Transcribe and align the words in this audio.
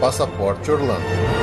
Passaporte 0.00 0.70
Orlando. 0.72 1.39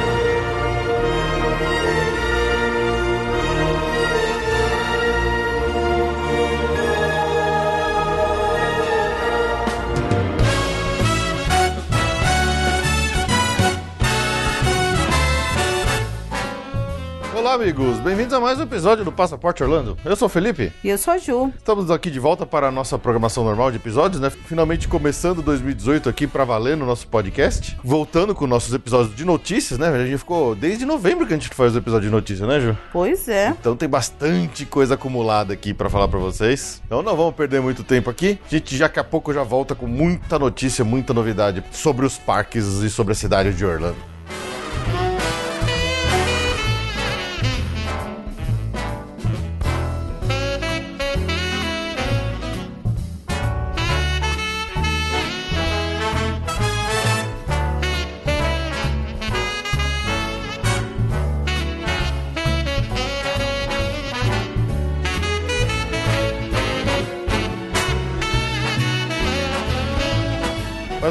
Amigos! 17.58 17.98
Bem-vindos 18.02 18.34
a 18.34 18.40
mais 18.40 18.60
um 18.60 18.64
episódio 18.64 19.04
do 19.04 19.12
Passaporte 19.12 19.64
Orlando. 19.64 19.98
Eu 20.06 20.16
sou 20.16 20.28
o 20.28 20.30
Felipe. 20.30 20.72
E 20.84 20.90
eu 20.90 20.98
sou 20.98 21.16
a 21.16 21.18
Ju. 21.18 21.52
Estamos 21.58 21.90
aqui 21.90 22.12
de 22.12 22.20
volta 22.20 22.46
para 22.46 22.68
a 22.68 22.72
nossa 22.72 23.00
programação 23.00 23.44
normal 23.44 23.72
de 23.72 23.78
episódios, 23.78 24.22
né? 24.22 24.30
Finalmente 24.30 24.88
começando 24.88 25.42
2018 25.42 26.08
aqui 26.08 26.28
para 26.28 26.46
valer 26.46 26.78
no 26.78 26.86
nosso 26.86 27.08
podcast. 27.08 27.76
Voltando 27.84 28.36
com 28.36 28.46
nossos 28.46 28.76
episódios 28.76 29.16
de 29.16 29.26
notícias, 29.26 29.80
né? 29.80 29.88
A 29.88 30.06
gente 30.06 30.20
ficou 30.20 30.54
desde 30.54 30.86
novembro 30.86 31.26
que 31.26 31.34
a 31.34 31.36
gente 31.36 31.50
faz 31.50 31.74
o 31.74 31.80
episódio 31.80 32.10
de 32.10 32.14
notícias, 32.14 32.48
né, 32.48 32.60
Ju? 32.60 32.78
Pois 32.94 33.28
é. 33.28 33.50
Então 33.60 33.76
tem 33.76 33.90
bastante 33.90 34.64
coisa 34.64 34.94
acumulada 34.94 35.52
aqui 35.52 35.74
para 35.74 35.90
falar 35.90 36.08
para 36.08 36.20
vocês. 36.20 36.80
Então 36.86 37.02
não 37.02 37.18
vamos 37.18 37.34
perder 37.34 37.60
muito 37.60 37.84
tempo 37.84 38.08
aqui. 38.08 38.38
A 38.46 38.50
gente 38.50 38.78
já 38.78 38.86
daqui 38.86 39.00
a 39.00 39.04
pouco 39.04 39.34
já 39.34 39.42
volta 39.42 39.74
com 39.74 39.88
muita 39.88 40.38
notícia, 40.38 40.86
muita 40.86 41.12
novidade 41.12 41.64
sobre 41.72 42.06
os 42.06 42.20
parques 42.20 42.66
e 42.84 42.90
sobre 42.92 43.14
a 43.14 43.16
cidade 43.16 43.52
de 43.52 43.66
Orlando. 43.66 44.17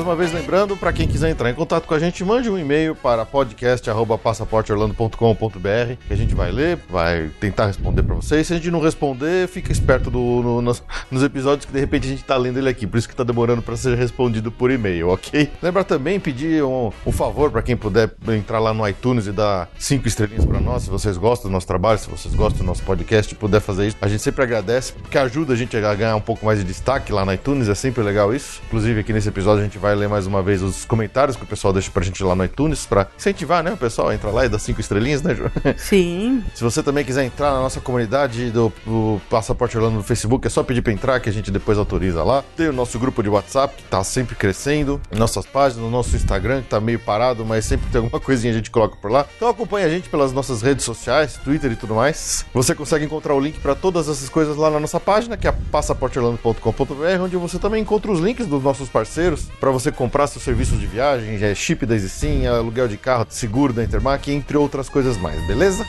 Uma 0.07 0.15
vez 0.15 0.33
lembrando, 0.33 0.77
para 0.77 0.93
quem 0.93 1.09
quiser 1.09 1.31
entrar 1.31 1.51
em 1.51 1.55
contato 1.55 1.85
com 1.85 1.93
a 1.93 1.99
gente, 1.99 2.25
mande 2.25 2.49
um 2.49 2.57
e-mail 2.57 2.95
para 2.95 3.27
podcast@passaporteorlando.com.br 3.27 5.97
que 6.07 6.13
a 6.13 6.17
gente 6.17 6.33
vai 6.33 6.53
ler, 6.53 6.79
vai 6.89 7.29
tentar 7.41 7.67
responder 7.67 8.05
para 8.05 8.15
vocês. 8.15 8.47
Se 8.47 8.53
a 8.53 8.57
gente 8.57 8.71
não 8.71 8.81
responder, 8.81 9.49
fica 9.49 9.73
esperto 9.73 10.09
do, 10.09 10.21
no, 10.21 10.63
nos, 10.63 10.81
nos, 11.11 11.25
episódios 11.25 11.67
que 11.67 11.73
de 11.73 11.81
repente 11.81 12.07
a 12.07 12.11
gente 12.11 12.23
tá 12.23 12.37
lendo 12.37 12.57
ele 12.57 12.69
aqui, 12.69 12.87
por 12.87 12.99
isso 12.99 13.09
que 13.09 13.17
tá 13.17 13.25
demorando 13.25 13.63
para 13.63 13.77
ser 13.77 13.99
respondido 13.99 14.53
por 14.53 14.71
e-mail, 14.71 15.09
ok? 15.09 15.51
Lembra 15.61 15.83
também 15.83 16.21
pedir 16.21 16.63
um, 16.63 16.93
um 17.05 17.11
favor 17.11 17.51
para 17.51 17.63
quem 17.63 17.77
puder 17.77 18.13
entrar 18.29 18.61
lá 18.61 18.73
no 18.73 18.89
iTunes 18.89 19.27
e 19.27 19.33
dar 19.33 19.69
cinco 19.77 20.07
estrelinhas 20.07 20.45
para 20.45 20.61
nós, 20.61 20.85
se 20.85 20.91
vocês 20.91 21.17
gostam 21.17 21.51
do 21.51 21.53
nosso 21.53 21.67
trabalho, 21.67 21.99
se 21.99 22.09
vocês 22.09 22.33
gostam 22.33 22.59
do 22.59 22.67
nosso 22.67 22.85
podcast, 22.85 23.35
puder 23.35 23.61
fazer 23.61 23.89
isso, 23.89 23.97
a 24.01 24.07
gente 24.07 24.23
sempre 24.23 24.45
agradece, 24.45 24.93
porque 24.93 25.19
ajuda 25.19 25.55
a 25.55 25.57
gente 25.57 25.77
a 25.77 25.95
ganhar 25.97 26.15
um 26.15 26.21
pouco 26.21 26.47
mais 26.47 26.61
de 26.61 26.65
destaque 26.65 27.11
lá 27.11 27.25
no 27.25 27.33
iTunes, 27.33 27.69
é 27.69 27.75
sempre 27.75 28.05
legal 28.05 28.33
isso. 28.33 28.63
Inclusive 28.67 29.01
aqui 29.01 29.13
nesse 29.13 29.29
episódio 29.29 29.63
a 29.63 29.65
gente 29.65 29.79
vai 29.79 29.96
ler 29.97 30.09
mais 30.09 30.27
uma 30.27 30.43
vez 30.43 30.63
os 30.63 30.85
comentários 30.85 31.37
que 31.37 31.43
o 31.43 31.47
pessoal 31.47 31.73
deixa 31.73 31.91
pra 31.91 32.03
gente 32.03 32.23
lá 32.23 32.35
no 32.35 32.45
iTunes 32.45 32.87
pra 32.87 33.09
incentivar, 33.17 33.63
né? 33.63 33.73
O 33.73 33.77
pessoal 33.77 34.13
entra 34.13 34.31
lá 34.31 34.47
e 34.47 34.49
dá 34.49 34.59
cinco 34.59 34.81
estrelinhas, 34.81 35.23
né, 35.23 35.35
Ju? 35.35 35.51
Sim. 35.77 36.45
Se 36.55 36.63
você 36.63 36.83
também 36.83 37.05
quiser 37.05 37.25
entrar 37.25 37.53
na 37.53 37.61
nossa 37.61 37.81
comunidade 37.81 38.51
do, 38.51 38.73
do 38.85 39.21
Passaporte 39.29 39.77
Orlando 39.77 39.97
no 39.97 40.03
Facebook, 40.03 40.47
é 40.47 40.51
só 40.51 40.63
pedir 40.63 40.83
pra 40.83 40.93
entrar 40.93 41.21
que 41.21 41.29
a 41.29 41.33
gente 41.33 41.51
depois 41.51 41.79
autoriza 41.79 42.23
lá. 42.23 42.45
Tem 42.57 42.69
o 42.69 42.73
nosso 42.73 42.99
grupo 42.99 43.23
de 43.23 43.29
WhatsApp 43.29 43.75
que 43.77 43.83
tá 43.85 44.03
sempre 44.05 44.35
crescendo, 44.35 45.01
nossas 45.11 45.47
páginas, 45.47 45.85
no 45.85 45.91
nosso 45.91 46.15
Instagram 46.15 46.63
que 46.63 46.69
tá 46.69 46.81
meio 46.81 46.99
parado, 46.99 47.45
mas 47.45 47.65
sempre 47.65 47.87
tem 47.91 48.01
alguma 48.01 48.21
coisinha 48.21 48.53
a 48.53 48.57
gente 48.57 48.71
coloca 48.71 48.97
por 48.97 49.11
lá. 49.11 49.27
Então 49.37 49.49
acompanhe 49.49 49.87
a 49.87 49.89
gente 49.89 50.09
pelas 50.09 50.33
nossas 50.33 50.63
redes 50.63 50.85
sociais, 50.85 51.39
Twitter 51.43 51.73
e 51.73 51.77
tudo 51.77 51.95
mais. 51.95 52.45
Você 52.53 52.75
consegue 52.75 53.05
encontrar 53.05 53.35
o 53.35 53.41
link 53.41 53.59
para 53.61 53.75
todas 53.75 54.09
essas 54.09 54.29
coisas 54.29 54.57
lá 54.57 54.71
na 54.71 54.81
nossa 54.81 55.01
página, 55.01 55.37
que 55.37 55.47
é 55.49 55.53
passaporteorlando.com.br, 55.53 57.23
onde 57.23 57.37
você 57.37 57.59
também 57.59 57.83
encontra 57.83 58.11
os 58.11 58.21
links 58.21 58.47
dos 58.47 58.63
nossos 58.63 58.89
parceiros 58.89 59.47
para 59.61 59.71
você 59.71 59.86
comprar 59.93 60.27
seus 60.27 60.45
serviços 60.45 60.81
de 60.81 60.87
viagem, 60.87 61.43
é 61.43 61.55
chip 61.55 61.85
da 61.87 61.95
EasySim, 61.95 62.47
aluguel 62.47 62.89
de 62.89 62.97
carro, 62.97 63.27
seguro 63.29 63.73
da 63.73 63.83
Intermac, 63.85 64.31
entre 64.31 64.57
outras 64.57 64.89
coisas 64.89 65.17
mais, 65.17 65.41
beleza? 65.47 65.85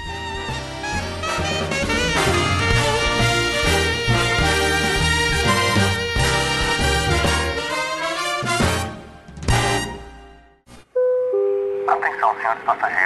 Atenção, 11.87 12.35
senhores 12.39 12.63
passageiros, 12.63 12.96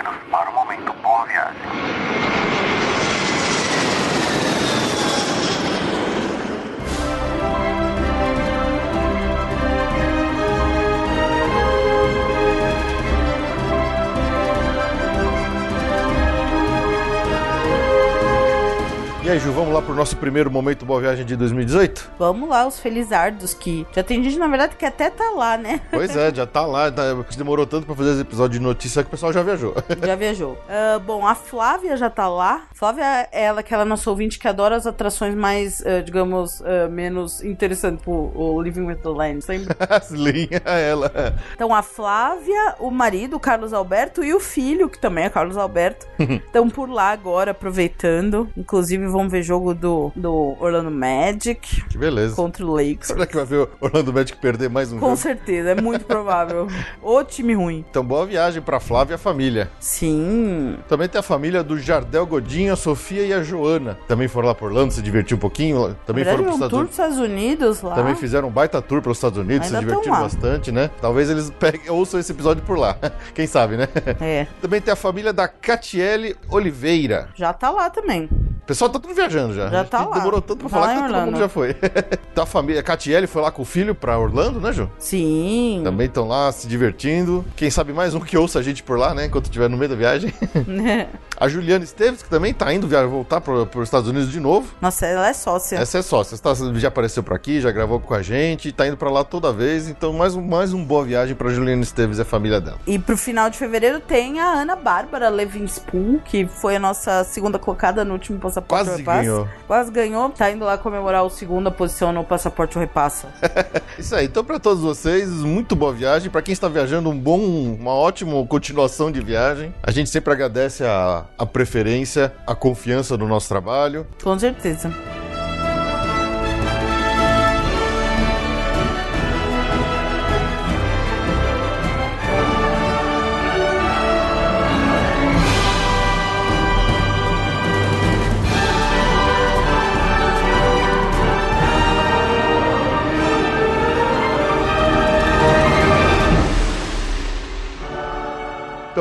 Ju, 19.46 19.51
vamos 19.62 19.76
lá 19.76 19.82
pro 19.84 19.94
nosso 19.94 20.18
primeiro 20.18 20.50
momento 20.50 20.88
Boa 20.88 21.00
Viagem 21.00 21.24
de 21.24 21.36
2018? 21.36 22.14
Vamos 22.18 22.50
lá, 22.50 22.66
os 22.66 22.80
felizardos 22.80 23.54
que 23.54 23.86
já 23.94 24.02
tem 24.02 24.24
gente, 24.24 24.40
na 24.40 24.48
verdade, 24.48 24.76
que 24.76 24.84
até 24.84 25.08
tá 25.08 25.30
lá, 25.30 25.56
né? 25.56 25.82
Pois 25.92 26.16
é, 26.16 26.34
já 26.34 26.48
tá 26.48 26.66
lá. 26.66 26.92
Tá, 26.92 27.04
demorou 27.38 27.68
tanto 27.68 27.86
pra 27.86 27.94
fazer 27.94 28.14
esse 28.14 28.22
episódio 28.22 28.58
de 28.58 28.66
notícia 28.66 29.04
que 29.04 29.10
o 29.10 29.12
pessoal 29.12 29.32
já 29.32 29.44
viajou. 29.44 29.76
Já 30.02 30.16
viajou. 30.16 30.54
Uh, 30.54 31.00
bom, 31.00 31.28
a 31.28 31.36
Flávia 31.36 31.96
já 31.96 32.10
tá 32.10 32.28
lá. 32.28 32.64
Flávia 32.74 33.04
é 33.32 33.44
ela, 33.44 33.60
aquela 33.60 33.86
nossa 33.86 34.10
ouvinte 34.10 34.40
que 34.40 34.48
adora 34.48 34.76
as 34.76 34.88
atrações 34.88 35.36
mais, 35.36 35.80
uh, 35.82 36.02
digamos, 36.04 36.60
uh, 36.62 36.90
menos 36.90 37.44
interessantes, 37.44 38.00
tipo 38.00 38.32
o 38.34 38.60
Living 38.62 38.86
with 38.86 38.96
the 38.96 39.10
Land. 39.10 39.44
Sempre. 39.44 39.76
Linha 40.12 40.62
ela. 40.66 41.12
Então 41.54 41.74
a 41.74 41.84
Flávia, 41.84 42.76
o 42.80 42.90
marido, 42.90 43.36
o 43.36 43.40
Carlos 43.40 43.74
Alberto, 43.74 44.24
e 44.24 44.34
o 44.34 44.40
filho, 44.40 44.90
que 44.90 45.00
também 45.00 45.26
é 45.26 45.30
Carlos 45.30 45.56
Alberto, 45.56 46.08
estão 46.20 46.68
por 46.68 46.90
lá 46.90 47.12
agora, 47.12 47.52
aproveitando. 47.52 48.50
Inclusive, 48.58 49.06
vamos 49.06 49.32
ver 49.32 49.44
jogo 49.52 49.74
do, 49.74 50.14
do 50.16 50.56
Orlando 50.62 50.90
Magic. 50.90 51.84
Que 51.90 51.98
beleza. 51.98 52.36
Contra 52.38 52.66
o 52.66 52.72
Lakers. 52.74 53.08
Será 53.08 53.26
que 53.28 53.36
vai 53.36 53.44
ver 53.44 53.58
o 53.58 53.70
Orlando 53.82 54.14
Magic 54.14 54.38
perder 54.38 54.70
mais 54.70 54.94
um 54.94 54.98
Com 54.98 55.08
jogo? 55.08 55.18
certeza, 55.18 55.72
é 55.72 55.76
muito 55.76 56.06
provável. 56.06 56.68
o 57.04 57.22
time 57.26 57.54
ruim. 57.54 57.84
Então, 57.90 58.02
boa 58.02 58.26
viagem 58.26 58.62
pra 58.62 58.80
Flávia 58.80 59.14
e 59.14 59.16
a 59.16 59.18
família. 59.18 59.70
Sim. 59.78 60.78
Também 60.88 61.10
tem 61.10 61.20
a 61.20 61.22
família 61.24 61.62
do 61.62 61.78
Jardel 61.78 62.26
Godinho, 62.26 62.72
a 62.72 62.78
Sofia 62.78 63.26
e 63.26 63.34
a 63.34 63.44
Joana. 63.44 63.98
Também 64.08 64.30
foram 64.30 64.48
lá 64.48 64.56
por 64.56 64.68
Orlando, 64.72 64.94
se 64.94 65.02
divertir 65.02 65.36
um 65.36 65.40
pouquinho. 65.40 65.98
Também 66.06 66.24
foram 66.24 66.44
pros 66.44 66.52
um 66.52 66.54
Estados 66.54 66.70
tour 66.70 66.80
Unidos. 66.80 66.98
dos 66.98 67.06
Estados 67.06 67.18
Unidos 67.20 67.82
lá. 67.82 67.96
Também 67.96 68.16
fizeram 68.16 68.48
um 68.48 68.52
baita 68.52 68.82
tour 68.82 69.02
pelos 69.02 69.18
Estados 69.18 69.38
Unidos, 69.38 69.68
Ainda 69.68 69.80
se 69.80 69.86
divertiram 69.86 70.18
bastante, 70.22 70.72
né? 70.72 70.90
Talvez 71.02 71.30
eles 71.30 71.50
peguem, 71.60 71.90
ouçam 71.90 72.22
esse 72.22 72.32
episódio 72.32 72.64
por 72.64 72.78
lá. 72.80 72.96
Quem 73.36 73.46
sabe, 73.48 73.76
né? 73.76 73.90
É, 74.22 74.48
Também 74.62 74.80
tem 74.80 74.94
a 74.94 74.96
família 74.96 75.34
da 75.34 75.50
Catiele 75.50 76.38
Oliveira. 76.50 77.28
já 77.36 77.52
tá 77.52 77.70
lá 77.70 77.90
também. 77.90 78.30
O 78.62 78.66
pessoal 78.72 78.90
tá 78.90 79.00
tudo 79.00 79.14
viajando 79.14 79.41
já. 79.54 79.70
Já 79.70 79.84
tá 79.84 80.06
lá. 80.06 80.18
Demorou 80.18 80.42
tanto 80.42 80.60
pra 80.60 80.70
Tá 80.70 80.76
falar 80.76 80.94
que 80.94 81.00
em 81.00 81.08
todo 81.14 81.26
mundo 81.26 81.38
já 81.40 81.50
foi. 81.50 81.76
então 82.32 82.44
a 82.44 82.48
família, 82.48 82.82
a 82.82 82.84
Catiele 82.84 83.28
foi 83.28 83.42
lá 83.42 83.52
com 83.52 83.62
o 83.62 83.66
filho 83.66 83.94
pra 83.96 84.18
Orlando, 84.18 84.60
né, 84.60 84.72
Ju? 84.72 84.90
Sim. 85.00 85.82
Também 85.84 86.08
estão 86.08 86.28
lá 86.28 86.52
se 86.52 86.68
divertindo. 86.68 87.44
Quem 87.56 87.70
sabe 87.70 87.94
mais 87.94 88.14
um 88.16 88.20
que 88.20 88.38
ouça 88.38 88.60
a 88.60 88.62
gente 88.62 88.84
por 88.84 88.98
lá, 88.98 89.14
né? 89.14 89.26
Enquanto 89.26 89.46
estiver 89.46 89.70
no 89.70 89.78
meio 89.78 89.90
da 89.90 89.96
viagem. 89.96 90.34
a 91.40 91.48
Juliana 91.48 91.84
Esteves, 91.84 92.22
que 92.22 92.30
também 92.30 92.54
tá 92.54 92.72
indo 92.74 92.88
via- 92.88 93.06
voltar 93.06 93.42
para 93.42 93.54
os 93.54 93.84
Estados 93.84 94.10
Unidos 94.10 94.32
de 94.32 94.40
novo. 94.40 94.68
Nossa, 94.82 95.06
ela 95.06 95.28
é 95.28 95.34
sócia. 95.34 95.78
Essa 95.78 96.00
é 96.00 96.02
sócia. 96.02 96.38
Tá- 96.38 96.52
já 96.76 96.88
apareceu 96.88 97.24
por 97.24 97.34
aqui, 97.36 97.60
já 97.62 97.72
gravou 97.72 98.00
com 98.00 98.14
a 98.14 98.22
gente, 98.22 98.72
tá 98.72 98.88
indo 98.88 98.98
pra 98.98 99.10
lá 99.10 99.24
toda 99.24 99.52
vez. 99.52 99.88
Então, 99.90 100.14
mais 100.14 100.36
um, 100.36 100.42
mais 100.42 100.74
um 100.74 100.84
boa 100.84 101.04
viagem 101.04 101.36
pra 101.36 101.50
Juliana 101.50 101.82
Esteves 101.82 102.18
e 102.18 102.22
a 102.22 102.26
família 102.26 102.60
dela. 102.62 102.78
E 102.86 102.98
pro 103.00 103.18
final 103.18 103.50
de 103.50 103.58
fevereiro 103.58 104.00
tem 104.00 104.40
a 104.40 104.46
Ana 104.62 104.76
Bárbara 104.76 105.30
Levinspoon, 105.30 106.20
que 106.24 106.46
foi 106.48 106.76
a 106.76 106.80
nossa 106.80 107.24
segunda 107.24 107.58
colocada 107.60 108.04
no 108.06 108.14
último 108.14 108.40
Passaporte 108.40 108.86
Quase. 108.86 109.04
Ganhou. 109.32 109.50
Quase 109.68 109.92
ganhou. 109.92 110.30
Tá 110.30 110.52
indo 110.52 110.66
lá 110.66 110.78
comemorar 110.78 111.26
a 111.26 111.30
segunda 111.30 111.72
posição 111.72 112.12
no 112.12 112.24
Passaporte 112.24 112.78
Repassa. 112.78 113.30
Isso 113.98 114.16
aí. 114.16 114.26
Então, 114.26 114.44
pra 114.44 114.60
todos 114.60 114.84
vocês, 114.84 115.30
muito 115.30 115.76
boa 115.76 115.94
viagem. 115.94 116.30
Pra 116.30 116.42
quem 116.42 116.54
está 116.54 116.68
viajando, 116.68 117.10
um 117.10 117.18
bom, 117.18 117.40
uma 117.40 117.94
ótima 117.94 118.46
continuação 118.46 119.12
de 119.12 119.22
viagem. 119.22 119.74
A 119.84 119.92
gente 119.92 120.10
sempre 120.10 120.34
agradece 120.34 120.84
a, 120.84 121.26
a 121.38 121.46
preferência, 121.46 122.34
a 122.46 122.56
confiança 122.56 123.18
no 123.18 123.28
nosso 123.28 123.48
trabalho. 123.48 124.06
Com 124.24 124.38
certeza. 124.38 124.92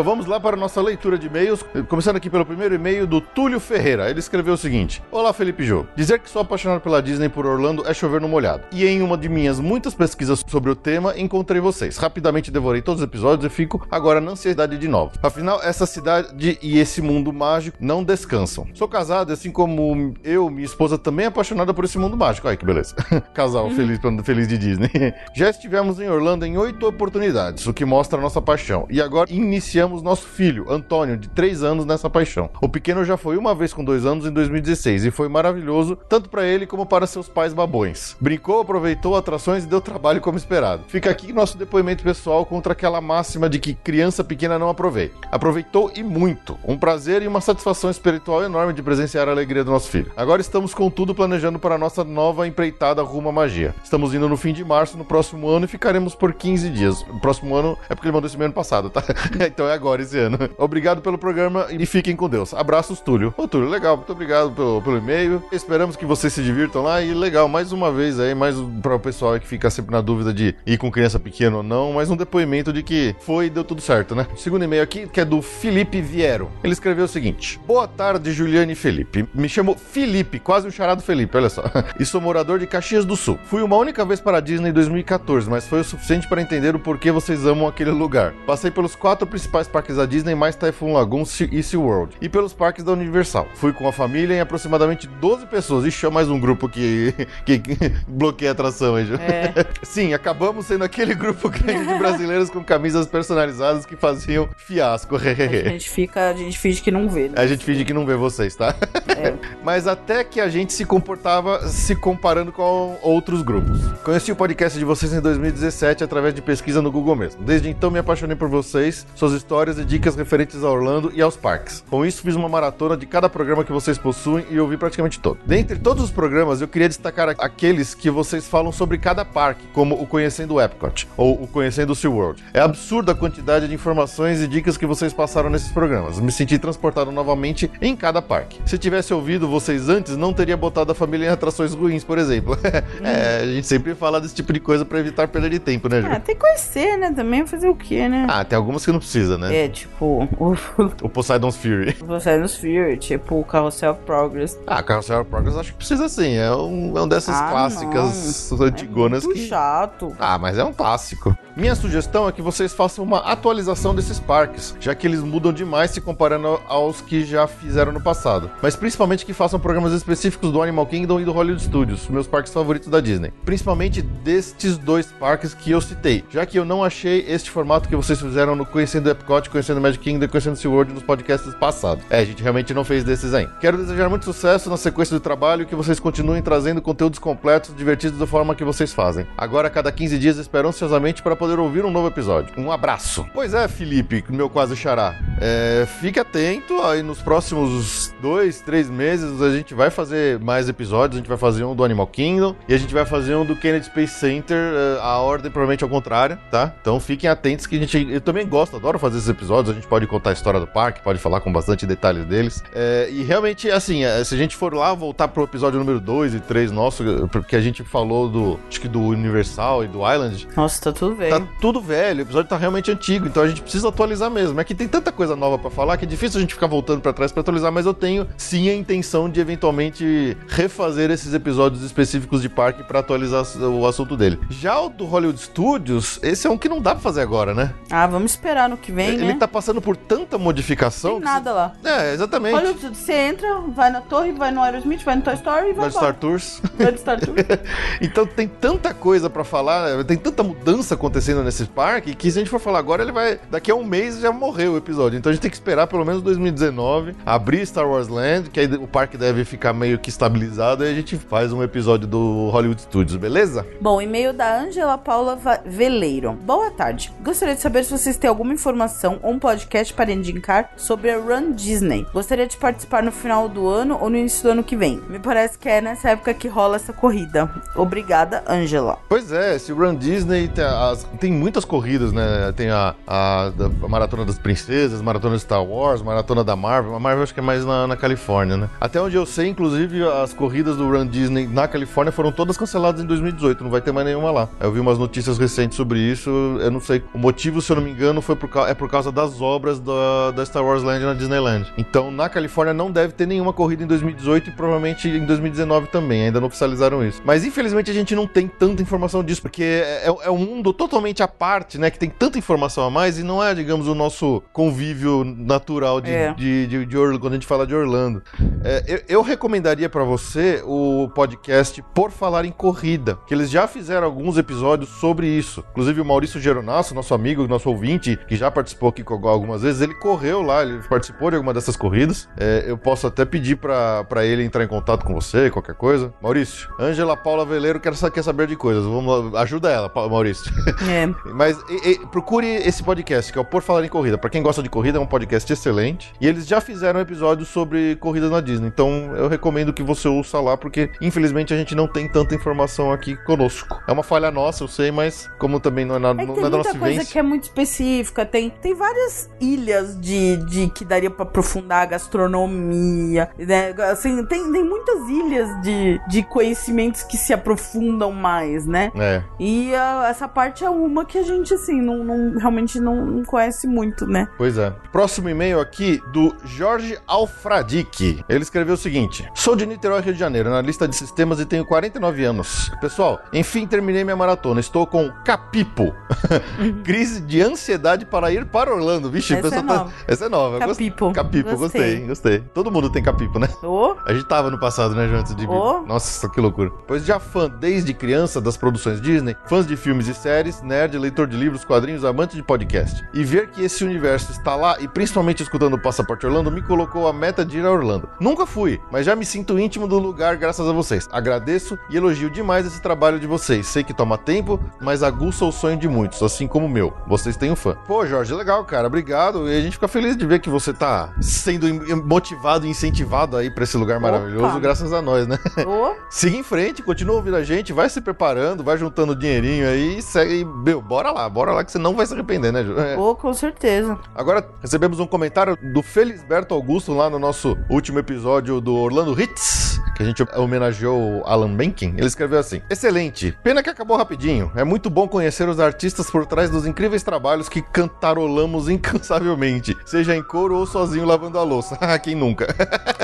Então 0.01 0.13
vamos 0.13 0.25
lá 0.25 0.41
para 0.41 0.57
a 0.57 0.59
nossa 0.59 0.81
leitura 0.81 1.19
de 1.19 1.27
e-mails, 1.27 1.63
começando 1.87 2.17
aqui 2.17 2.31
pelo 2.31 2.47
primeiro 2.47 2.75
e-mail 2.75 3.07
do 3.07 3.21
Túlio 3.21 3.61
Ferreira. 3.61 4.09
Ele 4.09 4.19
escreveu 4.19 4.55
o 4.55 4.57
seguinte: 4.57 5.03
Olá, 5.13 5.31
Felipe 5.31 5.63
Jô. 5.63 5.85
Dizer 5.95 6.21
que 6.21 6.31
sou 6.31 6.41
apaixonado 6.41 6.81
pela 6.81 7.03
Disney 7.03 7.29
por 7.29 7.45
Orlando 7.45 7.87
é 7.87 7.93
chover 7.93 8.19
no 8.19 8.27
molhado. 8.27 8.63
E 8.73 8.87
em 8.87 9.03
uma 9.03 9.19
de 9.19 9.29
minhas 9.29 9.61
muitas 9.61 9.93
pesquisas 9.93 10.43
sobre 10.49 10.71
o 10.71 10.75
tema, 10.75 11.19
encontrei 11.19 11.61
vocês. 11.61 11.99
Rapidamente 11.99 12.51
devorei 12.51 12.81
todos 12.81 13.03
os 13.03 13.07
episódios 13.07 13.45
e 13.45 13.55
fico 13.55 13.87
agora 13.91 14.23
na 14.23 14.31
ansiedade 14.31 14.79
de 14.79 14.89
novo. 14.89 15.13
Afinal, 15.23 15.61
essa 15.63 15.85
cidade 15.85 16.59
e 16.63 16.79
esse 16.79 17.03
mundo 17.03 17.31
mágico 17.31 17.77
não 17.79 18.03
descansam. 18.03 18.67
Sou 18.73 18.89
casado, 18.89 19.35
assim 19.35 19.51
como 19.51 20.15
eu, 20.25 20.49
minha 20.49 20.65
esposa 20.65 20.97
também 20.97 21.27
é 21.27 21.29
apaixonada 21.29 21.75
por 21.75 21.85
esse 21.85 21.99
mundo 21.99 22.17
mágico. 22.17 22.49
Ai, 22.49 22.57
que 22.57 22.65
beleza. 22.65 22.95
Casal 23.35 23.69
feliz, 23.73 24.01
feliz 24.25 24.49
de 24.49 24.57
Disney. 24.57 24.91
Já 25.37 25.51
estivemos 25.51 26.01
em 26.01 26.09
Orlando 26.09 26.47
em 26.47 26.57
oito 26.57 26.89
oportunidades, 26.89 27.67
o 27.67 27.75
que 27.75 27.85
mostra 27.85 28.19
a 28.19 28.23
nossa 28.23 28.41
paixão. 28.41 28.87
E 28.89 28.99
agora 29.03 29.31
iniciamos 29.31 29.90
nosso 30.03 30.27
filho, 30.27 30.71
Antônio, 30.71 31.17
de 31.17 31.29
três 31.29 31.63
anos, 31.63 31.85
nessa 31.85 32.09
paixão. 32.09 32.51
O 32.61 32.69
pequeno 32.69 33.05
já 33.05 33.17
foi 33.17 33.37
uma 33.37 33.55
vez 33.55 33.73
com 33.73 33.85
dois 33.85 34.07
anos 34.07 34.27
em 34.27 34.33
2016 34.33 35.07
e 35.07 35.11
foi 35.11 35.29
maravilhoso, 35.29 35.97
tanto 36.09 36.29
para 36.29 36.47
ele 36.47 36.67
como 36.67 36.87
para 36.87 37.07
seus 37.07 37.29
pais 37.29 37.53
babões. 37.53 38.17
Brincou, 38.21 38.61
aproveitou 38.61 39.17
atrações 39.17 39.65
e 39.65 39.67
deu 39.67 39.81
trabalho 39.81 40.21
como 40.21 40.39
esperado. 40.39 40.85
Fica 40.89 41.11
aqui 41.11 41.33
nosso 41.33 41.59
depoimento 41.59 42.05
pessoal 42.05 42.45
contra 42.47 42.73
aquela 42.73 43.01
máxima 43.01 43.49
de 43.49 43.59
que 43.59 43.75
criança 43.75 44.23
pequena 44.23 44.59
não 44.59 44.69
aproveita. 44.69 45.17
Aproveitou 45.31 45.91
e 45.95 46.03
muito. 46.03 46.59
Um 46.65 46.79
prazer 46.79 47.23
e 47.23 47.27
uma 47.27 47.41
satisfação 47.41 47.91
espiritual 47.91 48.43
enorme 48.43 48.73
de 48.73 48.83
presenciar 48.83 49.29
a 49.29 49.33
alegria 49.33 49.65
do 49.65 49.71
nosso 49.71 49.89
filho. 49.89 50.13
Agora 50.17 50.41
estamos 50.41 50.75
com 50.75 50.91
tudo 50.91 51.15
planejando 51.15 51.59
para 51.59 51.79
nossa 51.79 52.05
nova 52.05 52.47
empreitada 52.47 53.03
rumo 53.03 53.29
à 53.29 53.33
magia. 53.33 53.75
Estamos 53.83 54.15
indo 54.15 54.29
no 54.29 54.37
fim 54.37 54.53
de 54.53 54.65
março 54.65 54.97
no 54.97 55.05
próximo 55.05 55.49
ano 55.49 55.65
e 55.65 55.69
ficaremos 55.69 56.15
por 56.15 56.33
15 56.33 56.71
dias. 56.71 57.03
O 57.03 57.21
próximo 57.21 57.55
ano 57.55 57.77
é 57.89 57.95
porque 57.95 58.09
ele 58.09 58.15
mandou 58.15 58.29
esse 58.29 58.41
ano 58.43 58.53
passado, 58.53 58.91
tá? 58.91 59.03
então 59.47 59.69
é 59.69 59.73
agora 59.81 60.03
esse 60.03 60.19
ano. 60.19 60.39
Obrigado 60.59 61.01
pelo 61.01 61.17
programa 61.17 61.67
e 61.71 61.87
fiquem 61.87 62.15
com 62.15 62.29
Deus. 62.29 62.53
Abraços, 62.53 63.01
Túlio. 63.01 63.33
Ô, 63.37 63.49
Túlio, 63.49 63.69
legal. 63.69 63.97
Muito 63.97 64.13
obrigado 64.13 64.53
pelo, 64.53 64.83
pelo 64.83 64.99
e-mail. 64.99 65.43
Esperamos 65.51 65.97
que 65.97 66.05
vocês 66.05 66.33
se 66.33 66.43
divirtam 66.43 66.83
lá 66.83 67.01
e 67.03 67.15
legal, 67.15 67.49
mais 67.49 67.73
uma 67.73 67.91
vez 67.91 68.21
aí, 68.21 68.35
mais 68.35 68.57
para 68.83 68.95
o 68.95 69.01
pessoal 69.01 69.39
que 69.41 69.47
fica 69.47 69.71
sempre 69.71 69.93
na 69.93 70.01
dúvida 70.01 70.33
de 70.33 70.55
ir 70.67 70.77
com 70.77 70.91
criança 70.91 71.19
pequena 71.19 71.59
ou 71.59 71.63
não, 71.63 71.95
mais 71.95 72.11
um 72.11 72.17
depoimento 72.17 72.73
de 72.73 72.83
que 72.83 73.15
foi 73.21 73.47
e 73.47 73.51
deu 73.51 73.65
tudo 73.65 73.81
certo, 73.81 74.15
né? 74.15 74.27
Segundo 74.37 74.65
e-mail 74.65 74.83
aqui, 74.83 75.07
que 75.07 75.21
é 75.21 75.25
do 75.25 75.41
Felipe 75.41 76.01
Viero. 76.01 76.51
Ele 76.63 76.73
escreveu 76.73 77.07
o 77.07 77.09
seguinte: 77.09 77.59
Boa 77.67 77.89
tarde, 77.89 78.33
Juliane 78.33 78.73
e 78.73 78.77
Felipe. 78.77 79.27
Me 79.35 79.49
chamo 79.49 79.75
Felipe, 79.75 80.39
quase 80.39 80.69
um 80.69 80.71
charado 80.71 81.03
Felipe, 81.03 81.37
olha 81.37 81.49
só. 81.49 81.65
e 81.99 82.05
sou 82.05 82.21
morador 82.21 82.59
de 82.59 82.67
Caxias 82.67 83.05
do 83.05 83.17
Sul. 83.17 83.39
Fui 83.45 83.63
uma 83.63 83.77
única 83.77 84.05
vez 84.05 84.21
para 84.21 84.39
a 84.39 84.41
Disney 84.41 84.71
em 84.71 84.73
2014, 84.73 85.49
mas 85.49 85.67
foi 85.67 85.81
o 85.81 85.85
suficiente 85.85 86.29
para 86.29 86.43
entender 86.43 86.75
o 86.75 86.81
porquê 86.81 87.11
vocês 87.11 87.47
amam 87.47 87.67
aquele 87.67 87.91
lugar. 87.91 88.35
Passei 88.47 88.71
pelos 88.71 88.95
quatro 88.95 89.27
principais 89.27 89.60
parques 89.69 89.97
da 89.97 90.07
Disney, 90.07 90.35
mais 90.35 90.57
Typhoon 90.57 90.93
Lagoon 90.93 91.25
e 91.53 91.63
SeaWorld, 91.63 92.17
e 92.21 92.29
pelos 92.29 92.53
parques 92.53 92.85
da 92.85 92.93
Universal. 92.93 93.49
Fui 93.55 93.73
com 93.73 93.87
a 93.87 93.93
família 93.93 94.35
em 94.35 94.41
aproximadamente 94.41 95.07
12 95.07 95.47
pessoas. 95.47 95.85
Ixi, 95.85 96.07
é 96.07 96.11
mais 96.11 96.29
um 96.29 96.39
grupo 96.39 96.69
que, 96.69 97.15
que, 97.45 97.59
que 97.59 97.77
bloqueia 98.09 98.51
a 98.51 98.53
atração 98.53 98.95
aí. 98.95 99.07
É. 99.15 99.67
Sim, 99.83 100.15
acabamos 100.15 100.67
sendo 100.67 100.85
aquele 100.85 101.15
grupo 101.15 101.49
grande 101.49 101.87
de 101.87 101.95
brasileiros 101.95 102.51
com 102.51 102.63
camisas 102.63 103.07
personalizadas 103.07 103.85
que 103.85 103.97
faziam 103.97 104.49
fiasco. 104.57 105.17
A 105.21 105.69
gente 105.71 105.91
fica, 105.91 106.31
a 106.31 106.33
gente 106.35 106.59
finge 106.59 106.81
que 106.81 106.91
não 106.91 107.09
vê, 107.09 107.29
né? 107.29 107.35
A 107.37 107.47
gente 107.47 107.65
finge 107.65 107.85
que 107.85 107.93
não 107.93 108.07
vê 108.07 108.15
vocês, 108.15 108.55
tá? 108.55 108.75
É. 109.09 109.35
Mas 109.63 109.87
até 109.87 110.23
que 110.25 110.41
a 110.41 110.49
gente 110.49 110.73
se 110.73 110.85
comportava 110.85 111.67
se 111.69 111.95
comparando 111.95 112.53
com 112.53 112.99
outros 113.03 113.43
grupos. 113.43 113.81
Conheci 114.03 114.33
o 114.33 114.37
podcast 114.37 114.79
de 114.79 114.85
vocês 114.85 115.13
em 115.13 115.21
2017 115.21 116.05
através 116.05 116.35
de 116.35 116.43
pesquisa 116.43 116.81
no 116.81 116.91
Google 116.91 117.17
mesmo. 117.17 117.43
Desde 117.43 117.69
então 117.69 117.91
me 117.91 117.99
apaixonei 117.99 118.37
por 118.37 118.49
vocês, 118.49 119.07
suas 119.15 119.33
histórias 119.33 119.50
e 119.51 119.85
dicas 119.85 120.15
referentes 120.15 120.63
a 120.63 120.71
Orlando 120.71 121.11
e 121.13 121.21
aos 121.21 121.37
parques. 121.37 121.85
Com 121.91 122.07
isso 122.07 122.23
fiz 122.23 122.37
uma 122.37 122.49
maratona 122.49 122.97
de 122.97 123.05
cada 123.05 123.29
programa 123.29 123.65
que 123.65 123.73
vocês 123.73 123.99
possuem 123.99 124.47
e 124.49 124.61
ouvi 124.61 124.77
praticamente 124.77 125.19
todo. 125.19 125.41
Dentre 125.45 125.77
todos 125.77 126.05
os 126.05 126.11
programas, 126.11 126.61
eu 126.61 126.69
queria 126.69 126.87
destacar 126.87 127.35
aqueles 127.37 127.93
que 127.93 128.09
vocês 128.09 128.47
falam 128.47 128.71
sobre 128.71 128.97
cada 128.97 129.25
parque, 129.25 129.67
como 129.73 130.01
o 130.01 130.07
Conhecendo 130.07 130.55
o 130.55 130.61
Epcot 130.61 131.09
ou 131.17 131.43
o 131.43 131.49
Conhecendo 131.49 131.93
o 131.93 131.97
SeaWorld. 131.97 132.45
É 132.55 132.61
absurda 132.61 133.11
a 133.11 133.15
quantidade 133.15 133.67
de 133.67 133.75
informações 133.75 134.41
e 134.41 134.47
dicas 134.47 134.77
que 134.77 134.87
vocês 134.87 135.13
passaram 135.13 135.51
nesses 135.51 135.73
programas. 135.73 136.21
Me 136.21 136.31
senti 136.31 136.57
transportado 136.57 137.11
novamente 137.11 137.69
em 137.83 137.97
cada 137.97 138.23
parque. 138.23 138.61
Se 138.65 138.79
tivesse 138.79 139.13
ouvido 139.13 139.49
vocês 139.49 139.89
antes, 139.89 140.17
não 140.17 140.33
teria 140.33 140.57
botado 140.57 140.93
a 140.93 140.95
família 140.95 141.27
em 141.27 141.29
atrações 141.29 141.75
ruins, 141.75 142.05
por 142.05 142.19
exemplo. 142.19 142.57
é, 143.03 143.41
a 143.43 143.47
gente 143.47 143.67
sempre 143.67 143.97
fala 143.97 144.21
desse 144.21 144.35
tipo 144.37 144.53
de 144.53 144.61
coisa 144.61 144.85
para 144.85 145.01
evitar 145.01 145.27
perda 145.27 145.51
de 145.51 145.59
tempo, 145.59 145.89
né, 145.89 146.01
Ju? 146.03 146.09
Ah, 146.09 146.21
tem 146.21 146.37
que 146.37 146.41
conhecer, 146.41 146.97
né? 146.97 147.11
Também 147.11 147.45
fazer 147.45 147.69
o 147.69 147.75
quê, 147.75 148.09
né? 148.09 148.29
Ah, 148.31 148.45
tem 148.45 148.57
algumas 148.57 148.85
que 148.85 148.93
não 148.93 149.01
precisa, 149.01 149.40
né? 149.41 149.65
É, 149.65 149.69
tipo, 149.69 150.29
o 150.39 150.55
O 151.03 151.09
Poseidon's 151.09 151.57
Fury. 151.57 151.93
Poseidon's 152.07 152.57
Fury, 152.57 152.97
tipo 152.99 153.41
o 153.41 153.45
Carrossel 153.45 153.93
of 153.93 154.01
Progress. 154.03 154.59
Ah, 154.67 154.83
Carrossel 154.83 155.23
of 155.23 155.31
Progress 155.31 155.57
acho 155.57 155.73
que 155.73 155.79
precisa 155.79 156.09
sim. 156.09 156.35
É 156.37 156.53
um, 156.55 156.97
é 156.97 157.03
um 157.03 157.09
dessas 157.09 157.35
Ah, 157.35 157.49
clássicas 157.51 158.51
não. 158.53 158.67
antigonas 158.67 159.23
é 159.25 159.27
muito 159.27 159.41
que. 159.41 159.49
chato. 159.49 160.15
Ah, 160.19 160.39
mas 160.39 160.59
é 160.59 160.65
um 160.65 160.73
clássico. 160.73 161.37
Minha 161.57 161.75
sugestão 161.75 162.29
é 162.29 162.33
que 162.33 162.41
vocês 162.41 162.73
façam 162.73 163.05
uma 163.05 163.19
atualização 163.19 163.93
desses 163.93 164.21
parques, 164.21 164.75
já 164.79 164.95
que 164.95 165.05
eles 165.05 165.21
mudam 165.21 165.53
demais 165.53 165.91
se 165.91 166.01
comparando 166.01 166.61
aos 166.69 167.01
que 167.01 167.25
já 167.25 167.47
fizeram 167.47 167.91
no 167.91 168.01
passado. 168.01 168.49
Mas 168.63 168.77
principalmente 168.77 169.27
que 169.27 169.33
façam 169.33 169.59
programas 169.59 169.93
específicos 169.93 170.53
do 170.53 170.63
Animal 170.63 170.87
Kingdom 170.87 171.21
e 171.21 171.25
do 171.25 171.33
Hollywood 171.33 171.63
Studios, 171.63 172.07
meus 172.09 172.29
parques 172.29 172.53
favoritos 172.53 172.89
da 172.89 173.01
Disney. 173.01 173.33
Principalmente 173.45 174.01
destes 174.01 174.79
dois 174.79 175.07
parques 175.07 175.53
que 175.53 175.73
eu 175.73 175.81
citei, 175.81 176.25
já 176.31 176.47
que 176.47 176.57
eu 176.57 176.65
não 176.65 176.85
achei 176.85 177.25
este 177.29 177.51
formato 177.51 177.89
que 177.89 177.97
vocês 177.97 178.21
fizeram 178.21 178.55
no 178.55 178.65
Conhecendo 178.65 179.11
Epcot, 179.11 179.51
Conhecendo 179.51 179.81
Magic 179.81 180.03
Kingdom 180.05 180.27
e 180.27 180.29
Conhecendo 180.29 180.57
SeaWorld 180.57 180.95
nos 180.95 181.03
podcasts 181.03 181.53
passados. 181.57 182.05
É, 182.09 182.21
a 182.21 182.25
gente 182.25 182.43
realmente 182.43 182.73
não 182.73 182.85
fez 182.85 183.03
desses 183.03 183.35
ainda. 183.35 183.53
Quero 183.61 183.77
desejar 183.77 184.09
muito 184.09 184.25
sucesso 184.25 184.71
na 184.71 184.77
sequência 184.77 185.17
do 185.17 185.21
trabalho 185.21 185.63
e 185.63 185.67
que 185.67 185.75
vocês 185.75 185.99
continuem 185.99 186.43
trazendo 186.43 186.81
conteúdos 186.81 187.19
completos, 187.19 187.75
divertidos 187.75 188.19
da 188.21 188.27
forma 188.27 188.55
que 188.55 188.63
vocês 188.63 188.93
fazem. 188.93 189.27
Agora, 189.37 189.67
a 189.67 189.71
cada 189.71 189.91
15 189.91 190.17
dias, 190.17 190.39
espero 190.39 190.69
ansiosamente 190.69 191.23
para 191.23 191.40
poder 191.41 191.59
ouvir 191.59 191.85
um 191.85 191.91
novo 191.91 192.07
episódio. 192.07 192.53
Um 192.57 192.71
abraço. 192.71 193.27
Pois 193.33 193.55
é, 193.55 193.67
Felipe, 193.67 194.23
meu 194.29 194.49
quase 194.51 194.77
xará. 194.77 195.15
É, 195.41 195.87
fique 196.01 196.21
atento 196.21 196.81
aí 196.83 197.03
nos 197.03 197.21
próximos 197.23 198.15
dois, 198.21 198.61
três 198.61 198.91
meses 198.91 199.41
a 199.41 199.51
gente 199.51 199.73
vai 199.75 199.89
fazer 199.91 200.39
mais 200.39 200.69
episódios. 200.69 201.17
A 201.17 201.21
gente 201.21 201.29
vai 201.29 201.39
fazer 201.39 201.65
um 201.65 201.75
do 201.75 201.83
Animal 201.83 202.07
Kingdom 202.07 202.55
e 202.69 202.75
a 202.75 202.79
gente 202.79 202.93
vai 202.93 203.07
fazer 203.07 203.35
um 203.35 203.45
do 203.45 203.57
Kennedy 203.57 203.87
Space 203.87 204.15
Center. 204.15 204.57
é, 204.57 205.01
A 205.01 205.17
ordem 205.19 205.51
provavelmente 205.51 205.83
ao 205.83 205.89
contrário, 205.91 206.39
tá? 206.51 206.73
Então 206.81 207.01
fiquem 207.01 207.29
atentos 207.29 207.67
que 207.67 207.77
a 207.77 207.79
gente. 207.79 208.13
Eu 208.13 208.21
também 208.21 208.47
gosto, 208.47 208.77
adoro 208.77 208.99
fazer 208.99 209.17
esses 209.17 209.29
episódios. 209.29 209.71
A 209.71 209.75
gente 209.75 209.87
pode 209.89 210.07
contar 210.07 210.31
a 210.31 210.33
história 210.35 210.61
do 210.61 210.67
parque, 210.67 211.01
pode 211.03 211.19
falar 211.19 211.41
com 211.41 211.51
bastante 211.51 211.87
detalhes 211.87 212.27
deles. 212.27 212.63
É, 212.75 213.09
e 213.11 213.23
realmente, 213.23 213.71
assim, 213.71 214.05
é, 214.05 214.23
se 214.23 214.35
a 214.35 214.39
gente 214.39 214.55
for 214.57 214.75
lá 214.75 214.93
voltar 214.93 215.29
pro 215.29 215.43
episódio 215.45 215.79
número 215.79 215.99
2 216.01 216.35
e 216.35 216.41
3 216.41 216.71
nosso, 216.71 217.03
porque 217.33 217.57
a 217.57 217.61
gente 217.61 217.83
falou 217.83 218.29
do. 218.29 218.61
Acho 218.69 218.81
que 218.81 218.89
do 218.89 219.01
Universal 219.01 219.85
e 219.85 219.89
do 219.89 219.99
Island. 220.01 220.47
Nossa, 220.55 220.81
tá 220.83 220.93
tudo 220.93 221.15
Tá 221.31 221.47
tudo 221.61 221.81
velho, 221.81 222.19
o 222.19 222.23
episódio 222.23 222.49
tá 222.49 222.57
realmente 222.57 222.91
antigo, 222.91 223.27
então 223.27 223.43
a 223.43 223.49
gente 223.49 223.63
precisa 223.63 223.89
atualizar 223.89 224.31
mesmo. 224.31 224.61
É 224.61 224.65
que 224.65 224.75
tem 224.75 224.89
tanta 224.89 225.11
coisa 225.13 225.35
nova 225.37 225.59
pra 225.59 225.71
falar 225.71 225.97
que 225.97 226.05
é 226.05 226.09
difícil 226.09 226.39
a 226.39 226.41
gente 226.41 226.55
ficar 226.55 226.67
voltando 226.67 227.01
pra 227.01 227.13
trás 227.13 227.31
pra 227.33 227.41
atualizar, 227.41 227.71
mas 227.73 227.87
eu 227.87 227.95
tenho 227.95 228.27
sim 228.37 228.69
a 228.69 228.75
intenção 228.75 229.29
de 229.29 229.41
eventualmente 229.41 230.37
refazer 230.49 231.11
esses 231.11 231.33
episódios 231.35 231.83
específicos 231.83 232.43
de 232.43 232.49
parque 232.49 232.83
pra 232.83 233.01
atualizar 233.01 233.45
o 233.63 233.87
assunto 233.87 234.17
dele. 234.17 234.39
Já 234.51 234.79
o 234.81 234.89
do 234.89 235.05
Hollywood 235.05 235.41
Studios, 235.41 236.19
esse 236.23 236.47
é 236.47 236.51
um 236.51 236.59
que 236.59 236.69
não 236.69 236.81
dá 236.81 236.93
pra 236.95 237.01
fazer 237.03 237.21
agora, 237.21 237.55
né? 237.55 237.73
Ah, 237.91 238.07
vamos 238.07 238.33
esperar 238.33 238.69
no 238.69 238.77
que 238.77 238.91
vem, 238.91 239.11
Ele 239.11 239.25
né? 239.27 239.37
tá 239.39 239.47
passando 239.49 239.81
por 239.81 239.97
tanta 239.97 240.37
modificação. 240.39 241.13
Tem 241.15 241.21
nada 241.21 241.53
lá. 241.53 241.73
É, 241.85 242.13
exatamente. 242.13 242.55
Olha, 242.57 242.73
você 242.73 243.13
entra, 243.13 243.61
vai 243.75 243.91
na 243.91 244.01
torre, 244.01 244.33
vai 244.33 244.51
no 244.51 244.63
Aerosmith, 244.63 245.03
vai 245.05 245.17
no 245.17 245.23
Toy 245.23 245.35
Story 245.35 245.71
e 245.71 245.73
vai 245.73 245.81
Vai 245.83 245.91
Star. 245.91 246.15
Tours. 246.15 246.61
Vai 246.77 246.97
Star 246.97 247.21
Tours. 247.21 247.41
Então 248.01 248.27
tem 248.27 248.49
tanta 248.49 248.93
coisa 248.95 249.29
pra 249.29 249.45
falar, 249.45 250.03
tem 250.05 250.17
tanta 250.17 250.43
mudança 250.43 250.95
acontecendo 250.95 251.20
nesse 251.29 251.65
parque 251.67 252.15
que 252.15 252.31
se 252.31 252.39
a 252.39 252.41
gente 252.41 252.51
for 252.51 252.59
falar 252.61 252.79
agora, 252.79 253.03
ele 253.03 253.13
vai. 253.13 253.39
Daqui 253.51 253.71
a 253.71 253.75
um 253.75 253.85
mês 253.85 254.19
já 254.21 254.33
morreu 254.33 254.73
o 254.73 254.77
episódio. 254.77 255.19
Então 255.19 255.31
a 255.31 255.33
gente 255.33 255.43
tem 255.43 255.51
que 255.51 255.57
esperar 255.57 255.87
pelo 255.87 256.05
menos 256.05 256.23
2019, 256.23 257.15
abrir 257.25 257.65
Star 257.67 257.89
Wars 257.89 258.09
Land, 258.09 258.51
que 258.51 258.61
aí 258.61 258.67
o 258.75 258.87
parque 258.87 259.17
deve 259.17 259.45
ficar 259.45 259.73
meio 259.73 259.99
que 259.99 260.09
estabilizado, 260.09 260.85
e 260.85 260.89
a 260.91 260.95
gente 260.95 261.17
faz 261.17 261.53
um 261.53 261.63
episódio 261.63 262.07
do 262.07 262.49
Hollywood 262.51 262.83
Studios, 262.83 263.17
beleza? 263.17 263.67
Bom, 263.81 264.01
e-mail 264.01 264.33
da 264.33 264.61
Angela 264.61 264.97
Paula 264.99 265.39
Veleiro. 265.65 266.33
Boa 266.33 266.71
tarde. 266.71 267.13
Gostaria 267.23 267.55
de 267.55 267.61
saber 267.61 267.85
se 267.85 267.91
vocês 267.97 268.17
têm 268.17 268.29
alguma 268.29 268.53
informação 268.53 269.19
ou 269.23 269.33
um 269.33 269.39
podcast 269.39 269.93
para 269.95 270.11
indicar 270.13 270.71
sobre 270.77 271.11
a 271.11 271.19
Run 271.19 271.53
Disney. 271.53 272.07
Gostaria 272.13 272.47
de 272.47 272.57
participar 272.57 273.03
no 273.03 273.13
final 273.13 273.49
do 273.49 273.69
ano 273.69 273.99
ou 274.01 274.09
no 274.11 274.17
início 274.17 274.43
do 274.43 274.51
ano 274.51 274.65
que 274.65 274.77
vem. 274.77 275.01
Me 275.09 275.19
parece 275.19 275.59
que 275.59 275.69
é 275.69 275.81
nessa 275.81 276.11
época 276.11 276.35
que 276.35 276.49
rola 276.49 276.77
essa 276.77 276.93
corrida. 276.93 277.51
Obrigada, 277.77 278.43
Angela. 278.49 278.99
Pois 279.09 279.33
é, 279.33 279.57
esse 279.57 279.73
Run 279.73 279.95
Disney 279.95 280.49
tem, 280.49 280.65
as- 280.65 281.07
tem 281.19 281.33
muitas 281.33 281.65
corridas, 281.65 282.13
né? 282.13 282.53
Tem 282.57 282.71
a, 282.71 282.95
a, 283.07 283.53
a 283.83 283.89
Maratona 283.89 284.25
das 284.25 284.39
Princesas, 284.39 285.03
maratona 285.03 285.37
de 285.37 285.43
Star 285.43 285.65
Wars, 285.65 286.03
maratona 286.03 286.45
da 286.45 286.57
Marvel. 286.57 286.95
A 286.95 287.01
Marvel 287.01 287.23
acho 287.23 287.35
que 287.35 287.41
é 287.41 287.43
mais 287.43 287.65
na, 287.65 287.87
na 287.87 287.97
Califórnia, 287.97 288.57
né? 288.57 288.69
Até 288.81 289.01
onde 289.01 289.17
eu 289.17 289.27
sei, 289.27 289.49
inclusive, 289.49 290.03
as 290.05 290.33
corridas 290.33 290.77
do 290.77 290.89
Run 290.89 291.07
Disney 291.07 291.47
na 291.47 291.67
Califórnia 291.67 292.13
foram 292.13 292.33
todas 292.33 292.57
canceladas 292.57 293.03
em 293.03 293.07
2018. 293.07 293.65
Não 293.65 293.71
vai 293.71 293.81
ter 293.81 293.93
mais 293.93 294.07
nenhuma 294.07 294.31
lá. 294.31 294.49
Eu 294.61 294.73
vi 294.73 294.81
umas 294.81 294.99
notícias 294.99 295.39
recentes 295.39 295.77
sobre 295.77 295.99
isso. 295.99 296.31
Eu 296.61 296.71
não 296.71 296.81
sei. 296.81 297.03
O 297.13 297.19
motivo, 297.19 297.61
se 297.61 297.73
eu 297.73 297.77
não 297.77 297.83
me 297.83 297.91
engano, 297.91 298.21
foi 298.21 298.37
por, 298.37 298.51
é 298.69 298.75
por 298.75 298.89
causa 298.89 299.11
das 299.11 299.41
obras 299.41 299.79
da, 299.81 300.31
da 300.31 300.45
Star 300.47 300.65
Wars 300.65 300.83
Land 300.83 301.05
na 301.05 301.15
Disneyland. 301.15 301.73
Então, 301.77 302.11
na 302.11 302.29
Califórnia 302.29 302.73
não 302.73 302.91
deve 302.91 303.13
ter 303.13 303.27
nenhuma 303.27 303.53
corrida 303.53 303.83
em 303.83 303.87
2018 303.87 304.51
e 304.51 304.53
provavelmente 304.53 305.09
em 305.09 305.25
2019 305.27 305.89
também. 305.89 306.27
Ainda 306.27 306.41
não 306.41 306.47
oficializaram 306.49 307.05
isso. 307.05 307.21
Mas 307.25 307.45
infelizmente 307.45 307.91
a 307.91 307.95
gente 307.95 308.15
não 308.15 308.27
tem 308.27 308.47
tanta 308.47 308.83
informação 308.83 309.23
disso, 309.23 309.43
porque 309.43 309.63
é, 309.63 310.07
é, 310.07 310.27
é 310.27 310.31
um 310.31 310.39
mundo 310.39 310.73
totalmente 310.73 311.00
à 311.23 311.29
parte, 311.29 311.79
né? 311.79 311.91
Que 311.91 311.99
tem 311.99 312.09
tanta 312.11 312.39
informação 312.39 312.85
a 312.85 312.91
mais 312.91 313.19
e 313.19 313.23
não 313.23 313.43
é, 313.43 313.55
digamos, 313.55 313.89
o 313.89 313.95
nosso 313.95 314.43
convívio 314.53 315.25
natural 315.25 316.01
de, 316.01 316.11
É. 316.11 316.33
de, 316.35 316.67
de, 316.67 316.87
de 316.87 316.99
Orlando, 316.99 317.21
quando 317.21 317.33
a 317.33 317.37
gente 317.37 317.47
fala 317.47 317.67
de 317.67 317.75
Orlando. 317.75 318.23
É, 318.63 318.85
eu, 318.87 319.01
eu 319.09 319.23
recomendaria 319.23 319.89
pra 319.89 320.05
você 320.05 320.63
o 320.65 321.09
podcast 321.15 321.83
Por 321.95 322.11
Falar 322.11 322.45
em 322.45 322.53
Corrida, 322.53 323.19
que 323.27 323.35
eles 323.35 323.51
já 323.51 323.67
fizeram 323.67 324.07
alguns 324.07 324.37
episódios 324.37 324.91
sobre 325.01 325.27
isso. 325.27 325.65
Inclusive 325.71 326.01
o 326.01 326.05
Maurício 326.05 326.41
Geronasso, 326.41 326.95
nosso 326.95 327.15
amigo, 327.15 327.47
nosso 327.49 327.69
ouvinte, 327.71 328.19
que 328.29 328.37
já 328.37 328.51
participou 328.51 328.89
aqui 328.91 329.03
com 329.03 329.27
algumas 329.29 329.63
vezes, 329.63 329.81
ele 329.81 329.95
correu 329.95 330.43
lá, 330.43 330.63
ele 330.63 330.81
participou 330.89 331.31
de 331.31 331.37
alguma 331.37 331.55
dessas 331.55 331.77
corridas. 331.77 332.29
É, 332.39 332.65
eu 332.67 332.77
posso 332.79 333.07
até 333.07 333.25
pedir 333.25 333.57
pra 333.57 334.05
pra 334.05 334.25
ele 334.25 334.43
entrar 334.45 334.65
em 334.65 334.69
contato 334.69 335.05
com 335.05 335.15
você, 335.15 335.51
qualquer 335.51 335.75
coisa. 335.75 336.13
Maurício, 336.23 336.69
Ângela 336.79 337.17
Paula 337.17 337.45
Veleiro 337.45 337.79
quer, 337.81 337.93
quer 338.11 338.23
saber 338.23 338.47
de 338.47 338.57
coisas. 338.57 338.85
Vamos 338.85 339.33
lá, 339.33 339.41
ajuda 339.43 339.71
ela, 339.71 339.91
Maurício. 339.95 340.53
É. 340.91 341.09
Mas 341.33 341.59
e- 341.69 341.91
e, 341.93 342.07
procure 342.07 342.47
esse 342.47 342.83
podcast, 342.83 343.33
que 343.33 343.39
é 343.39 343.41
o 343.41 343.45
Por 343.45 343.63
Falar 343.63 343.85
em 343.85 343.89
Corrida. 343.89 344.19
Pra 344.19 344.29
quem 344.31 344.43
gosta 344.43 344.63
de 344.63 344.69
corrida, 344.69 344.99
é 344.99 345.01
um 345.01 345.07
podcast 345.07 345.51
excelente. 345.53 346.13
E 346.21 346.27
eles 346.27 346.47
já 346.47 346.61
fizeram 346.61 347.01
episódios 347.01 347.49
sobre 347.49 347.97
corridas 347.97 348.31
na 348.31 348.41
Disney. 348.41 348.67
Então 348.69 349.15
eu 349.17 349.29
recomendo 349.29 349.73
que 349.73 349.83
você 349.83 350.09
ouça 350.09 350.41
lá, 350.41 350.57
porque 350.57 350.91
infelizmente 351.01 351.53
a 351.55 351.57
gente 351.57 351.75
não 351.75 351.87
tem 351.87 352.09
tanta 352.09 352.35
informação 352.35 352.93
aqui 352.93 353.17
conosco. 353.25 353.79
É 353.87 353.93
uma 353.93 354.03
falha 354.03 354.31
nossa, 354.31 354.65
eu 354.65 354.69
sei, 354.69 354.91
mas 354.91 355.31
como 355.39 355.61
também 355.61 355.85
não 355.85 355.97
é, 355.97 355.99
na, 355.99 356.11
É 356.11 356.15
não 356.15 356.23
é 356.23 356.27
tem 356.27 356.35
muita 356.35 356.51
nossa 356.51 356.79
coisa 356.79 357.05
que 357.05 357.19
é 357.19 357.23
muito 357.23 357.45
específica. 357.45 358.25
Tem, 358.27 358.51
tem 358.51 358.75
várias 358.75 359.31
ilhas 359.41 359.99
de, 360.01 360.37
de 360.39 360.69
que 360.71 360.85
daria 360.85 361.11
pra 361.11 361.25
aprofundar 361.25 361.83
a 361.83 361.87
gastronomia. 361.87 363.31
Né? 363.39 363.75
Assim, 363.91 364.25
tem, 364.27 364.51
tem 364.53 364.65
muitas 364.65 365.09
ilhas 365.09 365.61
de, 365.63 366.01
de 366.09 366.23
conhecimentos 366.23 367.03
que 367.03 367.17
se 367.17 367.33
aprofundam 367.33 368.13
mais, 368.13 368.67
né? 368.67 368.91
É, 368.97 369.23
E 369.39 369.75
ah, 369.75 370.07
essa 370.09 370.29
parte 370.29 370.65
é 370.65 370.71
uma 370.85 371.05
que 371.05 371.19
a 371.19 371.23
gente, 371.23 371.53
assim, 371.55 371.81
não, 371.81 372.03
não- 372.05 372.39
realmente 372.39 372.81
não, 372.81 373.05
não 373.07 373.25
conhece 373.25 373.67
muito, 373.67 374.07
né? 374.07 374.29
pois 374.37 374.57
é. 374.59 374.71
Próximo 374.93 375.29
e-mail 375.29 375.61
aqui 375.61 376.01
do 376.13 376.35
Jorge 376.45 376.99
Alfradique. 377.07 378.25
Ele 378.29 378.43
escreveu 378.43 378.75
o 378.75 378.79
seguinte: 378.79 379.29
Sou 379.35 379.55
de 379.57 379.67
Niterói, 379.67 380.01
Rio 380.03 380.13
de 380.15 380.19
Janeiro, 380.21 380.51
na 380.51 380.61
lista 380.61 380.87
de 380.87 380.95
sistemas 380.97 381.41
e 381.41 381.47
tenho 381.47 381.65
49 381.65 382.25
anos. 382.25 382.71
Pessoal, 382.81 383.21
enfim 383.33 383.67
terminei 383.67 384.05
minha 384.05 384.17
maratona. 384.17 384.61
Estou 384.61 384.87
com 384.87 385.11
capipo. 385.25 385.95
Crise 386.85 387.21
de 387.21 387.41
ansiedade 387.41 388.05
para 388.05 388.31
ir 388.33 388.45
para 388.47 388.73
Orlando. 388.75 389.11
Vixe, 389.11 389.35
Essa 389.35 389.41
a 389.41 389.51
pessoa 389.51 389.61
é 389.61 389.67
tá- 389.67 389.75
nova. 389.85 389.93
Essa 390.07 390.25
é 390.27 390.29
nova. 390.29 390.59
gost- 390.59 390.71
Capipo. 390.81 391.13
Capipo, 391.13 391.57
gostei. 391.57 391.81
Gostei. 392.07 392.07
gostei, 392.07 392.39
Todo 392.55 392.71
mundo 392.71 392.91
tem 392.91 393.03
capipo, 393.03 393.39
né? 393.39 393.49
Ô, 393.63 393.95
A 394.07 394.13
gente 394.13 394.27
tava 394.27 394.51
no 394.51 394.59
passado, 394.59 394.95
né, 394.95 395.09
Ju, 395.09 395.15
antes 395.17 395.35
de 395.35 395.47
vir. 395.47 395.53
Oh. 395.53 395.81
Nossa, 395.87 396.29
que 396.29 396.41
loucura. 396.41 396.71
Pois 396.87 397.05
já 397.05 397.19
fã 397.19 397.49
desde 397.49 397.93
criança 397.95 398.41
das 398.41 398.57
produções 398.57 399.01
Disney, 399.01 399.37
fãs 399.47 399.67
de 399.67 399.77
filmes 399.77 400.09
e 400.09 400.15
séries, 400.15 400.63
nerd, 400.71 400.97
leitor 400.97 401.27
de 401.27 401.37
livros, 401.37 401.65
quadrinhos, 401.65 402.05
amante 402.05 402.37
de 402.37 402.43
podcast. 402.45 403.05
E 403.13 403.25
ver 403.25 403.51
que 403.51 403.65
esse 403.65 403.85
universo 403.85 404.31
está 404.31 404.55
lá 404.55 404.77
e 404.79 404.87
principalmente 404.87 405.43
escutando 405.43 405.75
o 405.75 405.83
Passaporte 405.83 406.25
Orlando 406.25 406.49
me 406.49 406.63
colocou 406.63 407.09
a 407.09 407.13
meta 407.13 407.45
de 407.45 407.59
ir 407.59 407.67
a 407.67 407.71
Orlando. 407.73 408.09
Nunca 408.21 408.47
fui, 408.47 408.81
mas 408.89 409.05
já 409.05 409.17
me 409.17 409.27
sinto 409.27 409.59
íntimo 409.59 409.89
do 409.89 409.99
lugar 409.99 410.37
graças 410.37 410.69
a 410.69 410.73
vocês. 410.73 411.09
Agradeço 411.11 411.77
e 411.91 411.97
elogio 411.97 412.31
demais 412.31 412.65
esse 412.65 412.81
trabalho 412.81 413.19
de 413.19 413.27
vocês. 413.27 413.67
Sei 413.67 413.83
que 413.83 413.93
toma 413.93 414.17
tempo, 414.17 414.61
mas 414.81 415.03
aguça 415.03 415.45
o 415.45 415.51
sonho 415.51 415.77
de 415.77 415.89
muitos, 415.89 416.23
assim 416.23 416.47
como 416.47 416.67
o 416.67 416.71
meu. 416.71 416.95
Vocês 417.09 417.37
têm 417.37 417.51
um 417.51 417.57
fã. 417.57 417.77
Pô, 417.87 418.07
Jorge, 418.07 418.33
legal, 418.33 418.65
cara. 418.65 418.87
Obrigado. 418.87 419.51
E 419.51 419.57
a 419.57 419.61
gente 419.61 419.73
fica 419.73 419.89
feliz 419.89 420.17
de 420.17 420.25
ver 420.25 420.39
que 420.39 420.49
você 420.49 420.73
tá 420.73 421.13
sendo 421.21 421.67
motivado 422.07 422.65
e 422.65 422.71
incentivado 422.71 423.37
aí 423.37 423.51
pra 423.51 423.65
esse 423.65 423.77
lugar 423.77 423.99
maravilhoso, 423.99 424.47
Opa. 424.47 424.61
graças 424.61 424.93
a 424.93 425.03
nós, 425.03 425.27
né? 425.27 425.37
ô. 425.67 425.95
Siga 426.09 426.37
em 426.37 426.43
frente, 426.43 426.81
continua 426.83 427.17
ouvindo 427.17 427.37
a 427.37 427.43
gente, 427.43 427.73
vai 427.73 427.89
se 427.89 428.01
preparando, 428.01 428.63
vai 428.63 428.79
juntando 428.79 429.17
dinheirinho 429.17 429.67
aí 429.69 429.99
e 429.99 430.03
segue. 430.03 430.47
Meu, 430.51 430.81
bora 430.83 431.11
lá, 431.11 431.29
bora 431.29 431.53
lá 431.53 431.65
que 431.65 431.73
você 431.73 431.79
não 431.79 431.95
vai 431.95 432.07
se 432.07 432.15
arrepender, 432.15 432.53
né, 432.53 432.63
Ju? 432.65 432.79
É. 432.79 432.97
Ô, 432.97 433.15
com 433.15 433.33
certeza. 433.33 433.99
Agora 434.15 434.47
recebemos 434.61 434.99
um 435.01 435.07
comentário 435.07 435.57
do 435.73 435.83
Felisberto 435.83 436.55
Augusto 436.55 436.93
lá 436.93 437.09
no 437.09 437.19
nosso 437.19 437.57
último 437.69 437.99
episódio 437.99 438.61
do 438.61 438.75
Orlando 438.75 439.19
Hits, 439.21 439.81
que 439.97 440.03
a 440.03 440.07
gente 440.07 440.23
homenageou 440.37 441.23
Alan 441.27 441.49
Menken. 441.49 441.95
Ele 441.97 442.07
escreveu 442.07 442.39
assim: 442.39 442.61
Excelente, 442.71 443.37
pena 443.43 443.63
que 443.63 443.71
acabou 443.71 443.97
rapidinho. 443.97 444.51
É 444.55 444.65
muito 444.65 444.89
bom 444.91 445.07
conhecer 445.09 445.49
os 445.49 445.61
artistas 445.61 446.11
por 446.11 446.27
trás 446.27 446.51
dos 446.51 446.67
incríveis 446.67 447.03
trabalhos 447.03 447.49
que 447.49 447.63
cantarolamos 447.63 448.69
incansavelmente, 448.69 449.77
seja 449.85 450.15
em 450.17 450.23
coro 450.23 450.57
ou 450.57 450.67
sozinho 450.67 451.07
lavando 451.07 451.39
a 451.39 451.43
louça. 451.43 451.79
Ah, 451.91 451.99
quem 451.99 452.15
nunca? 452.15 452.47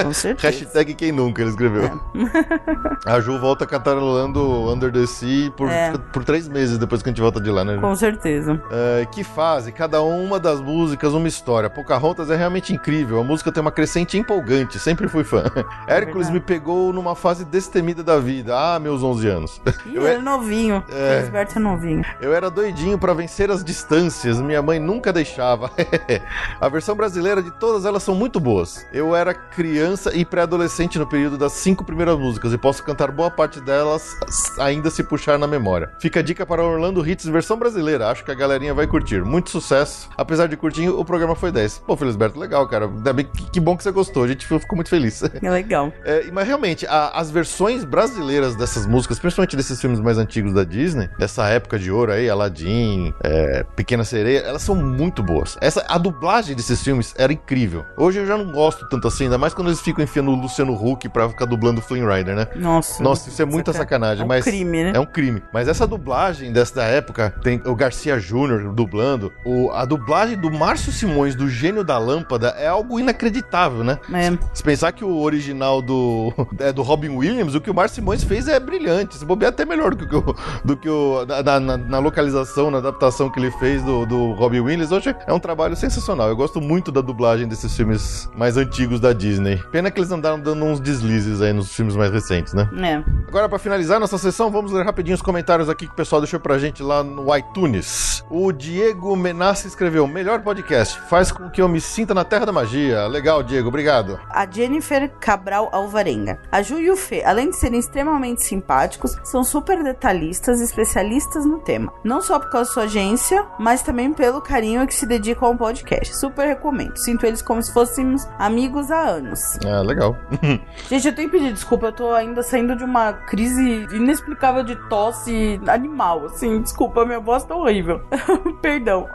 Com 0.02 0.12
certeza. 0.12 0.46
Hashtag 0.64 0.94
quem 0.94 1.10
nunca, 1.10 1.40
ele 1.42 1.50
escreveu. 1.50 2.00
a 3.04 3.18
Ju 3.20 3.38
volta 3.40 3.66
cantarolando 3.66 4.40
Under 4.70 4.92
the 4.92 5.06
Sea 5.06 5.50
por, 5.50 5.68
É. 5.68 5.92
por 6.12 6.24
três 6.24 6.46
meses 6.48 6.78
depois 6.78 7.02
que 7.02 7.08
a 7.08 7.12
gente 7.12 7.20
volta 7.20 7.35
de 7.40 7.50
lá, 7.50 7.64
né? 7.64 7.76
Com 7.80 7.94
certeza. 7.94 8.60
É, 8.70 9.06
que 9.06 9.22
fase, 9.24 9.72
cada 9.72 10.02
uma 10.02 10.38
das 10.38 10.60
músicas 10.60 11.12
uma 11.12 11.28
história. 11.28 11.68
Pocahontas 11.70 12.30
é 12.30 12.36
realmente 12.36 12.72
incrível, 12.72 13.20
a 13.20 13.24
música 13.24 13.50
tem 13.52 13.60
uma 13.60 13.70
crescente 13.72 14.16
empolgante, 14.18 14.78
sempre 14.78 15.08
fui 15.08 15.24
fã. 15.24 15.44
Hércules 15.86 16.28
verdade. 16.28 16.32
me 16.32 16.40
pegou 16.40 16.92
numa 16.92 17.14
fase 17.14 17.44
destemida 17.44 18.02
da 18.02 18.18
vida, 18.18 18.54
ah, 18.56 18.78
meus 18.78 19.02
11 19.02 19.28
anos. 19.28 19.60
Ih, 19.86 19.94
Eu 19.96 20.02
ele 20.02 20.10
é- 20.10 20.14
é 20.14 20.18
novinho. 20.22 20.82
É. 20.90 21.14
Felisberto 21.16 21.58
é 21.58 21.62
novinho. 21.62 22.04
Eu 22.20 22.34
era 22.34 22.50
doidinho 22.50 22.98
pra 22.98 23.12
vencer 23.14 23.50
as 23.50 23.64
distâncias, 23.64 24.40
minha 24.40 24.62
mãe 24.62 24.78
nunca 24.78 25.12
deixava. 25.12 25.70
a 26.60 26.68
versão 26.68 26.94
brasileira 26.96 27.42
de 27.42 27.50
todas 27.52 27.84
elas 27.84 28.02
são 28.02 28.14
muito 28.14 28.38
boas. 28.40 28.86
Eu 28.92 29.14
era 29.14 29.34
criança 29.34 30.14
e 30.14 30.24
pré-adolescente 30.24 30.98
no 30.98 31.06
período 31.06 31.36
das 31.38 31.52
cinco 31.52 31.84
primeiras 31.84 32.18
músicas 32.18 32.52
e 32.52 32.58
posso 32.58 32.82
cantar 32.82 33.10
boa 33.10 33.30
parte 33.30 33.60
delas 33.60 34.16
ainda 34.58 34.90
se 34.90 35.02
puxar 35.02 35.38
na 35.38 35.46
memória. 35.46 35.90
Fica 35.98 36.20
a 36.20 36.22
dica 36.22 36.44
para 36.46 36.62
Orlando 36.64 37.06
Hits 37.06 37.25
versão 37.30 37.56
brasileira, 37.58 38.08
acho 38.08 38.24
que 38.24 38.30
a 38.30 38.34
galerinha 38.34 38.74
vai 38.74 38.86
curtir. 38.86 39.22
Muito 39.24 39.50
sucesso. 39.50 40.08
Apesar 40.16 40.46
de 40.48 40.56
curtinho, 40.56 40.98
o 40.98 41.04
programa 41.04 41.34
foi 41.34 41.50
10. 41.52 41.82
Pô, 41.86 41.96
Felisberto, 41.96 42.38
legal, 42.38 42.66
cara. 42.68 42.86
Ainda 42.86 43.12
bem 43.12 43.24
que, 43.26 43.50
que 43.50 43.60
bom 43.60 43.76
que 43.76 43.82
você 43.82 43.90
gostou, 43.90 44.24
a 44.24 44.28
gente 44.28 44.46
ficou 44.46 44.76
muito 44.76 44.88
feliz. 44.90 45.22
É 45.42 45.50
legal. 45.50 45.92
É, 46.04 46.28
mas 46.32 46.46
realmente, 46.46 46.86
a- 46.86 47.10
as 47.14 47.30
versões 47.30 47.84
brasileiras 47.84 48.56
dessas 48.56 48.86
músicas, 48.86 49.18
principalmente 49.18 49.54
desses 49.56 49.80
filmes 49.80 50.00
mais 50.00 50.18
antigos 50.18 50.52
da 50.52 50.64
Disney, 50.64 51.08
dessa 51.18 51.46
época 51.48 51.78
de 51.78 51.90
ouro 51.90 52.10
aí, 52.12 52.28
Aladdin, 52.28 53.12
é, 53.22 53.64
Pequena 53.76 54.04
Sereia, 54.04 54.40
elas 54.40 54.62
são 54.62 54.74
muito 54.74 55.22
boas. 55.22 55.56
Essa, 55.60 55.84
a 55.88 55.98
dublagem 55.98 56.56
desses 56.56 56.82
filmes 56.82 57.14
era 57.18 57.32
incrível. 57.32 57.84
Hoje 57.96 58.18
eu 58.20 58.26
já 58.26 58.36
não 58.36 58.50
gosto 58.50 58.88
tanto 58.88 59.06
assim, 59.08 59.24
ainda 59.24 59.38
mais 59.38 59.54
quando 59.54 59.68
eles 59.68 59.80
ficam 59.80 60.02
enfiando 60.02 60.30
o 60.30 60.34
Luciano 60.34 60.72
Huck 60.74 61.08
pra 61.08 61.28
ficar 61.28 61.44
dublando 61.44 61.80
o 61.80 61.82
Flynn 61.82 62.06
Rider, 62.10 62.34
né? 62.34 62.46
Nossa. 62.56 63.02
Nossa, 63.02 63.28
isso 63.28 63.40
é 63.40 63.44
muita 63.44 63.72
Saca- 63.72 63.84
sacanagem, 63.84 64.22
É 64.22 64.24
um 64.24 64.28
mas 64.28 64.44
crime, 64.44 64.84
né? 64.84 64.92
é 64.94 65.00
um 65.00 65.06
crime. 65.06 65.42
Mas 65.52 65.68
essa 65.68 65.86
dublagem 65.86 66.52
dessa 66.52 66.82
época, 66.82 67.15
tem 67.42 67.60
o 67.64 67.74
Garcia 67.74 68.18
Júnior 68.18 68.72
dublando, 68.72 69.32
o, 69.44 69.70
a 69.70 69.84
dublagem 69.84 70.36
do 70.36 70.50
Márcio 70.50 70.92
Simões, 70.92 71.34
do 71.34 71.48
Gênio 71.48 71.82
da 71.84 71.98
Lâmpada, 71.98 72.48
é 72.58 72.66
algo 72.68 72.98
inacreditável, 73.00 73.82
né? 73.82 73.98
É. 74.12 74.36
Se 74.54 74.62
pensar 74.62 74.92
que 74.92 75.04
o 75.04 75.18
original 75.20 75.80
do, 75.82 76.32
é, 76.58 76.72
do 76.72 76.82
Robin 76.82 77.10
Williams, 77.10 77.54
o 77.54 77.60
que 77.60 77.70
o 77.70 77.74
Márcio 77.74 77.96
Simões 77.96 78.22
fez 78.24 78.48
é 78.48 78.58
brilhante. 78.60 79.16
Se 79.16 79.24
bobear 79.24 79.50
até 79.50 79.64
melhor 79.64 79.94
do 79.94 80.06
que 80.06 80.14
o, 80.16 80.36
do 80.64 80.76
que 80.76 80.88
o 80.88 81.24
na, 81.44 81.60
na- 81.60 81.76
na 81.76 81.98
localização, 81.98 82.70
na 82.70 82.78
adaptação 82.78 83.30
que 83.30 83.38
ele 83.38 83.50
fez 83.52 83.82
do, 83.82 84.04
do 84.06 84.32
Robin 84.32 84.60
Williams. 84.60 84.92
Hoje 84.92 85.14
é 85.26 85.32
um 85.32 85.38
trabalho 85.40 85.76
sensacional. 85.76 86.28
Eu 86.28 86.36
gosto 86.36 86.60
muito 86.60 86.90
da 86.92 87.00
dublagem 87.00 87.46
desses 87.48 87.74
filmes 87.76 88.28
mais 88.36 88.56
antigos 88.56 89.00
da 89.00 89.12
Disney. 89.12 89.62
Pena 89.72 89.90
que 89.90 89.98
eles 89.98 90.10
andaram 90.10 90.38
dando 90.40 90.64
uns 90.64 90.80
deslizes 90.80 91.40
aí 91.40 91.52
nos 91.52 91.74
filmes 91.74 91.96
mais 91.96 92.10
recentes, 92.12 92.52
né? 92.54 92.68
É. 92.82 93.02
Agora, 93.28 93.48
pra 93.48 93.58
finalizar 93.58 93.98
nossa 94.00 94.18
sessão, 94.18 94.50
vamos 94.50 94.72
ler 94.72 94.84
rapidinho 94.84 95.14
os 95.14 95.22
comentários 95.22 95.68
aqui 95.68 95.86
que 95.86 95.92
o 95.92 95.96
pessoal 95.96 96.20
deixou 96.20 96.38
pra 96.40 96.58
gente 96.58 96.82
lá 96.82 97.04
no 97.06 97.34
iTunes. 97.36 98.24
O 98.28 98.52
Diego 98.52 99.14
Menassi 99.14 99.68
escreveu: 99.68 100.06
Melhor 100.06 100.42
podcast, 100.42 101.00
faz 101.02 101.30
com 101.30 101.48
que 101.48 101.62
eu 101.62 101.68
me 101.68 101.80
sinta 101.80 102.12
na 102.12 102.24
terra 102.24 102.46
da 102.46 102.52
magia. 102.52 103.06
Legal, 103.06 103.42
Diego, 103.42 103.68
obrigado. 103.68 104.18
A 104.28 104.50
Jennifer 104.50 105.10
Cabral 105.20 105.68
Alvarenga. 105.72 106.40
A 106.50 106.60
Ju 106.62 106.80
e 106.80 106.90
o 106.90 106.96
Fê, 106.96 107.22
além 107.24 107.50
de 107.50 107.56
serem 107.56 107.78
extremamente 107.78 108.42
simpáticos, 108.42 109.16
são 109.24 109.44
super 109.44 109.82
detalhistas 109.82 110.60
e 110.60 110.64
especialistas 110.64 111.46
no 111.46 111.58
tema. 111.60 111.92
Não 112.02 112.20
só 112.20 112.38
por 112.38 112.50
causa 112.50 112.68
da 112.68 112.74
sua 112.74 112.82
agência, 112.84 113.46
mas 113.58 113.82
também 113.82 114.12
pelo 114.12 114.40
carinho 114.40 114.86
que 114.86 114.94
se 114.94 115.06
dedicam 115.06 115.48
ao 115.48 115.56
podcast. 115.56 116.16
Super 116.16 116.46
recomendo. 116.46 116.96
Sinto 116.96 117.26
eles 117.26 117.42
como 117.42 117.62
se 117.62 117.72
fôssemos 117.72 118.26
amigos 118.38 118.90
há 118.90 119.00
anos. 119.00 119.58
Ah, 119.64 119.82
legal. 119.82 120.16
Gente, 120.88 121.08
eu 121.08 121.14
tenho 121.14 121.30
que 121.30 121.38
pedir 121.38 121.52
desculpa, 121.52 121.86
eu 121.86 121.92
tô 121.92 122.12
ainda 122.12 122.42
saindo 122.42 122.74
de 122.74 122.84
uma 122.84 123.12
crise 123.12 123.86
inexplicável 123.92 124.62
de 124.62 124.76
tosse 124.88 125.60
animal, 125.66 126.26
assim, 126.26 126.60
desculpa, 126.60 126.95
minha 127.04 127.20
voz 127.20 127.44
tá 127.44 127.54
horrível. 127.54 128.00
Perdão. 128.62 129.08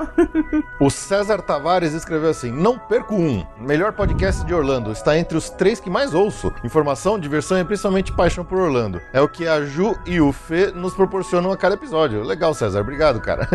O 0.80 0.90
César 0.90 1.42
Tavares 1.42 1.72
Tavares 1.72 1.94
escreveu 1.94 2.30
assim: 2.30 2.52
Não 2.52 2.78
perco 2.78 3.16
um. 3.16 3.46
Melhor 3.60 3.94
podcast 3.94 4.46
de 4.46 4.54
Orlando. 4.54 4.92
Está 4.92 5.18
entre 5.18 5.38
os 5.38 5.50
três 5.50 5.80
que 5.80 5.90
mais 5.90 6.14
ouço. 6.14 6.54
Informação, 6.64 7.18
diversão 7.18 7.58
e 7.60 7.64
principalmente 7.64 8.12
paixão 8.12 8.44
por 8.44 8.60
Orlando. 8.60 9.02
É 9.14 9.22
o 9.22 9.28
que 9.28 9.48
a 9.48 9.62
Ju 9.62 9.96
e 10.06 10.20
o 10.20 10.32
Fê 10.34 10.72
nos 10.72 10.94
proporcionam 10.94 11.52
a 11.52 11.58
cada 11.58 11.76
episódio. 11.76 12.24
Legal, 12.24 12.54
César. 12.54 12.82
Obrigado, 12.82 13.22
cara. 13.22 13.48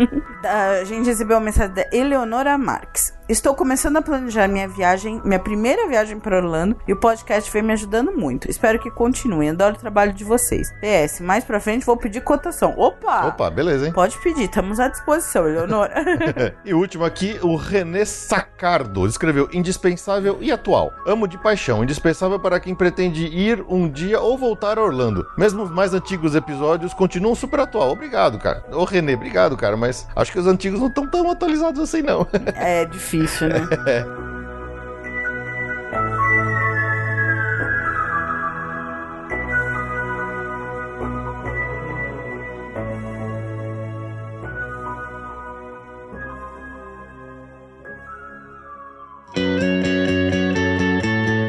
A 0.42 0.84
gente 0.84 1.06
recebeu 1.06 1.36
uma 1.36 1.44
mensagem 1.44 1.74
da 1.74 1.86
Eleonora 1.92 2.56
Marques. 2.58 3.19
Estou 3.30 3.54
começando 3.54 3.96
a 3.96 4.02
planejar 4.02 4.48
minha 4.48 4.66
viagem, 4.66 5.22
minha 5.24 5.38
primeira 5.38 5.86
viagem 5.86 6.18
para 6.18 6.38
Orlando, 6.38 6.76
e 6.88 6.92
o 6.92 6.96
podcast 6.96 7.48
vem 7.52 7.62
me 7.62 7.72
ajudando 7.72 8.10
muito. 8.10 8.50
Espero 8.50 8.80
que 8.80 8.90
continue. 8.90 9.48
Adoro 9.48 9.76
o 9.76 9.78
trabalho 9.78 10.12
de 10.12 10.24
vocês. 10.24 10.72
PS, 10.80 11.20
mais 11.20 11.44
pra 11.44 11.60
frente 11.60 11.86
vou 11.86 11.96
pedir 11.96 12.22
cotação. 12.22 12.74
Opa! 12.76 13.28
Opa, 13.28 13.48
beleza, 13.48 13.86
hein? 13.86 13.92
Pode 13.92 14.18
pedir, 14.18 14.46
estamos 14.46 14.80
à 14.80 14.88
disposição, 14.88 15.46
Eleonora. 15.46 15.94
e 16.64 16.74
o 16.74 16.78
último 16.78 17.04
aqui, 17.04 17.38
o 17.40 17.54
René 17.54 18.04
Sacardo. 18.04 19.06
Escreveu 19.06 19.48
indispensável 19.52 20.38
e 20.40 20.50
atual. 20.50 20.92
Amo 21.06 21.28
de 21.28 21.38
paixão, 21.38 21.84
indispensável 21.84 22.40
para 22.40 22.58
quem 22.58 22.74
pretende 22.74 23.26
ir 23.26 23.64
um 23.68 23.88
dia 23.88 24.18
ou 24.20 24.36
voltar 24.36 24.76
a 24.76 24.82
Orlando. 24.82 25.24
Mesmo 25.38 25.62
os 25.62 25.70
mais 25.70 25.94
antigos 25.94 26.34
episódios 26.34 26.92
continuam 26.92 27.36
super 27.36 27.60
atual. 27.60 27.92
Obrigado, 27.92 28.40
cara. 28.40 28.64
Ô 28.72 28.82
René, 28.82 29.14
obrigado, 29.14 29.56
cara. 29.56 29.76
Mas 29.76 30.08
acho 30.16 30.32
que 30.32 30.38
os 30.40 30.48
antigos 30.48 30.80
não 30.80 30.88
estão 30.88 31.06
tão 31.06 31.30
atualizados 31.30 31.80
assim, 31.80 32.02
não. 32.02 32.26
é 32.56 32.84
difícil, 32.86 33.19
né? 33.20 34.06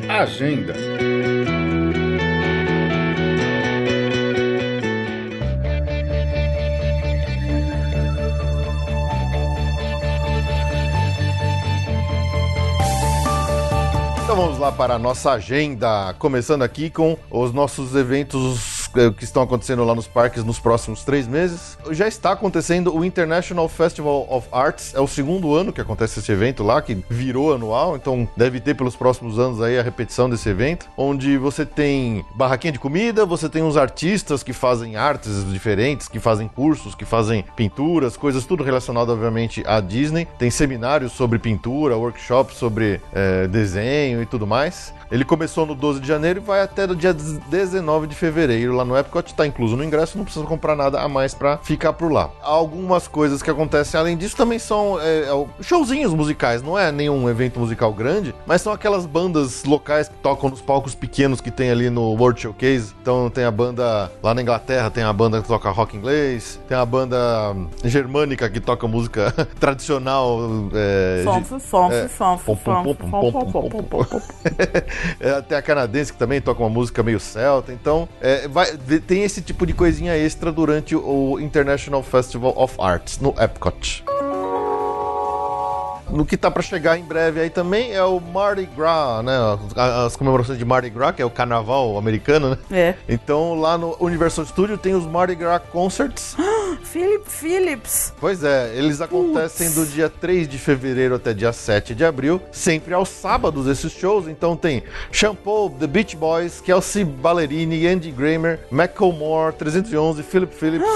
Agenda. 0.10 0.74
Então 14.32 14.44
vamos 14.44 14.60
lá 14.60 14.72
para 14.72 14.94
a 14.94 14.98
nossa 14.98 15.32
agenda, 15.32 16.16
começando 16.18 16.62
aqui 16.62 16.90
com 16.90 17.18
os 17.30 17.52
nossos 17.52 17.94
eventos 17.96 18.71
que 19.18 19.24
estão 19.24 19.44
acontecendo 19.44 19.84
lá 19.84 19.96
nos 19.96 20.08
parques 20.08 20.44
nos 20.44 20.60
próximos 20.60 21.04
três 21.04 21.28
meses. 21.28 21.78
Já 21.92 22.08
está 22.08 22.32
acontecendo 22.32 22.96
o 22.96 23.04
International 23.04 23.68
Festival 23.68 24.28
of 24.30 24.48
Arts, 24.52 24.94
é 24.94 25.00
o 25.00 25.08
segundo 25.08 25.56
ano 25.56 25.74
que 25.74 25.82
acontece 25.82 26.20
esse 26.20 26.32
evento 26.32 26.64
lá, 26.64 26.82
que 26.82 26.98
virou 27.10 27.54
anual, 27.54 27.96
então 27.96 28.28
deve 28.36 28.60
ter 28.60 28.76
pelos 28.76 28.96
próximos 28.96 29.40
anos 29.40 29.62
aí 29.62 29.78
a 29.80 29.84
repetição 29.84 30.30
desse 30.30 30.50
evento, 30.50 30.88
onde 30.98 31.38
você 31.38 31.66
tem 31.66 32.26
barraquinha 32.36 32.74
de 32.74 32.80
comida, 32.80 33.26
você 33.26 33.50
tem 33.50 33.64
uns 33.64 33.78
artistas 33.78 34.44
que 34.44 34.54
fazem 34.54 34.96
artes 34.96 35.46
diferentes, 35.52 36.08
que 36.08 36.20
fazem 36.20 36.48
cursos, 36.48 36.96
que 36.96 37.06
fazem 37.06 37.46
pinturas, 37.56 38.18
coisas 38.18 38.46
tudo 38.46 38.64
relacionado 38.64 39.10
obviamente 39.10 39.64
à 39.66 39.80
Disney. 39.80 40.28
Tem 40.38 40.50
seminários 40.50 41.12
sobre 41.14 41.40
pintura, 41.40 41.98
workshops 41.98 42.58
sobre 42.58 43.02
eh, 43.14 43.48
desenho 43.48 44.22
e 44.22 44.26
tudo 44.26 44.48
mais. 44.48 44.94
Ele 45.12 45.26
começou 45.26 45.66
no 45.66 45.76
12 45.76 46.00
de 46.00 46.08
janeiro 46.08 46.40
e 46.40 46.44
vai 46.44 46.62
até 46.62 46.86
o 46.86 46.96
dia 46.96 47.14
19 47.14 48.08
de 48.08 48.16
fevereiro 48.16 48.74
lá 48.74 48.86
no 48.86 48.98
Epcot, 48.98 49.34
tá 49.36 49.46
incluso 49.46 49.76
no 49.76 49.84
ingresso, 49.84 50.18
não 50.18 50.24
precisa 50.24 50.46
comprar 50.46 50.74
nada 50.74 51.02
a 51.02 51.10
mais 51.10 51.34
para 51.34 51.58
ficar 51.58 51.92
por 51.92 52.10
lá. 52.10 52.30
Algumas 52.42 53.10
coisas 53.10 53.44
que 53.44 53.50
acontecem 53.50 54.00
além 54.00 54.16
disso 54.16 54.38
também 54.38 54.58
são 54.58 54.98
é, 55.02 55.24
é, 55.24 55.64
showzinhos 55.64 56.14
musicais, 56.14 56.62
não 56.62 56.80
é 56.80 56.92
nenhum 56.94 57.30
evento 57.30 57.60
musical 57.60 57.92
grande, 57.94 58.34
mas 58.46 58.62
são 58.62 58.72
aquelas 58.72 59.06
bandas 59.06 59.66
locais 59.66 60.08
que 60.08 60.16
tocam 60.16 60.50
nos 60.50 60.62
palcos 60.62 60.96
pequenos 60.96 61.42
que 61.42 61.52
tem 61.52 61.70
ali 61.70 61.90
no 61.90 62.14
World 62.14 62.40
Showcase. 62.40 62.94
Então 63.02 63.30
tem 63.30 63.44
a 63.44 63.52
banda 63.52 64.10
lá 64.24 64.34
na 64.34 64.42
Inglaterra, 64.42 64.90
tem 64.90 65.04
a 65.04 65.12
banda 65.12 65.42
que 65.42 65.48
toca 65.48 65.70
rock 65.70 65.98
inglês, 65.98 66.58
tem 66.70 66.78
a 66.78 66.86
banda 66.86 67.18
germânica 67.84 68.50
que 68.50 68.62
toca 68.62 68.88
música 68.88 69.34
tradicional. 69.60 70.40
É, 70.74 71.24
Fonfo, 71.26 71.60
fonfo, 71.60 71.94
é, 71.94 72.08
fonfo, 72.08 72.56
É, 75.20 75.42
tem 75.42 75.58
a 75.58 75.62
canadense 75.62 76.12
que 76.14 76.20
também 76.20 76.42
toca 76.42 76.62
uma 76.62 76.70
música 76.70 77.02
meio 77.04 77.20
celta. 77.20 77.72
Então, 77.72 78.08
é, 78.22 78.48
vai- 78.48 78.78
tem 79.08 79.24
esse 79.24 79.42
tipo 79.42 79.66
de 79.66 79.74
coisinha 79.74 80.16
extra 80.18 80.52
durante 80.52 80.96
o 80.96 81.40
International 81.40 82.04
Festival 82.04 82.54
of 82.58 82.76
Arts 82.80 83.20
no 83.20 83.34
Epcot. 83.40 84.04
No 86.12 86.26
que 86.26 86.36
tá 86.36 86.52
pra 86.52 86.62
chegar 86.62 86.98
em 86.98 87.04
breve 87.04 87.40
aí 87.40 87.50
também 87.50 87.94
é 87.94 88.04
o 88.04 88.20
Mardi 88.20 88.66
Gras, 88.76 89.24
né? 89.24 89.34
As- 89.76 90.06
As 90.08 90.16
comemorações 90.16 90.58
de 90.60 90.66
Mardi 90.66 90.90
Gras, 90.90 91.16
que 91.16 91.22
é 91.22 91.26
o 91.26 91.30
carnaval 91.30 91.98
americano, 91.98 92.50
né? 92.52 92.58
É. 92.72 92.96
Então 93.08 93.60
lá 93.60 93.78
no 93.78 93.96
Universal 94.00 94.46
Studio 94.46 94.78
tem 94.78 94.94
os 94.94 95.06
Mardi 95.06 95.36
Gras 95.36 95.62
Concerts. 95.72 96.36
Philip 96.84 97.24
Phillips. 97.30 98.14
Pois 98.20 98.44
é, 98.44 98.74
eles 98.76 99.00
acontecem 99.02 99.72
do 99.72 99.86
dia 99.86 100.10
3 100.10 100.48
de 100.48 100.58
fevereiro 100.58 101.16
até 101.16 101.34
dia 101.34 101.54
7 101.54 101.94
de 101.96 102.04
abril, 102.04 102.42
sempre 102.52 102.94
aos 102.94 103.08
sábados 103.10 103.68
esses 103.68 103.92
shows. 103.94 104.28
Então 104.28 104.56
tem 104.58 104.84
Shampoo, 105.12 105.70
The 105.70 105.88
Beach 105.88 106.16
Boys, 106.18 106.60
Kelsey 106.60 107.06
Ballerini, 107.06 107.88
Andy 107.88 108.12
Grammer, 108.12 108.60
Macklemore, 108.70 109.54
311, 109.54 110.24
Philip 110.24 110.54
Phillips, 110.54 110.86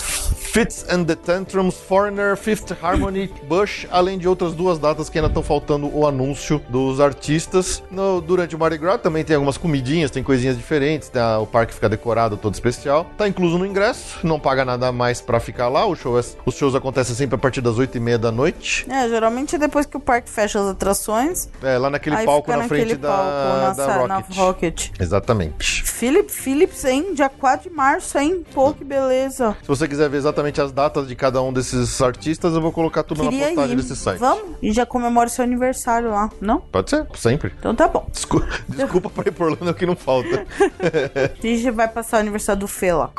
Fitz 0.52 0.84
and 0.90 1.04
the 1.04 1.14
Tantrums, 1.14 1.76
Foreigner, 1.76 2.36
Fifth 2.36 2.72
Harmony, 2.82 3.30
Bush, 3.48 3.86
além 3.88 4.18
de 4.18 4.26
outras 4.26 4.52
duas 4.52 4.80
datas 4.80 5.08
que 5.08 5.16
ainda 5.16 5.28
estão 5.28 5.44
faltando 5.44 5.88
o 5.96 6.04
anúncio 6.08 6.60
dos 6.68 6.98
artistas. 6.98 7.80
No- 7.88 8.20
durante 8.20 8.56
o 8.56 8.58
Mardi 8.58 8.76
Gras 8.76 9.00
também 9.00 9.24
tem 9.24 9.36
algumas 9.36 9.56
comidinhas, 9.56 10.10
tem 10.10 10.24
coisinhas 10.24 10.56
diferentes, 10.56 11.08
tá? 11.08 11.38
o 11.38 11.46
parque 11.46 11.72
fica 11.72 11.88
decorado 11.88 12.36
todo 12.36 12.52
especial. 12.54 13.06
Tá 13.16 13.28
incluso 13.28 13.58
no 13.58 13.64
ingresso, 13.64 14.18
não 14.26 14.40
paga 14.40 14.64
nada 14.64 14.90
mais 14.90 15.20
pra 15.20 15.38
ficar 15.38 15.68
lá. 15.68 15.86
O 15.86 15.94
show 15.94 16.18
é- 16.18 16.24
os 16.44 16.56
shows 16.56 16.74
acontecem 16.74 17.14
sempre 17.14 17.36
a 17.36 17.38
partir 17.38 17.60
das 17.60 17.78
8 17.78 17.96
e 17.96 18.00
meia 18.00 18.18
da 18.18 18.32
noite. 18.32 18.84
É, 18.90 19.08
geralmente 19.08 19.54
é 19.54 19.58
depois 19.58 19.86
que 19.86 19.96
o 19.96 20.00
parque 20.00 20.28
fecha 20.28 20.58
as 20.58 20.66
atrações. 20.66 21.48
É, 21.62 21.78
lá 21.78 21.88
naquele 21.90 22.16
palco 22.24 22.50
na 22.50 22.56
naquele 22.56 22.86
frente 22.86 22.96
da, 22.96 23.08
palco, 23.08 23.30
na, 23.30 23.68
da 23.68 23.74
sa- 23.74 24.06
na 24.08 24.14
Rocket. 24.16 24.36
Rocket. 24.36 24.90
Exatamente. 25.00 25.84
Philip 25.84 26.28
Phillips, 26.32 26.84
hein? 26.84 27.14
Dia 27.14 27.28
4 27.28 27.70
de 27.70 27.76
março, 27.76 28.18
hein? 28.18 28.44
Pô, 28.52 28.72
que 28.74 28.82
beleza. 28.82 29.56
Se 29.62 29.68
você 29.68 29.86
quiser 29.86 30.08
ver 30.08 30.16
exatamente 30.16 30.39
as 30.60 30.72
datas 30.72 31.06
de 31.06 31.14
cada 31.14 31.42
um 31.42 31.52
desses 31.52 32.00
artistas, 32.00 32.54
eu 32.54 32.60
vou 32.60 32.72
colocar 32.72 33.02
tudo 33.02 33.22
na 33.22 33.30
Queria 33.30 33.46
postagem 33.46 33.72
ir. 33.72 33.76
desse 33.76 33.96
site. 33.96 34.18
Vamos? 34.18 34.56
E 34.62 34.72
já 34.72 34.86
comemora 34.86 35.28
seu 35.28 35.44
aniversário 35.44 36.10
lá, 36.10 36.30
não? 36.40 36.60
Pode 36.60 36.90
ser, 36.90 37.06
sempre. 37.14 37.52
Então 37.58 37.74
tá 37.74 37.88
bom. 37.88 38.06
Desculpa, 38.10 38.48
desculpa 38.68 39.10
pra 39.10 39.24
ir 39.28 39.32
por 39.32 39.50
Orlando 39.50 39.68
é 39.68 39.70
o 39.70 39.74
que 39.74 39.86
não 39.86 39.96
falta. 39.96 40.46
A 41.42 41.46
gente 41.46 41.70
vai 41.70 41.88
passar 41.88 42.18
o 42.18 42.20
aniversário 42.20 42.60
do 42.60 42.68
Fê 42.68 42.92
lá. 42.92 43.10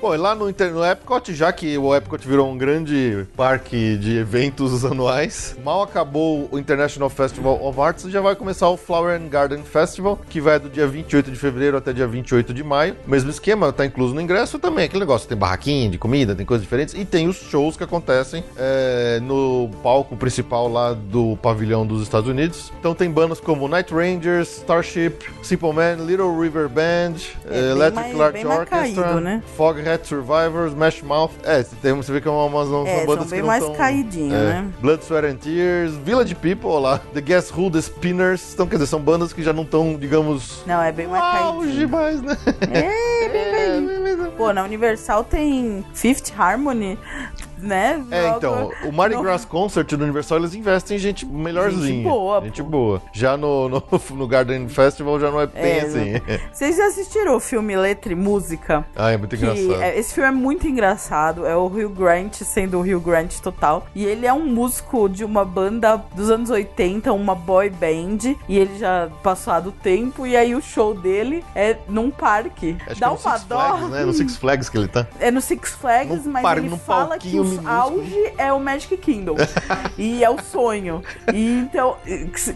Bom, 0.00 0.14
e 0.14 0.16
lá 0.16 0.34
no, 0.34 0.46
no 0.46 0.84
Epcot, 0.84 1.34
já 1.34 1.52
que 1.52 1.76
o 1.76 1.94
Epcot 1.94 2.26
virou 2.26 2.50
um 2.50 2.56
grande 2.56 3.26
parque 3.36 3.98
de 3.98 4.16
eventos 4.16 4.82
anuais, 4.86 5.54
mal 5.62 5.82
acabou 5.82 6.48
o 6.50 6.58
International 6.58 7.10
Festival 7.10 7.62
of 7.62 7.78
Arts, 7.78 8.04
já 8.04 8.22
vai 8.22 8.34
começar 8.34 8.70
o 8.70 8.78
Flower 8.78 9.20
and 9.20 9.28
Garden 9.28 9.62
Festival, 9.62 10.18
que 10.30 10.40
vai 10.40 10.58
do 10.58 10.70
dia 10.70 10.86
28 10.86 11.30
de 11.30 11.36
fevereiro 11.36 11.76
até 11.76 11.92
dia 11.92 12.06
28 12.06 12.54
de 12.54 12.64
maio. 12.64 12.96
Mesmo 13.06 13.28
esquema, 13.28 13.70
tá 13.74 13.84
incluso 13.84 14.14
no 14.14 14.22
ingresso 14.22 14.58
também. 14.58 14.86
Aquele 14.86 15.00
negócio, 15.00 15.28
tem 15.28 15.36
barraquinha 15.36 15.90
de 15.90 15.98
comida, 15.98 16.34
tem 16.34 16.46
coisas 16.46 16.62
diferentes. 16.64 16.94
E 16.94 17.04
tem 17.04 17.28
os 17.28 17.36
shows 17.36 17.76
que 17.76 17.84
acontecem 17.84 18.42
é, 18.56 19.20
no 19.20 19.68
palco 19.82 20.16
principal 20.16 20.66
lá 20.66 20.94
do 20.94 21.36
pavilhão 21.42 21.86
dos 21.86 22.02
Estados 22.02 22.28
Unidos. 22.28 22.72
Então 22.80 22.94
tem 22.94 23.10
bandas 23.10 23.38
como 23.38 23.68
Night 23.68 23.92
Rangers, 23.92 24.48
Starship, 24.58 25.18
Simple 25.42 25.74
Man, 25.74 25.96
Little 26.06 26.40
River 26.40 26.70
Band, 26.70 27.16
É, 27.46 27.50
bem 27.50 27.70
Electric 27.70 28.14
Light 28.14 28.46
Orchestra, 28.46 28.66
caído, 28.66 29.20
né? 29.20 29.42
Survivors, 30.02 30.72
Smash 30.72 31.02
Mouth. 31.02 31.30
É, 31.44 31.62
tem, 31.82 31.92
você 31.94 32.12
vê 32.12 32.20
que 32.20 32.28
é 32.28 32.30
uma, 32.30 32.44
umas, 32.44 32.68
são 32.68 32.86
É, 32.86 32.96
são 32.98 33.06
bandas 33.06 33.26
bem 33.30 33.38
que 33.38 33.40
não 33.42 33.46
mais 33.46 33.64
tão- 33.64 33.74
caidinho, 33.74 34.34
é. 34.34 34.38
né? 34.38 34.68
Blood, 34.80 35.04
Sweat 35.04 35.26
and 35.26 35.36
Tears, 35.36 35.94
Village 35.96 36.34
People, 36.34 36.80
lá, 36.80 36.98
The 37.14 37.20
Guess 37.20 37.52
Who, 37.56 37.70
The 37.70 37.80
Spinners. 37.80 38.52
Então, 38.54 38.66
quer 38.66 38.76
dizer, 38.76 38.86
são 38.86 39.00
bandas 39.00 39.32
que 39.32 39.42
já 39.42 39.52
não 39.52 39.62
estão, 39.62 39.96
digamos, 39.96 40.62
Não, 40.66 40.82
é 40.82 40.92
bem 40.92 41.06
mais 41.06 41.22
caidinho. 41.22 41.88
mais, 41.88 42.22
né? 42.22 42.36
É, 42.62 43.28
bem 43.28 43.40
É, 43.40 43.50
caidinho. 43.56 43.86
bem 44.04 44.16
mais- 44.16 44.30
Pô, 44.36 44.52
na 44.54 44.62
Universal 44.64 45.22
tem 45.24 45.84
Fifth 45.92 46.32
Harmony, 46.38 46.98
né? 47.62 48.02
É, 48.10 48.22
Logo 48.22 48.36
então, 48.36 48.70
o 48.88 48.92
Mardi 48.92 49.16
Gras 49.20 49.44
Concert 49.44 49.88
do 49.96 50.02
Universal, 50.02 50.38
eles 50.38 50.54
investem 50.54 50.96
em 50.96 51.00
gente 51.00 51.26
melhorzinha. 51.26 51.86
Gente 51.86 52.02
boa, 52.04 52.40
Gente 52.42 52.62
pô. 52.62 52.68
boa. 52.68 53.02
Já 53.12 53.36
no, 53.36 53.68
no, 53.68 53.82
no 54.16 54.26
Garden 54.28 54.68
Festival 54.68 55.18
já 55.20 55.30
não 55.30 55.40
é 55.40 55.46
bem 55.46 55.62
É, 55.62 55.80
assim. 55.82 56.12
Vocês 56.52 56.76
já 56.76 56.86
assistiram 56.86 57.36
o 57.36 57.40
filme 57.40 57.76
Letra 57.76 58.12
e 58.12 58.16
Música? 58.16 58.84
ah, 58.96 59.10
é 59.10 59.16
muito 59.16 59.34
engraçado. 59.36 59.82
é- 59.82 59.98
esse 59.98 60.14
filme 60.14 60.28
é 60.28 60.32
muito 60.32 60.66
engraçado. 60.66 61.46
É 61.46 61.56
o 61.56 61.66
Hugh 61.66 61.88
Grant 61.90 62.34
sendo 62.42 62.78
o 62.78 62.80
Hugh 62.82 63.00
Grant 63.00 63.38
total. 63.40 63.86
E 63.94 64.04
ele 64.04 64.26
é 64.26 64.32
um 64.32 64.46
músico 64.46 65.08
de 65.08 65.24
uma 65.24 65.44
banda 65.44 65.96
dos 66.14 66.30
anos 66.30 66.50
80, 66.50 67.12
uma 67.12 67.34
boy 67.34 67.68
band. 67.70 68.34
E 68.48 68.58
ele 68.58 68.78
já 68.78 69.08
passou 69.22 69.50
do 69.60 69.72
tempo. 69.72 70.26
E 70.26 70.36
aí 70.36 70.54
o 70.54 70.60
show 70.62 70.94
dele 70.94 71.42
é 71.54 71.76
num 71.88 72.10
parque. 72.10 72.76
Acho 72.86 73.00
Dá 73.00 73.06
é 73.06 73.10
no 73.10 73.16
uma 73.16 73.32
Six 73.38 73.44
dó. 73.48 73.58
Flags, 73.58 73.88
né? 73.90 74.04
No 74.04 74.12
Six 74.12 74.36
Flags 74.36 74.68
que 74.68 74.78
ele 74.78 74.88
tá. 74.88 75.06
É 75.18 75.30
no 75.30 75.40
Six 75.40 75.70
Flags, 75.70 76.24
Num 76.26 76.32
mas 76.32 76.42
parque, 76.42 76.66
ele 76.66 76.76
fala 76.76 77.18
que 77.18 77.38
o 77.40 77.44
auge 77.66 78.32
é 78.38 78.52
o 78.52 78.60
Magic 78.60 78.96
Kingdom. 78.96 79.36
e 79.98 80.22
é 80.24 80.30
o 80.30 80.40
sonho. 80.42 81.02
E 81.32 81.58
então, 81.60 81.96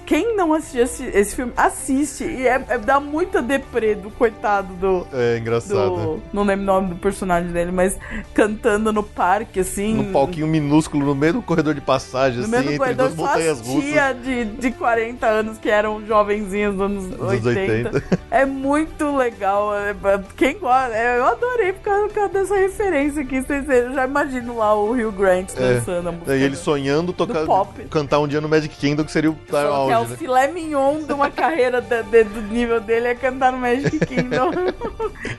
quem 0.06 0.36
não 0.36 0.52
assistiu 0.52 0.82
esse, 0.84 1.04
esse 1.06 1.34
filme, 1.36 1.52
assiste. 1.56 2.24
E 2.24 2.46
é, 2.46 2.62
é- 2.68 2.78
dá 2.78 2.98
muita 3.00 3.40
deprê 3.42 3.94
do 3.94 4.10
coitado 4.10 4.72
do. 4.74 5.06
É 5.12 5.38
engraçado. 5.38 5.74
do 6.18 6.22
não 6.32 6.42
lembro 6.44 6.62
o 6.62 6.66
nome 6.66 6.88
do 6.90 6.96
personagem 6.96 7.50
dele, 7.50 7.72
mas 7.72 7.96
cantando 8.32 8.92
no 8.92 9.02
parque, 9.02 9.60
assim. 9.60 9.94
Num 9.94 10.12
palquinho 10.12 10.46
minúsculo, 10.46 11.04
no 11.06 11.14
meio 11.14 11.34
do 11.34 11.42
corredor 11.42 11.74
de 11.74 11.80
passagem, 11.80 12.38
No 12.38 12.44
assim, 12.44 12.50
meio 12.50 12.72
do 12.72 12.78
corredor, 12.78 13.08
duas 13.08 13.16
montanhas 13.18 13.60
as 13.60 13.66
russas. 13.66 13.90
tia 13.90 14.12
de, 14.14 14.44
de 14.44 14.70
40 14.72 15.26
anos 15.26 15.58
que 15.58 15.68
eram 15.68 16.04
jovenzinhos 16.06 16.74
dos 16.74 16.82
anos 16.84 17.04
Dos 17.06 17.44
80. 17.46 17.88
80. 17.98 18.18
É 18.30 18.44
muito 18.44 19.16
legal. 19.16 19.74
é- 19.74 19.94
Quem 20.36 20.58
gosta, 20.58 20.94
é, 20.94 21.18
eu 21.18 21.24
adorei 21.26 21.72
por 21.72 21.82
causa, 21.82 22.06
por 22.08 22.14
causa 22.14 22.32
dessa 22.32 22.56
referência 22.56 23.22
aqui. 23.22 23.40
Vocês- 23.40 23.68
Eu 23.68 23.92
já 23.94 24.06
imagino 24.06 24.56
lá 24.56 24.74
o 24.74 24.83
Rio 24.92 25.10
Grant 25.12 25.50
É. 25.56 25.74
dançando 25.74 26.08
a 26.08 26.12
música. 26.12 26.36
E 26.36 26.42
ele 26.42 26.50
do- 26.50 26.56
sonhando 26.56 27.12
tocar, 27.12 27.44
pop. 27.46 27.84
cantar 27.90 28.18
um 28.20 28.28
dia 28.28 28.40
no 28.40 28.48
Magic 28.48 28.74
Kingdom, 28.76 29.04
que 29.04 29.12
seria 29.12 29.30
o 29.30 29.36
Falou 29.48 29.72
auge, 29.72 29.86
que 29.88 29.92
é 29.92 29.98
o 29.98 30.08
né? 30.08 30.16
filé 30.16 30.48
mignon 30.48 31.02
de 31.02 31.12
uma 31.12 31.30
carreira 31.30 31.80
de- 31.80 32.02
de- 32.04 32.24
do 32.24 32.42
nível 32.42 32.80
dele 32.80 33.08
é 33.08 33.14
cantar 33.14 33.52
no 33.52 33.58
Magic 33.58 33.98
Kingdom. 34.06 34.50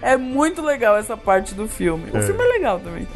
é 0.02 0.18
muito 0.18 0.62
legal 0.62 0.96
essa 0.98 1.16
parte 1.18 1.54
do 1.54 1.68
filme. 1.68 2.10
O 2.14 2.18
É. 2.18 2.22
filme 2.22 2.44
é 2.44 2.48
legal 2.48 2.80
também. 2.80 3.08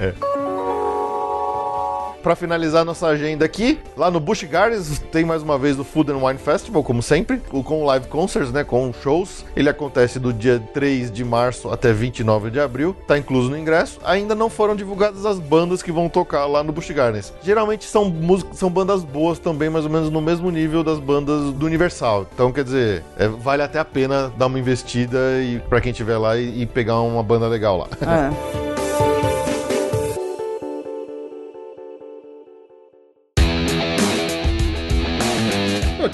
Pra 2.22 2.36
finalizar 2.36 2.84
nossa 2.84 3.08
agenda 3.08 3.46
aqui, 3.46 3.80
lá 3.96 4.12
no 4.12 4.20
Busch 4.20 4.44
Gardens 4.44 5.00
tem 5.12 5.24
mais 5.24 5.42
uma 5.42 5.58
vez 5.58 5.80
o 5.80 5.84
Food 5.84 6.12
and 6.12 6.18
Wine 6.18 6.38
Festival, 6.38 6.84
como 6.84 7.02
sempre, 7.02 7.38
com 7.38 7.86
live 7.86 8.08
concerts, 8.08 8.52
né, 8.52 8.64
com 8.64 8.92
shows. 8.94 9.46
Ele 9.56 9.70
acontece 9.70 10.20
do 10.20 10.34
dia 10.34 10.62
3 10.74 11.12
de 11.12 11.24
março 11.24 11.70
até 11.70 11.94
29 11.94 12.52
de 12.52 12.60
abril, 12.60 12.96
tá 13.08 13.18
incluso 13.18 13.50
no 13.50 13.58
ingresso. 13.58 14.00
Ainda 14.04 14.36
não 14.36 14.50
foram 14.50 14.76
divulgadas 14.76 15.26
as 15.26 15.40
bandas 15.40 15.82
que 15.82 15.92
vão 15.92 16.10
tocar 16.10 16.46
lá 16.46 16.64
no 16.64 16.74
Busch 16.74 16.92
Gardens. 16.92 17.34
Geralmente 17.42 17.86
são 17.86 18.10
músicas, 18.10 18.58
são 18.58 18.70
bandas 18.70 19.04
boas 19.04 19.40
também, 19.40 19.70
mais 19.70 19.86
ou 19.86 19.92
menos 19.92 20.10
no 20.10 20.22
mesmo 20.22 20.52
nível 20.52 20.84
das 20.84 21.00
bandas 21.00 21.54
do 21.54 21.66
Universal. 21.66 22.28
Então, 22.34 22.52
quer 22.52 22.64
dizer, 22.64 23.04
é, 23.18 23.28
vale 23.28 23.64
até 23.64 23.80
a 23.80 23.86
pena 23.86 24.32
dar 24.38 24.48
uma 24.48 24.60
investida 24.60 25.18
e 25.42 25.60
para 25.70 25.80
quem 25.80 25.92
estiver 25.92 26.18
lá 26.18 26.38
e, 26.38 26.64
e 26.64 26.66
pegar 26.66 27.00
uma 27.02 27.24
banda 27.24 27.48
legal 27.48 27.78
lá. 27.78 27.88
É. 28.02 28.60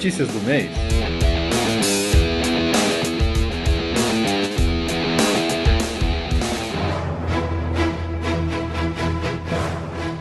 Notícias 0.06 0.28
do 0.30 0.40
mês. 0.42 0.95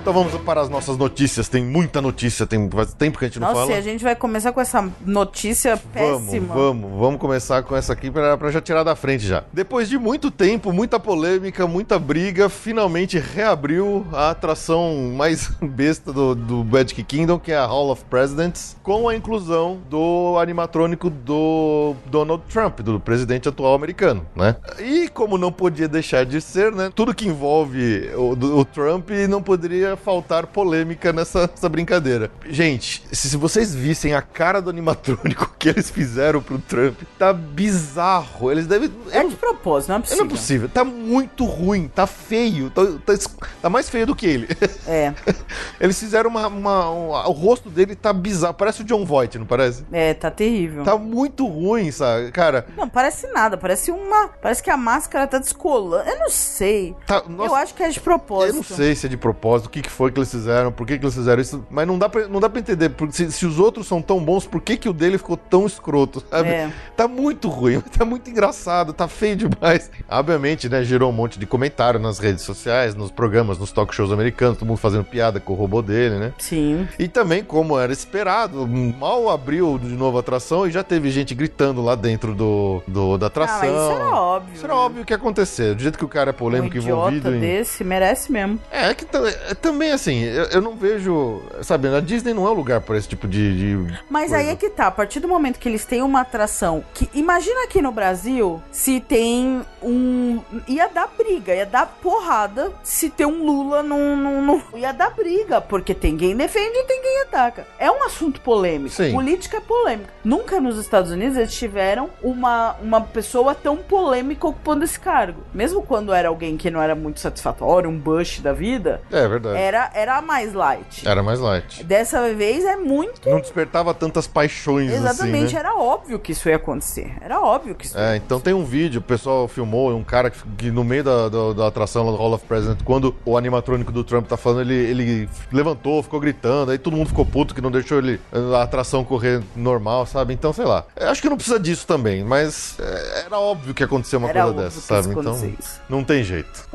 Então 0.04 0.12
vamos 0.12 0.34
para 0.42 0.60
as 0.60 0.68
nossas 0.68 0.98
notícias. 0.98 1.48
Tem 1.48 1.64
muita 1.64 1.98
notícia, 2.02 2.46
tem 2.46 2.68
faz 2.68 2.92
tempo 2.92 3.18
que 3.18 3.24
a 3.24 3.28
gente 3.28 3.40
não 3.40 3.48
Nossa, 3.48 3.60
fala. 3.60 3.72
e 3.72 3.74
a 3.74 3.80
gente 3.80 4.04
vai 4.04 4.14
começar 4.14 4.52
com 4.52 4.60
essa 4.60 4.86
notícia 5.06 5.80
Vamos, 5.94 6.24
péssima. 6.24 6.54
vamos, 6.54 7.00
vamos 7.00 7.18
começar 7.18 7.62
com 7.62 7.74
essa 7.74 7.94
aqui 7.94 8.10
pra, 8.10 8.36
pra 8.36 8.50
já 8.50 8.60
tirar 8.60 8.82
da 8.82 8.94
frente 8.94 9.26
já. 9.26 9.44
Depois 9.50 9.88
de 9.88 9.96
muito 9.96 10.30
tempo, 10.30 10.74
muita 10.74 11.00
polêmica, 11.00 11.66
muita 11.66 11.98
briga, 11.98 12.50
finalmente 12.50 13.18
reabriu 13.18 14.06
a 14.12 14.28
atração 14.28 15.10
mais 15.16 15.48
besta 15.62 16.12
do, 16.12 16.34
do 16.34 16.62
Magic 16.62 17.02
Kingdom, 17.02 17.38
que 17.38 17.50
é 17.50 17.56
a 17.56 17.64
Hall 17.64 17.88
of 17.88 18.04
Presidents, 18.04 18.76
com 18.82 19.08
a 19.08 19.16
inclusão 19.16 19.78
do 19.88 20.36
animatrônico 20.38 21.08
do 21.08 21.94
Donald 22.04 22.42
Trump, 22.52 22.80
do 22.80 23.00
presidente 23.00 23.48
atual 23.48 23.72
americano, 23.72 24.26
né? 24.36 24.54
E 24.78 25.08
como 25.08 25.38
não 25.38 25.50
podia 25.50 25.88
deixar 25.88 26.26
de 26.26 26.42
ser, 26.42 26.72
né? 26.72 26.92
Tudo 26.94 27.14
que 27.14 27.26
envolve 27.26 28.10
o, 28.14 28.32
o 28.58 28.64
Trump 28.66 29.08
não 29.30 29.42
poderia 29.42 29.93
faltar 29.96 30.46
polêmica 30.46 31.12
nessa, 31.12 31.46
nessa 31.48 31.68
brincadeira. 31.68 32.30
Gente, 32.48 33.02
se, 33.12 33.36
vocês 33.36 33.74
vissem 33.74 34.14
a 34.14 34.22
cara 34.22 34.60
do 34.60 34.70
animatrônico 34.70 35.54
que 35.58 35.68
eles 35.68 35.90
fizeram 35.90 36.40
pro 36.42 36.58
Trump, 36.58 37.00
tá 37.18 37.32
bizarro. 37.32 38.50
Eles 38.50 38.66
devem. 38.66 38.90
É 39.10 39.22
eu 39.22 39.28
de 39.28 39.36
propósito, 39.36 39.88
não 39.90 39.96
é 39.96 39.98
não 39.98 40.02
possível. 40.04 40.24
é 40.24 40.28
possível. 40.28 40.68
Tá 40.68 40.84
muito 40.84 41.44
ruim, 41.44 41.88
tá 41.88 42.06
feio. 42.06 42.70
Tá, 42.70 42.82
tá 43.04 43.14
tá 43.62 43.70
mais 43.70 43.88
feio 43.88 44.06
do 44.06 44.14
que 44.14 44.26
ele. 44.26 44.48
É, 44.86 45.12
Eles 45.80 45.98
fizeram 45.98 46.30
uma, 46.30 46.46
uma- 46.46 46.90
uma- 46.90 47.28
O 47.28 47.32
rosto 47.32 47.70
dele 47.70 47.94
tá 47.94 48.12
bizarro. 48.12 48.54
Parece 48.54 48.82
o 48.82 48.84
John 48.84 49.04
Voight, 49.04 49.38
não 49.38 49.46
parece? 49.46 49.84
é, 49.92 50.14
tá 50.14 50.30
terrível. 50.30 50.84
Tá 50.84 50.96
muito 50.96 51.46
ruim, 51.46 51.90
sabe? 51.90 52.30
Cara, 52.30 52.66
Não, 52.76 52.88
parece 52.88 53.26
nada, 53.28 53.56
parece 53.56 53.90
uma. 53.90 54.28
Parece 54.40 54.62
que 54.62 54.70
a 54.70 54.76
máscara 54.76 55.26
tá 55.26 55.38
descolando. 55.38 56.08
Eu 56.08 56.18
não 56.18 56.30
sei. 56.30 56.94
tá. 57.06 57.22
Eu 57.24 57.30
Nossa, 57.30 57.54
acho 57.56 57.74
que 57.74 57.82
é 57.82 57.88
de 57.88 58.00
propósito. 58.00 58.50
Eu 58.50 58.56
não 58.56 58.62
sei 58.62 58.94
se 58.94 59.06
é 59.06 59.08
de 59.08 59.16
propósito, 59.16 59.66
o 59.66 59.70
que, 59.70 59.82
que 59.84 59.90
foi 59.90 60.10
que 60.10 60.18
eles 60.18 60.30
fizeram, 60.30 60.72
por 60.72 60.86
que, 60.86 60.98
que 60.98 61.04
eles 61.04 61.14
fizeram 61.14 61.40
isso, 61.42 61.64
mas 61.70 61.86
não 61.86 61.98
dá 61.98 62.08
pra, 62.08 62.26
não 62.26 62.40
dá 62.40 62.48
pra 62.48 62.58
entender. 62.60 62.88
Porque 62.90 63.14
se, 63.14 63.30
se 63.30 63.46
os 63.46 63.58
outros 63.58 63.86
são 63.86 64.00
tão 64.02 64.18
bons, 64.24 64.46
por 64.46 64.60
que, 64.60 64.76
que 64.76 64.88
o 64.88 64.92
dele 64.92 65.18
ficou 65.18 65.36
tão 65.36 65.66
escroto? 65.66 66.22
Sabe? 66.30 66.48
É. 66.48 66.70
Tá 66.96 67.06
muito 67.06 67.48
ruim, 67.48 67.80
tá 67.96 68.04
muito 68.04 68.28
engraçado, 68.30 68.92
tá 68.92 69.06
feio 69.08 69.36
demais. 69.36 69.90
Obviamente, 70.08 70.68
né, 70.68 70.82
gerou 70.84 71.10
um 71.10 71.12
monte 71.12 71.38
de 71.38 71.46
comentário 71.46 72.00
nas 72.00 72.18
redes 72.18 72.42
sociais, 72.42 72.94
nos 72.94 73.10
programas, 73.10 73.58
nos 73.58 73.72
talk 73.72 73.94
shows 73.94 74.10
americanos, 74.12 74.58
todo 74.58 74.66
mundo 74.68 74.78
fazendo 74.78 75.04
piada 75.04 75.38
com 75.40 75.52
o 75.52 75.56
robô 75.56 75.82
dele, 75.82 76.18
né? 76.18 76.32
Sim. 76.38 76.88
E 76.98 77.06
também, 77.08 77.42
como 77.44 77.78
era 77.78 77.92
esperado, 77.92 78.66
mal 78.66 79.28
abriu 79.28 79.78
de 79.78 79.88
novo 79.94 80.16
a 80.16 80.20
atração 80.20 80.66
e 80.66 80.70
já 80.70 80.82
teve 80.82 81.10
gente 81.10 81.34
gritando 81.34 81.82
lá 81.82 81.94
dentro 81.94 82.34
do, 82.34 82.82
do- 82.86 83.18
da 83.18 83.26
Ah, 83.26 83.28
atração. 83.28 83.58
mas 83.60 83.70
isso 83.70 83.92
era 84.00 84.14
óbvio. 84.14 84.54
Isso 84.54 84.64
era 84.64 84.74
óbvio 84.76 85.04
que 85.04 85.12
ia 85.12 85.16
acontecer. 85.16 85.74
Do 85.74 85.82
jeito 85.82 85.98
que 85.98 86.04
o 86.04 86.08
cara 86.08 86.30
é 86.30 86.32
Um 86.32 86.36
polêmico 86.36 86.76
idiota 86.76 86.92
envolvido 87.16 87.34
em. 87.34 87.40
desse 87.40 87.82
merece 87.84 88.30
mesmo. 88.32 88.58
É, 88.70 88.90
é 88.90 88.94
que 88.94 89.04
tam- 89.04 89.26
é, 89.26 89.54
também 89.74 89.92
assim, 89.92 90.22
eu, 90.22 90.44
eu 90.44 90.60
não 90.62 90.74
vejo. 90.76 91.42
Sabe, 91.62 91.88
a 91.88 92.00
Disney 92.00 92.32
não 92.32 92.46
é 92.46 92.50
um 92.50 92.54
lugar 92.54 92.80
para 92.80 92.96
esse 92.96 93.08
tipo 93.08 93.26
de. 93.26 93.56
de 93.86 93.98
Mas 94.08 94.30
coisa. 94.30 94.36
aí 94.38 94.48
é 94.48 94.56
que 94.56 94.70
tá, 94.70 94.86
a 94.86 94.90
partir 94.90 95.20
do 95.20 95.28
momento 95.28 95.58
que 95.58 95.68
eles 95.68 95.84
têm 95.84 96.00
uma 96.02 96.20
atração 96.20 96.84
que. 96.94 97.08
Imagina 97.12 97.64
aqui 97.64 97.82
no 97.82 97.92
Brasil 97.92 98.62
se 98.70 99.00
tem 99.00 99.62
um. 99.82 100.40
Ia 100.68 100.88
dar 100.88 101.08
briga, 101.16 101.54
ia 101.54 101.66
dar 101.66 101.86
porrada 102.02 102.72
se 102.82 103.10
ter 103.10 103.26
um 103.26 103.44
Lula 103.44 103.82
num. 103.82 104.16
num- 104.16 104.42
num- 104.42 104.62
Ia 104.78 104.92
dar 104.92 105.10
briga, 105.10 105.60
porque 105.60 105.94
tem 105.94 106.16
quem 106.16 106.36
defende 106.36 106.76
e 106.78 106.84
tem 106.84 107.02
quem 107.02 107.22
ataca. 107.22 107.66
É 107.78 107.90
um 107.90 108.02
assunto 108.04 108.40
polêmico. 108.40 108.94
Sim. 108.94 109.12
Política 109.12 109.56
é 109.58 109.60
polêmica. 109.60 110.10
Nunca 110.24 110.60
nos 110.60 110.78
Estados 110.78 111.10
Unidos 111.10 111.36
eles 111.36 111.54
tiveram 111.54 112.08
uma, 112.22 112.76
uma 112.82 113.00
pessoa 113.00 113.54
tão 113.54 113.76
polêmica 113.76 114.46
ocupando 114.46 114.84
esse 114.84 114.98
cargo. 114.98 115.42
Mesmo 115.52 115.82
quando 115.82 116.12
era 116.12 116.28
alguém 116.28 116.56
que 116.56 116.70
não 116.70 116.80
era 116.80 116.94
muito 116.94 117.20
satisfatório, 117.20 117.90
um 117.90 117.98
Bush 117.98 118.40
da 118.40 118.52
vida, 118.52 119.00
É 119.10 119.26
verdade. 119.26 119.58
Era, 119.64 119.90
era 119.94 120.22
mais 120.22 120.52
light. 120.52 121.06
Era 121.06 121.22
mais 121.22 121.40
light. 121.40 121.82
Dessa 121.84 122.32
vez 122.34 122.64
é 122.64 122.76
muito 122.76 123.28
Não 123.28 123.40
despertava 123.40 123.94
tantas 123.94 124.26
paixões 124.26 124.92
Exatamente, 124.92 125.46
assim. 125.46 125.54
Né? 125.54 125.60
era 125.60 125.74
óbvio 125.74 126.18
que 126.18 126.32
isso 126.32 126.48
ia 126.48 126.56
acontecer. 126.56 127.16
Era 127.20 127.40
óbvio 127.40 127.74
que 127.74 127.86
isso 127.86 127.98
ia 127.98 128.12
É, 128.12 128.16
então 128.16 128.40
tem 128.40 128.52
um 128.52 128.64
vídeo, 128.64 129.00
o 129.00 129.02
pessoal 129.02 129.48
filmou, 129.48 129.94
um 129.96 130.04
cara 130.04 130.30
que, 130.30 130.38
que 130.58 130.70
no 130.70 130.84
meio 130.84 131.02
da, 131.02 131.28
da, 131.28 131.52
da 131.52 131.66
atração 131.66 132.04
lá 132.04 132.12
do 132.12 132.18
Hall 132.18 132.32
of 132.32 132.44
President, 132.46 132.82
quando 132.84 133.14
o 133.24 133.36
animatrônico 133.36 133.90
do 133.90 134.04
Trump 134.04 134.26
tá 134.26 134.36
falando, 134.36 134.70
ele, 134.70 134.74
ele 134.74 135.28
levantou, 135.52 136.02
ficou 136.02 136.20
gritando, 136.20 136.70
aí 136.70 136.78
todo 136.78 136.96
mundo 136.96 137.08
ficou 137.08 137.24
puto 137.24 137.54
que 137.54 137.60
não 137.60 137.70
deixou 137.70 137.98
ele 137.98 138.20
a 138.54 138.62
atração 138.62 139.04
correr 139.04 139.42
normal, 139.56 140.06
sabe? 140.06 140.34
Então, 140.34 140.52
sei 140.52 140.64
lá. 140.64 140.84
Eu 140.96 141.08
acho 141.08 141.22
que 141.22 141.28
não 141.28 141.36
precisa 141.36 141.58
disso 141.58 141.86
também, 141.86 142.22
mas 142.24 142.76
é, 142.78 143.24
era 143.26 143.38
óbvio 143.38 143.72
que 143.74 143.82
ia 143.82 143.86
acontecer 143.86 144.16
uma 144.16 144.28
Era 144.28 144.42
coisa 144.42 144.50
óbvio 144.50 144.64
dessa, 144.64 144.80
que 144.80 144.86
sabe? 144.86 145.08
isso 145.08 145.20
Então, 145.20 145.74
não 145.88 146.04
tem 146.04 146.22
jeito. 146.22 146.68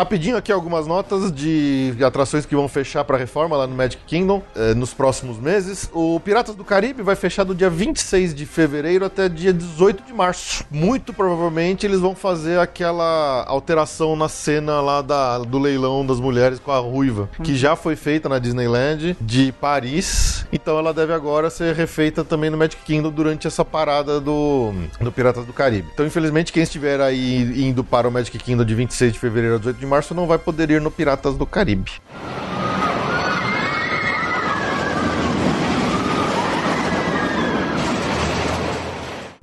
Rapidinho 0.00 0.38
aqui 0.38 0.50
algumas 0.50 0.86
notas 0.86 1.30
de 1.30 1.94
atrações 2.02 2.46
que 2.46 2.56
vão 2.56 2.66
fechar 2.66 3.04
para 3.04 3.18
reforma 3.18 3.54
lá 3.54 3.66
no 3.66 3.76
Magic 3.76 4.02
Kingdom 4.06 4.42
eh, 4.56 4.72
nos 4.72 4.94
próximos 4.94 5.38
meses. 5.38 5.90
O 5.92 6.18
Piratas 6.20 6.54
do 6.54 6.64
Caribe 6.64 7.02
vai 7.02 7.14
fechar 7.14 7.44
do 7.44 7.54
dia 7.54 7.68
26 7.68 8.34
de 8.34 8.46
fevereiro 8.46 9.04
até 9.04 9.28
dia 9.28 9.52
18 9.52 10.02
de 10.04 10.14
março. 10.14 10.64
Muito 10.70 11.12
provavelmente 11.12 11.84
eles 11.84 12.00
vão 12.00 12.14
fazer 12.14 12.58
aquela 12.58 13.44
alteração 13.46 14.16
na 14.16 14.26
cena 14.26 14.80
lá 14.80 15.02
da, 15.02 15.40
do 15.40 15.58
leilão 15.58 16.06
das 16.06 16.18
mulheres 16.18 16.58
com 16.58 16.72
a 16.72 16.78
ruiva, 16.78 17.28
que 17.42 17.54
já 17.54 17.76
foi 17.76 17.94
feita 17.94 18.26
na 18.26 18.38
Disneyland 18.38 19.18
de 19.20 19.52
Paris. 19.52 20.46
Então 20.50 20.78
ela 20.78 20.94
deve 20.94 21.12
agora 21.12 21.50
ser 21.50 21.74
refeita 21.74 22.24
também 22.24 22.48
no 22.48 22.56
Magic 22.56 22.82
Kingdom 22.86 23.10
durante 23.10 23.46
essa 23.46 23.66
parada 23.66 24.18
do, 24.18 24.72
do 24.98 25.12
Piratas 25.12 25.44
do 25.44 25.52
Caribe. 25.52 25.90
Então, 25.92 26.06
infelizmente, 26.06 26.54
quem 26.54 26.62
estiver 26.62 27.02
aí 27.02 27.68
indo 27.68 27.84
para 27.84 28.08
o 28.08 28.10
Magic 28.10 28.38
Kingdom 28.38 28.64
de 28.64 28.74
26 28.74 29.12
de 29.12 29.18
fevereiro 29.18 29.56
a 29.56 29.58
18 29.58 29.76
de 29.76 29.89
março 29.90 30.14
não 30.14 30.26
vai 30.26 30.38
poder 30.38 30.70
ir 30.70 30.80
no 30.80 30.90
Piratas 30.90 31.36
do 31.36 31.44
Caribe. 31.44 31.90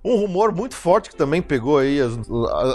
Um 0.08 0.16
rumor 0.16 0.56
muito 0.56 0.74
forte 0.74 1.10
que 1.10 1.18
também 1.18 1.42
pegou 1.42 1.80
aí 1.80 2.00
as, 2.00 2.18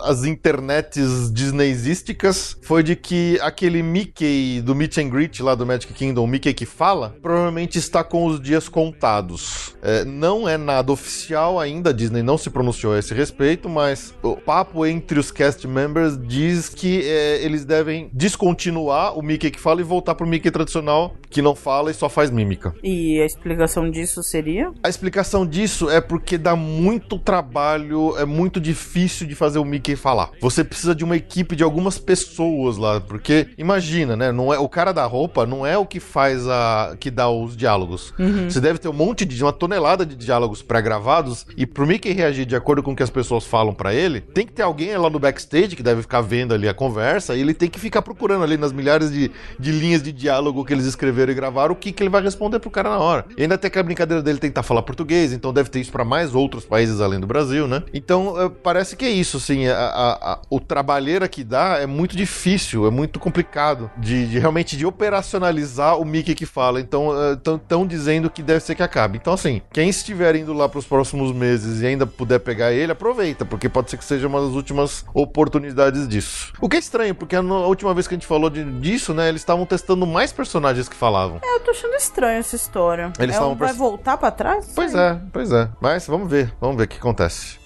as 0.05 0.25
internets 0.25 1.33
disneysísticas 1.33 2.59
foi 2.61 2.83
de 2.83 2.95
que 2.95 3.39
aquele 3.41 3.83
Mickey 3.83 4.61
do 4.61 4.75
Meet 4.75 4.99
and 4.99 5.09
Greet 5.09 5.43
lá 5.43 5.55
do 5.55 5.65
Magic 5.65 5.95
Kingdom, 5.95 6.25
o 6.25 6.27
Mickey 6.27 6.53
que 6.53 6.67
fala, 6.67 7.17
provavelmente 7.23 7.79
está 7.79 8.05
com 8.05 8.27
os 8.27 8.39
dias 8.39 8.69
contados. 8.69 9.75
É, 9.83 10.05
não 10.05 10.47
é 10.47 10.59
nada 10.59 10.93
oficial 10.93 11.59
ainda, 11.59 11.89
a 11.89 11.93
Disney 11.95 12.23
não 12.23 12.37
se 12.37 12.51
pronunciou 12.51 12.93
a 12.93 12.99
esse 12.99 13.15
respeito, 13.15 13.67
mas 13.67 14.15
o 14.23 14.37
papo 14.37 14.85
entre 14.85 15.19
os 15.19 15.31
cast 15.31 15.67
members 15.67 16.19
diz 16.19 16.69
que 16.69 17.01
é, 17.09 17.43
eles 17.43 17.65
devem 17.65 18.11
descontinuar 18.13 19.19
o 19.19 19.23
Mickey 19.23 19.51
que 19.51 19.59
fala 19.59 19.81
e 19.81 19.85
voltar 19.85 20.15
pro 20.15 20.27
Mickey 20.27 20.51
tradicional, 20.51 21.17
que 21.31 21.41
não 21.41 21.55
fala 21.55 21.91
e 21.91 21.95
só 21.95 22.11
faz 22.11 22.31
mímica. 22.31 22.75
E 22.83 23.19
a 23.23 23.25
explicação 23.25 23.91
disso 23.91 24.23
seria? 24.23 24.71
A 24.83 24.89
explicação 24.91 25.47
disso 25.47 25.89
é 25.89 25.99
porque 25.99 26.37
dá 26.37 26.55
muito 26.55 27.22
trabalho, 27.23 28.17
é 28.19 28.25
muito 28.25 28.61
difícil 28.61 29.27
de 29.27 29.35
fazer 29.35 29.59
o 29.59 29.65
Mickey 29.65 29.97
falar. 29.97 30.31
Você 30.41 30.65
precisa 30.65 30.95
de 30.95 31.05
uma 31.05 31.17
equipe 31.17 31.55
de 31.55 31.63
algumas 31.63 31.99
pessoas 31.99 32.77
lá, 32.77 33.01
porque 33.01 33.49
imagina, 33.57 34.17
né? 34.17 34.33
Não 34.33 34.53
é 34.53 34.59
o 34.59 34.69
cara 34.69 34.93
da 34.93 35.05
roupa 35.05 35.47
não 35.47 35.67
é 35.67 35.77
o 35.77 35.87
que 35.87 36.01
faz 36.01 36.47
a 36.49 36.97
que 36.99 37.11
dá 37.11 37.29
os 37.29 37.57
diálogos. 37.57 38.13
Você 38.49 38.61
deve 38.61 38.79
ter 38.79 38.89
um 38.89 38.93
monte 38.93 39.25
de 39.25 39.43
uma 39.43 39.53
tonelada 39.53 40.05
de 40.05 40.17
diálogos 40.17 40.63
pré-gravados 40.63 41.47
e 41.57 41.67
pro 41.67 41.87
Mickey 41.87 42.13
reagir 42.13 42.47
de 42.47 42.57
acordo 42.57 42.83
com 42.83 42.93
o 42.93 42.97
que 42.97 43.03
as 43.03 43.11
pessoas 43.11 43.45
falam 43.45 43.75
pra 43.75 43.95
ele, 43.95 44.21
tem 44.21 44.47
que 44.47 44.53
ter 44.53 44.63
alguém 44.63 44.97
lá 44.97 45.11
no 45.11 45.19
backstage 45.19 45.77
que 45.77 45.83
deve 45.83 46.03
ficar 46.03 46.21
vendo 46.21 46.55
ali 46.55 46.69
a 46.69 46.75
conversa 46.75 47.35
e 47.35 47.41
ele 47.41 47.55
tem 47.55 47.69
que 47.69 47.79
ficar 47.79 48.03
procurando 48.03 48.45
ali 48.45 48.57
nas 48.57 48.73
milhares 48.73 49.13
de, 49.13 49.31
de 49.59 49.73
linhas 49.73 50.03
de 50.03 50.13
diálogo 50.13 50.65
que 50.65 50.73
eles 50.73 50.87
escreveram 50.87 51.33
e 51.33 51.35
gravaram 51.35 51.73
o 51.73 51.77
que, 51.77 51.93
que 51.93 52.03
ele 52.03 52.11
vai 52.11 52.23
responder 52.23 52.59
pro 52.59 52.71
cara 52.71 52.91
na 52.91 52.99
hora. 52.99 53.25
E 53.37 53.43
ainda 53.43 53.59
tem 53.59 53.69
aquela 53.69 53.85
brincadeira 53.85 54.23
dele 54.23 54.39
tentar 54.39 54.63
falar 54.63 54.83
português, 54.83 55.33
então 55.33 55.53
deve 55.53 55.71
ter 55.71 55.81
isso 55.81 55.93
pra 55.93 56.05
mais 56.05 56.35
outros 56.35 56.65
países 56.65 57.01
além 57.01 57.12
do 57.21 57.27
Brasil, 57.27 57.67
né? 57.69 57.83
Então 57.93 58.41
eh, 58.41 58.49
parece 58.63 58.97
que 58.97 59.05
é 59.05 59.11
isso, 59.11 59.37
assim, 59.37 59.67
a, 59.69 59.77
a- 59.77 60.33
a- 60.33 60.39
o 60.51 60.59
trabalheira 60.61 61.29
que 61.29 61.43
dá 61.45 61.79
é 61.79 61.87
muito 61.87 62.17
difícil, 62.17 62.87
é 62.87 62.91
muito 62.91 63.19
complicado 63.19 63.91
de, 63.97 64.27
de 64.29 64.39
realmente 64.39 64.77
de 64.77 64.85
operacionalizar 64.87 65.99
o 65.99 66.05
Mickey 66.05 66.35
que 66.35 66.47
fala. 66.47 66.81
Então 66.81 67.11
estão 67.35 67.87
dizendo 67.87 68.29
que 68.31 68.43
deve 68.43 68.61
ser 68.61 68.75
que 68.75 68.83
acabe. 68.83 69.19
Então 69.19 69.33
assim, 69.33 69.63
quem 69.73 69.89
estiver 69.89 70.37
indo 70.37 70.53
lá 70.53 70.69
pros 70.69 70.85
próximos 70.87 71.33
meses 71.33 71.81
e 71.83 71.87
ainda 71.87 72.07
puder 72.07 72.39
pegar 72.41 72.73
ele, 72.73 72.93
aproveita, 72.93 73.45
porque 73.45 73.69
pode 73.69 73.91
ser 73.91 73.97
que 73.97 74.05
seja 74.05 74.27
uma 74.29 74.41
das 74.41 74.51
últimas 74.53 75.05
oportunidades 75.15 76.07
disso. 76.09 76.53
O 76.61 76.69
que 76.69 76.77
é 76.77 76.79
estranho, 76.79 77.15
porque 77.15 77.35
a 77.37 77.41
última 77.43 77.93
vez 77.95 78.07
que 78.09 78.15
a 78.15 78.17
gente 78.19 78.27
falou 78.27 78.49
de- 78.51 78.65
disso, 78.81 79.13
né, 79.15 79.29
eles 79.29 79.41
estavam 79.41 79.65
testando 79.67 80.07
mais 80.07 80.33
personagens 80.33 80.89
que 80.89 80.97
falavam. 80.97 81.39
É, 81.43 81.57
eu 81.57 81.61
tô 81.61 81.71
achando 81.71 81.95
estranho 81.95 82.39
essa 82.39 82.57
história. 82.57 83.13
Eles 83.19 83.35
é 83.37 83.39
um 83.41 83.53
estavam 83.53 83.55
vai 83.57 83.73
voltar 83.73 84.17
pra 84.17 84.31
trás? 84.31 84.73
Pois 84.75 84.93
Sei. 84.93 85.01
é, 85.01 85.19
pois 85.33 85.53
é. 85.53 85.69
Mas 85.81 86.07
vamos 86.07 86.29
ver, 86.31 86.53
vamos 86.61 86.77
ver 86.77 86.85
o 86.85 86.89
que 86.89 86.99
acontece. 87.03 87.59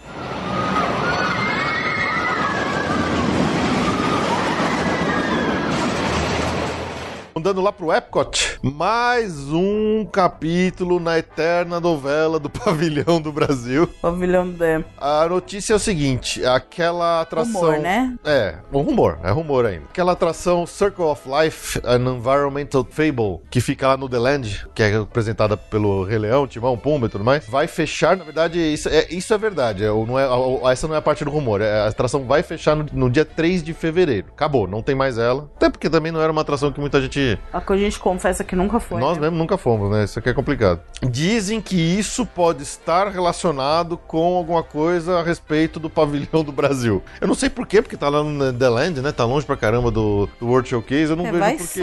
Andando 7.38 7.60
lá 7.60 7.70
pro 7.70 7.92
Epcot, 7.92 8.58
mais 8.62 9.52
um 9.52 10.06
capítulo 10.06 10.98
na 10.98 11.18
eterna 11.18 11.78
novela 11.78 12.40
do 12.40 12.48
Pavilhão 12.48 13.20
do 13.20 13.30
Brasil. 13.30 13.86
Pavilhão 14.00 14.50
de 14.50 14.82
A 14.96 15.28
notícia 15.28 15.74
é 15.74 15.76
o 15.76 15.78
seguinte: 15.78 16.42
aquela 16.46 17.20
atração. 17.20 17.60
humor, 17.60 17.78
né? 17.78 18.16
É, 18.24 18.54
um 18.72 18.80
rumor, 18.80 19.18
é 19.22 19.30
rumor 19.30 19.66
ainda. 19.66 19.84
Aquela 19.90 20.12
atração 20.12 20.66
Circle 20.66 21.04
of 21.04 21.28
Life, 21.28 21.78
an 21.84 22.16
Environmental 22.16 22.86
Fable, 22.90 23.40
que 23.50 23.60
fica 23.60 23.88
lá 23.88 23.98
no 23.98 24.08
The 24.08 24.18
Land, 24.18 24.66
que 24.74 24.82
é 24.82 24.96
apresentada 24.96 25.58
pelo 25.58 26.04
Rei 26.04 26.16
Leão, 26.16 26.46
Timão, 26.46 26.78
Pumba 26.78 27.04
e 27.04 27.10
tudo 27.10 27.22
mais, 27.22 27.46
vai 27.46 27.66
fechar, 27.66 28.16
na 28.16 28.24
verdade, 28.24 28.58
isso 28.58 28.88
é, 28.88 29.08
isso 29.10 29.34
é 29.34 29.36
verdade, 29.36 29.84
é, 29.84 29.88
não 29.88 30.18
é, 30.18 30.72
essa 30.72 30.88
não 30.88 30.94
é 30.94 30.98
a 30.98 31.02
parte 31.02 31.22
do 31.22 31.30
rumor, 31.30 31.60
é, 31.60 31.80
a 31.80 31.88
atração 31.88 32.24
vai 32.24 32.42
fechar 32.42 32.74
no, 32.74 32.86
no 32.94 33.10
dia 33.10 33.26
3 33.26 33.62
de 33.62 33.74
fevereiro. 33.74 34.28
Acabou, 34.32 34.66
não 34.66 34.80
tem 34.80 34.94
mais 34.94 35.18
ela. 35.18 35.50
Até 35.54 35.68
porque 35.68 35.90
também 35.90 36.10
não 36.10 36.22
era 36.22 36.32
uma 36.32 36.40
atração 36.40 36.72
que 36.72 36.80
muita 36.80 36.98
gente 36.98 37.25
A 37.52 37.60
que 37.60 37.72
a 37.72 37.76
gente 37.76 37.98
confessa 37.98 38.44
que 38.44 38.54
nunca 38.54 38.78
foi. 38.80 39.00
nós 39.00 39.16
né? 39.16 39.22
mesmo 39.22 39.36
nunca 39.36 39.56
fomos, 39.56 39.90
né? 39.90 40.04
Isso 40.04 40.18
aqui 40.18 40.28
é 40.28 40.34
complicado. 40.34 40.80
Dizem 41.02 41.60
que 41.60 41.76
isso 41.76 42.24
pode 42.24 42.62
estar 42.62 43.08
relacionado 43.08 43.96
com 43.96 44.36
alguma 44.36 44.62
coisa 44.62 45.18
a 45.18 45.22
respeito 45.22 45.80
do 45.80 45.90
pavilhão 45.90 46.44
do 46.44 46.52
Brasil. 46.52 47.02
Eu 47.20 47.28
não 47.28 47.34
sei 47.34 47.48
por 47.50 47.66
quê, 47.66 47.82
porque 47.82 47.96
tá 47.96 48.08
lá 48.08 48.22
no 48.22 48.52
The 48.52 48.68
Land, 48.68 49.00
né? 49.00 49.12
Tá 49.12 49.24
longe 49.24 49.46
pra 49.46 49.56
caramba 49.56 49.90
do, 49.90 50.28
do 50.38 50.46
World 50.46 50.68
Showcase, 50.68 51.10
eu 51.10 51.16
não 51.16 51.26
É, 51.26 51.30
vejo 51.30 51.38
vai 51.38 51.56
por 51.56 51.64
isso. 51.64 51.80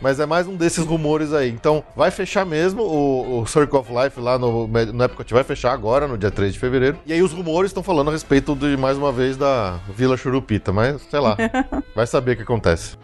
Mas 0.00 0.20
é 0.20 0.26
mais 0.26 0.46
um 0.46 0.56
desses 0.56 0.84
rumores 0.84 1.32
aí. 1.32 1.50
Então, 1.50 1.82
vai 1.94 2.10
fechar 2.10 2.44
mesmo 2.44 2.82
o, 2.82 3.40
o 3.40 3.46
Circle 3.46 3.78
of 3.78 3.90
Life 3.92 4.20
lá 4.20 4.38
no, 4.38 4.66
no 4.66 5.04
Epcot, 5.04 5.32
vai 5.32 5.44
fechar 5.44 5.72
agora, 5.72 6.06
no 6.06 6.18
dia 6.18 6.30
3 6.30 6.52
de 6.52 6.58
fevereiro. 6.58 6.98
E 7.06 7.12
aí 7.12 7.22
os 7.22 7.32
rumores 7.32 7.70
estão 7.70 7.82
falando 7.82 8.08
a 8.08 8.12
respeito 8.12 8.54
de, 8.54 8.76
mais 8.76 8.96
uma 8.98 9.12
vez, 9.12 9.36
da 9.36 9.78
Vila 9.88 10.16
Churupita. 10.16 10.72
Mas, 10.72 11.02
sei 11.10 11.20
lá, 11.20 11.36
vai 11.94 12.06
saber 12.06 12.32
o 12.32 12.36
que 12.36 12.42
acontece. 12.42 12.96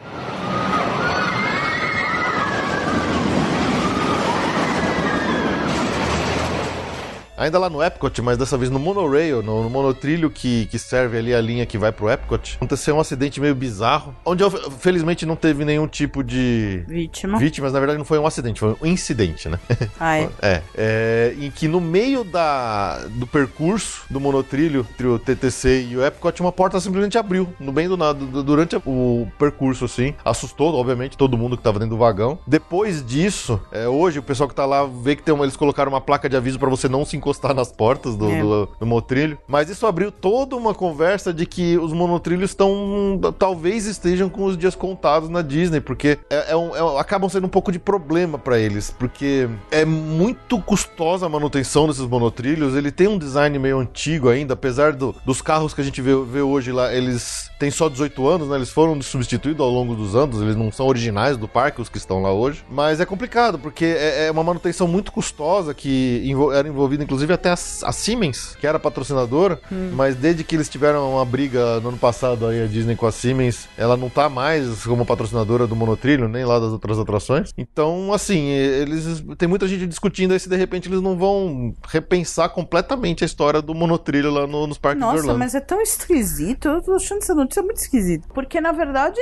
Ainda 7.36 7.58
lá 7.58 7.68
no 7.70 7.82
Epcot, 7.82 8.20
mas 8.22 8.36
dessa 8.38 8.56
vez 8.58 8.70
no 8.70 8.78
monorail, 8.78 9.42
no, 9.42 9.62
no 9.62 9.70
monotrilho 9.70 10.30
que, 10.30 10.66
que 10.66 10.78
serve 10.78 11.18
ali 11.18 11.34
a 11.34 11.40
linha 11.40 11.64
que 11.66 11.78
vai 11.78 11.90
pro 11.90 12.10
Epcot, 12.10 12.56
aconteceu 12.56 12.94
um 12.96 13.00
acidente 13.00 13.40
meio 13.40 13.54
bizarro, 13.54 14.14
onde 14.24 14.42
felizmente 14.78 15.24
não 15.24 15.34
teve 15.36 15.64
nenhum 15.64 15.86
tipo 15.86 16.22
de 16.22 16.84
Vítima. 16.86 17.38
vítimas. 17.38 17.72
Na 17.72 17.78
verdade, 17.78 17.98
não 17.98 18.04
foi 18.04 18.18
um 18.18 18.26
acidente, 18.26 18.60
foi 18.60 18.76
um 18.80 18.86
incidente, 18.86 19.48
né? 19.48 19.58
Ai. 19.98 20.28
É, 20.42 20.62
é, 20.74 21.34
em 21.38 21.50
que 21.50 21.68
no 21.68 21.80
meio 21.80 22.24
da, 22.24 22.98
do 23.10 23.26
percurso 23.26 24.02
do 24.10 24.18
monotrilho 24.18 24.86
entre 24.92 25.06
o 25.06 25.18
TTC 25.18 25.86
e 25.90 25.96
o 25.96 26.04
Epcot, 26.04 26.40
uma 26.40 26.50
porta 26.50 26.80
simplesmente 26.80 27.16
abriu, 27.16 27.48
no 27.60 27.70
bem 27.72 27.88
do 27.88 27.96
nada, 27.96 28.18
du- 28.18 28.42
durante 28.42 28.76
o 28.84 29.26
percurso, 29.38 29.84
assim. 29.84 30.14
Assustou, 30.24 30.74
obviamente, 30.74 31.16
todo 31.16 31.38
mundo 31.38 31.56
que 31.56 31.62
tava 31.62 31.78
dentro 31.78 31.94
do 31.94 31.98
vagão. 31.98 32.38
Depois 32.46 33.04
disso, 33.04 33.60
é, 33.70 33.86
hoje 33.86 34.18
o 34.18 34.22
pessoal 34.22 34.48
que 34.48 34.54
tá 34.54 34.66
lá 34.66 34.84
vê 34.84 35.14
que 35.14 35.22
tem 35.22 35.32
uma, 35.34 35.44
eles 35.44 35.56
colocaram 35.56 35.92
uma 35.92 36.00
placa 36.00 36.28
de 36.28 36.36
aviso 36.36 36.58
pra 36.58 36.68
você 36.68 36.88
não 36.88 37.04
se 37.04 37.16
encostar 37.22 37.54
nas 37.54 37.70
portas 37.70 38.16
do, 38.16 38.28
É. 38.30 38.40
do, 38.40 38.68
do 38.80 38.86
monotrilho. 38.86 39.38
Mas 39.46 39.70
isso 39.70 39.86
abriu 39.86 40.10
toda 40.10 40.56
uma 40.56 40.74
conversa 40.74 41.32
de 41.32 41.46
que 41.46 41.78
os 41.78 41.92
monotrilhos 41.92 42.50
estão. 42.50 43.20
talvez 43.38 43.86
estejam 43.86 44.28
com 44.28 44.44
os 44.44 44.56
dias 44.58 44.74
contados 44.74 45.28
na 45.28 45.42
Disney, 45.42 45.80
porque 45.80 46.18
é, 46.28 46.52
é 46.52 46.56
um- 46.56 46.74
é 46.74 47.00
acabam 47.00 47.28
sendo 47.30 47.46
um 47.46 47.50
pouco 47.50 47.70
de 47.70 47.78
problema 47.78 48.38
pra 48.38 48.58
eles, 48.58 48.90
porque 48.98 49.48
é 49.70 49.84
muito 49.84 50.60
custosa 50.60 51.26
a 51.26 51.28
manutenção 51.28 51.86
desses 51.86 52.06
monotrilhos. 52.06 52.74
Ele 52.74 52.90
tem 52.90 53.06
um 53.08 53.18
design 53.18 53.56
meio 53.58 53.78
antigo 53.78 54.28
ainda, 54.28 54.54
apesar 54.54 54.92
do- 54.92 55.14
dos 55.24 55.40
carros 55.40 55.72
que 55.74 55.80
a 55.80 55.84
gente 55.84 56.00
vê, 56.02 56.14
vê 56.24 56.40
hoje 56.40 56.72
lá, 56.72 56.92
eles 56.92 57.50
têm 57.58 57.70
só 57.70 57.88
18 57.88 58.26
anos, 58.28 58.48
né? 58.48 58.56
Eles 58.56 58.70
foram 58.70 59.00
substituídos 59.02 59.60
ao 59.60 59.70
longo 59.70 59.94
dos 59.94 60.16
anos, 60.16 60.40
eles 60.40 60.56
não 60.56 60.70
são 60.72 60.86
originais 60.86 61.36
do 61.36 61.46
parque, 61.46 61.80
os 61.80 61.88
que 61.88 61.98
estão 61.98 62.20
lá 62.22 62.32
hoje. 62.32 62.64
Mas 62.70 63.00
é 63.00 63.06
complicado, 63.06 63.58
porque 63.58 63.84
é, 63.84 64.26
é 64.26 64.30
uma 64.30 64.42
manutenção 64.44 64.88
muito 64.88 65.12
custosa 65.12 65.72
que 65.74 66.22
envol- 66.24 66.52
era 66.52 66.66
envolvida, 66.66 67.02
inclusive, 67.12 67.32
até 67.34 67.50
a, 67.50 67.52
a 67.52 67.92
Siemens, 67.92 68.56
que 68.58 68.66
era 68.66 68.78
patrocinadora, 68.78 69.60
mas 69.94 70.16
desde 70.16 70.42
que 70.42 70.56
eles 70.56 70.68
tiveram 70.68 71.12
uma 71.12 71.24
briga 71.24 71.78
no 71.80 71.90
ano 71.90 71.98
passado 71.98 72.46
aí, 72.46 72.62
a 72.62 72.66
Disney 72.66 72.96
com 72.96 73.06
a 73.06 73.12
Siemens, 73.12 73.68
ela 73.76 73.96
não 73.96 74.08
tá 74.08 74.28
mais 74.30 74.84
como 74.86 75.04
patrocinadora 75.04 75.66
do 75.66 75.76
monotrilho, 75.76 76.26
nem 76.28 76.44
lá 76.44 76.58
das 76.58 76.70
outras 76.72 76.98
atrações. 76.98 77.50
Então, 77.58 78.12
assim, 78.12 78.46
eles 78.48 79.22
tem 79.36 79.46
muita 79.48 79.68
gente 79.68 79.86
discutindo 79.86 80.32
aí 80.32 80.40
se 80.40 80.48
de 80.48 80.56
repente 80.56 80.88
eles 80.88 81.02
não 81.02 81.16
vão 81.18 81.74
repensar 81.86 82.48
completamente 82.48 83.22
a 83.24 83.26
história 83.26 83.60
do 83.60 83.74
monotrilho 83.74 84.30
lá 84.30 84.46
no- 84.46 84.66
nos 84.66 84.78
parques 84.78 84.98
de 85.00 85.04
Nossa, 85.06 85.18
Orlando. 85.20 85.38
mas 85.38 85.54
é 85.54 85.60
tão 85.60 85.80
esquisito. 85.80 86.68
Eu 86.68 86.82
tô 86.82 86.94
achando 86.94 87.18
essa 87.18 87.34
notícia 87.34 87.62
muito 87.62 87.78
esquisita. 87.78 88.26
Porque, 88.32 88.60
na 88.60 88.72
verdade, 88.72 89.20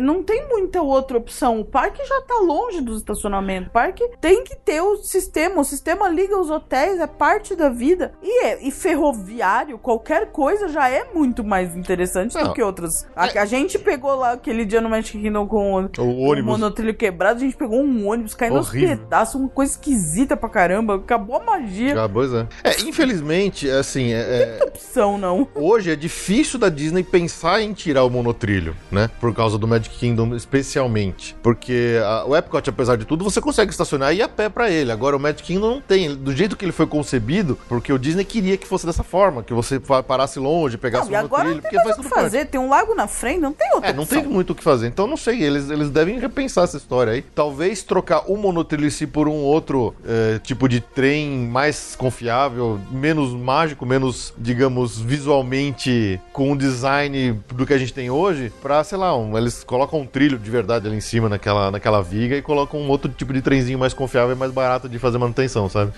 não 0.00 0.22
tem 0.22 0.46
muita 0.48 0.82
outra 0.82 1.16
opção. 1.16 1.60
O 1.60 1.64
parque 1.64 2.04
já 2.04 2.20
tá 2.22 2.34
longe 2.40 2.80
do 2.80 2.96
estacionamento. 2.96 3.68
O 3.68 3.72
parque 3.72 4.06
tem 4.20 4.44
que 4.44 4.54
ter 4.56 4.80
o 4.80 4.96
sistema. 4.98 5.60
O 5.60 5.64
sistema 5.64 6.08
liga 6.08 6.38
os 6.38 6.50
hotéis, 6.50 7.00
é 7.06 7.08
parte 7.08 7.54
da 7.54 7.68
vida. 7.68 8.12
E, 8.22 8.44
é, 8.44 8.66
e 8.66 8.70
ferroviário, 8.70 9.78
qualquer 9.78 10.26
coisa 10.32 10.68
já 10.68 10.88
é 10.88 11.06
muito 11.14 11.42
mais 11.44 11.74
interessante 11.76 12.34
Não. 12.34 12.44
do 12.44 12.52
que 12.52 12.62
outras. 12.62 12.92
A, 13.14 13.24
a 13.40 13.44
gente 13.46 13.78
pegou 13.78 14.14
lá 14.16 14.32
aquele 14.32 14.64
dia 14.64 14.80
no 14.80 14.88
Magic 14.90 15.18
Kingdom 15.18 15.46
com 15.46 15.72
o, 15.74 16.18
ônibus. 16.20 16.44
monotrilho 16.44 16.94
quebrado. 16.94 17.38
A 17.38 17.40
gente 17.44 17.56
pegou 17.56 17.80
um 17.82 18.08
ônibus 18.08 18.34
caindo 18.34 18.56
aos 18.56 18.68
Horrível. 18.68 18.98
pedaços. 18.98 19.34
Uma 19.40 19.48
coisa 19.48 19.72
esquisita 19.72 20.36
pra 20.36 20.48
caramba. 20.48 20.96
Acabou 20.96 21.36
a 21.36 21.44
magia. 21.44 21.94
Pois 22.12 22.32
é. 22.32 22.46
É, 22.64 22.80
infelizmente, 22.82 23.68
assim, 23.70 24.12
é- 24.12 24.58
é, 24.60 24.64
Opção, 24.64 25.18
não. 25.18 25.46
hoje 25.54 25.90
é 25.90 25.96
difícil 25.96 26.58
da 26.58 26.68
Disney 26.68 27.02
pensar 27.02 27.60
em 27.62 27.72
tirar 27.72 28.04
o 28.04 28.10
monotrilho, 28.10 28.74
né? 28.90 29.10
Por 29.20 29.34
causa 29.34 29.56
do 29.58 29.66
Magic 29.68 29.94
Kingdom 29.96 30.34
especialmente. 30.34 31.36
Porque 31.42 31.98
a- 32.04 32.24
o 32.26 32.36
Epcot, 32.36 32.68
apesar 32.68 32.96
de 32.96 33.04
tudo, 33.04 33.24
você 33.24 33.40
consegue 33.40 33.70
estacionar 33.70 34.12
e 34.12 34.18
ir 34.18 34.22
a 34.22 34.28
pé 34.28 34.48
pra 34.48 34.70
ele. 34.70 34.90
Agora 34.90 35.16
o 35.16 35.20
Magic 35.20 35.42
Kingdom 35.42 35.70
não 35.76 35.80
tem. 35.80 36.14
Do 36.14 36.34
jeito 36.34 36.56
que 36.56 36.64
ele 36.64 36.72
foi 36.72 36.86
concebido 36.96 37.58
porque 37.68 37.92
o 37.92 37.98
Disney 37.98 38.24
queria 38.24 38.56
que 38.56 38.66
fosse 38.66 38.86
dessa 38.86 39.02
forma, 39.02 39.42
que 39.42 39.52
você 39.52 39.78
parasse 40.06 40.38
longe, 40.38 40.78
pegasse 40.78 41.10
Não, 41.10 41.18
e 41.18 41.22
um 41.22 41.24
agora 41.24 41.44
trilho, 41.44 41.54
não 41.56 41.62
tem 41.62 41.70
porque 41.72 41.88
o 41.88 41.90
que 41.90 41.96
tudo 41.96 42.08
parte. 42.08 42.22
fazer. 42.24 42.46
Tem 42.46 42.60
um 42.60 42.68
lago 42.68 42.94
na 42.94 43.06
frente, 43.06 43.40
não 43.40 43.52
tem 43.52 43.68
outra 43.74 43.90
É, 43.90 43.92
não 43.92 44.06
tem 44.06 44.18
opção. 44.18 44.32
muito 44.32 44.50
o 44.50 44.54
que 44.54 44.62
fazer. 44.62 44.86
Então, 44.88 45.06
não 45.06 45.16
sei, 45.16 45.42
eles, 45.42 45.68
eles 45.70 45.90
devem 45.90 46.18
repensar 46.18 46.64
essa 46.64 46.76
história 46.76 47.12
aí. 47.12 47.22
Talvez 47.34 47.82
trocar 47.82 48.30
o 48.30 48.36
monotrilho 48.36 48.86
em 48.86 48.90
si 48.90 49.06
por 49.06 49.28
um 49.28 49.34
outro 49.42 49.94
é, 50.06 50.38
tipo 50.38 50.68
de 50.68 50.80
trem 50.80 51.46
mais 51.48 51.94
confiável, 51.96 52.80
menos 52.90 53.32
mágico, 53.32 53.84
menos, 53.84 54.32
digamos, 54.38 54.98
visualmente 55.00 56.20
com 56.32 56.52
um 56.52 56.56
design 56.56 57.40
do 57.54 57.66
que 57.66 57.72
a 57.74 57.78
gente 57.78 57.92
tem 57.92 58.10
hoje, 58.10 58.52
pra, 58.62 58.82
sei 58.84 58.98
lá, 58.98 59.16
um- 59.16 59.36
eles 59.36 59.62
colocam 59.64 60.00
um 60.00 60.06
trilho 60.06 60.38
de 60.38 60.50
verdade 60.50 60.86
ali 60.86 60.96
em 60.96 61.00
cima 61.00 61.28
naquela, 61.28 61.70
naquela 61.70 62.02
viga 62.02 62.36
e 62.36 62.42
colocam 62.42 62.80
um 62.80 62.88
outro 62.88 63.10
tipo 63.10 63.32
de 63.32 63.42
trenzinho 63.42 63.78
mais 63.78 63.92
confiável 63.94 64.34
e 64.34 64.38
mais 64.38 64.52
barato 64.52 64.88
de 64.88 64.98
fazer 64.98 65.18
manutenção, 65.18 65.68
sabe? 65.68 65.92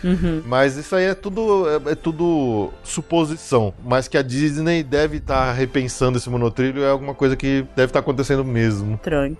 Mas 0.47 0.77
isso 0.89 0.97
aí 0.97 1.05
é 1.05 1.15
tudo, 1.15 1.67
é, 1.69 1.93
é 1.93 1.95
tudo 1.95 2.71
suposição. 2.83 3.75
Mas 3.85 4.09
que 4.09 4.17
a 4.17 4.23
Disney 4.23 4.83
deve 4.83 5.19
estar 5.19 5.53
repensando 5.53 6.17
esse 6.17 6.31
monotrilho 6.31 6.83
é 6.83 6.91
alguma 6.91 7.15
coisa 7.15 7.37
que 7.37 7.67
deve 7.77 7.91
estar 7.91 7.99
acontecendo 7.99 8.43
mesmo. 8.43 8.95
Estranho. 8.95 9.37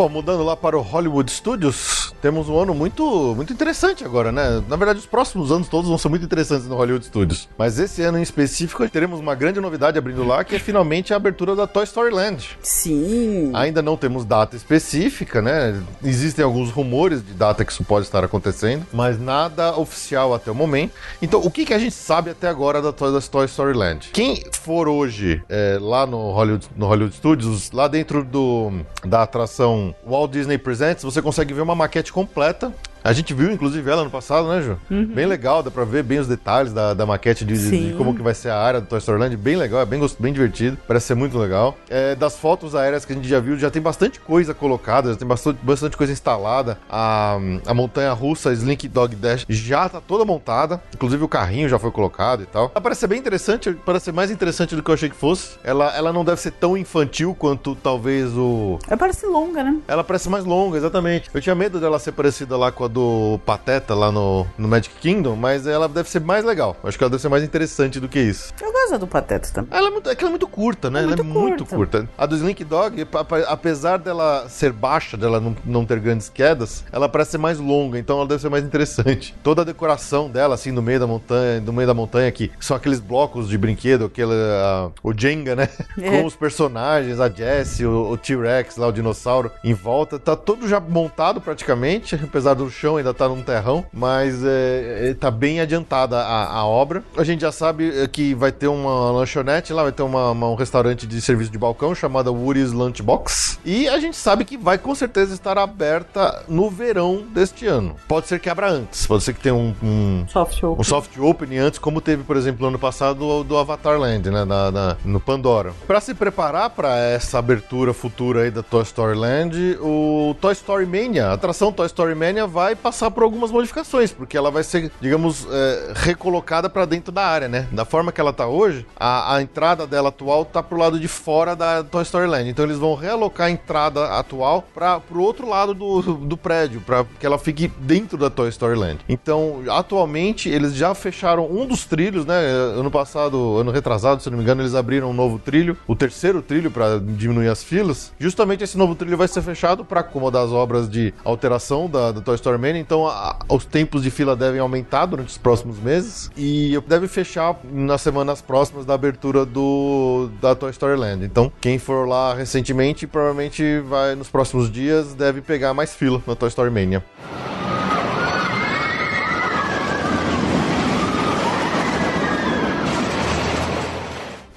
Bom, 0.00 0.08
mudando 0.08 0.42
lá 0.42 0.56
para 0.56 0.78
o 0.78 0.80
Hollywood 0.80 1.30
Studios, 1.30 2.14
temos 2.22 2.48
um 2.48 2.58
ano 2.58 2.72
muito, 2.72 3.34
muito 3.36 3.52
interessante 3.52 4.02
agora, 4.02 4.32
né? 4.32 4.64
Na 4.66 4.74
verdade, 4.74 4.98
os 4.98 5.04
próximos 5.04 5.52
anos 5.52 5.68
todos 5.68 5.90
vão 5.90 5.98
ser 5.98 6.08
muito 6.08 6.24
interessantes 6.24 6.66
no 6.66 6.74
Hollywood 6.74 7.04
Studios. 7.04 7.46
Mas 7.58 7.78
esse 7.78 8.00
ano 8.00 8.18
em 8.18 8.22
específico, 8.22 8.88
teremos 8.88 9.20
uma 9.20 9.34
grande 9.34 9.60
novidade 9.60 9.98
abrindo 9.98 10.24
lá, 10.24 10.42
que 10.42 10.56
é 10.56 10.58
finalmente 10.58 11.12
a 11.12 11.16
abertura 11.16 11.54
da 11.54 11.66
Toy 11.66 11.84
Story 11.84 12.14
Land. 12.14 12.58
Sim. 12.62 13.50
Ainda 13.54 13.82
não 13.82 13.94
temos 13.94 14.24
data 14.24 14.56
específica, 14.56 15.42
né? 15.42 15.78
Existem 16.02 16.42
alguns 16.42 16.70
rumores 16.70 17.22
de 17.22 17.34
data 17.34 17.62
que 17.62 17.70
isso 17.70 17.84
pode 17.84 18.06
estar 18.06 18.24
acontecendo, 18.24 18.86
mas 18.94 19.20
nada 19.20 19.76
oficial 19.76 20.32
até 20.32 20.50
o 20.50 20.54
momento. 20.54 20.94
Então, 21.20 21.42
o 21.44 21.50
que, 21.50 21.66
que 21.66 21.74
a 21.74 21.78
gente 21.78 21.94
sabe 21.94 22.30
até 22.30 22.48
agora 22.48 22.80
da 22.80 22.90
Toy, 22.90 23.12
da 23.12 23.20
Toy 23.20 23.44
Story 23.44 23.76
Land? 23.76 24.08
Quem 24.14 24.42
for 24.62 24.88
hoje 24.88 25.42
é, 25.46 25.76
lá 25.78 26.06
no 26.06 26.30
Hollywood, 26.30 26.68
no 26.74 26.86
Hollywood 26.86 27.14
Studios, 27.14 27.70
lá 27.70 27.86
dentro 27.86 28.24
do, 28.24 28.72
da 29.04 29.24
atração 29.24 29.89
Walt 30.06 30.30
Disney 30.30 30.58
Presents, 30.58 31.02
você 31.02 31.20
consegue 31.22 31.54
ver 31.54 31.62
uma 31.62 31.74
maquete 31.74 32.12
completa. 32.12 32.72
A 33.02 33.12
gente 33.12 33.32
viu, 33.32 33.50
inclusive, 33.50 33.90
ela 33.90 34.04
no 34.04 34.10
passado, 34.10 34.48
né, 34.48 34.60
Ju? 34.62 34.76
Bem 35.06 35.26
legal, 35.26 35.62
dá 35.62 35.70
pra 35.70 35.84
ver 35.84 36.02
bem 36.02 36.18
os 36.18 36.26
detalhes 36.26 36.72
da, 36.72 36.92
da 36.94 37.06
maquete 37.06 37.44
de, 37.44 37.54
de- 37.70 37.94
como 37.94 38.14
que 38.14 38.22
vai 38.22 38.34
ser 38.34 38.50
a 38.50 38.58
área 38.58 38.80
do 38.80 38.86
Toy 38.86 38.98
Story 38.98 39.18
Land. 39.18 39.36
Bem 39.36 39.56
legal, 39.56 39.80
é 39.80 39.86
bem, 39.86 40.00
bem 40.18 40.32
divertido. 40.32 40.76
Parece 40.86 41.06
ser 41.06 41.14
muito 41.14 41.38
legal. 41.38 41.76
É, 41.88 42.14
das 42.14 42.36
fotos 42.36 42.74
aéreas 42.74 43.04
que 43.04 43.12
a 43.12 43.16
gente 43.16 43.26
já 43.28 43.40
viu, 43.40 43.56
já 43.58 43.70
tem 43.70 43.80
bastante 43.80 44.20
coisa 44.20 44.52
colocada, 44.52 45.12
já 45.12 45.16
tem 45.18 45.26
bastante, 45.26 45.58
bastante 45.62 45.96
coisa 45.96 46.12
instalada. 46.12 46.78
A, 46.90 47.38
a 47.66 47.74
montanha 47.74 48.12
russa 48.12 48.52
Slink 48.52 48.86
Dog 48.88 49.14
Dash 49.16 49.46
já 49.48 49.88
tá 49.88 50.00
toda 50.00 50.24
montada. 50.24 50.80
Inclusive 50.94 51.22
o 51.24 51.28
carrinho 51.28 51.68
já 51.68 51.78
foi 51.78 51.90
colocado 51.90 52.42
e 52.42 52.46
tal. 52.46 52.70
Ela 52.74 52.80
parece 52.82 53.00
ser 53.00 53.06
bem 53.06 53.18
interessante, 53.18 53.72
parece 53.84 54.06
ser 54.06 54.12
mais 54.12 54.30
interessante 54.30 54.76
do 54.76 54.82
que 54.82 54.90
eu 54.90 54.94
achei 54.94 55.08
que 55.08 55.16
fosse. 55.16 55.56
Ela, 55.64 55.94
ela 55.96 56.12
não 56.12 56.24
deve 56.24 56.40
ser 56.40 56.50
tão 56.52 56.76
infantil 56.76 57.34
quanto 57.38 57.74
talvez 57.76 58.30
o, 58.36 58.78
Ela 58.86 58.96
parece 58.96 59.24
longa, 59.26 59.62
né? 59.64 59.78
ela 59.88 60.04
parece 60.04 60.28
mais 60.28 60.44
longa, 60.44 60.76
exatamente. 60.76 61.30
Eu 61.32 61.40
tinha 61.40 61.54
medo 61.54 61.80
dela 61.80 61.98
ser 61.98 62.12
parecida 62.12 62.56
lá 62.56 62.70
com 62.70 62.84
a 62.84 62.89
do 62.90 63.40
Pateta 63.46 63.94
lá 63.94 64.12
no, 64.12 64.46
no 64.58 64.68
Magic 64.68 64.94
Kingdom, 65.00 65.36
mas 65.36 65.66
ela 65.66 65.88
deve 65.88 66.10
ser 66.10 66.20
mais 66.20 66.44
legal. 66.44 66.76
Acho 66.84 66.98
que 66.98 67.04
ela 67.04 67.10
deve 67.10 67.22
ser 67.22 67.28
mais 67.28 67.42
interessante 67.42 67.98
do 67.98 68.08
que 68.08 68.20
isso. 68.20 68.52
Eu 68.60 68.72
gosto 68.72 68.98
do 68.98 69.06
Pateta 69.06 69.48
também. 69.52 69.70
Ela 69.76 69.88
é, 69.88 69.90
muito, 69.90 70.10
é 70.10 70.14
que 70.14 70.22
ela 70.22 70.30
é 70.30 70.32
muito 70.32 70.48
curta, 70.48 70.90
né? 70.90 71.00
É 71.00 71.02
ela 71.04 71.16
muito 71.16 71.22
é 71.22 71.24
muito 71.24 71.66
curta. 71.66 71.98
curta. 71.98 72.08
A 72.18 72.26
do 72.26 72.36
Slink 72.36 72.64
Dog, 72.64 73.06
apesar 73.48 73.98
dela 73.98 74.48
ser 74.48 74.72
baixa, 74.72 75.16
dela 75.16 75.40
não, 75.40 75.56
não 75.64 75.86
ter 75.86 76.00
grandes 76.00 76.28
quedas, 76.28 76.84
ela 76.92 77.08
parece 77.08 77.32
ser 77.32 77.38
mais 77.38 77.58
longa, 77.58 77.98
então 77.98 78.18
ela 78.18 78.26
deve 78.26 78.42
ser 78.42 78.48
mais 78.48 78.64
interessante. 78.64 79.34
Toda 79.42 79.62
a 79.62 79.64
decoração 79.64 80.28
dela, 80.28 80.54
assim, 80.54 80.70
no 80.70 80.82
meio 80.82 81.00
da 81.00 81.06
montanha, 81.06 81.60
no 81.60 81.72
meio 81.72 81.86
da 81.86 81.94
montanha, 81.94 82.30
que 82.32 82.50
são 82.60 82.76
aqueles 82.76 83.00
blocos 83.00 83.48
de 83.48 83.56
brinquedo, 83.56 84.06
aquele, 84.06 84.32
ah, 84.32 84.90
o 85.02 85.12
Jenga, 85.16 85.54
né? 85.54 85.68
É. 86.00 86.08
Com 86.08 86.24
os 86.24 86.34
personagens, 86.34 87.20
a 87.20 87.28
Jessie, 87.28 87.84
o, 87.84 88.12
o 88.12 88.16
T-Rex 88.16 88.76
lá, 88.76 88.86
o 88.86 88.92
dinossauro, 88.92 89.50
em 89.62 89.74
volta. 89.74 90.18
Tá 90.18 90.34
todo 90.34 90.66
já 90.66 90.80
montado 90.80 91.40
praticamente, 91.40 92.14
apesar 92.14 92.54
do 92.54 92.70
chão 92.80 92.96
ainda 92.96 93.12
tá 93.12 93.28
num 93.28 93.42
terrão, 93.42 93.84
mas 93.92 94.42
é, 94.44 95.10
é, 95.10 95.14
tá 95.14 95.30
bem 95.30 95.60
adiantada 95.60 96.16
a, 96.18 96.52
a 96.58 96.64
obra. 96.66 97.02
A 97.16 97.24
gente 97.24 97.42
já 97.42 97.52
sabe 97.52 98.02
é, 98.02 98.06
que 98.08 98.34
vai 98.34 98.50
ter 98.50 98.68
uma 98.68 99.10
lanchonete 99.10 99.72
lá, 99.72 99.82
vai 99.82 99.92
ter 99.92 100.02
uma- 100.02 100.30
uma- 100.30 100.48
um 100.48 100.54
restaurante 100.54 101.06
de 101.06 101.20
serviço 101.20 101.50
de 101.50 101.58
balcão 101.58 101.94
chamada 101.94 102.32
Woody's 102.32 102.72
Lunchbox. 102.72 103.58
E 103.64 103.88
a 103.88 103.98
gente 103.98 104.16
sabe 104.16 104.44
que 104.44 104.56
vai 104.56 104.78
com 104.78 104.94
certeza 104.94 105.34
estar 105.34 105.58
aberta 105.58 106.42
no 106.48 106.70
verão 106.70 107.22
deste 107.34 107.66
ano. 107.66 107.96
Pode 108.08 108.26
ser 108.28 108.38
que 108.40 108.48
abra 108.48 108.70
antes, 108.70 109.06
pode 109.06 109.22
ser 109.22 109.34
que 109.34 109.40
tenha 109.40 109.54
um- 109.54 109.74
um, 109.82 110.24
Soft 110.28 110.62
um 110.62 110.82
soft 110.82 111.18
opening 111.18 111.58
antes, 111.58 111.78
como 111.78 112.00
teve, 112.00 112.22
por 112.22 112.36
exemplo, 112.36 112.62
no 112.62 112.68
ano 112.68 112.78
passado 112.78 113.18
do, 113.18 113.44
do 113.44 113.58
Avatar 113.58 113.98
Land, 113.98 114.30
né, 114.30 114.44
na- 114.44 114.70
na- 114.70 114.96
no 115.04 115.20
Pandora. 115.20 115.72
Para 115.86 116.00
se 116.00 116.14
preparar 116.14 116.70
para 116.70 116.96
essa 116.96 117.38
abertura 117.38 117.92
futura 117.92 118.42
aí 118.42 118.50
da 118.50 118.62
Toy 118.62 118.82
Story 118.82 119.16
Land, 119.16 119.78
o 119.80 120.34
Toy 120.40 120.52
Story 120.52 120.86
Mania, 120.86 121.26
a 121.28 121.32
atração 121.34 121.72
Toy 121.72 121.86
Story 121.86 122.14
Mania 122.14 122.46
vai 122.46 122.69
passar 122.74 123.10
por 123.10 123.22
algumas 123.22 123.50
modificações, 123.50 124.12
porque 124.12 124.36
ela 124.36 124.50
vai 124.50 124.62
ser, 124.62 124.90
digamos, 125.00 125.46
é, 125.50 125.92
recolocada 125.94 126.68
para 126.68 126.84
dentro 126.84 127.12
da 127.12 127.24
área, 127.24 127.48
né? 127.48 127.68
Da 127.72 127.84
forma 127.84 128.12
que 128.12 128.20
ela 128.20 128.32
tá 128.32 128.46
hoje, 128.46 128.86
a, 128.98 129.36
a 129.36 129.42
entrada 129.42 129.86
dela 129.86 130.08
atual 130.08 130.44
tá 130.44 130.62
pro 130.62 130.78
lado 130.78 130.98
de 130.98 131.08
fora 131.08 131.54
da 131.54 131.82
Toy 131.82 132.02
Story 132.02 132.26
Land. 132.26 132.48
Então 132.48 132.64
eles 132.64 132.78
vão 132.78 132.94
realocar 132.94 133.48
a 133.48 133.50
entrada 133.50 134.06
atual 134.18 134.64
para 134.74 135.00
pro 135.00 135.22
outro 135.22 135.48
lado 135.48 135.74
do, 135.74 136.02
do 136.02 136.36
prédio, 136.36 136.80
para 136.80 137.04
que 137.18 137.26
ela 137.26 137.38
fique 137.38 137.68
dentro 137.80 138.18
da 138.18 138.30
Toy 138.30 138.48
Story 138.48 138.78
Land. 138.78 139.00
Então, 139.08 139.62
atualmente 139.68 140.48
eles 140.48 140.74
já 140.74 140.94
fecharam 140.94 141.50
um 141.50 141.66
dos 141.66 141.84
trilhos, 141.84 142.24
né? 142.24 142.34
Ano 142.76 142.90
passado, 142.90 143.58
ano 143.58 143.70
retrasado, 143.70 144.22
se 144.22 144.30
não 144.30 144.38
me 144.38 144.44
engano, 144.44 144.62
eles 144.62 144.74
abriram 144.74 145.10
um 145.10 145.14
novo 145.14 145.38
trilho, 145.38 145.76
o 145.86 145.94
terceiro 145.94 146.42
trilho 146.42 146.70
para 146.70 146.98
diminuir 146.98 147.48
as 147.48 147.62
filas. 147.62 148.12
Justamente 148.18 148.64
esse 148.64 148.76
novo 148.76 148.94
trilho 148.94 149.16
vai 149.16 149.28
ser 149.28 149.42
fechado 149.42 149.84
para 149.84 150.00
acomodar 150.00 150.44
as 150.44 150.50
obras 150.50 150.88
de 150.88 151.12
alteração 151.24 151.88
da, 151.88 152.12
da 152.12 152.20
Toy 152.20 152.34
Story 152.34 152.58
Então, 152.78 153.06
a- 153.06 153.36
os 153.48 153.64
tempos 153.64 154.02
de 154.02 154.10
fila 154.10 154.36
devem 154.36 154.60
aumentar 154.60 155.06
durante 155.06 155.28
os 155.28 155.38
próximos 155.38 155.78
meses 155.78 156.30
e 156.36 156.78
deve 156.86 157.08
fechar 157.08 157.56
nas 157.72 158.00
semanas 158.02 158.40
próximas 158.40 158.84
da 158.84 158.94
abertura 158.94 159.44
do 159.46 160.28
da 160.40 160.54
Toy 160.54 160.70
Story 160.70 160.96
Land. 160.98 161.24
Então, 161.24 161.50
quem 161.60 161.78
for 161.78 162.06
lá 162.08 162.34
recentemente, 162.34 163.06
provavelmente 163.06 163.80
vai 163.80 164.14
nos 164.14 164.28
próximos 164.28 164.70
dias 164.70 165.14
deve 165.14 165.40
pegar 165.40 165.72
mais 165.74 165.94
fila 165.94 166.22
na 166.26 166.34
Toy 166.34 166.48
Story 166.48 166.70
Mania. 166.70 167.02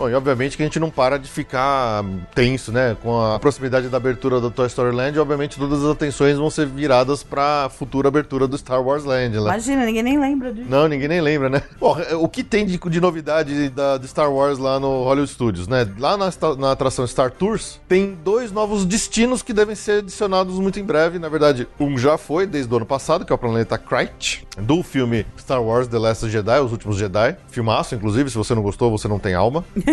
Bom, 0.04 0.10
e 0.10 0.16
obviamente 0.16 0.58
que 0.58 0.64
a 0.64 0.66
gente 0.66 0.82
não 0.82 0.90
para 0.90 1.18
de 1.18 1.30
ficar 1.30 2.04
tenso, 2.36 2.74
né? 2.74 2.98
Com 3.02 3.22
a 3.22 3.40
proximidade 3.40 3.88
da 3.88 3.96
abertura 3.96 4.42
do 4.42 4.52
Toy 4.52 4.68
Story 4.68 4.94
Land, 4.94 5.18
obviamente 5.18 5.58
todas 5.58 5.82
as 5.82 5.90
atenções 5.90 6.38
vão 6.38 6.50
ser 6.50 6.68
viradas 6.68 7.24
pra 7.24 7.70
futura 7.74 8.10
abertura 8.10 8.46
do 8.46 8.58
Star 8.58 8.84
Wars 8.84 9.06
Land. 9.06 9.38
Lá. 9.38 9.52
Imagina, 9.52 9.86
ninguém 9.86 10.04
nem 10.04 10.20
lembra 10.20 10.52
disso. 10.52 10.68
Não, 10.70 10.90
ninguém 10.90 11.08
nem 11.08 11.22
lembra, 11.22 11.50
né? 11.50 11.64
Bom, 11.80 11.96
o 12.20 12.28
que 12.28 12.44
tem 12.44 12.66
de, 12.66 12.78
de 12.78 13.00
novidade 13.00 13.70
da, 13.70 13.96
do 13.96 14.06
Star 14.06 14.30
Wars 14.30 14.60
lá 14.60 14.78
no 14.78 15.06
Hollywood 15.06 15.32
Studios, 15.32 15.70
né? 15.70 15.88
Lá 15.98 16.18
na, 16.18 16.30
na 16.58 16.74
atração 16.74 17.08
Star 17.08 17.32
Tours, 17.32 17.80
tem 17.88 18.18
dois 18.26 18.52
novos 18.52 18.84
destinos 18.84 19.42
que 19.42 19.54
devem 19.54 19.74
ser 19.74 20.00
adicionados 20.00 20.60
muito 20.60 20.82
em 20.82 20.84
breve. 20.84 21.18
Na 21.18 21.30
verdade, 21.30 21.66
um 21.80 21.98
já 21.98 22.18
foi 22.18 22.46
desde 22.46 22.74
o 22.74 22.76
ano 22.76 22.86
passado, 22.86 23.24
que 23.24 23.32
é 23.32 23.36
o 23.36 23.40
planeta 23.40 23.78
Krayt, 23.78 24.46
do 24.58 24.84
filme 24.84 25.26
Star 25.40 25.64
Wars 25.64 25.88
The 25.88 25.98
Last 25.98 26.30
Jedi, 26.30 26.60
Os 26.60 26.74
Últimos 26.74 26.98
Jedi. 26.98 27.38
Filmaço, 27.48 27.96
inclusive, 27.96 28.30
se 28.30 28.38
você 28.38 28.54
não 28.54 28.62
gostou, 28.62 28.92
você 28.92 29.08
não 29.08 29.18
tem 29.18 29.34
alma. 29.34 29.64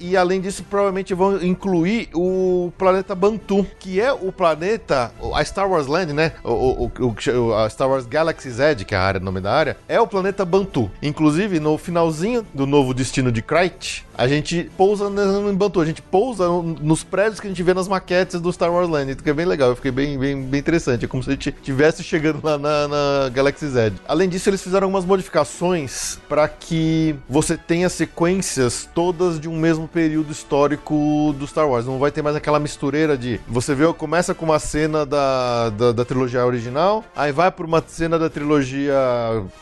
e 0.00 0.16
além 0.16 0.40
disso, 0.40 0.64
provavelmente 0.68 1.14
vão 1.14 1.42
incluir 1.42 2.08
o 2.14 2.72
planeta 2.76 3.14
Bantu, 3.14 3.66
que 3.78 4.00
é 4.00 4.12
o 4.12 4.32
planeta, 4.32 5.12
a 5.34 5.44
Star 5.44 5.70
Wars 5.70 5.86
Land, 5.86 6.12
né? 6.12 6.32
O, 6.42 6.86
o, 6.86 6.92
o- 7.06 7.54
a 7.54 7.68
Star 7.70 7.88
Wars 7.88 8.06
Galaxy's 8.06 8.58
Edge, 8.58 8.84
que 8.84 8.94
é 8.94 8.98
a 8.98 9.02
área, 9.02 9.20
o 9.20 9.24
nome 9.24 9.40
da 9.40 9.52
área, 9.52 9.76
é 9.88 10.00
o 10.00 10.06
planeta 10.06 10.44
Bantu. 10.44 10.90
Inclusive, 11.02 11.60
no 11.60 11.78
finalzinho 11.78 12.44
do 12.52 12.66
novo 12.66 12.92
destino 12.92 13.30
de 13.30 13.42
Krayt, 13.42 14.04
a 14.16 14.26
gente 14.28 14.70
pousa 14.76 15.04
em 15.08 15.54
Bantu, 15.54 15.80
a 15.80 15.84
gente 15.86 16.02
pousa 16.02 16.46
no- 16.48 16.62
nos 16.62 17.04
prédios 17.04 17.38
que 17.40 17.46
a 17.46 17.50
gente 17.50 17.62
vê 17.62 17.72
nas 17.74 17.88
maquetes 17.88 18.40
do 18.40 18.52
Star 18.52 18.72
Wars 18.72 18.88
Land, 18.88 19.16
que 19.16 19.30
é 19.30 19.32
bem 19.32 19.46
legal, 19.46 19.70
eu 19.70 19.76
fiquei 19.76 19.90
bem, 19.90 20.18
bem, 20.18 20.42
bem 20.42 20.60
interessante, 20.60 21.04
é 21.04 21.08
como 21.08 21.22
se 21.22 21.30
a 21.30 21.32
gente 21.32 21.48
estivesse 21.50 22.02
chegando 22.02 22.40
lá 22.42 22.58
na, 22.58 22.88
na 22.88 23.28
Galaxy's 23.32 23.76
Edge. 23.76 23.96
Além 24.06 24.28
disso, 24.28 24.48
eles 24.50 24.62
fizeram 24.62 24.86
algumas 24.86 25.04
modificações 25.04 26.18
para 26.28 26.48
que 26.48 27.14
você 27.28 27.56
tenha 27.56 27.88
sequências 27.88 28.88
todas 28.94 29.11
todas 29.12 29.38
de 29.38 29.48
um 29.48 29.56
mesmo 29.56 29.86
período 29.86 30.32
histórico 30.32 31.34
do 31.38 31.46
Star 31.46 31.68
Wars. 31.68 31.86
Não 31.86 31.98
vai 31.98 32.10
ter 32.10 32.22
mais 32.22 32.34
aquela 32.34 32.58
mistureira 32.58 33.16
de. 33.16 33.40
Você 33.46 33.74
vê, 33.74 33.90
começa 33.92 34.34
com 34.34 34.44
uma 34.44 34.58
cena 34.58 35.04
da, 35.04 35.70
da, 35.70 35.92
da 35.92 36.04
trilogia 36.04 36.44
original, 36.44 37.04
aí 37.14 37.32
vai 37.32 37.50
pra 37.50 37.66
uma 37.66 37.82
cena 37.86 38.18
da 38.18 38.30
trilogia 38.30 38.94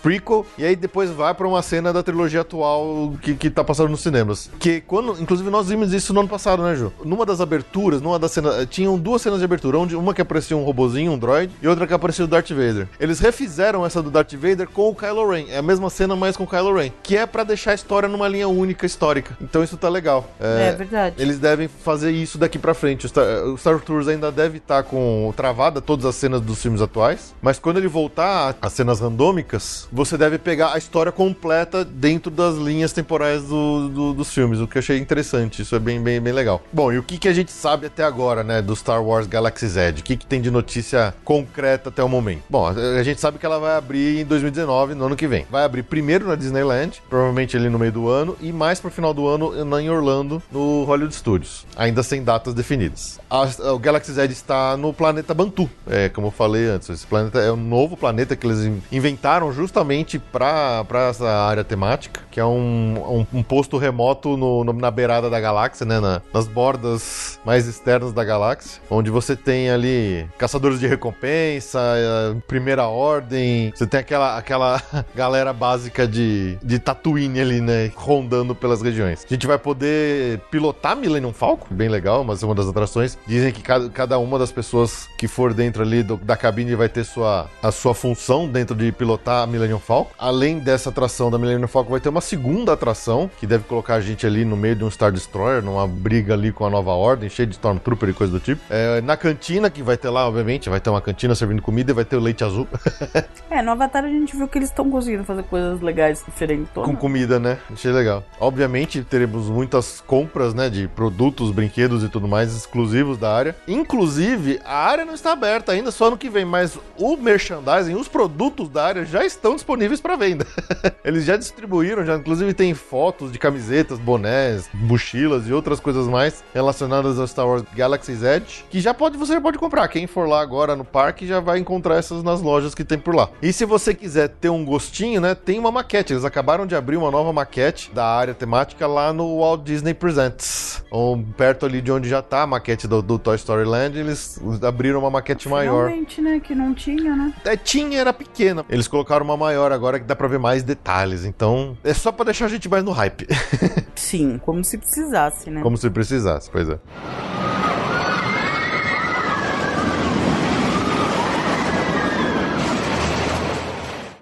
prequel, 0.03 0.47
e 0.57 0.65
aí 0.65 0.77
depois 0.77 1.11
vai 1.11 1.35
pra 1.35 1.47
uma 1.47 1.63
cena 1.63 1.93
da 1.93 2.03
trilogia 2.03 2.43
atual 2.43 3.15
que, 3.21 3.35
que 3.35 3.51
tá 3.51 3.65
passando 3.65 3.91
nos 3.91 4.01
cinemas. 4.01 4.51
Que 4.59 4.81
quando. 4.81 5.21
Inclusive, 5.21 5.51
nós 5.51 5.69
vimos 5.69 5.93
isso 5.93 6.13
no 6.13 6.21
ano 6.21 6.29
passado, 6.29 6.63
né, 6.63 6.75
Ju? 6.75 6.93
Numa 7.05 7.27
das 7.27 7.41
aberturas, 7.41 8.01
numa 8.01 8.19
das 8.19 8.31
cenas. 8.33 8.67
Tinham 8.71 8.99
duas 8.99 9.23
cenas 9.23 9.39
de 9.39 9.45
abertura, 9.45 9.79
onde 9.79 9.97
uma 9.97 10.15
que 10.15 10.23
aparecia 10.23 10.57
um 10.57 10.65
robozinho, 10.65 11.13
um 11.13 11.19
droid, 11.19 11.53
e 11.61 11.69
outra 11.69 11.87
que 11.87 11.95
aparecia 11.95 12.25
o 12.25 12.29
Darth 12.29 12.51
Vader. 12.51 12.89
Eles 12.99 13.19
refizeram 13.19 13.85
essa 13.85 14.03
do 14.03 14.11
Darth 14.11 14.33
Vader 14.35 14.69
com 14.69 14.89
o 14.89 14.95
Kylo 14.95 15.29
Ren. 15.29 15.47
É 15.49 15.59
a 15.59 15.63
mesma 15.63 15.91
cena, 15.91 16.15
mas 16.15 16.37
com 16.37 16.45
o 16.45 16.47
Kylo 16.47 16.75
Ren. 16.75 16.91
Que 17.03 17.17
é 17.17 17.27
pra 17.27 17.45
deixar 17.45 17.73
a 17.73 17.75
história 17.75 18.09
numa 18.09 18.29
linha 18.29 18.49
única 18.49 18.87
histórica. 18.87 19.37
Então 19.41 19.63
isso 19.63 19.77
tá 19.77 19.89
legal. 19.89 20.29
É, 20.39 20.73
verdade. 20.73 21.17
Eles 21.19 21.39
devem 21.39 21.69
fazer 21.69 22.11
isso 22.11 22.37
daqui 22.39 22.59
pra 22.59 22.75
frente. 22.75 23.07
O 23.07 23.09
Star, 23.09 23.25
o 23.45 23.57
Star 23.59 23.81
Tours 23.81 24.09
ainda 24.09 24.31
deve 24.31 24.59
estar 24.59 24.83
com 24.83 25.33
travada 25.37 25.81
todas 25.81 26.05
as 26.05 26.15
cenas 26.15 26.41
dos 26.41 26.61
filmes 26.61 26.81
atuais, 26.83 27.35
mas 27.41 27.59
quando 27.59 27.79
ele 27.79 27.89
voltar 27.89 28.57
às 28.61 28.73
cenas 28.73 29.01
randômicas, 29.01 29.89
você 29.93 30.17
deve 30.17 30.39
pegar 30.39 30.75
a 30.75 30.79
história 30.79 31.13
completa 31.13 31.85
dentro 31.85 32.31
das 32.31 32.57
linhas 32.57 32.93
temporais 32.93 33.43
do- 33.45 33.89
do- 33.89 34.13
dos 34.15 34.33
filmes, 34.33 34.61
o 34.61 34.67
que 34.67 34.77
eu 34.79 34.81
achei 34.81 34.99
interessante. 34.99 35.63
Isso 35.63 35.75
é 35.75 35.79
bem, 35.79 36.01
bem, 36.03 36.21
bem 36.21 36.33
legal. 36.33 36.63
Bom, 36.73 36.93
e 36.93 36.99
o 36.99 37.03
que, 37.03 37.19
que 37.19 37.29
a 37.29 37.33
gente 37.33 37.51
sabe 37.53 37.87
até 37.87 38.05
agora, 38.05 38.43
né, 38.45 38.61
do 38.61 38.75
Star 38.77 39.03
Wars 39.03 39.27
Galaxy's 39.27 39.77
Edge? 39.77 40.01
O 40.01 40.05
que, 40.05 40.17
que 40.17 40.27
tem 40.27 40.41
de 40.41 40.51
notícia 40.51 41.15
concreta 41.25 41.89
até 41.89 42.03
o 42.03 42.09
momento? 42.09 42.43
Bom, 42.49 42.67
a 42.67 43.03
gente 43.03 43.21
sabe 43.21 43.39
que 43.39 43.47
ela 43.47 43.59
vai 43.59 43.77
abrir 43.77 44.21
em 44.21 44.25
2019, 44.25 44.95
no 44.95 45.07
ano 45.07 45.17
que 45.17 45.27
vem. 45.27 45.47
Vai 45.51 45.65
abrir 45.65 45.83
primeiro 45.83 46.27
na 46.27 46.35
Disneyland, 46.35 47.01
provavelmente 47.09 47.57
ali 47.57 47.69
no 47.69 47.79
meio 47.79 47.93
do 47.93 48.09
ano, 48.09 48.37
e 48.41 48.53
mais 48.53 48.81
pro 48.81 48.91
final 48.91 49.15
do 49.15 49.27
ano 49.27 49.30
na- 49.39 49.81
em 49.83 49.91
Orlando, 49.91 50.43
no 50.51 50.85
Hollywood 50.85 51.15
Studios, 51.15 51.67
ainda 51.77 52.03
sem 52.03 52.23
datas 52.23 52.55
definidas. 52.55 53.19
A- 53.29 53.49
o 53.73 53.79
Galaxy's 53.79 54.19
Edge 54.19 54.33
está 54.33 54.77
no 54.77 54.93
planeta 54.93 55.33
Bantu, 55.35 55.69
é, 55.89 56.09
como 56.09 56.29
eu 56.29 56.31
falei 56.31 56.67
antes. 56.67 56.89
Esse 56.89 57.07
planeta 57.07 57.39
é 57.39 57.53
um 57.53 57.57
novo 57.57 57.97
planeta 57.97 58.35
que 58.37 58.47
eles 58.47 58.61
in- 58.65 58.83
inventaram 58.93 59.53
justamente 59.53 60.19
para 60.19 60.85
essa 61.09 61.29
área 61.29 61.63
temática, 61.65 62.21
que 62.31 62.41
é 62.41 62.45
um, 62.45 63.27
um, 63.33 63.39
um 63.39 63.43
posto 63.43 63.77
remoto 63.79 64.37
no- 64.37 64.65
no- 64.65 64.73
na 64.73 64.91
beirada 64.91 65.29
da 65.31 65.41
galáxia, 65.41 65.87
né, 65.87 66.01
na- 66.01 66.21
nas 66.33 66.47
bordas 66.47 67.39
mais 67.45 67.67
externas 67.67 68.13
da 68.13 68.25
galáxia, 68.25 68.81
onde 68.91 69.11
você 69.11 69.35
tem 69.37 69.71
ali 69.71 70.27
caçadores 70.39 70.79
de 70.81 70.87
recompensa, 70.87 71.79
eh, 71.97 72.37
primeira 72.47 72.87
ordem, 72.87 73.73
você 73.75 73.87
tem 73.87 74.01
aquela, 74.01 74.37
aquela 74.37 74.81
galera 75.15 75.53
básica 75.53 76.07
de, 76.07 76.57
de 76.63 76.79
Tatooine 76.79 77.41
ali, 77.41 77.61
né, 77.61 77.91
rondando 77.95 78.55
pelas 78.55 78.83
regiões. 78.83 79.10
A 79.19 79.35
gente 79.35 79.47
vai 79.47 79.59
poder 79.59 80.39
pilotar 80.51 80.97
Millennium 80.97 81.33
Falcon, 81.33 81.67
bem 81.75 81.89
legal, 81.89 82.23
mas 82.25 82.43
é 82.43 82.47
uma 82.47 82.55
das 82.55 82.67
atrações. 82.69 83.19
Dizem 83.27 83.53
que 83.53 83.63
cada, 83.63 83.89
cada 83.91 84.19
uma 84.19 84.39
das 84.39 84.53
pessoas 84.53 85.09
que 85.19 85.27
for 85.29 85.53
dentro 85.55 85.83
ali 85.83 86.03
do- 86.03 86.17
da 86.17 86.37
cabine 86.37 86.75
vai 86.75 86.89
ter 86.89 87.05
sua, 87.05 87.49
a 87.63 87.71
sua 87.73 87.95
função 87.95 88.49
dentro 88.49 88.75
de 88.75 88.91
pilotar 88.93 89.43
a 89.43 89.47
Millennium 89.47 89.79
Falcon. 89.79 90.11
Além 90.19 90.59
dessa 90.59 90.91
atração 90.91 91.31
da 91.31 91.39
Millennium 91.39 91.69
Falcon, 91.69 91.91
vai 91.91 92.01
ter 92.01 92.09
uma 92.09 92.21
segunda 92.21 92.73
atração 92.73 93.31
que 93.39 93.47
deve 93.47 93.65
colocar 93.65 93.95
a 93.95 94.01
gente 94.01 94.27
ali 94.27 94.45
no 94.45 94.57
meio 94.57 94.77
de 94.77 94.85
um 94.85 94.91
Star 94.91 95.13
Destroyer, 95.13 95.63
numa 95.63 95.87
briga 95.87 96.35
ali 96.35 96.53
com 96.53 96.65
a 96.67 96.71
Nova 96.71 96.93
Ordem, 96.93 97.29
cheio 97.29 97.47
de 97.47 97.55
Stormtrooper 97.55 98.09
e 98.09 98.13
coisa 98.13 98.33
do 98.33 98.41
tipo. 98.41 98.61
É, 98.71 99.01
na 99.01 99.17
cantina, 99.17 99.71
que 99.71 99.83
vai 99.83 99.97
ter 99.97 100.11
lá, 100.11 100.27
obviamente, 100.29 100.69
vai 100.69 100.81
ter 100.81 100.91
uma 100.91 101.01
cantina 101.01 101.35
servindo 101.35 101.63
comida 101.63 101.91
e 101.91 101.95
vai 101.95 102.05
ter 102.05 102.17
o 102.17 102.21
leite 102.21 102.45
azul 102.45 102.67
É, 103.51 103.63
no 103.63 103.73
Avatar 103.73 104.05
a 104.05 104.09
gente 104.09 104.37
viu 104.37 104.47
que 104.47 104.59
eles 104.59 104.69
estão 104.69 104.89
conseguindo 104.91 105.25
fazer 105.25 105.43
coisas 105.45 105.81
legais, 105.81 106.23
diferentes. 106.25 106.69
com 106.73 106.95
comida, 106.97 107.39
né? 107.39 107.59
Achei 107.73 107.91
legal. 107.93 108.23
Obviamente, 108.39 109.00
teremos 109.05 109.49
muitas 109.49 110.03
compras, 110.07 110.55
né, 110.55 110.69
de 110.69 110.89
produtos, 110.89 111.51
brinquedos 111.51 112.03
e 112.03 112.09
tudo 112.09 112.29
mais 112.29 112.55
exclusivos 112.55 113.19
da 113.19 113.35
área. 113.35 113.57
Inclusive, 113.67 114.61
a 114.65 114.77
área 114.77 115.05
não 115.05 115.15
está 115.15 115.33
aberta 115.33 115.73
ainda, 115.73 115.91
só 115.91 116.07
ano 116.09 116.19
que 116.19 116.29
vem, 116.29 116.45
mas 116.45 116.79
o 116.99 117.17
merchandising, 117.17 117.95
os 117.95 118.09
produtos 118.09 118.69
da 118.69 118.85
área 118.85 119.05
já 119.05 119.25
estão 119.25 119.55
disponíveis 119.55 120.01
para 120.01 120.17
venda. 120.17 120.47
Eles 121.05 121.25
já 121.25 121.37
distribuíram, 121.37 122.05
já 122.05 122.17
inclusive 122.17 122.55
tem 122.55 122.75
fotos 122.75 123.33
de 123.33 123.39
camisetas, 123.39 123.99
bonés, 123.99 124.69
mochilas 124.73 125.47
e 125.47 125.53
outras 125.53 125.81
coisas 125.81 126.07
mais 126.07 126.45
relacionadas 126.53 127.19
ao 127.19 127.27
Star 127.27 127.47
Wars 127.47 127.65
Galaxy's 127.75 128.23
Edge, 128.23 128.65
que 128.71 128.81
já 128.81 128.93
pode 128.93 129.17
você 129.17 129.35
já 129.35 129.41
pode 129.41 129.59
comprar. 129.59 129.89
Quem 129.89 130.07
for 130.07 130.29
lá 130.29 130.41
agora 130.41 130.77
no 130.77 130.85
parque 130.85 131.27
já 131.27 131.41
vai 131.41 131.59
encontrar 131.59 131.97
essas 131.97 132.23
nas 132.23 132.41
lojas 132.41 132.75
que 132.75 132.85
tem 132.85 132.99
por 132.99 133.15
lá. 133.15 133.29
E 133.43 133.53
se 133.53 133.65
você 133.65 133.95
quiser 133.95 134.29
ter 134.29 134.49
um 134.49 134.65
gostinho, 134.65 135.21
né, 135.21 135.35
tem 135.35 135.59
uma 135.59 135.71
maquete. 135.71 136.13
Eles 136.13 136.25
acabaram 136.25 136.67
de 136.67 136.75
abrir 136.75 136.97
uma 136.97 137.11
nova 137.11 137.33
maquete 137.33 137.91
da 137.93 138.07
área 138.07 138.35
temática 138.35 138.87
lá 138.91 139.13
no 139.13 139.39
Walt 139.39 139.63
Disney 139.63 139.95
Presents. 139.95 140.85
Um, 140.93 141.23
perto 141.23 141.65
ali 141.65 141.81
de 141.81 141.91
onde 141.91 142.09
já 142.09 142.21
tá 142.21 142.43
a 142.43 142.47
maquete 142.47 142.87
do, 142.87 143.01
do 143.01 143.19
Toy 143.19 143.37
Story 143.37 143.65
Land, 143.65 143.99
eles 143.99 144.41
abriram 144.63 145.01
uma 145.01 145.11
maquete 145.11 145.49
maior. 145.49 145.87
Finalmente, 145.87 146.21
né? 146.21 146.41
Que 146.41 146.55
não 146.55 146.75
tinha, 146.75 147.17
né? 147.17 147.33
É, 147.45 147.57
tinha, 147.57 147.99
era 147.99 148.13
pequena. 148.13 148.65
Eles 148.69 148.89
colocaram 148.89 149.25
uma 149.25 149.37
maior 149.37 149.73
agora 149.73 149.99
que 149.99 150.05
dá 150.05 150.15
pra 150.15 150.29
ver 150.29 150.39
mais 150.39 150.63
detalhes. 150.63 151.25
Então, 151.25 151.77
é 151.83 151.95
só 151.95 152.13
pra 152.13 152.25
deixar 152.25 152.47
a 152.47 152.49
gente 152.49 152.69
mais 152.69 152.85
no 152.85 152.93
hype. 152.93 153.27
Sim, 153.95 154.39
como 154.39 154.65
se 154.65 154.77
precisasse, 154.77 155.51
né? 155.51 155.63
Como 155.63 155.77
se 155.77 155.89
precisasse, 155.89 156.51
pois 156.51 156.69
é. 156.69 156.79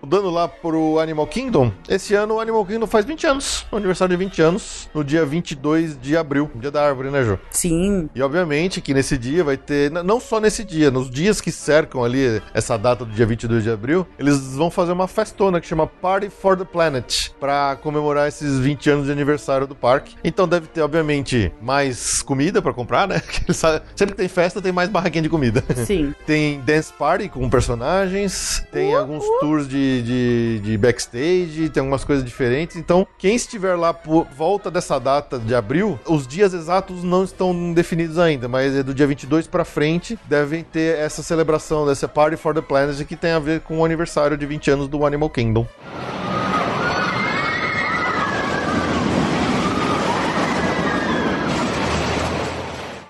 Mudando 0.08 0.30
lá 0.30 0.48
pro 0.48 0.98
Animal 1.00 1.26
Kingdom, 1.26 1.70
esse 1.86 2.14
ano 2.14 2.36
o 2.36 2.40
Animal 2.40 2.64
Kingdom 2.64 2.86
faz 2.86 3.04
20 3.04 3.26
anos, 3.26 3.66
aniversário 3.70 4.16
de 4.16 4.24
20 4.24 4.40
anos, 4.40 4.88
no 4.94 5.04
dia 5.04 5.22
22 5.22 6.00
de 6.00 6.16
abril, 6.16 6.50
dia 6.54 6.70
da 6.70 6.82
árvore, 6.82 7.10
né, 7.10 7.22
Jô? 7.22 7.38
Sim. 7.50 8.08
E 8.14 8.22
obviamente 8.22 8.80
que 8.80 8.94
nesse 8.94 9.18
dia 9.18 9.44
vai 9.44 9.58
ter, 9.58 9.90
não 9.90 10.18
só 10.18 10.40
nesse 10.40 10.64
dia, 10.64 10.90
nos 10.90 11.10
dias 11.10 11.42
que 11.42 11.52
cercam 11.52 12.02
ali 12.02 12.40
essa 12.54 12.78
data 12.78 13.04
do 13.04 13.12
dia 13.12 13.26
22 13.26 13.62
de 13.62 13.70
abril, 13.70 14.06
eles 14.18 14.54
vão 14.54 14.70
fazer 14.70 14.92
uma 14.92 15.06
festona 15.06 15.60
que 15.60 15.66
chama 15.66 15.86
Party 15.86 16.30
for 16.30 16.56
the 16.56 16.64
Planet, 16.64 17.28
pra 17.38 17.76
comemorar 17.82 18.28
esses 18.28 18.58
20 18.58 18.88
anos 18.88 19.04
de 19.04 19.12
aniversário 19.12 19.66
do 19.66 19.74
parque. 19.74 20.16
Então 20.24 20.48
deve 20.48 20.68
ter, 20.68 20.80
obviamente, 20.80 21.52
mais 21.60 22.22
comida 22.22 22.62
pra 22.62 22.72
comprar, 22.72 23.06
né? 23.06 23.20
Sempre 23.94 24.14
que 24.14 24.22
tem 24.22 24.28
festa, 24.28 24.62
tem 24.62 24.72
mais 24.72 24.88
barraquinha 24.88 25.20
de 25.20 25.28
comida. 25.28 25.62
Sim. 25.84 26.14
Tem 26.24 26.60
dance 26.60 26.90
party 26.92 27.28
com 27.28 27.48
personagens, 27.50 28.64
tem 28.72 28.94
alguns 28.94 29.24
tours 29.40 29.68
de, 29.68 29.97
de, 30.02 30.60
de 30.60 30.78
backstage, 30.78 31.68
tem 31.68 31.80
algumas 31.80 32.04
coisas 32.04 32.24
diferentes. 32.24 32.76
Então, 32.76 33.06
quem 33.18 33.34
estiver 33.34 33.74
lá 33.74 33.92
por 33.92 34.26
volta 34.26 34.70
dessa 34.70 34.98
data 34.98 35.38
de 35.38 35.54
abril, 35.54 35.98
os 36.06 36.26
dias 36.26 36.54
exatos 36.54 37.02
não 37.02 37.24
estão 37.24 37.72
definidos 37.72 38.18
ainda, 38.18 38.48
mas 38.48 38.74
é 38.74 38.82
do 38.82 38.94
dia 38.94 39.06
22 39.06 39.46
pra 39.46 39.64
frente 39.64 40.18
devem 40.26 40.62
ter 40.62 40.98
essa 40.98 41.22
celebração 41.22 41.86
dessa 41.86 42.08
Party 42.08 42.36
for 42.36 42.54
the 42.54 42.60
Planet 42.60 43.04
que 43.04 43.16
tem 43.16 43.32
a 43.32 43.38
ver 43.38 43.60
com 43.60 43.78
o 43.78 43.84
aniversário 43.84 44.36
de 44.36 44.46
20 44.46 44.70
anos 44.70 44.88
do 44.88 45.04
Animal 45.04 45.30
Kingdom. 45.30 45.66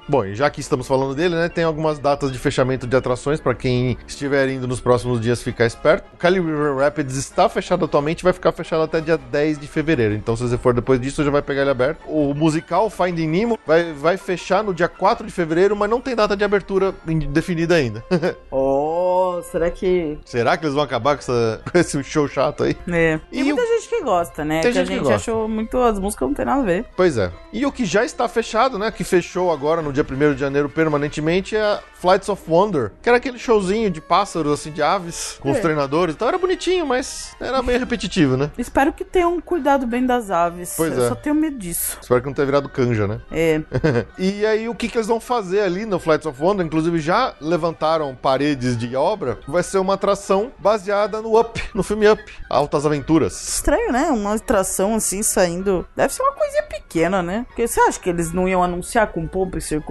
Bom, 0.08 0.24
e 0.24 0.34
já 0.34 0.48
que 0.48 0.60
estamos 0.60 0.86
falando 0.86 1.14
dele, 1.14 1.34
né, 1.34 1.48
tem 1.48 1.64
algumas 1.64 1.98
datas 1.98 2.32
de 2.32 2.38
fechamento 2.38 2.86
de 2.86 2.96
atrações 2.96 3.40
para 3.40 3.54
quem 3.54 3.96
estiver 4.06 4.48
indo 4.48 4.66
nos 4.66 4.80
próximos 4.80 5.20
dias 5.20 5.42
ficar 5.42 5.66
esperto. 5.66 6.04
O 6.14 6.16
Cali 6.16 6.40
River 6.40 6.76
Rapids 6.76 7.16
está 7.16 7.48
fechado 7.48 7.84
atualmente, 7.84 8.24
vai 8.24 8.32
ficar 8.32 8.52
fechado 8.52 8.82
até 8.82 9.00
dia 9.00 9.18
10 9.18 9.58
de 9.58 9.66
fevereiro. 9.66 10.14
Então, 10.14 10.34
se 10.36 10.42
você 10.48 10.56
for 10.56 10.72
depois 10.72 11.00
disso, 11.00 11.22
já 11.22 11.30
vai 11.30 11.42
pegar 11.42 11.60
ele 11.62 11.70
aberto. 11.70 12.00
O 12.06 12.32
musical 12.34 12.88
Finding 12.88 13.26
Nemo 13.28 13.58
vai, 13.66 13.92
vai 13.92 14.16
fechar 14.16 14.64
no 14.64 14.72
dia 14.72 14.88
4 14.88 15.26
de 15.26 15.32
fevereiro, 15.32 15.76
mas 15.76 15.90
não 15.90 16.00
tem 16.00 16.16
data 16.16 16.36
de 16.36 16.42
abertura 16.44 16.94
in- 17.06 17.18
definida 17.30 17.74
ainda. 17.74 18.02
Oh, 18.50 19.40
será 19.42 19.70
que. 19.70 20.18
Será 20.24 20.56
que 20.56 20.64
eles 20.64 20.74
vão 20.74 20.82
acabar 20.82 21.14
com, 21.16 21.20
essa- 21.20 21.60
com 21.70 21.78
esse 21.78 22.02
show 22.02 22.26
chato 22.26 22.64
aí? 22.64 22.76
É. 22.88 23.20
E 23.30 23.36
Tem 23.42 23.52
muita 23.52 23.66
gente 23.66 23.88
que 23.88 24.02
gosta, 24.02 24.44
né? 24.44 24.60
Tem 24.62 24.72
que 24.72 24.78
a 24.78 24.84
gente 24.84 24.98
que 24.98 25.04
gente 25.04 25.12
achou 25.14 25.46
muito. 25.48 25.76
As 25.78 25.98
músicas 25.98 26.28
não 26.28 26.34
tem 26.34 26.44
nada 26.46 26.62
a 26.62 26.64
ver. 26.64 26.86
Pois 26.96 27.16
é. 27.18 27.30
E 27.52 27.64
o 27.66 27.70
que 27.72 27.84
já 27.84 28.04
está 28.04 28.26
fechado, 28.28 28.78
né? 28.78 28.90
Que 28.90 29.04
fechou 29.04 29.52
agora 29.52 29.82
no 29.82 29.92
dia 29.92 29.97
1 30.02 30.34
de 30.34 30.40
janeiro 30.40 30.68
permanentemente 30.68 31.56
é 31.56 31.80
Flights 31.94 32.28
of 32.28 32.42
Wonder, 32.48 32.92
que 33.02 33.08
era 33.08 33.18
aquele 33.18 33.38
showzinho 33.38 33.90
de 33.90 34.00
pássaros, 34.00 34.52
assim, 34.52 34.70
de 34.70 34.82
aves, 34.82 35.36
com 35.40 35.50
os 35.50 35.56
É. 35.58 35.60
treinadores. 35.60 36.14
Então 36.14 36.28
era 36.28 36.38
bonitinho, 36.38 36.86
mas 36.86 37.34
era 37.40 37.60
meio 37.62 37.78
repetitivo, 37.78 38.36
né? 38.36 38.50
Espero 38.56 38.92
que 38.92 39.04
tenham 39.04 39.40
cuidado 39.40 39.86
bem 39.86 40.06
das 40.06 40.30
aves. 40.30 40.74
Pois 40.76 40.96
Eu 40.96 41.04
é. 41.04 41.08
só 41.08 41.14
tenho 41.14 41.34
medo 41.34 41.58
disso. 41.58 41.98
Espero 42.00 42.20
que 42.20 42.26
não 42.26 42.34
tenha 42.34 42.46
virado 42.46 42.68
canja, 42.68 43.06
né? 43.08 43.20
É. 43.32 43.60
e 44.18 44.46
aí, 44.46 44.68
o 44.68 44.74
que, 44.74 44.88
que 44.88 44.96
eles 44.96 45.08
vão 45.08 45.18
fazer 45.20 45.60
ali 45.60 45.84
no 45.84 45.98
Flights 45.98 46.26
of 46.26 46.40
Wonder? 46.40 46.64
Inclusive, 46.64 46.98
já 47.00 47.34
levantaram 47.40 48.14
paredes 48.14 48.76
de 48.76 48.94
obra. 48.94 49.38
Vai 49.48 49.62
ser 49.62 49.78
uma 49.78 49.94
atração 49.94 50.52
baseada 50.58 51.20
no 51.20 51.38
Up, 51.40 51.60
no 51.74 51.82
filme 51.82 52.08
Up, 52.08 52.22
Altas 52.48 52.86
Aventuras. 52.86 53.48
estranho, 53.48 53.90
né? 53.92 54.10
Uma 54.10 54.34
atração 54.34 54.94
assim 54.94 55.22
saindo. 55.22 55.86
Deve 55.96 56.12
ser 56.14 56.22
uma 56.22 56.32
coisinha 56.32 56.62
pequena, 56.64 57.22
né? 57.22 57.44
Porque 57.48 57.66
você 57.66 57.80
acha 57.80 57.98
que 57.98 58.08
eles 58.08 58.32
não 58.32 58.48
iam 58.48 58.62
anunciar 58.62 59.08
com 59.08 59.26
pompa 59.26 59.58
e 59.58 59.60
circunstância? 59.60 59.87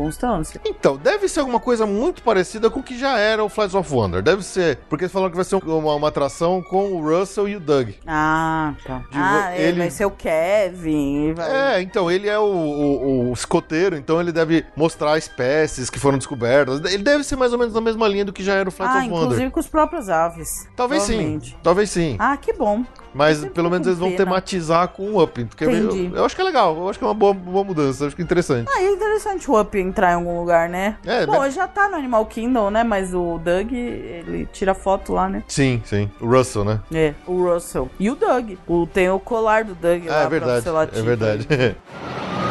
Então, 0.65 0.97
deve 0.97 1.27
ser 1.27 1.39
alguma 1.41 1.59
coisa 1.59 1.85
muito 1.85 2.21
parecida 2.23 2.69
com 2.69 2.79
o 2.79 2.83
que 2.83 2.97
já 2.97 3.17
era 3.17 3.43
o 3.43 3.49
Flights 3.49 3.75
of 3.75 3.93
Wonder. 3.93 4.21
Deve 4.21 4.43
ser, 4.43 4.77
porque 4.89 5.05
eles 5.05 5.11
falaram 5.11 5.29
que 5.31 5.35
vai 5.35 5.45
ser 5.45 5.55
uma, 5.55 5.95
uma 5.95 6.07
atração 6.07 6.61
com 6.61 6.93
o 6.93 7.01
Russell 7.01 7.47
e 7.47 7.55
o 7.55 7.59
Doug. 7.59 7.89
Ah, 8.05 8.73
tá. 8.85 8.97
Digo, 8.99 9.09
ah, 9.13 9.51
é, 9.55 9.61
ele- 9.69 9.79
vai 9.79 9.89
ser 9.89 10.05
o 10.05 10.11
Kevin. 10.11 11.33
Vai... 11.33 11.75
É, 11.77 11.81
então 11.81 12.09
ele 12.11 12.27
é 12.27 12.37
o, 12.39 12.43
o- 12.43 13.29
o 13.29 13.33
escoteiro, 13.33 13.95
então 13.95 14.19
ele 14.19 14.31
deve 14.31 14.65
mostrar 14.75 15.17
espécies 15.17 15.89
que 15.89 15.99
foram 15.99 16.17
descobertas. 16.17 16.79
Ele 16.91 17.03
deve 17.03 17.23
ser 17.23 17.35
mais 17.35 17.53
ou 17.53 17.59
menos 17.59 17.73
na 17.73 17.81
mesma 17.81 18.07
linha 18.07 18.25
do 18.25 18.33
que 18.33 18.43
já 18.43 18.53
era 18.53 18.67
o 18.69 18.71
Flights 18.71 18.95
Ah, 18.95 18.99
of 18.99 19.09
Wonder. 19.09 19.23
inclusive 19.25 19.51
com 19.51 19.59
os 19.59 19.67
próprios 19.67 20.09
aves. 20.09 20.67
Talvez 20.75 21.03
sim, 21.03 21.39
talvez 21.63 21.89
sim. 21.89 22.15
Ah, 22.19 22.37
que 22.37 22.53
bom. 22.53 22.83
Mas 23.13 23.43
pelo 23.45 23.69
menos 23.69 23.87
eles 23.87 23.99
vão 23.99 24.09
pena. 24.11 24.25
tematizar 24.25 24.87
com 24.89 25.11
o 25.11 25.23
Up. 25.23 25.43
Porque 25.45 25.63
eu, 25.65 25.71
Entendi. 25.71 26.11
eu 26.13 26.25
acho 26.25 26.35
que 26.35 26.41
é 26.41 26.45
legal, 26.45 26.75
eu 26.77 26.89
acho 26.89 26.99
que 26.99 27.05
é 27.05 27.07
uma 27.07 27.13
boa, 27.13 27.33
boa 27.33 27.63
mudança, 27.63 28.03
eu 28.03 28.07
acho 28.07 28.15
que 28.15 28.21
é 28.21 28.25
interessante. 28.25 28.69
Ah, 28.73 28.81
é 28.81 28.91
interessante 28.91 29.49
o 29.49 29.59
Up 29.59 29.77
entrar 29.79 30.11
em 30.11 30.15
algum 30.15 30.39
lugar, 30.39 30.69
né? 30.69 30.97
É, 31.05 31.25
Bom, 31.25 31.39
mas- 31.39 31.53
já 31.53 31.67
tá 31.67 31.87
no 31.89 31.95
Animal 31.95 32.25
Kingdom, 32.25 32.69
né? 32.69 32.83
Mas 32.83 33.13
o 33.13 33.39
Doug, 33.39 33.71
ele 33.73 34.47
tira 34.51 34.73
foto 34.73 35.13
lá, 35.13 35.27
né? 35.29 35.43
Sim, 35.47 35.81
sim. 35.85 36.09
O 36.21 36.27
Russell, 36.27 36.63
né? 36.63 36.79
É, 36.93 37.13
o 37.25 37.43
Russell. 37.43 37.89
E 37.99 38.09
o 38.09 38.15
Doug. 38.15 38.51
O, 38.67 38.85
tem 38.85 39.09
o 39.09 39.19
colar 39.19 39.63
do 39.63 39.73
Doug 39.75 40.05
lá 40.05 40.13
Ah, 40.13 40.17
é 40.17 40.19
pra 40.21 40.29
verdade. 40.29 40.63
você 40.63 40.69
latir. 40.71 40.99
É 40.99 41.01
verdade. 41.01 41.47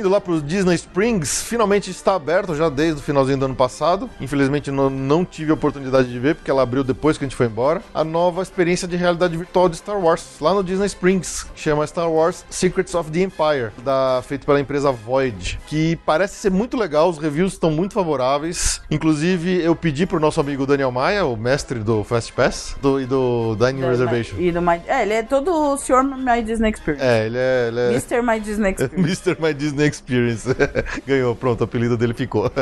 Indo 0.00 0.08
lá 0.08 0.18
pro 0.18 0.40
Disney 0.40 0.76
Springs, 0.76 1.42
finalmente 1.42 1.90
está 1.90 2.14
aberto 2.14 2.54
já 2.54 2.70
desde 2.70 3.02
o 3.02 3.04
finalzinho 3.04 3.36
do 3.36 3.44
ano 3.44 3.54
passado. 3.54 4.08
Infelizmente 4.18 4.70
não, 4.70 4.88
não 4.88 5.26
tive 5.26 5.50
a 5.50 5.54
oportunidade 5.54 6.10
de 6.10 6.18
ver, 6.18 6.36
porque 6.36 6.50
ela 6.50 6.62
abriu 6.62 6.82
depois 6.82 7.18
que 7.18 7.24
a 7.24 7.28
gente 7.28 7.36
foi 7.36 7.44
embora. 7.44 7.82
A 7.92 8.02
nova 8.02 8.40
experiência 8.40 8.88
de 8.88 8.96
realidade 8.96 9.36
virtual 9.36 9.68
de 9.68 9.76
Star 9.76 9.98
Wars, 9.98 10.24
lá 10.40 10.54
no 10.54 10.64
Disney 10.64 10.86
Springs, 10.86 11.42
que 11.54 11.60
chama 11.60 11.86
Star 11.86 12.10
Wars 12.10 12.46
Secrets 12.48 12.94
of 12.94 13.10
the 13.10 13.20
Empire, 13.20 13.72
da, 13.84 14.22
feito 14.26 14.46
pela 14.46 14.58
empresa 14.58 14.90
Void, 14.90 15.60
que 15.66 15.96
parece 16.06 16.36
ser 16.36 16.50
muito 16.50 16.78
legal, 16.78 17.10
os 17.10 17.18
reviews 17.18 17.52
estão 17.52 17.70
muito 17.70 17.92
favoráveis. 17.92 18.80
Inclusive, 18.90 19.62
eu 19.62 19.76
pedi 19.76 20.06
pro 20.06 20.18
nosso 20.18 20.40
amigo 20.40 20.66
Daniel 20.66 20.90
Maia, 20.90 21.26
o 21.26 21.36
mestre 21.36 21.80
do 21.80 22.02
Fast 22.04 22.32
Pass 22.32 22.74
do, 22.80 22.98
e 22.98 23.04
do 23.04 23.54
Dining 23.56 23.82
Da- 23.82 23.88
Reservation. 23.90 24.36
E 24.38 24.50
do 24.50 24.62
My... 24.62 24.80
É, 24.86 25.02
ele 25.02 25.12
é 25.12 25.22
todo 25.22 25.52
o 25.52 25.76
Sr. 25.76 26.02
My 26.04 26.42
Disney 26.42 26.70
Experience. 26.70 27.04
É, 27.06 27.26
ele 27.26 27.36
é. 27.36 27.68
Ele 27.68 27.80
é... 27.80 27.88
Mr. 27.90 28.22
My 28.22 28.40
Disney 28.40 28.70
Experience. 28.80 28.96
Mr. 29.28 29.36
My 29.42 29.52
Disney 29.52 29.89
Experience. 29.90 30.48
Ganhou, 31.06 31.34
pronto, 31.34 31.60
o 31.60 31.64
apelido 31.64 31.96
dele 31.96 32.14
ficou. 32.14 32.50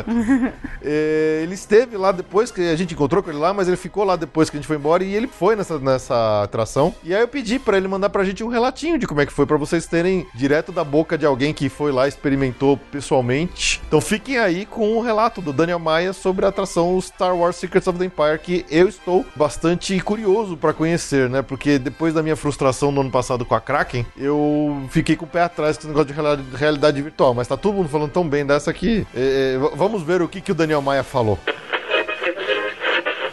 É, 0.83 1.41
ele 1.43 1.55
esteve 1.55 1.97
lá 1.97 2.13
depois 2.13 2.51
que 2.51 2.61
a 2.61 2.77
gente 2.77 2.95
encontrou 2.95 3.23
com 3.23 3.31
ele 3.31 3.39
lá, 3.39 3.53
mas 3.53 3.67
ele 3.69 3.77
ficou 3.77 4.05
lá 4.05 4.17
depois 4.17 4.49
que 4.49 4.57
a 4.57 4.59
gente 4.61 4.67
foi 4.67 4.77
embora 4.77 5.03
e 5.03 5.15
ele 5.15 5.27
foi 5.27 5.57
nessa, 5.57 5.79
nessa 5.79 6.43
atração. 6.45 6.95
E 7.03 7.15
aí 7.15 7.21
eu 7.21 7.29
pedi 7.29 7.59
pra 7.59 7.77
ele 7.77 7.89
mandar 7.89 8.09
pra 8.11 8.25
gente 8.25 8.45
um 8.45 8.49
relatinho 8.49 8.99
de 8.99 9.07
como 9.07 9.21
é 9.21 9.27
que 9.27 9.33
foi, 9.33 9.45
pra 9.47 9.57
vocês 9.57 9.87
terem 9.87 10.27
direto 10.35 10.71
da 10.73 10.85
boca 10.85 11.19
de 11.19 11.27
alguém 11.27 11.53
que 11.53 11.69
foi 11.69 11.91
lá, 11.93 12.07
experimentou 12.07 12.77
pessoalmente. 12.91 13.81
Então 13.87 14.01
fiquem 14.01 14.39
aí 14.39 14.65
com 14.67 14.97
o 14.97 15.01
relato 15.03 15.41
do 15.41 15.53
Daniel 15.53 15.79
Maia 15.79 16.13
sobre 16.13 16.45
a 16.45 16.49
atração 16.49 17.01
Star 17.01 17.37
Wars 17.37 17.57
Secrets 17.57 17.87
of 17.89 17.99
the 17.99 18.05
Empire, 18.05 18.39
que 18.43 18.65
eu 18.71 18.89
estou 18.89 19.25
bastante 19.35 19.99
curioso 20.01 20.57
pra 20.57 20.73
conhecer, 20.73 21.29
né? 21.29 21.43
Porque 21.43 21.79
depois 21.79 22.15
da 22.15 22.23
minha 22.23 22.37
frustração 22.37 22.93
no 22.93 23.01
ano 23.01 23.11
passado 23.11 23.45
com 23.45 23.55
a 23.55 23.61
Kraken, 23.61 24.07
eu 24.17 24.83
fiquei 24.91 25.17
com 25.17 25.25
o 25.25 25.29
pé 25.29 25.43
atrás 25.43 25.77
com 25.77 25.81
esse 25.83 25.89
negócio 25.89 26.07
de 26.07 26.13
reali- 26.13 26.45
realidade 26.55 27.01
virtual. 27.03 27.18
Mas 27.35 27.49
tá 27.49 27.57
todo 27.57 27.75
mundo 27.75 27.89
falando 27.89 28.11
tão 28.11 28.29
bem 28.29 28.47
dessa 28.47 28.71
aqui. 28.71 29.07
É, 29.15 29.55
é, 29.57 29.77
vamos 29.77 30.03
ver 30.03 30.23
o 30.23 30.29
que, 30.29 30.41
que 30.41 30.53
o 30.53 30.55
Daniel 30.55 30.81
Maia 30.81 31.03
falou. 31.03 31.39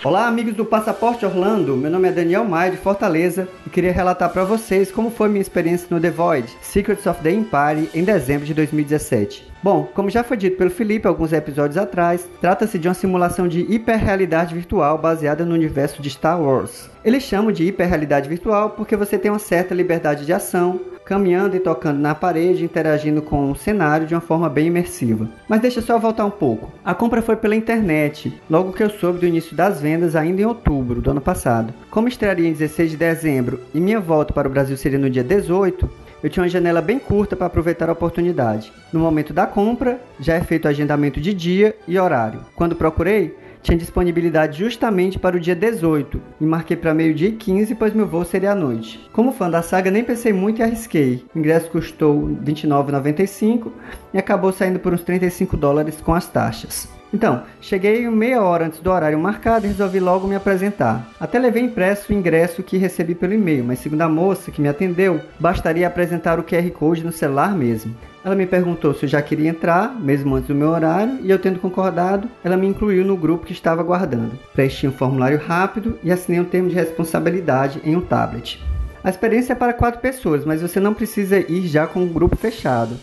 Olá, 0.04 0.28
amigos 0.28 0.56
do 0.56 0.66
Passaporte 0.66 1.26
Orlando. 1.26 1.76
Meu 1.76 1.90
nome 1.90 2.08
é 2.08 2.12
Daniel 2.12 2.44
Maia 2.44 2.72
de 2.72 2.78
Fortaleza 2.78 3.48
e 3.66 3.70
queria 3.70 3.92
relatar 3.92 4.30
para 4.30 4.44
vocês 4.44 4.92
como 4.92 5.10
foi 5.10 5.30
minha 5.30 5.42
experiência 5.42 5.88
no 5.90 6.00
The 6.00 6.12
Void, 6.12 6.52
Secrets 6.62 7.06
of 7.06 7.22
the 7.22 7.32
Empire, 7.32 7.90
em 7.94 8.04
dezembro 8.04 8.46
de 8.46 8.54
2017. 8.54 9.55
Bom, 9.66 9.90
como 9.96 10.12
já 10.12 10.24
foi 10.24 10.38
dito 10.38 10.58
pelo 10.58 10.70
Felipe 10.70 11.08
alguns 11.08 11.34
episódios 11.34 11.76
atrás, 11.76 12.30
trata-se 12.40 12.78
de 12.78 12.88
uma 12.88 12.94
simulação 12.94 13.48
de 13.48 13.62
hiperrealidade 13.62 14.54
virtual 14.54 14.96
baseada 14.96 15.44
no 15.44 15.56
universo 15.56 16.04
de 16.04 16.10
Star 16.12 16.40
Wars. 16.40 16.88
Eles 17.04 17.24
chamam 17.24 17.52
de 17.52 17.64
hiperrealidade 17.64 18.30
virtual 18.30 18.70
porque 18.70 18.96
você 18.96 19.18
tem 19.18 19.32
uma 19.32 19.40
certa 19.40 19.74
liberdade 19.74 20.24
de 20.24 20.32
ação, 20.32 20.80
caminhando 21.04 21.56
e 21.56 21.60
tocando 21.60 22.00
na 22.00 22.14
parede, 22.14 22.64
interagindo 22.64 23.24
com 23.24 23.50
o 23.50 23.56
cenário 23.56 24.06
de 24.06 24.14
uma 24.14 24.22
forma 24.22 24.48
bem 24.48 24.68
imersiva. 24.68 25.28
Mas 25.50 25.62
deixa 25.62 25.82
só 25.82 25.98
voltar 25.98 26.26
um 26.26 26.32
pouco. 26.32 26.72
A 26.84 26.94
compra 26.94 27.24
foi 27.24 27.36
pela 27.36 27.56
internet, 27.56 28.40
logo 28.48 28.72
que 28.72 28.84
eu 28.84 28.90
soube 28.92 29.18
do 29.18 29.26
início 29.26 29.56
das 29.56 29.82
vendas 29.82 30.16
ainda 30.16 30.44
em 30.44 30.46
outubro 30.46 31.02
do 31.02 31.10
ano 31.10 31.22
passado. 31.22 31.74
Como 31.90 32.08
estrearia 32.08 32.48
em 32.48 32.54
16 32.54 32.92
de 32.92 32.98
dezembro 32.98 33.60
e 33.74 33.80
minha 33.80 34.00
volta 34.00 34.32
para 34.32 34.48
o 34.48 34.52
Brasil 34.52 34.78
seria 34.78 35.00
no 35.00 35.10
dia 35.10 35.24
18, 35.24 36.05
eu 36.26 36.30
tinha 36.30 36.42
uma 36.42 36.50
janela 36.50 36.82
bem 36.82 36.98
curta 36.98 37.36
para 37.36 37.46
aproveitar 37.46 37.88
a 37.88 37.94
oportunidade. 37.94 38.74
No 38.92 39.00
momento 39.00 39.32
da 39.32 39.46
compra, 39.46 40.02
já 40.20 40.34
é 40.34 40.42
feito 40.42 40.66
o 40.66 40.68
agendamento 40.68 41.22
de 41.22 41.32
dia 41.36 41.76
e 41.88 42.00
horário. 42.00 42.40
Quando 42.56 42.76
procurei, 42.76 43.38
tinha 43.62 43.78
disponibilidade 43.78 44.58
justamente 44.58 45.20
para 45.20 45.38
o 45.38 45.40
dia 45.40 45.56
18 45.56 46.20
e 46.42 46.44
marquei 46.44 46.76
para 46.76 46.96
meio-dia 46.96 47.30
e 47.30 47.34
15, 47.34 47.76
pois 47.76 47.94
meu 47.94 48.08
voo 48.08 48.26
seria 48.26 48.54
à 48.54 48.56
noite. 48.56 49.08
Como 49.14 49.34
fã 49.34 49.48
da 49.48 49.62
saga, 49.62 49.92
nem 49.92 50.04
pensei 50.04 50.34
muito 50.34 50.62
e 50.62 50.64
arrisquei. 50.64 51.24
O 51.36 51.38
ingresso 51.38 51.70
custou 51.70 52.26
R$ 52.26 52.38
29,95 52.44 53.72
e 54.12 54.18
acabou 54.18 54.52
saindo 54.52 54.80
por 54.80 54.96
uns 54.96 55.04
35 55.04 55.56
dólares 55.56 56.02
com 56.02 56.12
as 56.12 56.26
taxas. 56.28 56.95
Então, 57.16 57.44
cheguei 57.62 58.06
meia 58.10 58.42
hora 58.42 58.66
antes 58.66 58.82
do 58.82 58.92
horário 58.92 59.18
marcado 59.18 59.66
e 59.66 59.70
resolvi 59.70 60.02
logo 60.02 60.28
me 60.28 60.36
apresentar. 60.36 61.10
Até 61.18 61.40
levei 61.40 61.64
impresso 61.64 62.12
o 62.12 62.14
ingresso 62.14 62.62
que 62.62 62.76
recebi 62.76 63.16
pelo 63.16 63.32
e-mail, 63.32 63.64
mas 63.64 63.80
segundo 63.80 64.02
a 64.02 64.10
moça 64.10 64.52
que 64.52 64.62
me 64.62 64.68
atendeu, 64.68 65.22
bastaria 65.40 65.88
apresentar 65.88 66.38
o 66.38 66.44
QR 66.44 66.70
Code 66.72 67.06
no 67.06 67.14
celular 67.14 67.56
mesmo. 67.56 67.96
Ela 68.22 68.36
me 68.36 68.46
perguntou 68.46 68.94
se 68.94 69.06
eu 69.06 69.10
já 69.10 69.22
queria 69.22 69.50
entrar, 69.50 69.98
mesmo 69.98 70.36
antes 70.36 70.50
do 70.50 70.56
meu 70.56 70.68
horário, 70.68 71.18
e 71.22 71.32
eu 71.32 71.40
tendo 71.40 71.58
concordado, 71.58 72.30
ela 72.44 72.58
me 72.58 72.68
incluiu 72.68 73.06
no 73.06 73.16
grupo 73.16 73.46
que 73.46 73.54
estava 73.54 73.80
aguardando. 73.80 74.38
Preenchi 74.54 74.86
um 74.86 74.92
formulário 74.92 75.40
rápido 75.40 75.98
e 76.04 76.12
assinei 76.12 76.42
um 76.42 76.46
termo 76.46 76.68
de 76.68 76.76
responsabilidade 76.76 77.80
em 77.86 77.96
um 77.96 78.02
tablet. 78.02 78.62
A 79.02 79.10
experiência 79.10 79.54
é 79.54 79.56
para 79.56 79.72
quatro 79.72 80.02
pessoas, 80.02 80.44
mas 80.44 80.62
você 80.62 80.82
não 80.82 80.94
precisa 80.94 81.40
ir 81.40 81.66
já 81.68 81.88
com 81.88 82.04
o 82.04 82.10
grupo 82.10 82.36
fechado. 82.36 82.98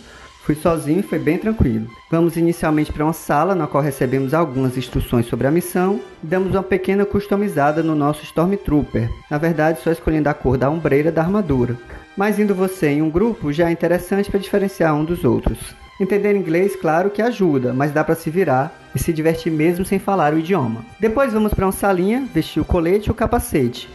Fui 0.45 0.57
sozinho 0.57 0.99
e 1.01 1.05
foi 1.05 1.21
bem 1.21 1.39
tranquilo. 1.39 1.87
Vamos 2.11 2.37
inicialmente 2.37 2.93
para 2.93 3.05
uma 3.05 3.13
sala 3.13 3.55
na 3.55 3.69
qual 3.69 3.83
recebemos 3.83 4.35
algumas 4.35 4.77
instruções 4.77 5.27
sobre 5.27 5.47
a 5.47 5.53
missão 5.53 6.01
e 6.23 6.27
damos 6.27 6.51
uma 6.53 6.65
pequena 6.65 7.07
customizada 7.07 7.81
no 7.81 7.95
nosso 7.95 8.25
Stormtrooper, 8.25 9.09
na 9.31 9.39
verdade 9.39 9.81
só 9.81 9.93
escolhendo 9.93 10.29
a 10.29 10.35
cor 10.35 10.59
da 10.59 10.69
ombreira 10.69 11.13
da 11.13 11.23
armadura. 11.23 11.77
Mas 12.17 12.41
indo 12.41 12.57
você 12.57 12.89
em 12.89 13.03
um 13.03 13.09
grupo 13.09 13.53
já 13.53 13.69
é 13.69 13.73
interessante 13.73 14.31
para 14.31 14.41
diferenciar 14.41 14.95
um 14.97 15.05
dos 15.05 15.25
outros. 15.25 15.77
Entender 16.01 16.35
inglês, 16.35 16.75
claro 16.75 17.11
que 17.11 17.23
ajuda, 17.23 17.73
mas 17.73 17.93
dá 17.93 18.03
para 18.03 18.17
se 18.17 18.29
virar 18.29 18.75
e 18.95 18.99
se 18.99 19.13
divertir 19.13 19.53
mesmo 19.53 19.85
sem 19.85 19.99
falar 19.99 20.35
o 20.35 20.39
idioma. 20.39 20.85
Depois 20.99 21.33
vamos 21.33 21.55
para 21.55 21.67
uma 21.67 21.73
salinha, 21.73 22.27
vestir 22.33 22.61
o 22.61 22.65
colete 22.65 23.09
e 23.09 23.11
o 23.11 23.15
capacete. 23.15 23.89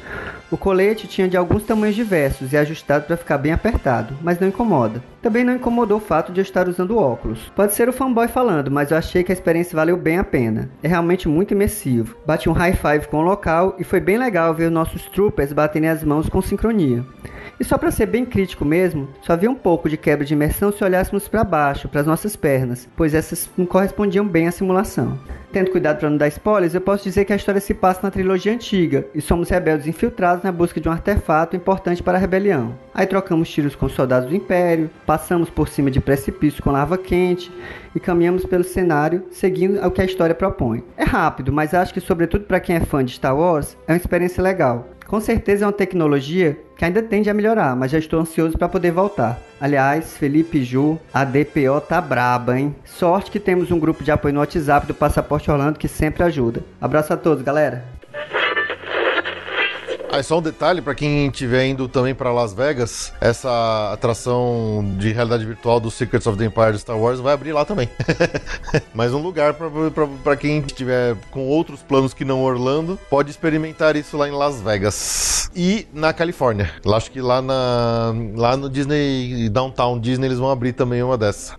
O 0.50 0.56
colete 0.56 1.08
tinha 1.08 1.28
de 1.28 1.36
alguns 1.36 1.64
tamanhos 1.64 1.96
diversos 1.96 2.54
e 2.54 2.56
é 2.56 2.60
ajustado 2.60 3.06
para 3.06 3.18
ficar 3.18 3.38
bem 3.38 3.52
apertado, 3.52 4.16
mas 4.22 4.40
não 4.40 4.48
incomoda. 4.48 5.04
Também 5.22 5.44
não 5.44 5.56
incomodou 5.56 5.98
o 5.98 6.02
fato 6.02 6.32
de 6.32 6.40
eu 6.40 6.44
estar 6.44 6.70
usando 6.70 6.98
óculos. 6.98 7.52
Pode 7.54 7.74
ser 7.74 7.90
o 7.90 7.94
fanboy 7.94 8.30
falando, 8.30 8.72
mas 8.72 8.92
eu 8.92 8.98
achei 8.98 9.26
que 9.26 9.32
a 9.32 9.36
experiência 9.36 9.76
valeu 9.76 9.98
bem 9.98 10.18
a 10.18 10.24
pena. 10.24 10.70
É 10.82 10.88
realmente 10.88 11.28
muito 11.28 11.54
imersivo. 11.54 12.16
Bati 12.26 12.48
um 12.48 12.54
high 12.54 12.72
five 12.72 13.10
com 13.10 13.18
o 13.18 13.24
local 13.24 13.76
e 13.78 13.84
foi 13.84 14.00
bem 14.00 14.18
legal 14.18 14.54
ver 14.54 14.72
nossos 14.72 15.04
troopers 15.08 15.52
baterem 15.52 15.90
as 15.90 16.02
mãos 16.02 16.30
com 16.30 16.42
sincronia. 16.42 17.04
E 17.60 17.66
só 17.66 17.78
para 17.78 17.92
ser 17.92 18.06
bem 18.06 18.24
crítico 18.24 18.64
mesmo, 18.64 19.10
só 19.22 19.34
havia 19.34 19.50
um 19.50 19.56
pouco 19.56 19.90
de 19.90 19.98
quebra 19.98 20.24
de 20.24 20.34
imersão 20.34 20.72
se 20.72 20.84
olhássemos 20.84 21.28
para 21.28 21.44
baixo, 21.44 21.90
para 21.90 22.02
as 22.02 22.08
nossas 22.08 22.36
pernas, 22.36 22.88
pois 22.96 23.14
essas 23.14 23.50
não 23.58 23.66
correspondiam 23.66 24.26
bem 24.26 24.48
à 24.48 24.52
simulação. 24.52 24.87
Tendo 25.52 25.72
cuidado 25.72 26.00
para 26.00 26.10
não 26.10 26.18
dar 26.18 26.28
spoilers, 26.28 26.76
eu 26.76 26.82
posso 26.82 27.04
dizer 27.04 27.26
que 27.26 27.34
a 27.34 27.36
história 27.36 27.62
se 27.62 27.74
passa 27.74 28.02
na 28.04 28.12
trilogia 28.12 28.52
antiga 28.52 29.08
e 29.16 29.22
somos 29.22 29.50
rebeldes 29.50 29.88
infiltrados 29.88 30.44
na 30.44 30.52
busca 30.52 30.80
de 30.80 30.90
um 30.90 30.92
artefato 30.92 31.56
importante 31.56 32.04
para 32.04 32.18
a 32.18 32.22
rebelião. 32.22 32.78
Aí 32.94 33.08
trocamos 33.08 33.50
tiros 33.50 33.76
com 33.76 33.88
soldados 33.88 34.30
do 34.30 34.36
Império, 34.36 34.90
passamos 35.06 35.50
por 35.50 35.70
cima 35.70 35.90
de 35.90 36.00
precipícios 36.02 36.60
com 36.60 36.72
lava 36.72 36.98
quente 36.98 37.52
e 37.96 38.00
caminhamos 38.00 38.46
pelo 38.46 38.64
cenário 38.64 39.26
seguindo 39.32 39.80
o 39.86 39.90
que 39.90 40.02
a 40.02 40.06
história 40.06 40.36
propõe. 40.36 40.84
É 40.98 41.04
rápido, 41.04 41.52
mas 41.52 41.74
acho 41.74 41.94
que, 41.94 42.02
sobretudo 42.02 42.46
para 42.46 42.60
quem 42.60 42.76
é 42.76 42.82
fã 42.82 43.04
de 43.04 43.14
Star 43.14 43.36
Wars, 43.38 43.78
é 43.88 43.94
uma 43.94 43.98
experiência 43.98 44.44
legal. 44.44 44.90
Com 45.08 45.22
certeza 45.22 45.64
é 45.64 45.68
uma 45.68 45.74
tecnologia 45.74 46.60
que 46.76 46.84
ainda 46.84 47.02
tende 47.02 47.30
a 47.30 47.34
melhorar, 47.34 47.76
mas 47.78 47.92
já 47.92 47.98
estou 47.98 48.20
ansioso 48.20 48.58
para 48.58 48.68
poder 48.68 48.92
voltar. 48.92 49.40
Aliás, 49.60 50.18
Felipe 50.18 50.64
Ju, 50.64 51.00
a 51.14 51.24
DPO 51.24 51.80
tá 51.88 52.02
braba, 52.02 52.60
hein? 52.60 52.76
Sorte 52.84 53.32
que 53.32 53.40
temos 53.40 53.72
um 53.72 53.80
grupo 53.80 54.04
de 54.04 54.12
apoio 54.12 54.34
no 54.34 54.42
WhatsApp 54.42 54.86
do 54.86 54.94
Passaporte 54.94 55.50
Orlando 55.50 55.80
que 55.80 55.88
sempre 55.88 56.24
ajuda. 56.24 56.62
Abraço 56.82 57.14
a 57.14 57.18
todos, 57.18 57.42
galera! 57.42 57.97
Ah, 60.10 60.24
só 60.24 60.40
um 60.40 60.42
detalhe 60.42 60.82
para 60.82 60.96
quem 60.96 61.28
estiver 61.28 61.66
indo 61.66 61.88
também 61.88 62.16
para 62.16 62.32
Las 62.32 62.54
Vegas, 62.54 63.12
essa 63.20 63.92
atração 63.92 64.96
de 64.98 65.12
realidade 65.12 65.46
virtual 65.46 65.80
do 65.80 65.92
Secrets 65.92 66.26
of 66.26 66.38
the 66.38 66.46
Empire 66.46 66.72
de 66.72 66.80
Star 66.80 66.98
Wars 66.98 67.20
vai 67.20 67.34
abrir 67.34 67.52
lá 67.52 67.66
também. 67.66 67.90
Mais 68.96 69.14
um 69.14 69.22
lugar 69.22 69.56
para 70.24 70.38
quem 70.38 70.60
estiver 70.60 71.18
com 71.30 71.46
outros 71.48 71.84
planos 71.84 72.14
que 72.14 72.24
não 72.24 72.42
Orlando, 72.42 72.98
pode 73.10 73.30
experimentar 73.30 73.96
isso 73.98 74.18
lá 74.18 74.30
em 74.30 74.32
Las 74.32 74.62
Vegas 74.62 75.52
e 75.54 75.86
na 75.94 76.14
Califórnia. 76.14 76.72
Acho 76.86 77.12
que 77.12 77.20
lá 77.20 77.42
na 77.42 78.14
lá 78.36 78.56
no 78.56 78.70
Disney 78.70 79.50
Downtown 79.50 80.00
Disney 80.00 80.28
eles 80.28 80.40
vão 80.40 80.50
abrir 80.50 80.72
também 80.72 81.04
uma 81.04 81.18
dessa. 81.18 81.56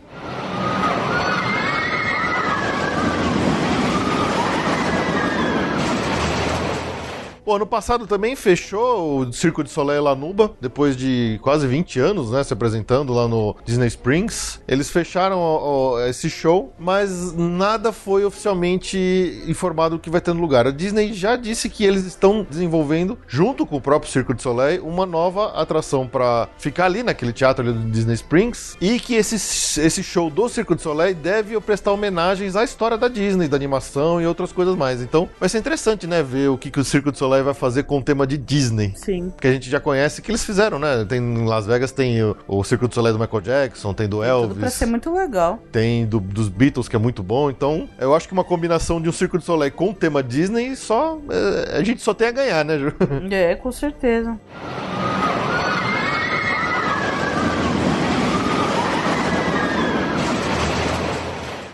Bom, 7.48 7.56
ano 7.56 7.66
passado 7.66 8.06
também 8.06 8.36
fechou 8.36 9.20
o 9.20 9.32
Circo 9.32 9.64
de 9.64 9.70
Soleil 9.70 10.02
Lanuba, 10.02 10.52
depois 10.60 10.94
de 10.94 11.40
quase 11.40 11.66
20 11.66 11.98
anos, 11.98 12.30
né, 12.30 12.44
se 12.44 12.52
apresentando 12.52 13.10
lá 13.14 13.26
no 13.26 13.56
Disney 13.64 13.86
Springs. 13.86 14.60
Eles 14.68 14.90
fecharam 14.90 15.96
esse 16.06 16.28
show, 16.28 16.74
mas 16.78 17.32
nada 17.32 17.90
foi 17.90 18.22
oficialmente 18.22 19.42
informado 19.46 19.98
que 19.98 20.10
vai 20.10 20.20
ter 20.20 20.34
no 20.34 20.42
lugar. 20.42 20.66
A 20.66 20.70
Disney 20.70 21.14
já 21.14 21.36
disse 21.36 21.70
que 21.70 21.86
eles 21.86 22.04
estão 22.04 22.46
desenvolvendo, 22.50 23.16
junto 23.26 23.64
com 23.64 23.76
o 23.76 23.80
próprio 23.80 24.12
Circo 24.12 24.34
de 24.34 24.42
Soleil, 24.42 24.86
uma 24.86 25.06
nova 25.06 25.58
atração 25.58 26.06
para 26.06 26.50
ficar 26.58 26.84
ali 26.84 27.02
naquele 27.02 27.32
teatro 27.32 27.66
ali 27.66 27.72
do 27.72 27.90
Disney 27.90 28.12
Springs 28.12 28.76
e 28.78 29.00
que 29.00 29.14
esse, 29.14 29.36
esse 29.80 30.02
show 30.02 30.28
do 30.28 30.50
Circo 30.50 30.76
de 30.76 30.82
Soleil 30.82 31.14
deve 31.14 31.58
prestar 31.62 31.92
homenagens 31.92 32.56
à 32.56 32.62
história 32.62 32.98
da 32.98 33.08
Disney, 33.08 33.48
da 33.48 33.56
animação 33.56 34.20
e 34.20 34.26
outras 34.26 34.52
coisas 34.52 34.76
mais. 34.76 35.00
Então, 35.00 35.30
vai 35.40 35.48
ser 35.48 35.56
interessante, 35.56 36.06
né, 36.06 36.22
ver 36.22 36.50
o 36.50 36.58
que, 36.58 36.70
que 36.70 36.78
o 36.78 36.84
Circo 36.84 37.10
de 37.10 37.16
Soleil 37.16 37.37
vai 37.42 37.54
fazer 37.54 37.84
com 37.84 37.98
o 37.98 38.02
tema 38.02 38.26
de 38.26 38.36
Disney. 38.36 38.92
Sim. 38.96 39.32
Que 39.40 39.46
a 39.46 39.52
gente 39.52 39.68
já 39.68 39.80
conhece 39.80 40.22
que 40.22 40.30
eles 40.30 40.44
fizeram, 40.44 40.78
né? 40.78 41.04
Tem 41.08 41.18
em 41.18 41.46
Las 41.46 41.66
Vegas 41.66 41.92
tem 41.92 42.22
o, 42.22 42.36
o 42.46 42.62
Circo 42.64 42.88
do 42.88 42.94
Soleil 42.94 43.16
do 43.16 43.20
Michael 43.20 43.42
Jackson, 43.42 43.92
tem 43.92 44.08
do 44.08 44.22
Elvis. 44.22 44.48
Tudo 44.48 44.60
pra 44.60 44.70
ser 44.70 44.86
muito 44.86 45.12
legal. 45.12 45.58
Tem 45.72 46.06
do, 46.06 46.20
dos 46.20 46.48
Beatles, 46.48 46.88
que 46.88 46.96
é 46.96 46.98
muito 46.98 47.22
bom. 47.22 47.50
Então, 47.50 47.88
eu 47.98 48.14
acho 48.14 48.26
que 48.26 48.32
uma 48.32 48.44
combinação 48.44 49.00
de 49.00 49.08
um 49.08 49.12
Circo 49.12 49.38
do 49.38 49.44
Soleil 49.44 49.72
com 49.72 49.90
o 49.90 49.94
tema 49.94 50.22
Disney, 50.22 50.76
só. 50.76 51.18
É, 51.30 51.78
a 51.78 51.82
gente 51.82 52.02
só 52.02 52.14
tem 52.14 52.28
a 52.28 52.32
ganhar, 52.32 52.64
né, 52.64 52.78
Ju? 52.78 52.92
É, 53.30 53.54
com 53.54 53.70
certeza. 53.70 54.38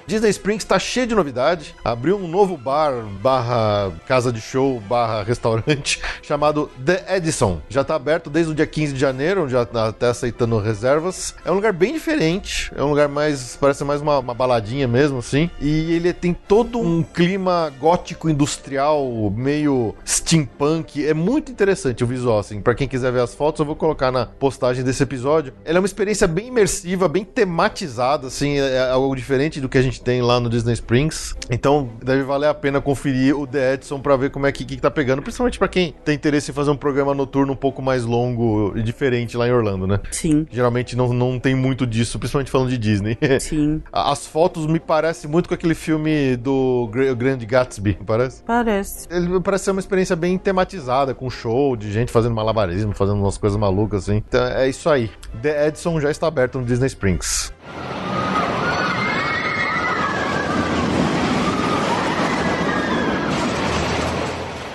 Disney 0.06 0.30
Springs 0.30 0.62
está 0.62 0.78
cheio 0.78 1.06
de 1.06 1.14
novidade. 1.14 1.74
Abriu 1.84 2.16
um 2.16 2.28
novo 2.28 2.56
bar, 2.56 3.04
barra 3.20 3.92
casa 4.06 4.32
de 4.32 4.40
show, 4.40 4.80
barra 4.80 5.22
restaurante, 5.22 6.00
chamado 6.22 6.70
The 6.84 7.16
Edison. 7.16 7.60
Já 7.68 7.80
está 7.80 7.94
aberto 7.94 8.28
desde 8.28 8.52
o 8.52 8.54
dia 8.54 8.66
15 8.66 8.92
de 8.92 9.00
janeiro, 9.00 9.48
já 9.48 9.62
está 9.62 9.88
até 9.88 10.08
aceitando 10.08 10.58
reservas. 10.58 11.34
É 11.44 11.50
um 11.50 11.54
lugar 11.54 11.72
bem 11.72 11.94
diferente, 11.94 12.70
é 12.76 12.82
um 12.82 12.90
lugar 12.90 13.08
mais, 13.08 13.56
parece 13.60 13.84
mais 13.84 14.00
uma, 14.00 14.18
uma 14.18 14.34
baladinha 14.34 14.86
mesmo, 14.86 15.18
assim. 15.18 15.50
E 15.60 15.92
ele 15.94 16.12
tem 16.12 16.34
todo 16.34 16.78
um 16.78 17.02
clima 17.02 17.72
gótico 17.80 18.28
industrial, 18.28 19.32
meio 19.34 19.94
steampunk. 20.06 21.06
É 21.06 21.14
muito 21.14 21.50
interessante 21.50 22.04
o 22.04 22.06
visual, 22.06 22.38
assim. 22.38 22.60
Para 22.60 22.74
quem 22.74 22.86
quiser 22.86 23.10
ver 23.12 23.20
as 23.20 23.34
fotos, 23.34 23.60
eu 23.60 23.66
vou 23.66 23.76
colocar 23.76 24.10
na 24.10 24.26
postagem 24.26 24.84
desse 24.84 25.02
episódio. 25.02 25.54
Ela 25.64 25.78
é 25.78 25.80
uma 25.80 25.86
experiência 25.86 26.26
bem 26.26 26.48
imersiva, 26.48 27.08
bem 27.08 27.24
tematizada, 27.24 28.26
assim, 28.26 28.58
é 28.58 28.90
algo 28.90 29.14
diferente 29.14 29.60
do 29.60 29.68
que 29.68 29.78
a 29.78 29.82
gente 29.82 29.93
tem 30.00 30.22
lá 30.22 30.40
no 30.40 30.48
Disney 30.48 30.74
Springs. 30.74 31.34
Então 31.50 31.90
deve 32.02 32.22
valer 32.22 32.48
a 32.48 32.54
pena 32.54 32.80
conferir 32.80 33.36
o 33.38 33.46
The 33.46 33.74
Edison 33.74 34.00
para 34.00 34.16
ver 34.16 34.30
como 34.30 34.46
é 34.46 34.52
que, 34.52 34.64
que 34.64 34.76
tá 34.76 34.90
pegando, 34.90 35.22
principalmente 35.22 35.58
para 35.58 35.68
quem 35.68 35.94
tem 36.04 36.14
interesse 36.14 36.50
em 36.50 36.54
fazer 36.54 36.70
um 36.70 36.76
programa 36.76 37.14
noturno 37.14 37.52
um 37.52 37.56
pouco 37.56 37.82
mais 37.82 38.04
longo 38.04 38.72
e 38.76 38.82
diferente 38.82 39.36
lá 39.36 39.48
em 39.48 39.52
Orlando, 39.52 39.86
né? 39.86 40.00
Sim. 40.10 40.46
Geralmente 40.50 40.96
não, 40.96 41.12
não 41.12 41.38
tem 41.38 41.54
muito 41.54 41.86
disso, 41.86 42.18
principalmente 42.18 42.50
falando 42.50 42.70
de 42.70 42.78
Disney. 42.78 43.18
Sim. 43.40 43.82
As 43.92 44.26
fotos 44.26 44.66
me 44.66 44.80
parecem 44.80 45.30
muito 45.30 45.48
com 45.48 45.54
aquele 45.54 45.74
filme 45.74 46.36
do 46.36 46.88
Grande 47.16 47.46
Gatsby, 47.46 47.98
parece? 48.06 48.42
Parece. 48.42 49.08
Ele 49.10 49.40
parece 49.40 49.64
ser 49.64 49.70
uma 49.70 49.80
experiência 49.80 50.16
bem 50.16 50.38
tematizada, 50.38 51.14
com 51.14 51.28
show 51.30 51.76
de 51.76 51.90
gente 51.92 52.10
fazendo 52.10 52.34
malabarismo, 52.34 52.94
fazendo 52.94 53.18
umas 53.18 53.38
coisas 53.38 53.58
malucas 53.58 54.04
assim. 54.04 54.22
Então 54.26 54.44
é 54.44 54.68
isso 54.68 54.88
aí. 54.88 55.10
The 55.42 55.68
Edison 55.68 56.00
já 56.00 56.10
está 56.10 56.26
aberto 56.26 56.58
no 56.58 56.64
Disney 56.64 56.86
Springs. 56.86 57.52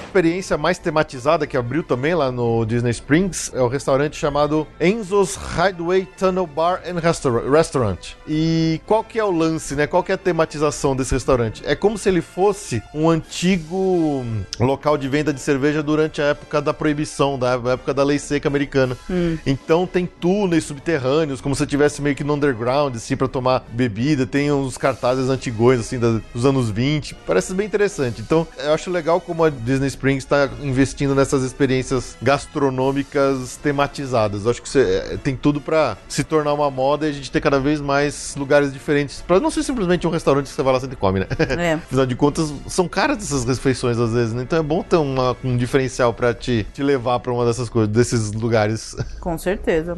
Experiência 0.09 0.57
mais 0.57 0.79
tematizada 0.79 1.45
que 1.45 1.55
abriu 1.55 1.83
também 1.83 2.15
lá 2.15 2.31
no 2.31 2.65
Disney 2.65 2.89
Springs 2.89 3.51
é 3.53 3.61
o 3.61 3.67
restaurante 3.67 4.17
chamado 4.17 4.65
Enzo's 4.81 5.37
Hideaway 5.37 6.07
Tunnel 6.17 6.47
Bar 6.47 6.81
and 6.83 6.99
Restaurant. 6.99 8.15
E 8.27 8.81
qual 8.87 9.03
que 9.03 9.19
é 9.19 9.23
o 9.23 9.29
lance, 9.29 9.75
né? 9.75 9.85
Qual 9.85 10.03
que 10.03 10.11
é 10.11 10.15
a 10.15 10.17
tematização 10.17 10.95
desse 10.95 11.13
restaurante? 11.13 11.61
É 11.63 11.75
como 11.75 11.95
se 11.95 12.09
ele 12.09 12.21
fosse 12.21 12.81
um 12.91 13.07
antigo 13.07 14.25
local 14.59 14.97
de 14.97 15.07
venda 15.07 15.31
de 15.31 15.39
cerveja 15.39 15.83
durante 15.83 16.23
a 16.23 16.25
época 16.25 16.59
da 16.59 16.73
proibição, 16.73 17.37
da 17.37 17.53
época 17.73 17.93
da 17.93 18.03
lei 18.03 18.17
seca 18.17 18.47
americana. 18.47 18.97
Hum. 19.07 19.37
Então 19.45 19.85
tem 19.85 20.07
túneis 20.07 20.63
subterrâneos, 20.63 21.39
como 21.39 21.55
se 21.55 21.67
tivesse 21.67 22.01
meio 22.01 22.15
que 22.15 22.23
no 22.23 22.33
underground, 22.33 22.95
assim, 22.95 23.15
para 23.15 23.27
tomar 23.27 23.63
bebida. 23.71 24.25
Tem 24.25 24.51
uns 24.51 24.75
cartazes 24.75 25.29
antigões, 25.29 25.79
assim, 25.79 25.99
dos 25.99 26.45
anos 26.45 26.71
20. 26.71 27.13
Parece 27.27 27.53
bem 27.53 27.67
interessante. 27.67 28.21
Então, 28.21 28.47
eu 28.57 28.73
acho 28.73 28.89
legal 28.89 29.21
como 29.21 29.43
a 29.43 29.51
Disney 29.51 29.87
Springs 29.99 30.23
está 30.23 30.49
investindo 30.61 31.13
nessas 31.13 31.43
experiências 31.43 32.15
gastronômicas 32.21 33.57
tematizadas. 33.57 34.45
Eu 34.45 34.51
acho 34.51 34.61
que 34.61 34.69
você, 34.69 35.19
tem 35.21 35.35
tudo 35.35 35.59
para 35.59 35.97
se 36.07 36.23
tornar 36.23 36.53
uma 36.53 36.71
moda 36.71 37.05
e 37.05 37.09
a 37.09 37.13
gente 37.13 37.29
ter 37.29 37.41
cada 37.41 37.59
vez 37.59 37.81
mais 37.81 38.33
lugares 38.37 38.71
diferentes. 38.71 39.21
Para 39.21 39.39
não 39.39 39.51
ser 39.51 39.63
simplesmente 39.63 40.07
um 40.07 40.09
restaurante 40.09 40.45
que 40.45 40.53
você 40.53 40.63
vai 40.63 40.73
lá 40.73 40.79
e 40.79 40.95
come, 40.95 41.19
né? 41.19 41.27
É. 41.57 41.73
Afinal 41.89 42.05
de 42.05 42.15
contas, 42.15 42.53
são 42.67 42.87
caras 42.87 43.17
essas 43.17 43.43
refeições 43.43 43.97
às 43.99 44.13
vezes, 44.13 44.33
né? 44.33 44.43
Então 44.43 44.57
é 44.57 44.63
bom 44.63 44.81
ter 44.81 44.95
uma, 44.95 45.35
um 45.43 45.57
diferencial 45.57 46.13
para 46.13 46.33
te, 46.33 46.65
te 46.73 46.81
levar 46.81 47.19
para 47.19 47.33
uma 47.33 47.45
dessas 47.45 47.69
coisas, 47.69 47.89
desses 47.89 48.31
lugares. 48.31 48.95
Com 49.19 49.37
certeza. 49.37 49.97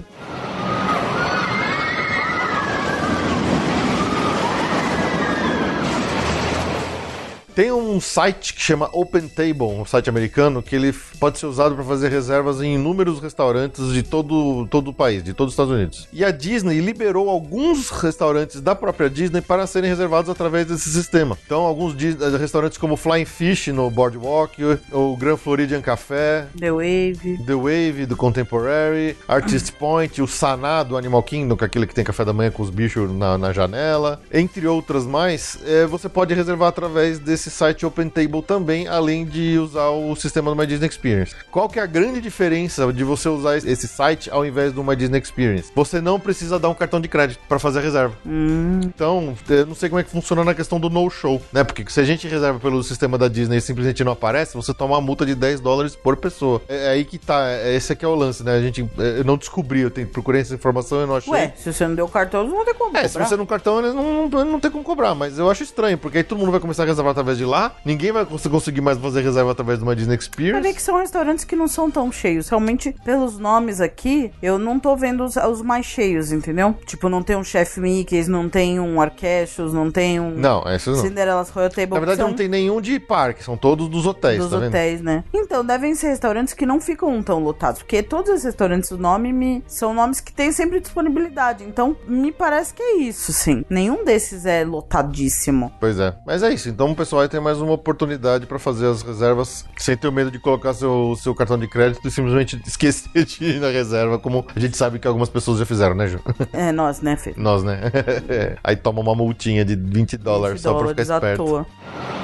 Tem 7.56 7.72
um 7.72 8.00
site 8.00 8.54
que 8.54 8.62
chama 8.62 8.90
Open 8.94 9.28
Table, 9.28 9.64
um 9.64 9.86
site 9.86 10.10
americano, 10.10 10.64
que 10.64 10.76
ele 10.76 10.94
pode 11.20 11.38
ser 11.38 11.48
usado 11.48 11.76
para 11.76 11.84
fazer 11.84 12.10
reservas 12.10 12.62
em 12.62 12.76
inúmeros 12.76 13.20
restaurantes 13.20 13.92
de 13.92 14.04
todo, 14.04 14.66
todo 14.68 14.90
o 14.90 14.94
país, 14.94 15.22
de 15.22 15.34
todos 15.34 15.52
os 15.52 15.54
Estados 15.54 15.74
Unidos. 15.74 16.08
E 16.14 16.24
a 16.24 16.32
Disney 16.32 16.80
liberou 16.80 17.30
alguns 17.30 17.90
restaurantes 17.90 18.62
da 18.62 18.74
própria 18.74 19.10
Disney 19.10 19.42
para 19.42 19.68
serem 19.68 19.90
reservados 19.90 20.30
através 20.30 20.66
desse 20.66 20.90
sistema. 20.90 21.38
Então, 21.46 21.64
alguns 21.64 21.94
restaurantes 22.40 22.78
como 22.78 22.96
Flying 22.96 23.26
Fish 23.26 23.68
no 23.68 23.90
Boardwalk, 23.92 24.80
o 24.92 25.18
Grand 25.18 25.38
Floridian 25.38 25.82
Café, 25.82 26.48
The 26.58 26.72
Wave, 26.72 27.40
The 27.46 27.54
Wave 27.54 28.06
do 28.06 28.16
Contemporary, 28.16 29.18
Artist 29.28 29.74
Point, 29.78 30.22
o 30.22 30.28
Saná 30.28 30.84
do 30.84 30.96
Animal 30.96 31.24
Kingdom, 31.24 31.58
que 31.58 31.64
é 31.64 31.68
aquele 31.68 31.86
que 31.86 31.94
tem 31.94 32.04
café 32.04 32.24
da 32.24 32.32
manhã 32.34 32.50
com 32.50 32.64
os 32.64 32.70
bichos 32.70 33.12
na, 33.12 33.38
na 33.38 33.52
janela, 33.52 34.22
entre 34.32 34.66
outras 34.68 35.06
mais, 35.06 35.58
é, 35.66 35.86
você 35.86 36.08
pode 36.08 36.34
reservar 36.34 36.70
através 36.70 37.20
desse 37.20 37.41
esse 37.42 37.50
site 37.50 37.86
Open 37.86 38.08
Table 38.08 38.42
também, 38.44 38.88
além 38.88 39.26
de 39.26 39.58
usar 39.58 39.90
o 39.90 40.16
sistema 40.16 40.52
do 40.52 40.56
My 40.56 40.68
Disney 40.68 40.88
Experience. 40.88 41.36
Qual 41.50 41.68
que 41.68 41.80
é 41.80 41.82
a 41.82 41.88
grande 41.88 42.22
diferença 42.22 42.92
de 42.94 43.04
você 43.04 43.28
usar 43.28 43.58
esse 43.58 43.88
site 43.88 44.30
ao 44.30 44.46
invés 44.46 44.72
do 44.72 44.84
My 44.84 44.96
Disney 44.96 45.20
Experience? 45.20 45.72
Você 45.76 46.00
não 46.00 46.20
precisa 46.20 46.60
dar 46.60 46.70
um 46.70 46.74
cartão 46.74 47.02
de 47.02 47.08
crédito 47.08 47.40
para 47.50 47.58
fazer 47.58 47.80
a 47.80 47.82
reserva. 47.82 48.16
Hum. 48.26 48.80
Então, 48.84 49.36
eu 49.50 49.66
não 49.66 49.74
sei 49.74 49.90
como 49.90 50.00
é 50.00 50.04
que 50.04 50.12
funciona 50.12 50.44
na 50.44 50.54
questão 50.54 50.80
do 50.80 50.90
no-show, 50.90 51.42
né? 51.52 51.64
Porque 51.64 51.84
se 51.90 52.00
a 52.00 52.04
gente 52.04 52.28
reserva 52.28 52.60
pelo 52.60 52.84
sistema 52.84 53.18
da 53.18 53.28
Disney 53.28 53.58
e 53.58 53.62
simplesmente 53.62 54.04
não 54.04 54.12
aparece, 54.12 54.56
você 54.56 54.74
toma 54.74 54.96
uma 54.96 55.02
multa 55.02 55.26
de 55.26 55.34
10 55.34 55.60
dólares 55.62 55.96
por 55.96 56.16
pessoa. 56.18 56.62
É, 56.70 56.86
é 56.86 56.90
aí 56.90 57.06
que 57.06 57.18
tá, 57.18 57.50
é, 57.50 57.76
esse 57.76 57.92
aqui 57.94 58.06
é 58.06 58.08
o 58.08 58.16
lance, 58.16 58.44
né? 58.44 58.56
A 58.56 58.62
gente, 58.62 58.88
é, 59.00 59.20
eu 59.20 59.24
não 59.24 59.38
descobri, 59.38 59.82
eu 59.82 59.90
tenho, 59.90 60.08
procurei 60.08 60.42
essa 60.42 60.54
informação 60.54 61.04
e 61.04 61.08
não 61.08 61.16
achei. 61.16 61.34
Ué, 61.34 61.54
se 61.58 61.74
você 61.74 61.88
não 61.88 61.96
deu 61.96 62.08
cartão, 62.08 62.48
não 62.48 62.64
tem 62.64 62.74
como 62.76 62.96
É, 62.96 63.02
cobrar. 63.04 63.10
se 63.10 63.18
você 63.18 63.36
não 63.36 63.46
cartão, 63.46 63.80
eles 63.80 63.94
não, 63.94 64.30
não, 64.30 64.46
não 64.46 64.60
tem 64.60 64.70
como 64.70 64.84
cobrar, 64.84 65.16
mas 65.16 65.40
eu 65.40 65.50
acho 65.50 65.64
estranho, 65.64 65.98
porque 65.98 66.20
aí 66.20 66.24
todo 66.24 66.38
mundo 66.38 66.52
vai 66.52 66.60
começar 66.60 66.84
a 66.84 66.86
reservar 66.86 67.12
através 67.12 67.31
de 67.38 67.46
lá, 67.46 67.74
ninguém 67.86 68.12
vai 68.12 68.26
cons- 68.26 68.46
conseguir 68.48 68.82
mais 68.82 68.98
fazer 68.98 69.22
reserva 69.22 69.52
através 69.52 69.78
de 69.80 69.84
uma 69.84 69.96
Disney 69.96 70.16
Mas 70.16 70.26
é 70.26 70.28
Experience. 70.28 70.74
que 70.76 70.82
são 70.82 70.98
restaurantes 70.98 71.46
que 71.46 71.56
não 71.56 71.68
são 71.68 71.90
tão 71.90 72.12
cheios. 72.12 72.50
Realmente, 72.50 72.96
pelos 73.04 73.38
nomes 73.38 73.80
aqui, 73.82 74.32
eu 74.42 74.58
não 74.60 74.80
tô 74.80 74.96
vendo 74.96 75.24
os, 75.24 75.36
os 75.38 75.62
mais 75.62 75.86
cheios, 75.86 76.32
entendeu? 76.32 76.76
Tipo, 76.86 77.10
não 77.10 77.22
tem 77.24 77.36
um 77.36 77.44
Chef 77.44 77.80
Mickey's, 77.80 78.28
não 78.28 78.50
tem 78.50 78.80
um 78.80 79.00
Arquechos, 79.02 79.74
não 79.74 79.90
tem 79.92 80.20
um 80.20 80.32
Não, 80.32 80.64
esses 80.74 80.88
não. 80.88 80.96
Cinderella's 81.04 81.50
Royal 81.50 81.70
Table. 81.70 81.94
Na 81.94 82.00
verdade, 82.00 82.20
são 82.20 82.28
não 82.30 82.36
tem 82.36 82.48
nenhum 82.48 82.80
de 82.82 83.00
parque, 83.00 83.44
são 83.44 83.56
todos 83.58 83.88
dos 83.90 84.06
hotéis, 84.06 84.40
dos 84.40 84.50
tá 84.52 84.58
vendo? 84.58 84.68
hotéis, 84.70 85.02
né? 85.02 85.24
Então, 85.34 85.64
devem 85.66 85.96
ser 85.96 86.08
restaurantes 86.10 86.54
que 86.54 86.66
não 86.66 86.80
ficam 86.80 87.22
tão 87.24 87.40
lotados. 87.40 87.82
Porque 87.82 88.02
todos 88.04 88.32
os 88.32 88.44
restaurantes, 88.44 88.92
o 88.92 88.98
nome 88.98 89.32
me, 89.34 89.64
são 89.68 89.94
nomes 89.94 90.20
que 90.20 90.32
têm 90.34 90.52
sempre 90.52 90.80
disponibilidade. 90.80 91.64
Então, 91.64 91.96
me 92.08 92.32
parece 92.32 92.74
que 92.74 92.82
é 92.82 92.98
isso, 92.98 93.32
sim. 93.34 93.64
Nenhum 93.70 94.04
desses 94.06 94.46
é 94.46 94.64
lotadíssimo. 94.64 95.72
Pois 95.80 96.00
é. 96.00 96.14
Mas 96.26 96.44
é 96.44 96.54
isso. 96.54 96.70
Então 96.70 96.92
o 96.92 96.96
vai 97.22 97.30
ter 97.30 97.40
mais 97.40 97.62
uma 97.62 97.74
oportunidade 97.74 98.48
pra 98.48 98.58
fazer 98.58 98.88
as 98.88 99.04
reservas 99.04 99.64
sem 99.78 99.96
ter 99.96 100.08
o 100.08 100.12
medo 100.12 100.32
de 100.32 100.40
colocar 100.40 100.74
seu, 100.74 101.16
seu 101.16 101.36
cartão 101.36 101.58
de 101.58 101.68
crédito 101.68 102.08
e 102.08 102.10
simplesmente 102.10 102.60
esquecer 102.66 103.26
de 103.26 103.44
ir 103.44 103.60
na 103.60 103.70
reserva, 103.70 104.18
como 104.18 104.46
a 104.56 104.60
gente 104.60 104.76
sabe 104.76 104.98
que 104.98 105.08
algumas 105.08 105.30
pessoas 105.30 105.60
já 105.60 105.66
fizeram, 105.66 105.94
né, 105.94 106.08
Ju? 106.08 106.20
É, 106.52 106.72
nós, 106.72 107.02
né, 107.02 107.16
Fê? 107.16 107.34
Nós, 107.38 107.64
né? 107.64 107.80
Aí 108.64 108.76
toma 108.76 109.02
uma 109.02 109.14
multinha 109.14 109.64
de 109.64 109.76
20 109.76 110.18
dólares 110.18 110.62
20 110.62 110.64
só 110.64 110.74
pra 110.74 110.88
ficar 110.90 111.04
dólares 111.04 111.10
à 111.12 111.16
esperto. 111.16 111.46
toa. 111.46 112.21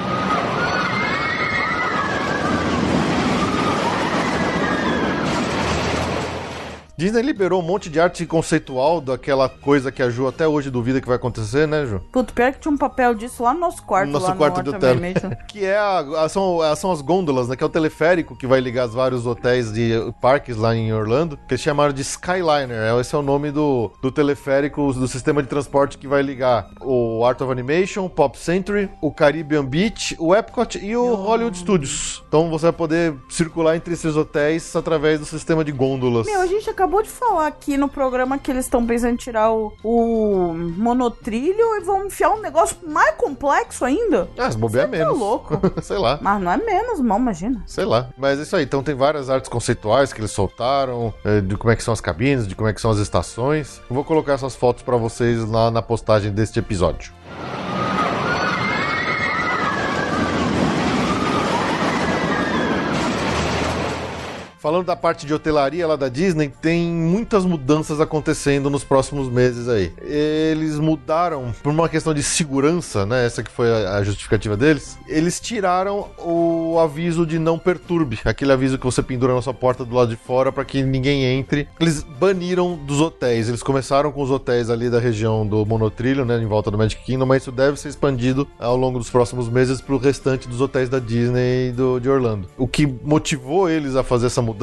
Disney 6.99 7.21
liberou 7.21 7.61
um 7.61 7.63
monte 7.63 7.91
de 7.91 7.99
arte 7.99 8.25
conceitual 8.25 8.99
daquela 8.99 9.47
coisa 9.47 9.91
que 9.91 10.01
a 10.01 10.09
Ju 10.09 10.27
até 10.27 10.47
hoje 10.47 10.71
duvida 10.71 10.99
que 10.99 11.05
vai 11.07 11.15
acontecer, 11.17 11.67
né, 11.67 11.85
Ju? 11.85 12.01
Puto, 12.11 12.33
pior 12.33 12.51
que 12.51 12.59
tinha 12.59 12.71
um 12.73 12.77
papel 12.77 13.13
disso 13.13 13.43
lá 13.43 13.53
no 13.53 13.59
nosso 13.59 13.83
quarto, 13.83 14.09
Nosso 14.09 14.25
lá 14.25 14.35
quarto 14.35 14.57
no 14.57 14.63
de 14.63 14.69
Art 14.87 14.97
hotel. 15.21 15.37
Que 15.47 15.63
é 15.63 15.77
a, 15.77 15.99
a- 16.23 16.27
são, 16.29 16.59
a- 16.59 16.75
são 16.75 16.91
as 16.91 16.99
gôndolas, 17.01 17.47
né? 17.47 17.55
Que 17.55 17.63
é 17.63 17.67
o 17.67 17.69
teleférico 17.69 18.35
que 18.35 18.47
vai 18.47 18.59
ligar 18.59 18.87
os 18.87 18.95
vários 18.95 19.27
hotéis 19.27 19.71
de 19.71 19.91
parques 20.19 20.57
lá 20.57 20.75
em 20.75 20.91
Orlando, 20.91 21.37
que 21.47 21.53
eles 21.53 21.61
chamaram 21.61 21.93
de 21.93 22.01
Skyliner. 22.01 22.71
é- 22.71 22.99
Esse 22.99 23.13
é 23.13 23.17
o 23.19 23.21
nome 23.21 23.51
do, 23.51 23.91
do 24.01 24.11
teleférico, 24.11 24.91
do 24.91 25.07
sistema 25.07 25.43
de 25.43 25.47
transporte 25.49 25.99
que 25.99 26.07
vai 26.07 26.23
ligar 26.23 26.67
o 26.81 27.23
Art 27.23 27.39
of 27.41 27.51
Animation, 27.51 28.05
o 28.05 28.09
Pop 28.09 28.35
Century, 28.39 28.89
o 29.03 29.11
Caribbean 29.11 29.63
Beach, 29.65 30.15
o 30.17 30.35
Epcot 30.35 30.79
e 30.83 30.97
o 30.97 31.13
Hollywood 31.13 31.59
Studios. 31.59 32.23
Então 32.27 32.49
você 32.49 32.63
vai 32.63 32.73
poder 32.73 33.13
circular 33.29 33.75
entre 33.75 33.93
esses 33.93 34.15
hotéis 34.15 34.75
através 34.75 35.19
do 35.19 35.27
sistema 35.27 35.63
de 35.63 35.71
gôndolas. 35.71 36.25
Meu, 36.25 36.41
a 36.41 36.47
gente 36.47 36.67
acabou 36.67 36.86
de 37.03 37.09
falar 37.09 37.47
aqui 37.47 37.77
no 37.77 37.87
programa 37.87 38.37
que 38.37 38.51
eles 38.51 38.65
estão 38.65 38.85
pensando 38.85 39.13
em 39.13 39.15
tirar 39.15 39.51
o, 39.51 39.73
o 39.83 40.53
monotrilho 40.53 41.75
e 41.75 41.81
vão 41.81 42.05
enfiar 42.05 42.31
um 42.31 42.41
negócio 42.41 42.77
mais 42.87 43.15
complexo 43.15 43.85
ainda. 43.85 44.27
Ah, 44.37 44.49
se 44.49 44.57
bobear 44.57 44.85
tá 44.85 44.91
menos. 44.91 45.17
louco. 45.17 45.59
Sei 45.81 45.97
lá. 45.97 46.19
Mas 46.21 46.41
não 46.41 46.51
é 46.51 46.57
menos, 46.57 46.99
não, 46.99 47.17
imagina. 47.17 47.63
Sei 47.65 47.85
lá. 47.85 48.09
Mas 48.17 48.39
é 48.39 48.43
isso 48.43 48.55
aí. 48.55 48.63
Então 48.63 48.81
tem 48.81 48.95
várias 48.95 49.29
artes 49.29 49.49
conceituais 49.49 50.11
que 50.11 50.19
eles 50.19 50.31
soltaram, 50.31 51.13
eh, 51.23 51.41
de 51.41 51.55
como 51.57 51.71
é 51.71 51.75
que 51.75 51.83
são 51.83 51.93
as 51.93 52.01
cabines, 52.01 52.47
de 52.47 52.55
como 52.55 52.67
é 52.69 52.73
que 52.73 52.81
são 52.81 52.91
as 52.91 52.97
estações. 52.97 53.81
Eu 53.89 53.95
vou 53.95 54.03
colocar 54.03 54.33
essas 54.33 54.55
fotos 54.55 54.83
pra 54.83 54.97
vocês 54.97 55.43
lá 55.45 55.69
na 55.71 55.81
postagem 55.81 56.31
deste 56.31 56.59
episódio. 56.59 57.13
Falando 64.67 64.85
da 64.85 64.97
parte 64.97 65.25
de 65.25 65.33
hotelaria 65.33 65.87
lá 65.87 65.95
da 65.95 66.09
Disney, 66.09 66.51
tem 66.61 66.87
muitas 66.87 67.45
mudanças 67.45 68.01
acontecendo 68.01 68.69
nos 68.69 68.83
próximos 68.83 69.29
meses 69.29 69.69
aí. 69.69 69.93
Eles 70.01 70.77
mudaram 70.77 71.55
por 71.63 71.69
uma 71.69 71.87
questão 71.87 72.13
de 72.13 72.21
segurança, 72.21 73.05
né? 73.05 73.25
Essa 73.25 73.41
que 73.41 73.49
foi 73.49 73.69
a 73.85 74.03
justificativa 74.03 74.57
deles. 74.57 74.99
Eles 75.07 75.39
tiraram 75.39 76.09
o 76.17 76.77
aviso 76.81 77.25
de 77.25 77.39
não 77.39 77.57
perturbe, 77.57 78.19
aquele 78.25 78.51
aviso 78.51 78.77
que 78.77 78.83
você 78.83 79.01
pendura 79.01 79.33
na 79.33 79.41
sua 79.41 79.53
porta 79.53 79.85
do 79.85 79.95
lado 79.95 80.09
de 80.09 80.17
fora 80.17 80.51
para 80.51 80.65
que 80.65 80.83
ninguém 80.83 81.23
entre. 81.23 81.69
Eles 81.79 82.03
baniram 82.03 82.75
dos 82.75 82.99
hotéis. 82.99 83.47
Eles 83.47 83.63
começaram 83.63 84.11
com 84.11 84.21
os 84.21 84.29
hotéis 84.29 84.69
ali 84.69 84.89
da 84.89 84.99
região 84.99 85.47
do 85.47 85.65
monotrilho, 85.65 86.25
né, 86.25 86.37
em 86.41 86.45
volta 86.45 86.69
do 86.69 86.77
Magic 86.77 87.01
Kingdom, 87.05 87.25
mas 87.25 87.43
isso 87.43 87.53
deve 87.53 87.79
ser 87.79 87.87
expandido 87.87 88.45
ao 88.59 88.75
longo 88.75 88.99
dos 88.99 89.09
próximos 89.09 89.47
meses 89.47 89.79
para 89.79 89.95
o 89.95 89.97
restante 89.97 90.45
dos 90.45 90.59
hotéis 90.59 90.89
da 90.89 90.99
Disney 90.99 91.69
e 91.69 91.71
do, 91.71 92.01
de 92.01 92.09
Orlando. 92.09 92.49
O 92.57 92.67
que 92.67 92.85
motivou 92.85 93.69
eles 93.69 93.95
a 93.95 94.03
fazer 94.03 94.25
essa 94.25 94.41
mudança 94.41 94.56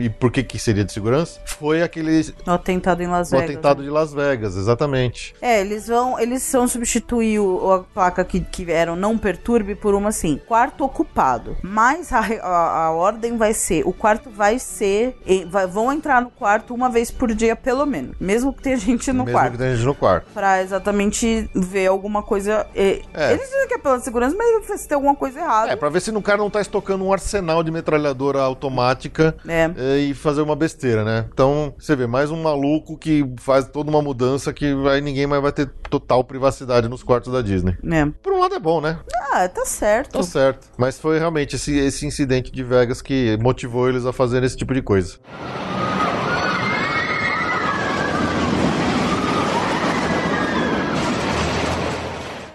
e 0.00 0.08
por 0.10 0.30
que 0.30 0.42
que 0.42 0.58
seria 0.58 0.84
de 0.84 0.92
segurança 0.92 1.40
foi 1.46 1.82
aquele 1.82 2.08
O 2.46 2.50
atentado 2.50 3.02
em 3.02 3.06
Las 3.06 3.28
o 3.28 3.32
Vegas. 3.32 3.50
atentado 3.50 3.82
de 3.82 3.90
Las 3.90 4.12
Vegas, 4.12 4.56
exatamente. 4.56 5.34
É, 5.40 5.60
eles 5.60 5.88
vão, 5.88 6.18
eles 6.18 6.50
vão 6.52 6.66
substituir 6.68 7.38
o- 7.40 7.72
a 7.72 7.80
placa 7.80 8.24
que, 8.24 8.40
que 8.40 8.70
eram 8.70 8.96
não 8.96 9.16
perturbe 9.18 9.74
por 9.74 9.94
uma 9.94 10.08
assim, 10.10 10.40
quarto 10.46 10.84
ocupado. 10.84 11.56
Mas 11.62 12.12
a, 12.12 12.20
a, 12.42 12.84
a 12.86 12.90
ordem 12.92 13.36
vai 13.36 13.52
ser, 13.52 13.86
o 13.86 13.92
quarto 13.92 14.30
vai 14.30 14.58
ser, 14.58 15.16
vai- 15.50 15.66
vão 15.66 15.92
entrar 15.92 16.22
no 16.22 16.30
quarto 16.30 16.74
uma 16.74 16.88
vez 16.88 17.10
por 17.10 17.34
dia 17.34 17.54
pelo 17.56 17.84
menos, 17.86 18.16
mesmo 18.20 18.52
que 18.52 18.62
tenha 18.62 18.76
gente 18.76 19.12
no 19.12 19.24
Mesmo 19.24 19.38
quarto. 19.38 19.52
que 19.52 19.58
tenha 19.58 19.74
gente 19.76 19.84
no 19.86 19.94
quarto. 19.94 20.26
Pra 20.32 20.62
exatamente 20.62 21.48
ver 21.54 21.86
alguma 21.86 22.22
coisa. 22.22 22.66
e- 22.74 23.02
É. 23.14 23.32
Eles 23.32 23.48
dizem 23.48 23.68
que 23.68 23.74
é 23.74 23.78
pela 23.78 24.00
segurança, 24.00 24.36
mas 24.36 24.80
se 24.80 24.88
tem 24.88 24.94
alguma 24.96 25.14
coisa 25.14 25.40
errada. 25.40 25.72
É, 25.72 25.76
pra 25.76 25.88
ver 25.88 26.00
se 26.00 26.10
o 26.10 26.22
cara 26.22 26.38
não 26.38 26.50
tá 26.50 26.60
estocando 26.60 27.04
um 27.04 27.12
arsenal 27.12 27.62
de 27.62 27.70
metralhadora 27.70 28.40
automática 28.40 29.27
É. 29.46 29.70
é, 29.76 29.98
e 29.98 30.14
fazer 30.14 30.42
uma 30.42 30.56
besteira, 30.56 31.04
né? 31.04 31.26
Então, 31.32 31.74
você 31.78 31.94
vê, 31.94 32.06
mais 32.06 32.30
um 32.30 32.42
maluco 32.42 32.96
que 32.96 33.24
faz 33.38 33.66
toda 33.68 33.90
uma 33.90 34.02
mudança 34.02 34.52
que 34.52 34.66
aí 34.90 35.00
ninguém 35.00 35.26
mais 35.26 35.42
vai 35.42 35.52
ter 35.52 35.68
total 35.90 36.24
privacidade 36.24 36.88
nos 36.88 37.02
quartos 37.02 37.32
da 37.32 37.42
Disney. 37.42 37.76
É. 37.90 38.06
Por 38.22 38.32
um 38.32 38.40
lado 38.40 38.54
é 38.54 38.60
bom, 38.60 38.80
né? 38.80 38.98
Ah, 39.32 39.48
tá 39.48 39.64
certo. 39.64 40.12
Tá 40.12 40.22
certo. 40.22 40.68
Mas 40.76 40.98
foi 40.98 41.18
realmente 41.18 41.56
esse, 41.56 41.76
esse 41.78 42.06
incidente 42.06 42.50
de 42.50 42.62
Vegas 42.62 43.02
que 43.02 43.38
motivou 43.40 43.88
eles 43.88 44.06
a 44.06 44.12
fazerem 44.12 44.46
esse 44.46 44.56
tipo 44.56 44.74
de 44.74 44.82
coisa. 44.82 45.18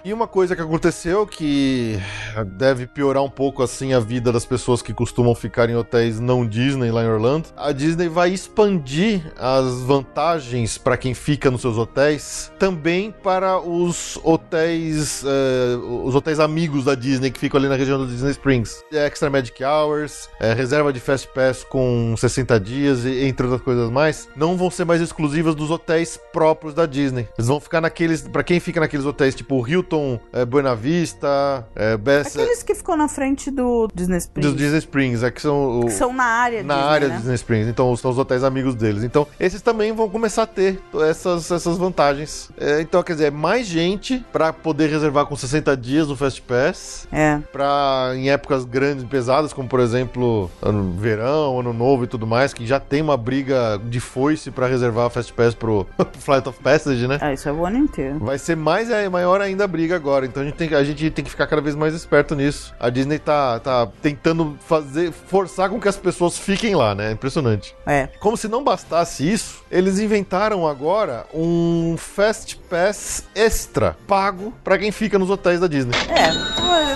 E 0.05 0.11
uma 0.11 0.27
coisa 0.27 0.53
que 0.53 0.61
aconteceu 0.61 1.25
que 1.25 1.97
deve 2.45 2.87
piorar 2.87 3.23
um 3.23 3.29
pouco 3.29 3.61
assim 3.61 3.93
a 3.93 3.99
vida 3.99 4.31
das 4.31 4.45
pessoas 4.45 4.81
que 4.81 4.93
costumam 4.93 5.35
ficar 5.35 5.69
em 5.69 5.75
hotéis 5.75 6.19
não 6.19 6.45
Disney 6.45 6.91
lá 6.91 7.03
em 7.03 7.07
Orlando. 7.07 7.49
A 7.55 7.71
Disney 7.71 8.07
vai 8.07 8.31
expandir 8.31 9.31
as 9.37 9.81
vantagens 9.81 10.77
para 10.77 10.97
quem 10.97 11.13
fica 11.13 11.51
nos 11.51 11.61
seus 11.61 11.77
hotéis 11.77 12.51
também 12.57 13.13
para 13.23 13.59
os 13.59 14.17
hotéis, 14.23 15.23
eh, 15.25 15.77
os 16.05 16.15
hotéis 16.15 16.39
amigos 16.39 16.85
da 16.85 16.95
Disney 16.95 17.31
que 17.31 17.39
ficam 17.39 17.59
ali 17.59 17.67
na 17.67 17.75
região 17.75 17.97
do 17.97 18.07
Disney 18.07 18.31
Springs. 18.31 18.83
Extra 18.91 19.29
Magic 19.29 19.63
Hours, 19.63 20.29
eh, 20.39 20.53
reserva 20.53 20.93
de 20.93 20.99
Fast 20.99 21.27
Pass 21.33 21.63
com 21.63 22.15
60 22.17 22.59
dias 22.59 23.05
e 23.05 23.25
entre 23.25 23.45
outras 23.45 23.61
coisas 23.61 23.89
mais, 23.91 24.29
não 24.35 24.55
vão 24.55 24.69
ser 24.71 24.85
mais 24.85 25.01
exclusivas 25.01 25.55
dos 25.55 25.69
hotéis 25.69 26.19
próprios 26.31 26.73
da 26.73 26.85
Disney. 26.85 27.27
Eles 27.37 27.47
vão 27.47 27.59
ficar 27.59 27.81
naqueles, 27.81 28.21
para 28.21 28.43
quem 28.43 28.59
fica 28.59 28.79
naqueles 28.79 29.05
hotéis 29.05 29.35
tipo 29.35 29.67
Hilton, 29.67 30.19
eh, 30.31 30.45
Buena 30.45 30.75
Vista, 30.75 31.67
eh, 31.75 31.97
Best, 31.97 32.22
Aqueles 32.27 32.63
que 32.63 32.75
ficam 32.75 32.95
na 32.97 33.07
frente 33.07 33.49
do 33.51 33.87
Disney 33.93 34.17
Springs. 34.17 34.49
dos 34.51 34.59
Disney 34.59 34.79
Springs, 34.79 35.23
é 35.23 35.31
que 35.31 35.41
são 35.41 35.79
o- 35.81 35.85
que 35.85 35.91
são 35.91 36.13
na 36.13 36.23
área 36.23 36.63
na 36.63 36.73
Disney, 36.75 36.89
área 36.89 37.07
né? 37.09 37.15
Disney 37.17 37.35
Springs. 37.35 37.67
Então, 37.69 37.95
são 37.95 38.11
os 38.11 38.17
hotéis 38.17 38.43
amigos 38.43 38.75
deles. 38.75 39.03
Então, 39.03 39.27
esses 39.39 39.61
também 39.61 39.91
vão 39.91 40.09
começar 40.09 40.43
a 40.43 40.47
ter 40.47 40.79
essas, 41.09 41.49
essas 41.51 41.77
vantagens. 41.77 42.49
É, 42.57 42.81
então, 42.81 43.01
quer 43.03 43.13
dizer, 43.13 43.31
mais 43.31 43.65
gente 43.67 44.23
pra 44.31 44.51
poder 44.53 44.89
reservar 44.89 45.25
com 45.25 45.35
60 45.35 45.75
dias 45.75 46.09
o 46.09 46.15
Fast 46.15 46.41
Pass. 46.41 47.07
É. 47.11 47.39
Pra, 47.51 48.11
em 48.15 48.29
épocas 48.29 48.65
grandes 48.65 49.03
e 49.03 49.07
pesadas, 49.07 49.53
como 49.53 49.67
por 49.67 49.79
exemplo, 49.79 50.49
ano, 50.61 50.93
verão, 50.97 51.59
ano 51.59 51.73
novo 51.73 52.03
e 52.03 52.07
tudo 52.07 52.25
mais, 52.27 52.53
que 52.53 52.65
já 52.65 52.79
tem 52.79 53.01
uma 53.01 53.17
briga 53.17 53.79
de 53.85 53.99
foice 53.99 54.51
pra 54.51 54.67
reservar 54.67 55.07
o 55.07 55.09
Fast 55.09 55.33
Pass 55.33 55.53
pro, 55.53 55.85
pro 55.97 56.07
Flight 56.19 56.47
of 56.47 56.59
Passage, 56.61 57.07
né? 57.07 57.17
Ah, 57.21 57.33
isso 57.33 57.47
é 57.47 57.51
o 57.51 57.65
ano 57.65 57.77
inteiro. 57.77 58.19
Vai 58.19 58.37
ser 58.37 58.55
mais 58.55 58.89
é, 58.89 59.07
maior 59.09 59.41
ainda 59.41 59.63
a 59.63 59.67
briga 59.67 59.95
agora. 59.95 60.25
Então 60.25 60.41
a 60.41 60.45
gente, 60.45 60.55
tem, 60.55 60.67
que- 60.69 60.75
a 60.75 60.83
gente 60.83 61.09
tem 61.11 61.23
que 61.23 61.31
ficar 61.31 61.47
cada 61.47 61.61
vez 61.61 61.75
mais 61.75 61.93
esperto 61.93 62.12
nisso. 62.35 62.73
A 62.79 62.89
Disney 62.89 63.17
tá, 63.19 63.59
tá 63.59 63.87
tentando 64.01 64.57
fazer, 64.67 65.11
forçar 65.11 65.69
com 65.69 65.79
que 65.79 65.87
as 65.87 65.97
pessoas 65.97 66.37
fiquem 66.37 66.75
lá, 66.75 66.93
né? 66.93 67.11
Impressionante. 67.11 67.75
É. 67.85 68.07
Como 68.19 68.37
se 68.37 68.47
não 68.47 68.63
bastasse 68.63 69.29
isso, 69.29 69.63
eles 69.71 69.99
inventaram 69.99 70.67
agora 70.67 71.25
um 71.33 71.95
Fast 71.97 72.57
Pass 72.69 73.25
extra 73.33 73.97
pago 74.07 74.53
pra 74.63 74.77
quem 74.77 74.91
fica 74.91 75.17
nos 75.17 75.29
hotéis 75.29 75.59
da 75.59 75.67
Disney. 75.67 75.95
É. 76.09 76.53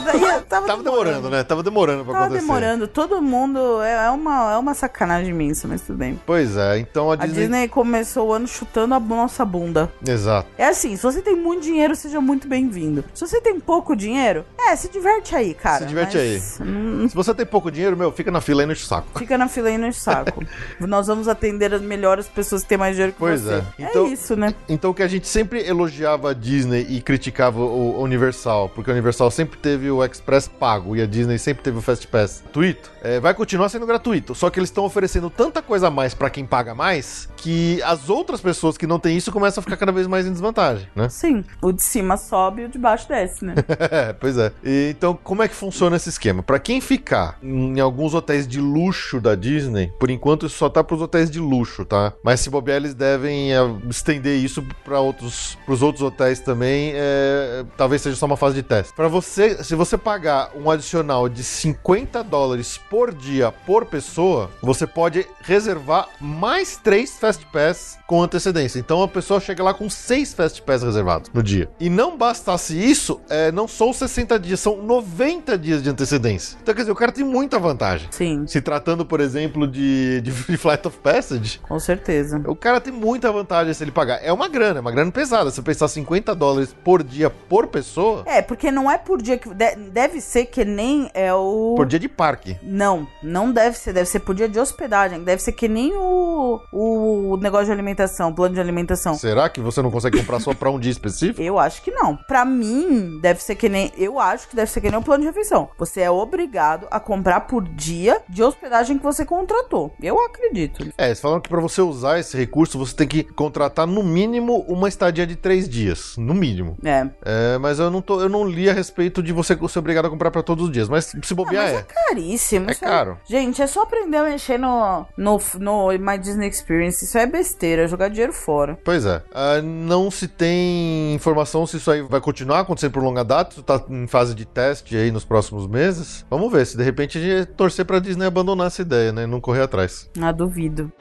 Tava, 0.07 0.41
tava, 0.41 0.67
Tava 0.67 0.83
demorando, 0.83 1.29
né? 1.29 1.43
Tava 1.43 1.63
demorando 1.63 2.03
pra 2.03 2.13
Tava 2.13 2.25
acontecer. 2.25 2.45
demorando. 2.45 2.87
Todo 2.87 3.21
mundo. 3.21 3.81
É, 3.81 4.05
é 4.05 4.09
uma, 4.09 4.53
é 4.53 4.57
uma 4.57 4.73
sacanagem 4.73 5.31
imensa, 5.31 5.67
mas 5.67 5.81
tudo 5.81 5.97
bem. 5.97 6.19
Pois 6.25 6.55
é, 6.55 6.77
então 6.79 7.11
a 7.11 7.13
A 7.13 7.17
Disney. 7.17 7.41
Disney 7.41 7.67
começou 7.67 8.29
o 8.29 8.33
ano 8.33 8.47
chutando 8.47 8.93
a 8.95 8.99
nossa 8.99 9.43
bunda. 9.43 9.91
Exato. 10.07 10.47
É 10.57 10.67
assim, 10.67 10.95
se 10.95 11.03
você 11.03 11.21
tem 11.21 11.35
muito 11.35 11.63
dinheiro, 11.63 11.95
seja 11.95 12.21
muito 12.21 12.47
bem-vindo. 12.47 13.03
Se 13.13 13.27
você 13.27 13.41
tem 13.41 13.59
pouco 13.59 13.95
dinheiro, 13.95 14.45
é, 14.59 14.75
se 14.75 14.87
diverte 15.07 15.35
aí, 15.35 15.53
cara. 15.53 15.79
Se 15.79 15.85
diverte 15.85 16.17
mas, 16.17 16.59
hum, 16.61 17.07
Se 17.09 17.15
você 17.15 17.33
tem 17.33 17.45
pouco 17.45 17.71
dinheiro, 17.71 17.95
meu, 17.95 18.11
fica 18.11 18.29
na 18.29 18.41
fila 18.41 18.61
aí 18.61 18.65
no 18.67 18.75
saco. 18.75 19.17
Fica 19.17 19.37
na 19.37 19.47
fila 19.47 19.69
e 19.71 19.77
no 19.77 19.91
saco. 19.93 20.43
Nós 20.79 21.07
vamos 21.07 21.27
atender 21.27 21.73
as 21.73 21.81
melhores 21.81 22.27
pessoas 22.27 22.63
que 22.63 22.69
têm 22.69 22.77
mais 22.77 22.95
dinheiro 22.95 23.13
que 23.13 23.19
Pois 23.19 23.41
você. 23.41 23.55
é. 23.55 23.63
Então- 23.89 24.07
isso, 24.07 24.35
né? 24.35 24.53
Então 24.67 24.93
que 24.93 25.03
a 25.03 25.07
gente 25.07 25.27
sempre 25.27 25.65
elogiava 25.67 26.31
a 26.31 26.33
Disney 26.33 26.85
e 26.89 27.01
criticava 27.01 27.59
o 27.59 28.01
Universal, 28.01 28.69
porque 28.69 28.89
a 28.89 28.93
Universal 28.93 29.31
sempre 29.31 29.57
teve 29.57 29.89
o 29.89 30.03
Express 30.03 30.47
pago 30.47 30.95
e 30.95 31.01
a 31.01 31.05
Disney 31.05 31.37
sempre 31.37 31.63
teve 31.63 31.77
o 31.77 31.81
Fast 31.81 32.07
Pass 32.07 32.41
gratuito, 32.43 32.91
é, 33.01 33.19
vai 33.19 33.33
continuar 33.33 33.69
sendo 33.69 33.85
gratuito. 33.85 34.33
Só 34.35 34.49
que 34.49 34.59
eles 34.59 34.69
estão 34.69 34.83
oferecendo 34.85 35.29
tanta 35.29 35.61
coisa 35.61 35.87
a 35.87 35.91
mais 35.91 36.13
pra 36.13 36.29
quem 36.29 36.45
paga 36.45 36.73
mais 36.75 37.29
que 37.37 37.81
as 37.83 38.09
outras 38.09 38.41
pessoas 38.41 38.77
que 38.77 38.87
não 38.87 38.99
têm 38.99 39.15
isso 39.17 39.31
começam 39.31 39.61
a 39.61 39.63
ficar 39.63 39.77
cada 39.77 39.91
vez 39.91 40.07
mais 40.07 40.25
em 40.25 40.31
desvantagem, 40.31 40.87
né? 40.95 41.07
Sim. 41.09 41.43
O 41.61 41.71
de 41.71 41.83
cima 41.83 42.17
sobe 42.17 42.63
e 42.63 42.65
o 42.65 42.69
de 42.69 42.77
baixo 42.77 43.07
desce, 43.07 43.45
né? 43.45 43.55
É, 43.91 44.13
pois 44.19 44.37
é. 44.37 44.51
E, 44.63 44.95
então, 44.97 45.17
como 45.23 45.43
é 45.43 45.47
que 45.47 45.55
funciona 45.55 45.95
esse 45.95 46.09
esquema? 46.09 46.41
Pra 46.41 46.59
quem 46.59 46.81
ficar 46.81 47.37
em 47.41 47.79
alguns 47.79 48.13
hotéis 48.13 48.47
de 48.47 48.59
luxo 48.59 49.21
da 49.21 49.35
Disney, 49.35 49.91
por 49.99 50.09
enquanto 50.09 50.45
isso 50.45 50.57
só 50.57 50.69
tá 50.69 50.83
pros 50.83 51.01
hotéis 51.01 51.29
de 51.29 51.39
luxo, 51.39 51.85
tá? 51.85 52.13
Mas 52.23 52.39
se 52.39 52.49
bobear, 52.49 52.77
eles 52.77 52.93
devem 52.93 53.53
é, 53.53 53.59
estender 53.89 54.37
isso 54.43 54.63
para 54.83 54.99
outros, 54.99 55.57
pros 55.65 55.81
outros 55.81 56.03
hotéis 56.03 56.39
também. 56.39 56.91
é, 56.95 57.65
talvez 57.77 58.01
seja 58.01 58.15
só 58.15 58.25
uma 58.25 58.37
fase 58.37 58.55
de 58.55 58.63
teste. 58.63 58.93
Você 58.97 59.37
você, 59.37 59.63
se 59.63 59.75
você 59.75 59.97
pagar 59.97 60.51
um 60.55 60.71
adicional 60.71 61.29
de 61.29 61.43
50 61.43 62.23
dólares 62.23 62.79
por 62.89 63.13
dia 63.13 63.51
por 63.51 63.85
pessoa, 63.85 64.49
você 64.61 64.87
pode 64.87 65.27
reservar 65.41 66.09
mais 66.19 66.77
três 66.77 67.17
Fast 67.19 67.45
Pass 67.47 67.99
com 68.07 68.23
antecedência. 68.23 68.79
Então 68.79 69.03
a 69.03 69.07
pessoa 69.07 69.39
chega 69.39 69.63
lá 69.63 69.73
com 69.73 69.89
seis 69.89 70.33
Fast 70.33 70.61
Pass 70.63 70.81
reservados 70.81 71.29
no 71.33 71.43
dia. 71.43 71.69
E 71.79 71.89
não 71.89 72.17
bastasse 72.17 72.77
isso, 72.77 73.19
é, 73.29 73.51
não 73.51 73.67
são 73.67 73.93
60 73.93 74.39
dias, 74.39 74.59
são 74.59 74.81
90 74.87 75.57
dias 75.57 75.83
de 75.83 75.89
antecedência. 75.89 76.57
Então 76.61 76.73
quer 76.73 76.81
dizer, 76.81 76.91
o 76.91 76.95
cara 76.95 77.11
tem 77.11 77.23
muita 77.23 77.59
vantagem. 77.59 78.07
Sim, 78.11 78.45
Se 78.47 78.61
tratando, 78.61 79.05
por 79.05 79.19
exemplo, 79.19 79.67
de, 79.67 80.21
de 80.21 80.31
Flight 80.57 80.87
of 80.87 80.97
Passage, 80.99 81.59
com 81.59 81.79
certeza. 81.79 82.41
o 82.47 82.55
cara 82.55 82.79
tem 82.81 82.93
muita 82.93 83.31
vantagem 83.31 83.73
se 83.73 83.83
ele 83.83 83.91
pagar. 83.91 84.19
É 84.23 84.31
uma 84.31 84.47
grana, 84.47 84.79
é 84.79 84.81
uma 84.81 84.91
grana 84.91 85.11
pesada. 85.11 85.51
Se 85.51 85.61
pensar 85.61 85.87
50 85.87 86.33
dólares 86.33 86.75
por 86.83 87.03
dia 87.03 87.29
por 87.29 87.67
pessoa, 87.67 88.23
É, 88.25 88.41
porque 88.41 88.71
não 88.71 88.89
é 88.89 88.97
por 88.97 89.21
dia 89.21 89.37
que. 89.37 89.49
de- 89.53 89.75
deve 89.91 90.21
ser 90.21 90.45
que 90.45 90.63
nem 90.65 91.09
é 91.13 91.33
o. 91.33 91.73
por 91.75 91.85
dia 91.85 91.99
de 91.99 92.07
parque. 92.07 92.57
Não, 92.63 93.07
não 93.21 93.51
deve 93.51 93.77
ser. 93.77 93.93
Deve 93.93 94.07
ser 94.09 94.19
por 94.21 94.33
dia 94.35 94.47
de 94.49 94.59
hospedagem. 94.59 95.23
Deve 95.23 95.41
ser 95.41 95.51
que 95.51 95.67
nem 95.67 95.93
o, 95.93 96.59
o 96.71 97.37
negócio 97.41 97.65
de 97.67 97.71
alimentação, 97.71 98.33
plano 98.33 98.55
de 98.55 98.61
alimentação. 98.61 99.15
Será 99.15 99.49
que 99.49 99.59
você 99.59 99.81
não 99.81 99.91
consegue 99.91 100.17
comprar 100.19 100.39
só 100.39 100.53
pra 100.53 100.69
um 100.69 100.79
dia 100.79 100.91
específico? 100.91 101.41
Eu 101.41 101.59
acho 101.59 101.81
que 101.81 101.91
não. 101.91 102.15
Pra 102.15 102.45
mim, 102.45 103.19
deve 103.21 103.41
ser 103.43 103.55
que 103.55 103.67
nem. 103.69 103.91
Eu 103.97 104.19
acho 104.19 104.47
que 104.47 104.55
deve 104.55 104.66
ser 104.67 104.81
que 104.81 104.89
nem 104.89 104.99
o 104.99 105.03
plano 105.03 105.21
de 105.21 105.27
refeição. 105.27 105.69
Você 105.77 106.01
é 106.01 106.11
obrigado 106.11 106.87
a 106.91 106.99
comprar 106.99 107.41
por 107.41 107.63
dia 107.63 108.21
de 108.27 108.43
hospedagem 108.43 108.97
que 108.97 109.03
você 109.03 109.25
contratou. 109.25 109.93
Eu 110.01 110.23
acredito. 110.23 110.87
É, 110.97 111.07
eles 111.07 111.19
falaram 111.19 111.41
que 111.41 111.49
pra 111.49 111.61
você 111.61 111.81
usar 111.81 112.19
esse 112.19 112.37
recurso, 112.37 112.77
você 112.77 112.95
tem 112.95 113.07
que 113.07 113.23
contratar 113.23 113.87
no 113.87 114.03
mínimo 114.03 114.65
uma 114.67 114.87
estadia 114.87 115.25
de 115.25 115.35
três 115.35 115.67
dias. 115.67 116.15
No 116.17 116.33
mínimo. 116.33 116.77
É. 116.83 117.07
É, 117.23 117.57
mas 117.57 117.79
eu 117.79 117.89
não, 117.89 118.01
tô, 118.01 118.21
eu 118.21 118.29
não 118.29 118.45
li 118.45 118.69
a 118.69 118.73
respeito 118.73 119.21
de 119.23 119.33
você 119.33 119.57
ser 119.67 119.79
obrigado 119.79 120.05
a 120.05 120.09
comprar 120.09 120.31
pra 120.31 120.43
todos 120.43 120.65
os 120.65 120.71
dias. 120.71 120.89
Mas 120.89 121.15
se 121.21 121.33
bobear, 121.33 121.65
mas 121.65 121.73
é 121.73 121.79
é. 121.79 121.83
caríssimo. 121.83 122.69
É 122.69 122.71
Isso 122.71 122.81
caro. 122.81 123.17
Gente, 123.25 123.61
é 123.61 123.67
só 123.67 123.83
aprender 123.83 124.17
a 124.17 124.23
mexer 124.23 124.57
no, 124.57 125.05
no, 125.17 125.39
no 125.59 125.87
My 125.99 126.17
Disney 126.17 126.47
Experience. 126.47 127.03
Isso 127.03 127.17
é 127.17 127.25
besteira, 127.25 127.83
é 127.83 127.87
jogar 127.87 128.09
dinheiro 128.09 128.33
fora. 128.33 128.77
Pois 128.83 129.05
é. 129.05 129.21
Ah, 129.33 129.61
não 129.61 130.09
se 130.11 130.27
tem 130.27 131.13
informação 131.13 131.65
se 131.65 131.77
isso 131.77 131.91
aí 131.91 132.01
vai 132.01 132.21
continuar 132.21 132.61
acontecendo 132.61 132.91
por 132.91 133.03
longa 133.03 133.23
data, 133.23 133.51
isso 133.51 133.63
tá 133.63 133.83
em 133.89 134.07
fase 134.07 134.33
de 134.33 134.45
teste 134.57 134.97
aí 134.97 135.11
nos 135.11 135.23
próximos 135.23 135.67
meses. 135.67 136.25
Vamos 136.31 136.51
ver, 136.51 136.65
se 136.65 136.75
de 136.75 136.83
repente 136.83 137.19
a 137.19 137.21
gente 137.21 137.45
torcer 137.51 137.85
pra 137.85 137.99
Disney 137.99 138.25
abandonar 138.25 138.65
essa 138.65 138.81
ideia, 138.81 139.13
né? 139.13 139.21
E 139.21 139.27
não 139.27 139.39
correr 139.39 139.61
atrás. 139.61 140.09
Ah, 140.19 140.31
duvido. 140.31 140.91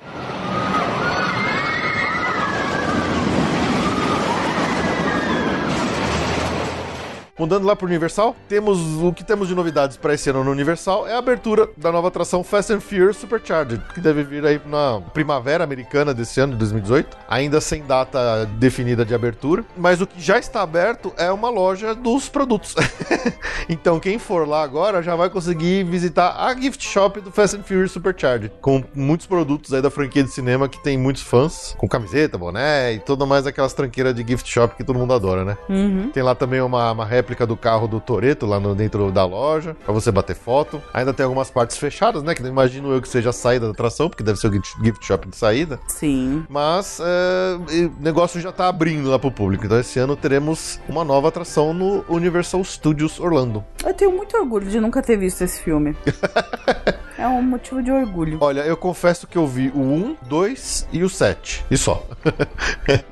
Mudando 7.38 7.66
lá 7.66 7.76
pro 7.76 7.86
Universal, 7.86 8.34
temos 8.48 8.78
o 9.02 9.12
que 9.12 9.22
temos 9.22 9.48
de 9.48 9.54
novidades 9.54 9.98
para 9.98 10.14
esse 10.14 10.30
ano 10.30 10.42
no 10.42 10.50
Universal 10.50 11.06
é 11.06 11.12
a 11.12 11.18
abertura 11.18 11.68
da 11.76 11.92
nova 11.92 12.08
atração 12.08 12.42
Fast 12.42 12.72
and 12.72 12.80
Furious 12.80 13.18
Supercharged, 13.18 13.82
que 13.92 14.00
deve 14.00 14.22
vir 14.22 14.46
aí 14.46 14.58
na 14.64 15.02
primavera 15.12 15.62
americana 15.62 16.14
desse 16.14 16.40
ano, 16.40 16.52
de 16.52 16.58
2018, 16.60 17.14
ainda 17.28 17.60
sem 17.60 17.84
data 17.84 18.46
definida 18.58 19.04
de 19.04 19.14
abertura, 19.14 19.66
mas 19.76 20.00
o 20.00 20.06
que 20.06 20.18
já 20.18 20.38
está 20.38 20.62
aberto 20.62 21.12
é 21.18 21.30
uma 21.30 21.50
loja 21.50 21.94
dos 21.94 22.26
produtos. 22.26 22.74
então 23.68 24.00
quem 24.00 24.18
for 24.18 24.48
lá 24.48 24.62
agora 24.62 25.02
já 25.02 25.14
vai 25.14 25.28
conseguir 25.28 25.84
visitar 25.84 26.36
a 26.38 26.54
gift 26.58 26.82
shop 26.88 27.20
do 27.20 27.30
Fast 27.30 27.54
and 27.54 27.64
Furious 27.64 27.92
Supercharged, 27.92 28.50
com 28.62 28.82
muitos 28.94 29.26
produtos 29.26 29.74
aí 29.74 29.82
da 29.82 29.90
franquia 29.90 30.24
de 30.24 30.30
cinema 30.30 30.70
que 30.70 30.82
tem 30.82 30.96
muitos 30.96 31.22
fãs, 31.22 31.74
com 31.76 31.86
camiseta, 31.86 32.38
boné 32.38 32.94
e 32.94 32.98
toda 32.98 33.26
mais 33.26 33.46
aquelas 33.46 33.74
tranqueiras 33.74 34.14
de 34.14 34.26
gift 34.26 34.50
shop 34.50 34.74
que 34.74 34.82
todo 34.82 34.98
mundo 34.98 35.12
adora, 35.12 35.44
né? 35.44 35.58
Uhum. 35.68 36.10
Tem 36.10 36.22
lá 36.22 36.34
também 36.34 36.62
uma, 36.62 36.92
uma 36.92 37.04
réplica 37.04 37.25
do 37.46 37.56
carro 37.56 37.88
do 37.88 38.00
Toreto 38.00 38.46
lá 38.46 38.60
no, 38.60 38.74
dentro 38.74 39.10
da 39.10 39.24
loja, 39.24 39.76
pra 39.84 39.92
você 39.92 40.12
bater 40.12 40.36
foto. 40.36 40.80
Ainda 40.92 41.12
tem 41.12 41.24
algumas 41.24 41.50
partes 41.50 41.76
fechadas, 41.76 42.22
né? 42.22 42.34
Que 42.34 42.42
não 42.42 42.50
imagino 42.50 42.92
eu 42.92 43.00
que 43.00 43.08
seja 43.08 43.30
a 43.30 43.32
saída 43.32 43.66
da 43.66 43.72
atração, 43.72 44.08
porque 44.08 44.22
deve 44.22 44.38
ser 44.38 44.48
o 44.48 44.52
gift 44.52 45.04
shop 45.04 45.28
de 45.28 45.36
saída. 45.36 45.80
Sim. 45.88 46.44
Mas 46.48 47.00
é, 47.00 47.56
o 47.84 48.02
negócio 48.02 48.40
já 48.40 48.52
tá 48.52 48.68
abrindo 48.68 49.10
lá 49.10 49.18
pro 49.18 49.30
público. 49.30 49.64
Então 49.64 49.78
esse 49.78 49.98
ano 49.98 50.16
teremos 50.16 50.80
uma 50.88 51.04
nova 51.04 51.28
atração 51.28 51.72
no 51.72 52.04
Universal 52.08 52.62
Studios 52.64 53.18
Orlando. 53.18 53.64
Eu 53.84 53.94
tenho 53.94 54.12
muito 54.12 54.36
orgulho 54.36 54.68
de 54.68 54.80
nunca 54.80 55.02
ter 55.02 55.16
visto 55.16 55.42
esse 55.42 55.60
filme. 55.62 55.96
é 57.18 57.26
um 57.26 57.42
motivo 57.42 57.82
de 57.82 57.90
orgulho. 57.90 58.38
Olha, 58.40 58.60
eu 58.60 58.76
confesso 58.76 59.26
que 59.26 59.36
eu 59.38 59.46
vi 59.46 59.68
o 59.74 59.80
1, 59.80 60.16
2 60.22 60.88
e 60.92 61.02
o 61.04 61.08
7. 61.08 61.64
E 61.70 61.76
só. 61.76 62.04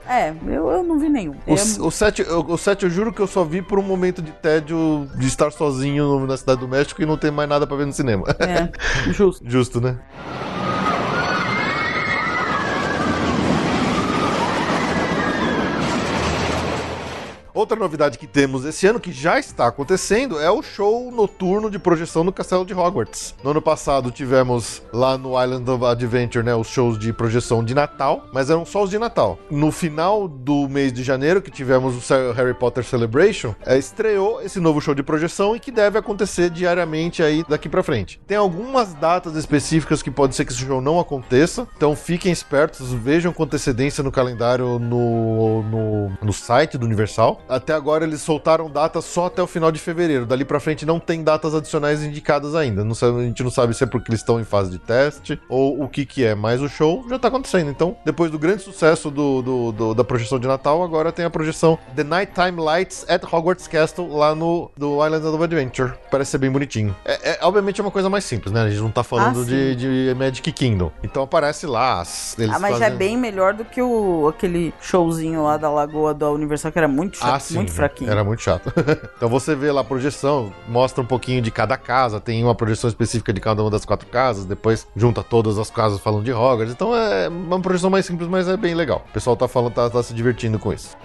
É, 0.06 0.32
eu, 0.46 0.68
eu 0.70 0.82
não 0.84 0.98
vi 0.98 1.08
nenhum. 1.08 1.32
O, 1.46 1.54
Eu- 1.54 1.86
o 1.86 1.90
7, 1.90 2.22
eu- 2.22 2.40
o 2.46 2.58
7 2.58 2.84
eu 2.84 2.90
juro 2.90 3.12
que 3.12 3.20
eu 3.20 3.26
só 3.26 3.42
vi 3.42 3.60
por 3.62 3.78
um 3.78 3.82
momento 3.82 4.20
de 4.22 4.30
tédio 4.30 5.08
de 5.16 5.26
estar 5.26 5.50
sozinho 5.50 6.26
na 6.26 6.36
cidade 6.36 6.60
do 6.60 6.68
México 6.68 7.02
e 7.02 7.06
não 7.06 7.16
ter 7.16 7.32
mais 7.32 7.48
nada 7.48 7.66
pra 7.66 7.76
ver 7.76 7.86
no 7.86 7.92
cinema. 7.92 8.24
É, 8.38 8.68
justo. 9.10 9.42
Justo, 9.48 9.80
né? 9.80 9.96
Outra 17.54 17.78
novidade 17.78 18.18
que 18.18 18.26
temos 18.26 18.64
esse 18.64 18.84
ano, 18.84 18.98
que 18.98 19.12
já 19.12 19.38
está 19.38 19.68
acontecendo, 19.68 20.40
é 20.40 20.50
o 20.50 20.60
show 20.60 21.12
noturno 21.12 21.70
de 21.70 21.78
projeção 21.78 22.24
no 22.24 22.32
Castelo 22.32 22.66
de 22.66 22.74
Hogwarts. 22.74 23.32
No 23.44 23.52
ano 23.52 23.62
passado 23.62 24.10
tivemos 24.10 24.82
lá 24.92 25.16
no 25.16 25.40
Island 25.40 25.70
of 25.70 25.84
Adventure, 25.84 26.44
né, 26.44 26.52
os 26.52 26.66
shows 26.66 26.98
de 26.98 27.12
projeção 27.12 27.62
de 27.62 27.72
Natal, 27.72 28.24
mas 28.32 28.50
eram 28.50 28.66
só 28.66 28.82
os 28.82 28.90
de 28.90 28.98
Natal. 28.98 29.38
No 29.48 29.70
final 29.70 30.26
do 30.26 30.68
mês 30.68 30.92
de 30.92 31.04
janeiro, 31.04 31.40
que 31.40 31.48
tivemos 31.48 32.10
o 32.10 32.32
Harry 32.32 32.54
Potter 32.54 32.82
Celebration, 32.82 33.54
é, 33.64 33.78
estreou 33.78 34.42
esse 34.42 34.58
novo 34.58 34.80
show 34.80 34.92
de 34.92 35.04
projeção 35.04 35.54
e 35.54 35.60
que 35.60 35.70
deve 35.70 35.96
acontecer 35.96 36.50
diariamente 36.50 37.22
aí 37.22 37.44
daqui 37.48 37.68
pra 37.68 37.84
frente. 37.84 38.20
Tem 38.26 38.36
algumas 38.36 38.94
datas 38.94 39.36
específicas 39.36 40.02
que 40.02 40.10
pode 40.10 40.34
ser 40.34 40.44
que 40.44 40.52
esse 40.52 40.60
show 40.60 40.80
não 40.80 40.98
aconteça, 40.98 41.68
então 41.76 41.94
fiquem 41.94 42.32
espertos, 42.32 42.92
vejam 42.92 43.32
com 43.32 43.44
antecedência 43.44 44.02
no 44.02 44.10
calendário 44.10 44.80
no, 44.80 45.62
no, 45.62 46.10
no 46.20 46.32
site 46.32 46.76
do 46.76 46.84
Universal. 46.84 47.43
Até 47.48 47.72
agora 47.74 48.04
eles 48.04 48.22
soltaram 48.22 48.70
datas 48.70 49.04
só 49.04 49.26
até 49.26 49.42
o 49.42 49.46
final 49.46 49.70
de 49.70 49.78
fevereiro. 49.78 50.26
Dali 50.26 50.44
pra 50.44 50.60
frente 50.60 50.86
não 50.86 50.98
tem 50.98 51.22
datas 51.22 51.54
adicionais 51.54 52.02
indicadas 52.02 52.54
ainda. 52.54 52.84
Não 52.84 52.94
sabe- 52.94 53.20
a 53.20 53.24
gente 53.24 53.42
não 53.42 53.50
sabe 53.50 53.74
se 53.74 53.84
é 53.84 53.86
porque 53.86 54.10
eles 54.10 54.20
estão 54.20 54.40
em 54.40 54.44
fase 54.44 54.70
de 54.70 54.78
teste 54.78 55.40
ou 55.48 55.82
o 55.82 55.88
que 55.88 56.04
que 56.06 56.24
é, 56.24 56.34
mas 56.34 56.60
o 56.62 56.68
show 56.68 57.04
já 57.08 57.18
tá 57.18 57.28
acontecendo. 57.28 57.70
Então, 57.70 57.96
depois 58.04 58.30
do 58.30 58.38
grande 58.38 58.62
sucesso 58.62 59.10
do, 59.10 59.42
do- 59.42 59.72
do- 59.72 59.94
da 59.94 60.04
projeção 60.04 60.38
de 60.38 60.46
Natal, 60.46 60.82
agora 60.82 61.12
tem 61.12 61.24
a 61.24 61.30
projeção 61.30 61.78
The 61.94 62.04
Nighttime 62.04 62.60
Lights 62.60 63.04
at 63.08 63.22
Hogwarts 63.30 63.66
Castle 63.68 64.08
lá 64.14 64.34
no 64.34 64.70
do 64.76 65.04
Island 65.04 65.26
of 65.26 65.42
Adventure. 65.44 65.92
Parece 66.10 66.32
ser 66.32 66.38
bem 66.38 66.50
bonitinho. 66.50 66.94
É, 67.04 67.32
é- 67.32 67.38
obviamente 67.42 67.80
é 67.80 67.84
uma 67.84 67.90
coisa 67.90 68.08
mais 68.08 68.24
simples, 68.24 68.52
né? 68.52 68.62
A 68.62 68.70
gente 68.70 68.80
não 68.80 68.90
tá 68.90 69.02
falando 69.02 69.42
Ah, 69.42 69.44
de, 69.44 69.76
de 69.76 70.14
Magic 70.16 70.50
Kingdom. 70.52 70.90
Então 71.02 71.22
aparece 71.22 71.66
lá. 71.66 72.02
Eles 72.38 72.54
Ah, 72.54 72.58
mas 72.58 72.78
já 72.78 72.86
é 72.86 72.90
bem 72.90 73.16
melhor 73.16 73.54
do 73.54 73.64
que 73.64 73.80
o, 73.82 74.28
aquele 74.28 74.72
showzinho 74.80 75.42
lá 75.44 75.56
da 75.56 75.70
Lagoa 75.70 76.14
da 76.14 76.30
Universal, 76.30 76.72
que 76.72 76.78
era 76.78 76.88
muito 76.88 77.16
chato, 77.18 77.33
Ah, 77.33 77.33
sim. 77.38 77.56
muito 77.56 77.72
fraquinho. 77.72 78.10
Era 78.10 78.24
muito 78.24 78.42
chato. 78.42 78.72
então 79.16 79.28
você 79.28 79.54
vê 79.54 79.70
lá 79.70 79.80
a 79.80 79.84
projeção, 79.84 80.52
mostra 80.68 81.02
um 81.02 81.06
pouquinho 81.06 81.40
de 81.40 81.50
cada 81.50 81.76
casa, 81.76 82.20
tem 82.20 82.42
uma 82.42 82.54
projeção 82.54 82.88
específica 82.88 83.32
de 83.32 83.40
cada 83.40 83.62
uma 83.62 83.70
das 83.70 83.84
quatro 83.84 84.06
casas, 84.08 84.44
depois 84.44 84.86
junta 84.96 85.22
todas 85.22 85.58
as 85.58 85.70
casas 85.70 86.00
falando 86.00 86.24
de 86.24 86.32
Hogwarts. 86.32 86.72
Então 86.72 86.94
é 86.94 87.28
uma 87.28 87.60
projeção 87.60 87.90
mais 87.90 88.06
simples, 88.06 88.28
mas 88.28 88.48
é 88.48 88.56
bem 88.56 88.74
legal. 88.74 89.04
O 89.08 89.12
pessoal 89.12 89.36
tá 89.36 89.48
falando, 89.48 89.72
tá, 89.72 89.88
tá 89.90 90.02
se 90.02 90.14
divertindo 90.14 90.58
com 90.58 90.72
isso. 90.72 90.96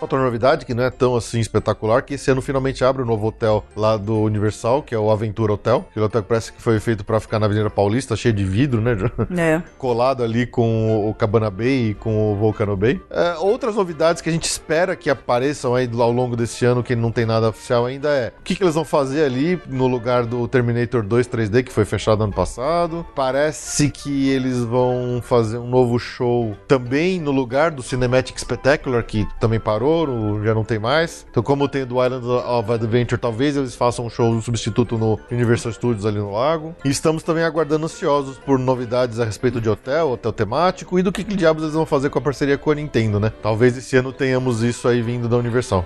Outra 0.00 0.22
novidade 0.22 0.64
que 0.64 0.74
não 0.74 0.84
é 0.84 0.90
tão 0.90 1.16
assim 1.16 1.40
espetacular, 1.40 2.02
que 2.02 2.14
esse 2.14 2.30
ano 2.30 2.40
finalmente 2.40 2.84
abre 2.84 3.02
o 3.02 3.06
novo 3.06 3.26
hotel 3.26 3.64
lá 3.74 3.96
do 3.96 4.20
Universal, 4.22 4.82
que 4.82 4.94
é 4.94 4.98
o 4.98 5.10
Aventura 5.10 5.52
Hotel. 5.52 5.86
Aquele 5.90 6.06
hotel 6.06 6.22
que 6.22 6.28
parece 6.28 6.52
que 6.52 6.62
foi 6.62 6.78
feito 6.78 7.04
pra 7.04 7.18
ficar 7.18 7.38
na 7.38 7.46
Avenida 7.46 7.68
Paulista, 7.68 8.14
cheio 8.14 8.34
de 8.34 8.44
vidro, 8.44 8.80
né? 8.80 8.96
É. 9.36 9.62
colado 9.76 10.22
ali 10.22 10.46
com 10.46 11.08
o 11.08 11.14
Cabana 11.14 11.50
Bay 11.50 11.90
e 11.90 11.94
com 11.94 12.32
o 12.32 12.36
Volcano 12.36 12.76
Bay. 12.76 13.00
É, 13.10 13.34
outras 13.38 13.74
novidades 13.74 14.22
que 14.22 14.28
a 14.28 14.32
gente 14.32 14.44
espera 14.44 14.94
que 14.94 15.10
apareçam 15.10 15.74
aí 15.74 15.88
ao 15.98 16.12
longo 16.12 16.36
desse 16.36 16.64
ano, 16.64 16.82
que 16.82 16.94
não 16.94 17.10
tem 17.10 17.26
nada 17.26 17.48
oficial 17.48 17.86
ainda, 17.86 18.08
é 18.08 18.32
o 18.38 18.42
que, 18.42 18.54
que 18.54 18.62
eles 18.62 18.74
vão 18.74 18.84
fazer 18.84 19.24
ali 19.24 19.60
no 19.66 19.86
lugar 19.86 20.24
do 20.24 20.46
Terminator 20.46 21.02
2 21.02 21.28
3D, 21.28 21.64
que 21.64 21.72
foi 21.72 21.84
fechado 21.84 22.22
ano 22.22 22.32
passado. 22.32 23.04
Parece 23.14 23.90
que 23.90 24.30
eles 24.30 24.58
vão 24.62 25.20
fazer 25.22 25.58
um 25.58 25.68
novo 25.68 25.98
show 25.98 26.56
também 26.66 27.20
no 27.20 27.30
lugar 27.30 27.70
do 27.70 27.82
Cinematic 27.82 28.38
Spectacular, 28.38 29.02
que 29.04 29.26
também 29.40 29.58
parou, 29.58 29.97
já 30.44 30.54
não 30.54 30.64
tem 30.64 30.78
mais. 30.78 31.26
Então, 31.30 31.42
como 31.42 31.68
tem 31.68 31.86
do 31.86 32.02
Island 32.04 32.26
of 32.26 32.72
Adventure, 32.72 33.20
talvez 33.20 33.56
eles 33.56 33.74
façam 33.74 34.06
um 34.06 34.10
show 34.10 34.40
substituto 34.40 34.98
no 34.98 35.18
Universal 35.30 35.72
Studios 35.72 36.04
ali 36.04 36.18
no 36.18 36.32
lago. 36.32 36.74
E 36.84 36.90
estamos 36.90 37.22
também 37.22 37.44
aguardando 37.44 37.86
ansiosos 37.86 38.38
por 38.38 38.58
novidades 38.58 39.20
a 39.20 39.24
respeito 39.24 39.60
de 39.60 39.68
hotel, 39.68 40.10
hotel 40.10 40.32
temático 40.32 40.98
e 40.98 41.02
do 41.02 41.12
que, 41.12 41.24
que 41.24 41.36
diabos 41.36 41.62
eles 41.62 41.74
vão 41.74 41.86
fazer 41.86 42.10
com 42.10 42.18
a 42.18 42.22
parceria 42.22 42.58
com 42.58 42.70
a 42.70 42.74
Nintendo, 42.74 43.18
né? 43.18 43.32
Talvez 43.42 43.76
esse 43.76 43.96
ano 43.96 44.12
tenhamos 44.12 44.62
isso 44.62 44.88
aí 44.88 45.00
vindo 45.02 45.28
da 45.28 45.36
Universal. 45.36 45.84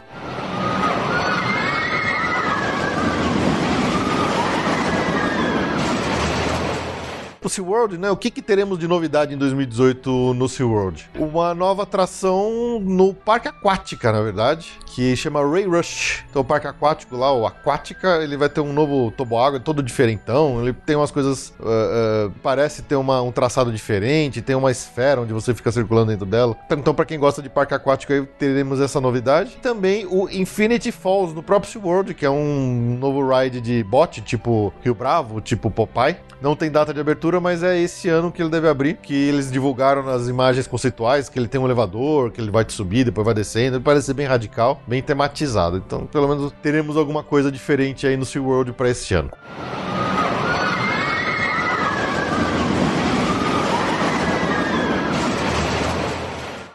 Pro 7.43 7.51
SeaWorld, 7.51 7.99
né? 7.99 8.11
O 8.11 8.17
que, 8.17 8.31
que 8.31 8.41
teremos 8.41 8.79
de 8.79 8.87
novidade 8.87 9.35
em 9.35 9.37
2018 9.37 10.33
no 10.35 10.49
SeaWorld? 10.49 11.11
Uma 11.19 11.53
nova 11.53 11.83
atração 11.83 12.81
no 12.81 13.13
Parque 13.13 13.49
Aquática, 13.49 14.13
na 14.13 14.23
verdade, 14.23 14.79
que 14.87 15.17
chama 15.17 15.45
Ray 15.45 15.67
Rush. 15.67 16.25
Então, 16.31 16.43
o 16.43 16.45
Parque 16.45 16.69
Aquático 16.69 17.17
lá, 17.17 17.33
o 17.33 17.45
Aquática, 17.45 18.23
ele 18.23 18.37
vai 18.37 18.49
ter 18.49 18.61
um 18.61 18.73
novo 18.73 19.11
toboágua 19.11 19.59
todo 19.59 19.83
diferentão. 19.83 20.63
Ele 20.63 20.73
tem 20.73 20.95
umas 20.95 21.11
coisas. 21.11 21.53
Uh, 21.59 22.29
uh, 22.29 22.33
parece 22.43 22.83
ter 22.83 22.95
uma, 22.95 23.21
um 23.21 23.33
traçado 23.33 23.73
diferente, 23.73 24.41
tem 24.41 24.55
uma 24.55 24.71
esfera 24.71 25.21
onde 25.21 25.33
você 25.33 25.53
fica 25.53 25.73
circulando 25.73 26.13
dentro 26.13 26.27
dela. 26.27 26.57
Então, 26.71 26.95
para 26.95 27.05
quem 27.05 27.19
gosta 27.19 27.43
de 27.43 27.49
parque 27.49 27.75
aquático, 27.75 28.13
aí 28.13 28.25
teremos 28.39 28.81
essa 28.81 29.01
novidade. 29.01 29.57
Também 29.61 30.07
o 30.07 30.29
Infinity 30.31 30.93
Falls 30.93 31.35
no 31.35 31.43
próprio 31.43 31.73
SeaWorld, 31.73 32.15
que 32.15 32.25
é 32.25 32.31
um 32.31 32.97
novo 33.01 33.29
ride 33.29 33.61
de 33.61 33.83
bote, 33.83 34.21
tipo 34.21 34.73
Rio 34.83 34.95
Bravo, 34.95 35.41
tipo 35.41 35.71
Popeye. 35.71 36.17
Não 36.41 36.57
tem 36.57 36.71
data 36.71 36.93
de 36.93 37.01
abertura, 37.01 37.32
mas 37.41 37.63
é 37.63 37.79
esse 37.79 38.09
ano 38.09 38.31
que 38.31 38.43
ele 38.43 38.51
deve 38.51 38.69
abrir. 38.69 38.97
Que 38.97 39.15
eles 39.15 39.51
divulgaram 39.51 40.03
nas 40.03 40.29
imagens 40.29 40.67
conceituais 40.67 41.29
que 41.29 41.39
ele 41.39 41.49
tem 41.49 41.61
um 41.61 41.65
elevador, 41.65 42.31
que 42.31 42.41
ele 42.41 42.51
vai 42.51 42.65
te 42.65 42.73
subir, 42.73 43.05
depois 43.05 43.25
vai 43.25 43.35
descendo. 43.35 43.77
Ele 43.77 43.85
parece 43.85 44.07
ser 44.07 44.15
bem 44.15 44.27
radical, 44.27 44.81
bem 44.87 45.03
tematizado. 45.03 45.77
Então, 45.77 46.07
pelo 46.07 46.29
menos 46.29 46.53
teremos 46.63 46.97
alguma 46.97 47.23
coisa 47.23 47.51
diferente 47.51 48.07
aí 48.07 48.17
no 48.17 48.25
SeaWorld 48.25 48.73
para 48.73 48.91
esse 48.91 49.15
ano. 49.15 49.31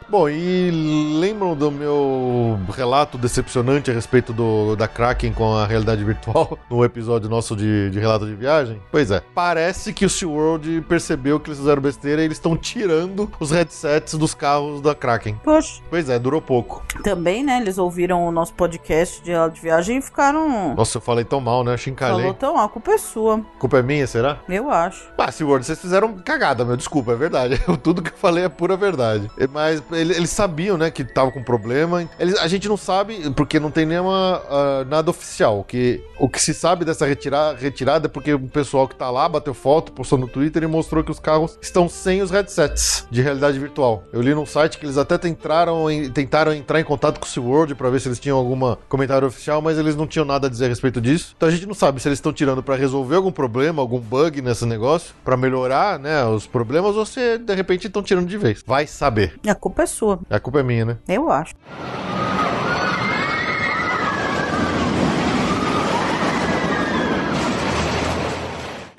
Bom, 0.10 0.30
e 0.30 0.72
lembram 1.20 1.54
do 1.54 1.70
meu 1.70 2.58
relato 2.74 3.18
decepcionante 3.18 3.92
a 3.92 3.94
respeito 3.94 4.32
do, 4.32 4.74
da 4.78 4.88
Kraken 4.88 5.34
com 5.34 5.54
a 5.54 5.66
realidade 5.66 6.02
virtual 6.02 6.58
no 6.72 6.84
episódio 6.86 7.30
nosso 7.30 7.58
de, 7.58 7.90
de 7.90 8.00
relato 8.00 8.26
de 8.26 8.34
viagem? 8.34 8.82
Pois 8.90 9.12
é, 9.12 9.22
parece 9.36 9.92
que 9.92 10.06
o 10.06 10.10
SeaWorld 10.10 10.86
percebeu 10.88 11.42
que 11.42 11.50
eles 11.50 11.60
fizeram 11.60 11.82
besteira 11.82 12.22
e 12.22 12.26
eles 12.26 12.38
estão 12.38 12.56
tirando 12.56 13.30
os 13.38 13.52
headsets 13.52 14.14
dos 14.14 14.34
carros 14.34 14.80
da 14.80 14.96
Kraken. 14.96 15.40
Poxa. 15.44 15.82
Pois 15.90 16.10
é, 16.10 16.18
durou 16.18 16.42
pouco. 16.42 16.86
Também, 17.04 17.44
né? 17.44 17.60
Eles 17.60 17.78
ouviram 17.78 18.26
o 18.26 18.32
nosso 18.32 18.54
podcast 18.54 19.22
de 19.22 19.32
relato 19.32 19.56
de 19.56 19.62
viagem 19.62 19.98
e 19.98 20.02
ficaram. 20.02 20.74
Nossa, 20.74 20.98
eu 20.98 21.02
falei 21.02 21.26
tão 21.26 21.42
mal, 21.42 21.66
né? 21.66 21.76
Chincalei. 21.76 22.20
Falou 22.20 22.34
tão, 22.34 22.58
a 22.58 22.70
culpa 22.70 22.92
é 22.92 22.98
sua. 22.98 23.40
A 23.40 23.60
culpa 23.60 23.80
é 23.80 23.84
minha, 23.84 24.08
será? 24.08 24.40
Eu 24.48 24.72
acho. 24.72 25.10
Ah, 25.18 25.30
SeaWorld, 25.30 25.66
vocês 25.66 25.82
fizeram 25.82 26.14
cagada, 26.14 26.64
meu. 26.64 26.78
Desculpa, 26.78 27.12
é 27.12 27.16
verdade. 27.16 27.62
Tudo 27.84 28.02
que 28.02 28.12
eu 28.12 28.18
falei 28.18 28.46
é 28.46 28.50
pura 28.50 28.78
verdade. 28.78 29.30
Mas 29.52 29.82
eles 30.00 30.30
sabiam, 30.30 30.78
né, 30.78 30.90
que 30.92 31.04
tava 31.04 31.32
com 31.32 31.44
problema. 31.44 32.08
Eles, 32.20 32.38
a 32.40 32.48
gente 32.48 32.68
não 32.68 32.78
sabe, 32.78 33.30
porque 33.32 33.60
não 33.60 33.72
tem 33.72 33.86
nenhuma 33.86 34.42
uh, 34.42 34.86
nada 34.90 35.10
oficial. 35.10 35.64
Que, 35.68 36.04
o 36.20 36.30
que 36.30 36.42
se 36.42 36.54
sabe 36.54 36.86
dessa 36.86 37.06
retira, 37.06 37.54
retirada 37.54 38.08
é 38.08 38.10
porque 38.10 38.34
o 38.34 38.40
pessoal 38.40 38.88
que 38.88 38.96
tá 38.96 39.10
lá 39.10 39.28
bateu 39.28 39.54
foto, 39.54 39.92
postou 39.92 40.18
no 40.18 40.28
Twitter 40.28 40.64
e 40.64 40.68
mostrou 40.68 41.04
que 41.04 41.12
os 41.12 41.20
carros 41.20 41.58
estão 41.62 41.88
sem 41.90 42.22
os 42.22 42.32
headsets 42.32 43.08
de 43.10 43.22
realidade 43.22 43.60
virtual. 43.60 44.04
Eu 44.12 44.22
li 44.22 44.34
num 44.34 44.46
site 44.46 44.78
que 44.78 44.86
eles 44.86 44.98
até 44.98 45.18
tentaram, 45.18 45.90
em, 45.90 46.10
tentaram 46.10 46.54
entrar 46.54 46.80
em 46.80 46.84
contato 46.84 47.20
com 47.20 47.26
o 47.26 47.30
SeaWorld 47.30 47.76
para 47.76 47.90
ver 47.90 48.00
se 48.00 48.08
eles 48.08 48.20
tinham 48.20 48.38
algum 48.38 48.76
comentário 48.88 49.28
oficial, 49.28 49.62
mas 49.62 49.78
eles 49.78 49.96
não 49.96 50.08
tinham 50.08 50.26
nada 50.26 50.48
a 50.48 50.50
dizer 50.50 50.66
a 50.66 50.70
respeito 50.70 51.02
disso. 51.02 51.34
Então 51.36 51.50
a 51.50 51.52
gente 51.52 51.66
não 51.66 51.74
sabe 51.74 52.02
se 52.02 52.08
eles 52.08 52.18
estão 52.18 52.34
tirando 52.34 52.64
para 52.64 52.76
resolver 52.76 53.16
algum 53.16 53.32
problema, 53.32 53.82
algum 53.82 54.00
bug 54.00 54.42
nesse 54.42 54.66
negócio, 54.66 55.14
para 55.24 55.38
melhorar, 55.38 56.00
né, 56.00 56.26
os 56.26 56.48
problemas, 56.48 56.96
ou 56.96 57.06
se 57.06 57.38
de 57.38 57.56
repente 57.56 57.88
estão 57.88 58.04
tirando 58.04 58.28
de 58.28 58.38
vez. 58.38 58.64
Vai 58.66 58.88
saber. 58.88 59.36
A 59.48 59.56
culpa 59.56 59.84
é 59.84 59.86
sua. 59.88 60.20
A 60.30 60.40
culpa 60.40 60.60
é 60.60 60.64
minha, 60.64 60.86
né? 60.86 60.98
Eu 61.08 61.30
acho. 61.32 61.54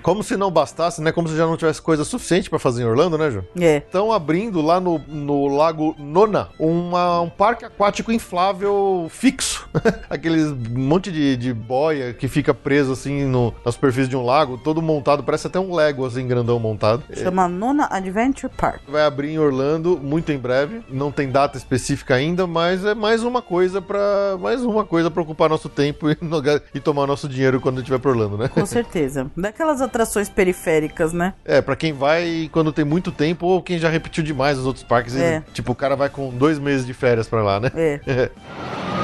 Como 0.08 0.22
se 0.22 0.38
não 0.38 0.50
bastasse, 0.50 1.02
né? 1.02 1.12
Como 1.12 1.28
se 1.28 1.36
já 1.36 1.44
não 1.44 1.54
tivesse 1.54 1.82
coisa 1.82 2.02
suficiente 2.02 2.48
para 2.48 2.58
fazer 2.58 2.82
em 2.82 2.86
Orlando, 2.86 3.18
né, 3.18 3.30
Ju? 3.30 3.44
É. 3.60 3.76
Estão 3.76 4.10
abrindo 4.10 4.62
lá 4.62 4.80
no, 4.80 4.98
no 5.06 5.48
Lago 5.48 5.94
Nona 5.98 6.48
uma, 6.58 7.20
um 7.20 7.28
parque 7.28 7.66
aquático 7.66 8.10
inflável 8.10 9.06
fixo. 9.10 9.68
Aqueles 10.08 10.50
monte 10.50 11.12
de, 11.12 11.36
de 11.36 11.52
boia 11.52 12.14
que 12.14 12.26
fica 12.26 12.54
preso 12.54 12.92
assim 12.92 13.26
no, 13.26 13.52
na 13.62 13.70
superfície 13.70 14.08
de 14.08 14.16
um 14.16 14.24
lago, 14.24 14.56
todo 14.56 14.80
montado, 14.80 15.22
parece 15.22 15.46
até 15.46 15.60
um 15.60 15.74
Lego 15.74 16.06
assim, 16.06 16.26
grandão 16.26 16.58
montado. 16.58 17.02
Chama 17.12 17.46
Nona 17.46 17.86
Adventure 17.90 18.50
Park. 18.56 18.80
Vai 18.88 19.02
abrir 19.02 19.32
em 19.32 19.38
Orlando 19.38 20.00
muito 20.02 20.32
em 20.32 20.38
breve. 20.38 20.80
Não 20.88 21.12
tem 21.12 21.30
data 21.30 21.58
específica 21.58 22.14
ainda, 22.14 22.46
mas 22.46 22.82
é 22.82 22.94
mais 22.94 23.22
uma 23.22 23.42
coisa 23.42 23.82
para 23.82 24.38
mais 24.40 24.64
uma 24.64 24.86
coisa 24.86 25.10
para 25.10 25.22
ocupar 25.22 25.50
nosso 25.50 25.68
tempo 25.68 26.08
e, 26.10 26.16
e 26.72 26.80
tomar 26.80 27.06
nosso 27.06 27.28
dinheiro 27.28 27.60
quando 27.60 27.76
a 27.76 27.80
gente 27.80 27.90
vai 27.90 27.98
para 27.98 28.10
Orlando, 28.10 28.38
né? 28.38 28.48
Com 28.48 28.64
certeza. 28.64 29.30
Daquelas 29.36 29.82
atrações 29.82 29.97
periféricas, 30.28 31.12
né? 31.12 31.34
É, 31.44 31.60
pra 31.60 31.74
quem 31.76 31.92
vai 31.92 32.48
quando 32.52 32.72
tem 32.72 32.84
muito 32.84 33.10
tempo 33.12 33.46
ou 33.46 33.62
quem 33.62 33.78
já 33.78 33.88
repetiu 33.88 34.22
demais 34.22 34.58
os 34.58 34.66
outros 34.66 34.84
parques. 34.84 35.14
e, 35.14 35.20
É. 35.22 35.42
tipo, 35.52 35.72
o 35.72 35.74
cara 35.74 35.94
vai 35.96 36.08
com 36.08 36.30
dois 36.30 36.58
meses 36.58 36.86
de 36.86 36.92
férias 36.94 37.28
pra 37.28 37.42
lá, 37.42 37.60
né? 37.60 37.70
É. 37.74 38.30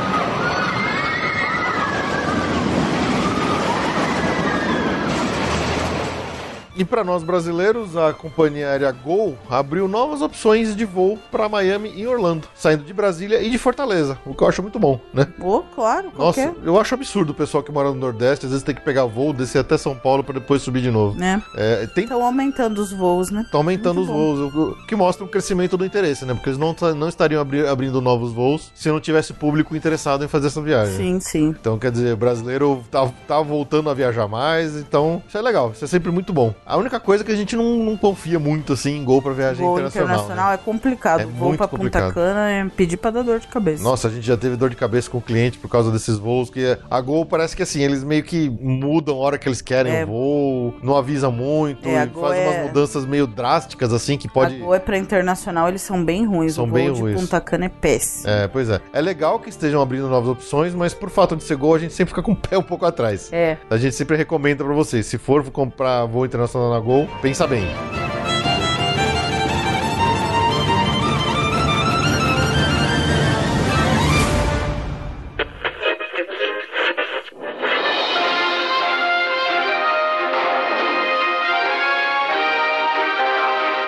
E 6.77 6.85
pra 6.85 7.05
nós 7.05 7.23
brasileiros, 7.23 7.97
a 7.97 8.13
companhia 8.13 8.69
aérea 8.71 8.91
Gol 8.91 9.39
abriu 9.49 9.87
novas 9.87 10.21
opções 10.23 10.75
de 10.75 10.85
voo 10.85 11.17
pra 11.31 11.49
Miami 11.49 11.93
e 11.95 12.07
Orlando, 12.07 12.49
saindo 12.55 12.83
de 12.83 12.93
Brasília 12.93 13.41
e 13.41 13.49
de 13.49 13.59
Fortaleza, 13.59 14.19
o 14.27 14.35
que 14.35 14.43
eu 14.43 14.49
acho 14.49 14.61
muito 14.61 14.79
bom, 14.79 14.99
né? 15.13 15.27
Ô, 15.41 15.63
claro, 15.75 16.11
Nossa, 16.19 16.43
qualquer. 16.43 16.55
eu 16.65 16.81
acho 16.81 16.95
absurdo 16.95 17.31
o 17.31 17.35
pessoal 17.35 17.63
que 17.63 17.71
mora 17.71 17.91
no 17.91 17.95
Nordeste, 17.95 18.47
às 18.47 18.51
vezes 18.53 18.65
tem 18.65 18.75
que 18.75 18.81
pegar 18.81 19.05
voo, 19.05 19.33
descer 19.33 19.59
até 19.61 19.79
São 19.79 19.95
Paulo 19.95 20.25
pra 20.25 20.35
depois 20.35 20.63
subir 20.63 20.83
de 20.83 20.91
novo. 20.91 21.17
Né? 21.19 21.41
É, 21.57 21.87
tem 21.87 22.05
Estão 22.05 22.25
aumentando 22.25 22.79
os 22.83 22.93
voos, 22.93 23.31
né? 23.31 23.45
Tá 23.53 23.59
aumentando 23.59 24.01
Muito 24.01 24.11
os 24.11 24.17
voos, 24.17 24.55
o- 24.55 24.71
o 24.73 24.87
que 24.87 24.97
mostra 24.97 25.25
um 25.25 25.29
crescimento 25.29 25.77
do 25.77 25.85
interesse, 25.87 26.25
né? 26.25 26.35
Porque 26.35 26.49
eles 26.51 26.59
não, 26.59 26.75
tá- 26.75 26.93
não 26.93 27.09
estariam 27.09 27.41
abri- 27.41 27.67
abrindo 27.67 28.01
novos 28.01 28.33
voos 28.33 28.73
se 28.75 28.89
não 28.89 29.01
tivesse 29.01 29.33
público 29.33 29.75
interessado 29.77 30.25
em 30.25 30.29
fazer 30.29 30.49
essa 30.49 30.61
viagem. 30.61 30.97
Sim, 30.97 31.21
sim. 31.21 31.49
Então, 31.49 31.79
quer 31.79 31.91
dizer, 31.93 32.15
o 32.15 32.17
brasileiro 32.17 32.85
tá, 32.91 33.09
tá 33.29 33.41
voltando 33.41 33.89
a 33.91 33.95
viajar 33.95 34.27
mais, 34.29 34.77
então 34.77 35.23
isso 35.29 35.39
é 35.39 35.41
legal, 35.43 35.71
isso 35.73 35.85
é 35.85 35.89
sempre 35.89 36.11
muito 36.11 36.33
bom. 36.33 36.53
A 36.67 36.77
única 36.77 36.99
coisa 36.99 37.23
é 37.23 37.27
que 37.27 37.33
a 37.33 37.37
gente 37.37 37.55
não, 37.57 37.77
não 37.77 37.97
confia 37.97 38.39
muito 38.39 38.73
assim 38.73 38.97
em 38.97 39.05
gol 39.05 39.21
pra 39.21 39.33
viagem 39.33 39.63
Voo 39.65 39.75
internacional. 39.75 40.09
internacional 40.15 40.49
né? 40.49 40.55
é 40.55 40.59
complicado. 40.59 41.21
É 41.21 41.27
Voo 41.27 41.57
pra 41.57 41.69
Punta. 41.69 42.11
Cana 42.13 42.51
é 42.51 42.65
pedir 42.75 42.97
pra 42.97 43.11
dar 43.11 43.23
dor 43.23 43.39
de 43.39 43.47
cabeça. 43.49 43.83
Nossa, 43.83 44.09
a 44.09 44.11
gente 44.11 44.27
já 44.27 44.37
teve 44.37 44.57
dor 44.57 44.71
de 44.71 44.77
cabeça 44.77 45.11
com 45.11 45.19
o 45.19 45.21
cliente 45.21 45.59
por 45.59 45.69
causa 45.69 45.91
desses 45.91 46.17
voos, 46.19 46.49
que 46.49 46.79
a 46.91 47.01
Gol 47.01 47.27
parece 47.27 47.55
que 47.55 47.63
assim, 47.63 47.83
eles 47.83 48.03
meio 48.03 48.23
que 48.23 48.49
mudam 48.49 49.17
a 49.17 49.19
hora 49.19 49.39
que 49.39 49.47
eles 49.49 49.61
querem 49.61 49.93
É. 49.95 50.05
o 50.05 50.07
voo, 50.07 50.75
não 50.83 50.97
avisa 50.97 51.31
muito, 51.31 51.87
É, 51.89 52.03
e 52.03 52.07
Gol 52.07 52.23
faz 52.29 52.41
umas 52.43 52.55
é- 52.55 52.63
mudanças 52.65 53.05
meio 53.05 53.27
drásticas 53.27 53.93
assim, 53.93 54.17
que 54.17 54.29
pode... 54.29 54.55
A 54.57 54.59
Gol 54.59 54.75
é 54.75 54.79
pra 54.79 54.97
internacional, 54.97 55.69
eles 55.69 55.83
são 55.83 56.03
bem 56.03 56.25
ruins. 56.25 56.55
São 56.55 56.65
o 56.65 56.67
voo 56.67 56.75
bem 56.77 56.93
de 56.93 57.01
ruins. 57.01 57.21
Punta 57.21 57.41
Cana 57.41 57.67
é 57.67 57.69
péssimo. 57.69 58.29
É, 58.31 58.49
pois 58.49 58.71
é. 58.71 58.81
É 58.93 59.01
legal 59.03 59.39
que 59.39 59.51
estejam 59.51 59.83
abrindo 59.83 60.09
novas 60.09 60.31
opções, 60.31 60.75
mas 60.75 60.95
por 60.95 61.11
fato 61.11 61.37
de 61.37 61.43
ser 61.45 61.57
gol, 61.57 61.75
a 61.75 61.79
gente 61.79 61.93
sempre 61.93 62.11
fica 62.13 62.23
com 62.23 62.33
o 62.33 62.37
pé 62.37 62.57
um 62.57 62.63
pouco 62.63 62.87
atrás. 62.87 63.29
É. 63.33 63.59
A 63.69 63.77
gente 63.77 63.95
sempre 63.95 64.17
recomenda 64.17 64.65
pra 64.65 64.73
vocês, 64.73 65.05
se 65.07 65.19
for 65.19 65.45
comprar 65.51 66.07
voo 66.07 66.25
internacional 66.25 66.54
na 66.59 66.79
Gol, 66.79 67.09
pensa 67.21 67.47
bem. 67.47 67.67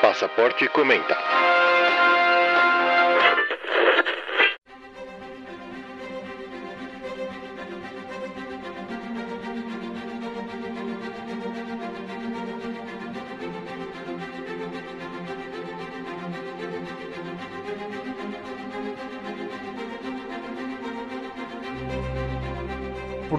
Passaporte 0.03 0.69
comenta. 0.69 1.46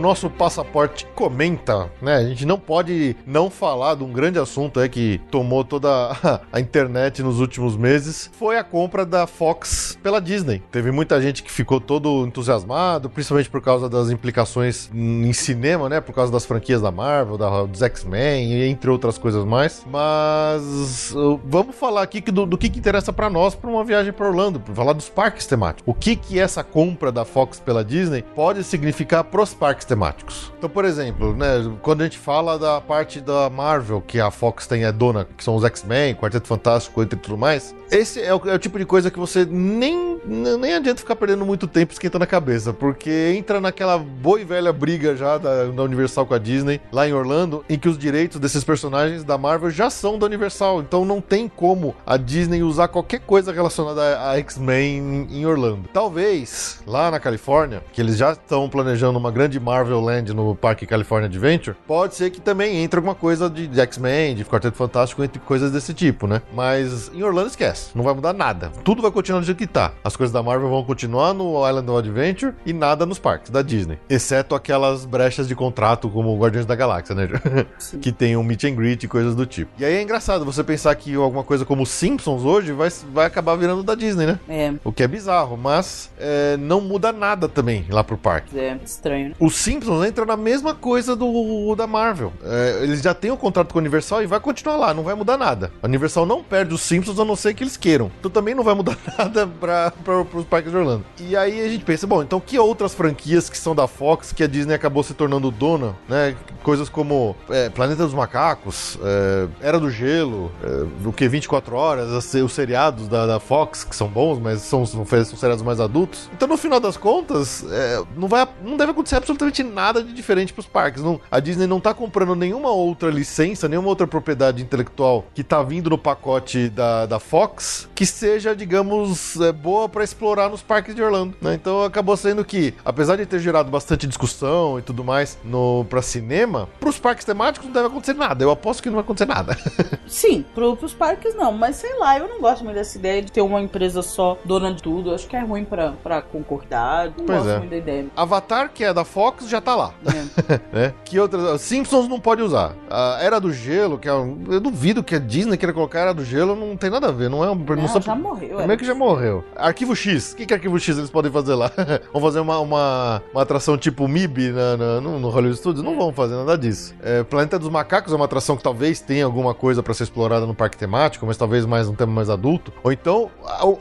Nosso 0.08 0.30
passaporte 0.30 1.06
comenta, 1.14 1.92
né? 2.02 2.16
A 2.16 2.24
gente 2.24 2.46
não 2.46 2.58
pode 2.58 3.14
não 3.26 3.50
falar 3.50 3.96
de 3.96 4.06
um 4.06 4.14
grande 4.14 4.40
assunto 4.40 4.80
aí 4.80 4.88
que 4.88 5.20
tomou 5.30 5.66
toda 5.66 5.90
a- 6.54 6.60
internet 6.62 7.22
nos 7.22 7.42
últimos 7.42 7.76
meses, 7.76 8.30
foi 8.40 8.58
a 8.58 8.64
compra 8.64 9.06
da 9.06 9.28
Fox 9.28 9.98
pela 10.02 10.22
Disney. 10.22 10.64
Teve 10.72 10.92
muita 10.92 11.22
gente 11.22 11.44
que 11.44 11.52
ficou 11.52 11.82
todo 11.82 12.26
entusiasmado, 12.26 13.10
principalmente 13.10 13.50
por 13.50 13.62
causa 13.62 13.90
das 13.90 14.10
implicações 14.10 14.90
em 14.94 15.34
cinema, 15.34 15.90
né? 15.90 16.00
Por 16.00 16.16
causa 16.16 16.32
das 16.32 16.46
franquias 16.46 16.82
da 16.82 16.90
Marvel, 16.90 17.38
da, 17.38 17.64
dos 17.64 17.82
X-Men, 17.82 18.70
entre 18.70 18.90
outras 18.90 19.18
coisas 19.18 19.44
mais. 19.44 19.86
Mas 19.92 21.14
uh, 21.14 21.38
vamos 21.46 21.76
falar 21.76 22.02
aqui 22.02 22.22
do, 22.22 22.46
do 22.46 22.58
que, 22.58 22.70
que 22.70 22.80
interessa 22.80 23.12
pra 23.12 23.30
nós 23.30 23.56
para 23.56 23.70
uma 23.70 23.84
viagem 23.84 24.14
para 24.14 24.26
Orlando, 24.28 24.58
pra 24.58 24.74
falar 24.74 24.94
dos 24.94 25.10
parques 25.10 25.46
temáticos. 25.46 25.84
O 25.86 25.94
que 25.94 26.16
que 26.16 26.40
essa 26.40 26.64
compra 26.64 27.12
da 27.12 27.26
Fox 27.26 27.60
pela 27.60 27.84
Disney 27.84 28.24
pode 28.34 28.64
significar 28.64 29.26
pros 29.26 29.54
parques 29.54 29.68
parques 29.68 29.86
temáticos. 29.98 30.54
Então, 30.58 30.70
por 30.70 30.86
exemplo, 30.86 31.36
né, 31.36 31.48
quando 31.82 32.02
a 32.02 32.04
gente 32.04 32.20
fala 32.20 32.60
da 32.60 32.80
parte 32.80 33.20
da 33.20 33.50
Marvel, 33.50 34.00
que 34.00 34.20
a 34.20 34.30
Fox 34.30 34.68
tem 34.68 34.86
é 34.86 34.92
dona, 34.92 35.26
que 35.26 35.44
são 35.44 35.56
os 35.56 35.64
X-Men, 35.64 36.14
Quarteto 36.16 36.48
Fantástico 36.48 37.02
e 37.02 37.06
tudo 37.08 37.36
mais, 37.36 37.76
esse 37.92 38.22
é 38.22 38.34
o, 38.34 38.42
é 38.46 38.54
o 38.54 38.60
tipo 38.60 38.78
de 38.78 38.86
coisa 38.86 39.10
que 39.12 39.20
você 39.20 39.46
nem, 39.46 40.20
nem 40.26 40.74
adianta 40.74 41.00
ficar 41.00 41.16
perdendo 41.16 41.46
muito 41.46 41.68
tempo 41.68 41.94
esquentando 41.94 42.24
a 42.24 42.28
cabeça, 42.28 42.74
porque 42.74 43.34
entra 43.38 43.62
naquela 43.62 43.98
boa 43.98 44.40
e 44.40 44.46
velha 44.46 44.74
briga 44.74 45.16
já 45.16 45.38
da, 45.38 45.66
da 45.66 45.84
Universal 45.84 46.26
com 46.26 46.34
a 46.34 46.38
Disney, 46.38 46.82
lá 46.92 47.08
em 47.08 47.14
Orlando, 47.14 47.64
em 47.70 47.78
que 47.78 47.90
os 47.90 47.98
direitos 47.98 48.40
desses 48.40 48.64
personagens 48.64 49.24
da 49.24 49.38
Marvel 49.38 49.70
já 49.70 49.90
são 49.90 50.18
da 50.18 50.26
Universal, 50.26 50.82
então 50.82 51.06
não 51.06 51.22
tem 51.22 51.48
como 51.48 51.96
a 52.06 52.18
Disney 52.18 52.64
usar 52.64 52.88
qualquer 52.88 53.20
coisa 53.20 53.52
relacionada 53.52 54.02
a, 54.02 54.32
a 54.32 54.38
X-Men 54.38 54.98
em, 54.98 55.40
em 55.40 55.46
Orlando. 55.46 55.90
Talvez 55.94 56.82
lá 56.86 57.12
na 57.12 57.20
Califórnia, 57.20 57.84
que 57.92 58.02
eles 58.02 58.18
já 58.18 58.32
estão 58.32 58.70
planejando 58.70 59.18
uma 59.18 59.32
grande 59.32 59.60
Marvel 59.60 60.02
Land 60.02 60.34
no 60.34 60.56
Parque 60.56 60.86
California 60.86 61.28
Adventure, 61.28 61.76
pode 61.88 62.16
ser 62.16 62.30
que 62.30 62.42
também 62.42 62.78
entre 62.78 62.98
alguma 62.98 63.16
coisa 63.16 63.50
de, 63.50 63.68
de 63.68 63.80
X-Men, 63.82 64.36
de 64.36 64.46
Quarteto 64.46 64.78
Fantástico, 64.78 65.24
entre 65.24 65.40
coisas 65.40 65.72
desse 65.72 65.94
tipo, 65.94 66.28
né? 66.28 66.42
Mas 66.54 67.12
em 67.14 67.24
Orlando 67.24 67.48
esquece, 67.48 67.77
não 67.96 68.04
vai 68.04 68.14
mudar 68.14 68.34
nada. 68.34 68.72
Tudo 68.84 69.02
vai 69.02 69.12
continuar 69.12 69.40
do 69.40 69.46
jeito 69.46 69.58
que 69.58 69.68
tá. 69.68 69.94
As 70.04 70.16
coisas 70.16 70.34
da 70.34 70.42
Marvel 70.44 70.70
vão 70.70 70.84
continuar 70.84 71.34
no 71.34 71.68
Island 71.68 71.90
of 71.90 72.00
Adventure 72.00 72.54
e 72.66 72.74
nada 72.74 73.06
nos 73.06 73.20
parques 73.20 73.50
da 73.52 73.62
Disney. 73.62 73.98
Exceto 74.10 74.56
aquelas 74.56 75.06
brechas 75.06 75.48
de 75.48 75.56
contrato 75.56 76.10
como 76.10 76.30
o 76.36 76.40
Guardiões 76.40 76.66
da 76.66 76.76
Galáxia, 76.76 77.16
né? 77.16 77.28
que 78.02 78.12
tem 78.12 78.36
um 78.38 78.44
meet 78.44 78.64
and 78.66 78.76
greet 78.76 79.04
e 79.04 79.08
coisas 79.08 79.36
do 79.36 79.46
tipo. 79.46 79.72
E 79.78 79.86
aí 79.86 79.96
é 79.96 80.02
engraçado 80.02 80.46
você 80.46 80.64
pensar 80.64 80.94
que 80.96 81.16
alguma 81.16 81.44
coisa 81.44 81.66
como 81.66 81.86
Simpsons 81.86 82.44
hoje 82.44 82.72
vai, 82.72 82.90
vai 83.12 83.26
acabar 83.26 83.56
virando 83.56 83.84
da 83.84 83.96
Disney, 83.96 84.26
né? 84.26 84.40
É, 84.48 84.74
O 84.84 84.92
que 84.92 85.04
é 85.04 85.08
bizarro, 85.08 85.58
mas 85.58 86.10
é, 86.20 86.58
não 86.58 86.82
muda 86.82 87.12
nada 87.12 87.48
também 87.50 87.86
lá 87.90 88.04
pro 88.04 88.18
parque. 88.18 88.58
é 88.58 88.78
estranho, 88.84 89.30
né? 89.30 89.36
Os 89.40 89.56
Simpsons 89.56 90.06
entram 90.06 90.26
na 90.26 90.38
mesma 90.38 90.74
coisa 90.74 91.16
do 91.16 91.76
da 91.76 91.88
Marvel. 91.88 92.32
É, 92.44 92.80
eles 92.84 93.02
já 93.02 93.14
têm 93.14 93.32
um 93.32 93.38
contrato 93.38 93.72
com 93.74 93.80
a 93.80 93.82
Universal 93.82 94.24
e 94.24 94.26
vai 94.28 94.40
continuar 94.40 94.78
lá, 94.78 94.94
não 94.94 95.04
vai 95.04 95.16
mudar 95.16 95.38
nada. 95.38 95.72
A 95.82 95.88
Universal 95.88 96.26
não 96.26 96.44
perde 96.44 96.74
os 96.74 96.82
Simpsons 96.82 97.20
a 97.20 97.26
não 97.26 97.36
ser 97.36 97.54
que 97.54 97.64
eles 97.68 97.78
queiram. 97.78 98.12
Então 98.20 98.32
também 98.32 98.56
não 98.56 98.64
vai 98.64 98.74
mudar 98.74 98.98
nada 99.18 99.48
para 99.48 99.94
os 100.34 100.46
parques 100.46 100.72
de 100.72 100.78
Orlando. 100.78 101.06
E 101.20 101.36
aí 101.36 101.62
a 101.62 101.68
gente 101.70 101.84
pensa, 101.84 102.08
bom, 102.08 102.22
então 102.24 102.40
que 102.40 102.58
outras 102.58 102.94
franquias 102.94 103.50
que 103.50 103.58
são 103.58 103.76
da 103.76 103.88
Fox 103.88 104.32
que 104.32 104.44
a 104.44 104.48
Disney 104.48 104.74
acabou 104.74 105.04
se 105.04 105.14
tornando 105.14 105.52
dona, 105.52 105.96
né? 106.08 106.36
Coisas 106.64 106.90
como 106.90 107.36
é, 107.50 107.70
Planeta 107.70 108.04
dos 108.04 108.14
Macacos, 108.14 108.98
é, 109.04 109.48
Era 109.62 109.80
do 109.80 109.90
Gelo, 109.90 110.52
é, 110.64 111.08
o 111.08 111.14
que 111.14 111.28
24 111.28 111.76
horas, 111.76 112.12
as- 112.14 112.34
os 112.34 112.52
seriados 112.54 113.08
da, 113.08 113.26
da 113.26 113.40
Fox 113.40 113.84
que 113.84 113.96
são 113.96 114.08
bons, 114.08 114.40
mas 114.40 114.62
são, 114.62 114.86
são, 114.86 115.06
são 115.06 115.38
seriados 115.38 115.64
mais 115.64 115.80
adultos. 115.80 116.30
Então 116.34 116.48
no 116.48 116.58
final 116.58 116.80
das 116.80 116.98
contas, 116.98 117.66
é, 117.70 118.04
não 118.16 118.28
vai 118.28 118.48
não 118.64 118.78
deve 118.78 118.92
acontecer 118.92 119.16
absolutamente 119.16 119.64
nada 119.64 120.04
de 120.04 120.14
diferente 120.14 120.54
para 120.54 120.62
os 120.62 120.68
parques. 120.68 121.02
Não, 121.04 121.20
a 121.32 121.40
Disney 121.40 121.68
não 121.68 121.80
tá 121.80 121.94
comprando 121.94 122.36
nenhuma 122.36 122.70
outra 122.70 123.10
licença, 123.10 123.68
nenhuma 123.68 123.88
outra 123.90 124.06
propriedade 124.08 124.62
intelectual 124.62 125.26
que 125.34 125.44
tá 125.44 125.62
vindo 125.64 125.90
no 125.90 125.98
pacote 125.98 126.70
da, 126.70 127.06
da 127.06 127.20
Fox 127.20 127.57
que 127.96 128.06
seja, 128.06 128.56
digamos, 128.56 129.40
é, 129.42 129.52
boa 129.52 129.88
para 129.90 130.04
explorar 130.04 130.50
nos 130.50 130.62
parques 130.62 130.94
de 130.96 131.02
Orlando. 131.02 131.36
né? 131.42 131.54
Então 131.54 131.84
acabou 131.84 132.16
sendo 132.18 132.44
que, 132.46 132.74
apesar 132.86 133.16
de 133.18 133.26
ter 133.26 133.40
gerado 133.40 133.70
bastante 133.70 134.08
discussão 134.08 134.78
e 134.80 134.82
tudo 134.82 135.04
mais 135.04 135.38
no 135.44 135.86
para 135.90 136.02
cinema, 136.02 136.68
para 136.80 136.90
os 136.90 137.00
parques 137.00 137.26
temáticos 137.26 137.68
não 137.68 137.74
deve 137.74 137.88
acontecer 137.88 138.14
nada. 138.14 138.44
Eu 138.44 138.52
aposto 138.52 138.82
que 138.84 138.90
não 138.90 138.96
vai 138.96 139.04
acontecer 139.04 139.26
nada. 139.28 139.58
Sim, 140.08 140.46
pro, 140.56 140.76
pros 140.76 140.94
parques 140.94 141.36
não, 141.36 141.52
mas 141.52 141.76
sei 141.78 141.98
lá, 142.00 142.18
eu 142.18 142.28
não 142.28 142.40
gosto 142.40 142.64
muito 142.64 142.76
dessa 142.76 142.98
ideia 142.98 143.22
de 143.22 143.32
ter 143.32 143.42
uma 143.42 143.62
empresa 143.62 144.02
só 144.02 144.38
dona 144.46 144.74
de 144.74 144.82
tudo. 144.82 145.10
Eu 145.10 145.16
acho 145.16 145.28
que 145.28 145.36
é 145.36 145.42
ruim 145.42 145.64
pra, 145.66 145.94
pra 146.04 146.22
concordar. 146.22 147.08
Não 147.18 147.26
Pois 147.26 147.40
gosto 147.40 147.50
é. 147.52 147.58
muito 147.60 147.70
da 147.72 147.78
ideia. 147.78 148.06
Avatar, 148.16 148.70
que 148.74 148.84
é 148.84 148.94
da 148.94 149.04
Fox, 149.04 149.48
já 149.50 149.60
tá 149.62 149.76
lá. 149.76 149.94
né? 150.04 150.28
né? 150.72 150.94
Que 151.04 151.20
outras. 151.20 151.62
Simpsons 151.62 152.08
não 152.08 152.20
pode 152.20 152.42
usar. 152.42 152.74
A 152.90 153.18
Era 153.22 153.40
do 153.40 153.52
Gelo, 153.52 153.98
que 153.98 154.08
é 154.08 154.14
um. 154.14 154.44
Eu 154.50 154.60
duvido 154.60 155.04
que 155.04 155.16
a 155.16 155.20
Disney 155.20 155.58
queira 155.58 155.74
colocar 155.74 156.00
Era 156.00 156.14
do 156.14 156.24
Gelo, 156.24 156.56
não 156.56 156.76
tem 156.78 156.90
nada 156.90 157.08
a 157.08 157.12
ver. 157.12 157.30
Não 157.30 157.44
é 157.44 157.47
Não, 157.56 157.76
Não, 157.76 158.02
já 158.02 158.16
morreu. 158.16 158.60
É. 158.62 158.78
que 158.78 158.86
já 158.86 158.94
morreu. 158.96 159.44
Arquivo 159.56 159.96
X. 159.96 160.34
O 160.34 160.36
que, 160.36 160.46
que 160.46 160.54
Arquivo 160.54 160.80
X 160.80 160.98
eles 160.98 161.10
podem 161.10 161.32
fazer 161.32 161.56
lá? 161.56 161.72
vão 162.14 162.22
fazer 162.22 162.40
uma, 162.40 162.60
uma, 162.60 163.22
uma 163.34 163.42
atração 163.42 163.78
tipo 163.78 164.08
MIB 164.08 164.50
na, 164.52 164.78
na- 164.78 165.02
no, 165.02 165.20
no 165.20 165.30
Hollywood 165.30 165.58
Studios? 165.58 165.84
Não 165.84 165.98
vão 165.98 166.12
fazer 166.14 166.36
nada 166.36 166.58
disso. 166.58 166.94
É, 167.02 167.24
Planeta 167.24 167.58
dos 167.60 167.70
Macacos 167.70 168.12
é 168.14 168.16
uma 168.16 168.26
atração 168.26 168.56
que 168.58 168.64
talvez 168.64 169.00
tenha 169.02 169.26
alguma 169.26 169.54
coisa 169.54 169.82
pra 169.82 169.94
ser 169.94 170.04
explorada 170.04 170.46
no 170.46 170.54
parque 170.54 170.78
temático, 170.78 171.26
mas 171.26 171.38
talvez 171.38 171.66
mais 171.66 171.88
um 171.88 171.94
tema 171.96 172.12
mais 172.14 172.30
adulto. 172.30 172.72
Ou 172.84 172.92
então, 172.92 173.30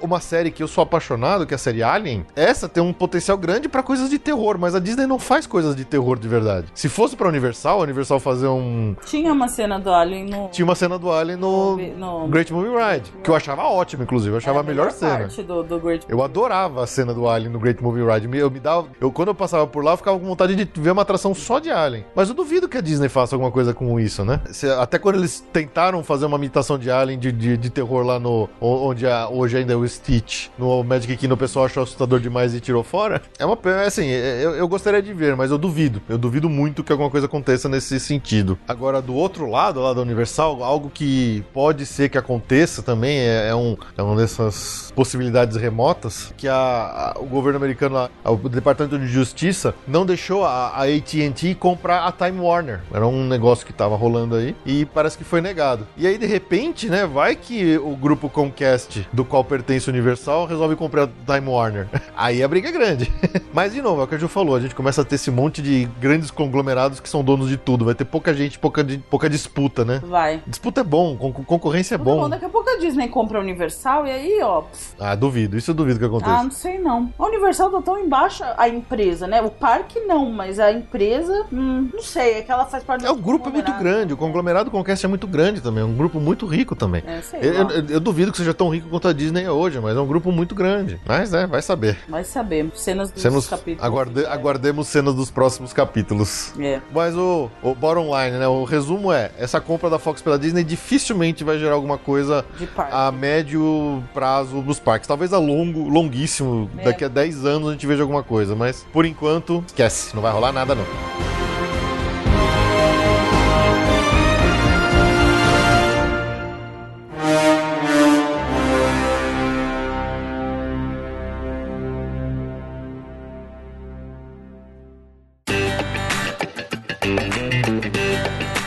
uma 0.03 0.21
série 0.21 0.51
que 0.51 0.63
eu 0.63 0.69
sou 0.69 0.83
apaixonado, 0.83 1.47
que 1.47 1.55
é 1.55 1.57
a 1.57 1.59
série 1.59 1.83
Alien, 1.83 2.25
essa 2.35 2.69
tem 2.69 2.83
um 2.83 2.93
potencial 2.93 3.37
grande 3.37 3.69
pra 3.69 3.83
coisas 3.83 4.09
de 4.11 4.19
terror, 4.19 4.57
mas 4.59 4.75
a 4.75 4.79
Disney 4.79 5.07
não 5.07 5.19
faz 5.19 5.47
coisas 5.47 5.75
de 5.77 5.85
terror 5.85 6.19
de 6.19 6.29
verdade. 6.29 6.67
Se 6.75 6.89
fosse 6.89 7.17
pra 7.17 7.29
Universal, 7.29 7.81
a 7.81 7.83
Universal 7.83 8.21
fazer 8.21 8.47
um. 8.49 8.97
Tinha 9.07 9.33
uma 9.33 9.49
cena 9.49 9.79
do 9.79 9.91
Alien 9.93 10.27
no. 10.31 10.49
Tinha 10.49 10.65
uma 10.65 10.75
cena 10.75 10.99
do 10.99 11.11
Alien 11.11 11.37
no. 11.39 11.77
no- 11.77 12.29
Great 12.29 12.53
Movie 12.53 12.71
Ride, 12.71 13.13
que 13.23 13.31
eu 13.31 13.35
achava 13.35 13.56
ótimo, 13.65 14.03
inclusive. 14.03 14.33
Eu 14.33 14.39
achava 14.39 14.59
é 14.59 14.61
a 14.61 14.65
melhor 14.65 14.91
cena. 14.91 15.19
parte 15.19 15.43
do, 15.43 15.63
do 15.63 15.79
Great 15.79 16.07
Eu 16.09 16.23
adorava 16.23 16.83
a 16.83 16.87
cena 16.87 17.13
do 17.15 17.29
Alien 17.29 17.51
no 17.53 17.59
Great 17.59 17.83
Movie 17.83 18.05
Ride. 18.05 18.29
Eu 18.39 18.51
me 18.51 18.61
dava, 18.61 18.87
eu 19.01 19.11
quando 19.13 19.29
eu 19.29 19.35
passava 19.35 19.67
por 19.67 19.85
lá, 19.85 19.93
eu 19.93 19.97
ficava 19.97 20.19
com 20.19 20.27
vontade 20.27 20.55
de 20.55 20.69
ver 20.81 20.91
uma 20.91 21.03
atração 21.03 21.35
só 21.35 21.59
de 21.59 21.71
Alien. 21.71 22.05
Mas 22.15 22.29
eu 22.29 22.35
duvido 22.35 22.69
que 22.69 22.77
a 22.77 22.81
Disney 22.81 23.09
faça 23.09 23.35
alguma 23.35 23.51
coisa 23.51 23.73
com 23.75 23.99
isso, 24.01 24.25
né? 24.25 24.41
Até 24.81 24.99
quando 24.99 25.17
eles 25.17 25.45
tentaram 25.53 26.03
fazer 26.03 26.27
uma 26.27 26.37
imitação 26.37 26.79
de 26.79 26.91
Alien 26.91 27.19
de, 27.19 27.33
de, 27.33 27.57
de 27.57 27.71
terror 27.71 28.05
lá 28.05 28.19
no 28.19 28.49
onde 28.61 29.07
a- 29.07 29.29
hoje 29.29 29.57
ainda 29.57 29.73
é 29.73 29.77
o 29.77 29.87
Stitch, 29.87 30.49
no 30.59 30.83
Magic 30.83 31.17
Kingdom, 31.17 31.35
o 31.35 31.39
pessoal 31.39 31.65
achou 31.67 31.83
assustador 31.83 32.21
demais 32.21 32.55
e 32.55 32.61
tirou 32.61 32.83
fora. 32.83 33.23
É 33.39 33.45
uma 33.47 33.57
pena, 33.57 33.83
assim, 33.83 34.07
eu, 34.07 34.55
eu 34.55 34.69
gostaria 34.69 35.03
de 35.03 35.13
ver, 35.13 35.37
mas 35.37 35.51
eu 35.51 35.59
duvido. 35.59 36.01
Eu 36.09 36.19
duvido 36.19 36.49
muito 36.49 36.83
que 36.85 36.93
alguma 36.93 37.11
coisa 37.11 37.27
aconteça 37.27 37.69
nesse 37.69 37.99
sentido. 38.01 38.59
Agora, 38.67 39.01
do 39.03 39.15
outro 39.15 39.49
lado, 39.49 39.81
lá 39.81 39.93
da 39.93 40.01
Universal, 40.01 40.63
algo 40.63 40.91
que 40.93 41.45
pode 41.53 41.87
ser 41.87 42.09
que 42.09 42.19
aconteça 42.19 42.83
também 42.83 43.19
é, 43.19 43.46
é 43.47 43.55
um, 43.55 43.77
é 43.97 44.03
uma 44.03 44.17
dessas 44.17 44.93
possibilidades 44.95 45.57
remotas 45.57 46.33
que 46.37 46.49
a, 46.49 46.55
a- 46.55 47.15
o 47.21 47.27
governo 47.27 47.57
americano, 47.59 47.95
lá, 47.95 48.11
o 48.25 48.37
Departamento 48.49 48.99
de 48.99 49.07
Justiça, 49.07 49.75
não 49.87 50.05
deixou 50.07 50.45
a, 50.45 50.69
a 50.71 50.83
AT&T 50.85 51.55
comprar 51.57 52.05
a 52.07 52.13
Time 52.13 52.41
Warner. 52.41 52.81
Era 52.93 53.07
um 53.07 53.27
negócio 53.27 53.67
que 53.67 53.73
tava 53.73 53.97
rolando 53.97 54.35
aí 54.37 54.55
e 54.65 54.85
parece 54.87 55.17
que 55.17 55.25
foi 55.25 55.41
negado. 55.41 55.87
E 55.97 56.07
aí, 56.07 56.19
de 56.19 56.27
repente, 56.27 56.89
né, 56.89 57.07
vai 57.07 57.37
que 57.37 57.77
o 57.79 57.97
grupo 57.97 58.29
Comcast, 58.29 59.07
do 59.13 59.25
qual 59.25 59.45
pertence 59.45 59.89
o 59.89 59.93
Universal, 59.93 60.47
resolve 60.47 60.77
comprar 60.77 61.05
a 61.05 61.35
Time 61.35 61.49
Warner. 61.49 61.87
Aí 62.17 62.43
a 62.43 62.49
briga 62.49 62.69
é 62.69 62.73
grande. 62.73 63.13
Mas, 63.53 63.73
de 63.75 63.83
novo, 63.83 64.01
é 64.01 64.05
o 64.05 64.07
que 64.07 64.15
a 64.15 64.19
Ju 64.19 64.27
falou, 64.29 64.57
a 64.57 64.61
gente 64.61 64.75
começa 64.75 65.03
a 65.03 65.05
ter 65.05 65.17
esse 65.17 65.31
monte 65.31 65.61
de 65.61 65.85
grandes 66.01 66.31
conglomerados 66.31 66.99
que 66.99 67.09
são 67.09 67.23
donos 67.23 67.49
de 67.49 67.57
tudo. 67.57 67.85
Vai 67.85 67.95
ter 67.95 68.05
pouca 68.05 68.33
gente, 68.35 68.59
pouca, 68.59 68.85
pouca 69.11 69.29
disputa, 69.29 69.85
né? 69.85 70.01
Vai. 70.05 70.43
Disputa 70.47 70.81
é 70.81 70.85
bom, 70.85 71.17
con- 71.17 71.33
concorrência 71.33 71.95
é 71.95 71.99
Tá 71.99 72.05
bom. 72.05 72.29
Daqui 72.29 72.45
a 72.45 72.49
pouco 72.49 72.69
a 72.71 72.79
Disney 72.79 73.09
compra 73.09 73.36
a 73.39 73.41
Universal 73.43 74.07
e 74.07 74.11
aí, 74.11 74.41
ó. 74.43 74.63
pff, 74.63 74.95
Ah, 74.99 75.15
duvido, 75.15 75.57
isso 75.57 75.71
eu 75.71 75.75
duvido 75.75 75.99
que 75.99 76.05
Ah, 76.05 76.09
aconteça. 76.09 76.43
não 76.43 76.51
sei 76.51 76.79
não. 76.79 77.13
A 77.19 77.25
Universal 77.27 77.71
tá 77.71 77.83
tão 77.83 77.99
embaixo 77.99 78.43
a 78.57 78.69
empresa, 78.69 79.27
né? 79.27 79.41
O 79.43 79.51
parque 79.51 80.01
não, 80.01 80.31
mas 80.31 80.59
a 80.59 80.73
empresa, 80.73 81.47
hum, 81.53 81.89
não 81.93 82.03
sei, 82.03 82.35
é 82.39 82.43
que 82.43 82.51
ela 82.51 82.65
faz 82.67 82.83
parte 82.85 83.03
do 83.03 83.07
É, 83.07 83.11
o 83.11 83.17
grupo 83.17 83.49
é 83.49 83.53
muito 83.53 83.73
grande, 83.75 84.13
o 84.13 84.17
conglomerado 84.17 84.71
Comcast 84.71 85.05
é 85.05 85.09
muito 85.09 85.27
grande 85.27 85.61
também, 85.61 85.83
é 85.83 85.87
um 85.87 85.95
grupo 85.97 86.19
muito 86.21 86.47
rico 86.47 86.75
também. 86.75 87.03
É, 87.07 87.21
sei 87.23 87.41
Eu, 87.43 87.53
eu- 87.71 87.87
eu 87.89 88.01
duvido 88.01 88.31
que 88.33 88.39
seja 88.39 88.55
tão 88.55 88.69
rico 88.69 88.89
quanto 88.89 89.09
a 89.09 89.13
Disney 89.13 89.45
é 89.45 89.51
hoje, 89.51 89.79
mas 89.81 89.97
é 89.97 90.01
um 90.01 90.07
grupo 90.07 90.31
muito 90.33 90.55
grande. 90.55 91.01
Mas 91.07 91.33
é, 91.33 91.47
vai 91.47 91.63
saber. 91.63 91.97
Vai 92.09 92.25
saber. 92.25 92.71
Cenas 92.75 93.11
dos 93.13 93.47
capítulos. 93.49 93.85
aguarde- 93.85 94.25
É. 94.25 94.29
Aguardemos 94.29 94.89
cenas 94.89 95.15
dos 95.15 95.31
próximos 95.31 95.73
capítulos. 95.73 96.53
É. 96.59 96.81
Mas 96.93 97.17
o, 97.17 97.51
o 97.63 97.75
bottom 97.75 98.07
line, 98.17 98.39
né? 98.39 98.47
O 98.49 98.65
resumo 98.65 99.13
é: 99.13 99.31
essa 99.39 99.61
compra 99.61 99.89
da 99.91 99.99
Fox 99.99 100.21
pela 100.23 100.39
Disney 100.39 100.65
dificilmente 100.65 101.43
vai 101.45 101.59
gerar 101.59 101.75
alguma 101.75 101.99
coisa 101.99 102.45
De 102.59 102.67
parque. 102.67 102.93
a 102.95 103.11
médio 103.17 104.03
prazo 104.15 104.57
nos 104.63 104.79
parques. 104.79 105.09
Talvez 105.09 105.33
a 105.33 105.39
longo, 105.39 105.89
longuíssimo, 105.89 106.71
É. 106.79 106.85
daqui 106.85 107.05
a 107.05 107.09
10 107.09 107.45
anos 107.45 107.69
a 107.69 107.73
gente 107.73 107.87
veja 107.87 108.03
alguma 108.03 108.23
coisa. 108.23 108.55
Mas 108.55 108.87
por 108.93 109.05
enquanto, 109.05 109.65
esquece, 109.67 110.15
não 110.15 110.23
vai 110.23 110.33
rolar 110.33 110.53
nada 110.53 110.75
não. 110.75 110.85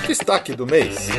Destaque 0.07 0.53
do 0.55 0.65
mês. 0.65 1.09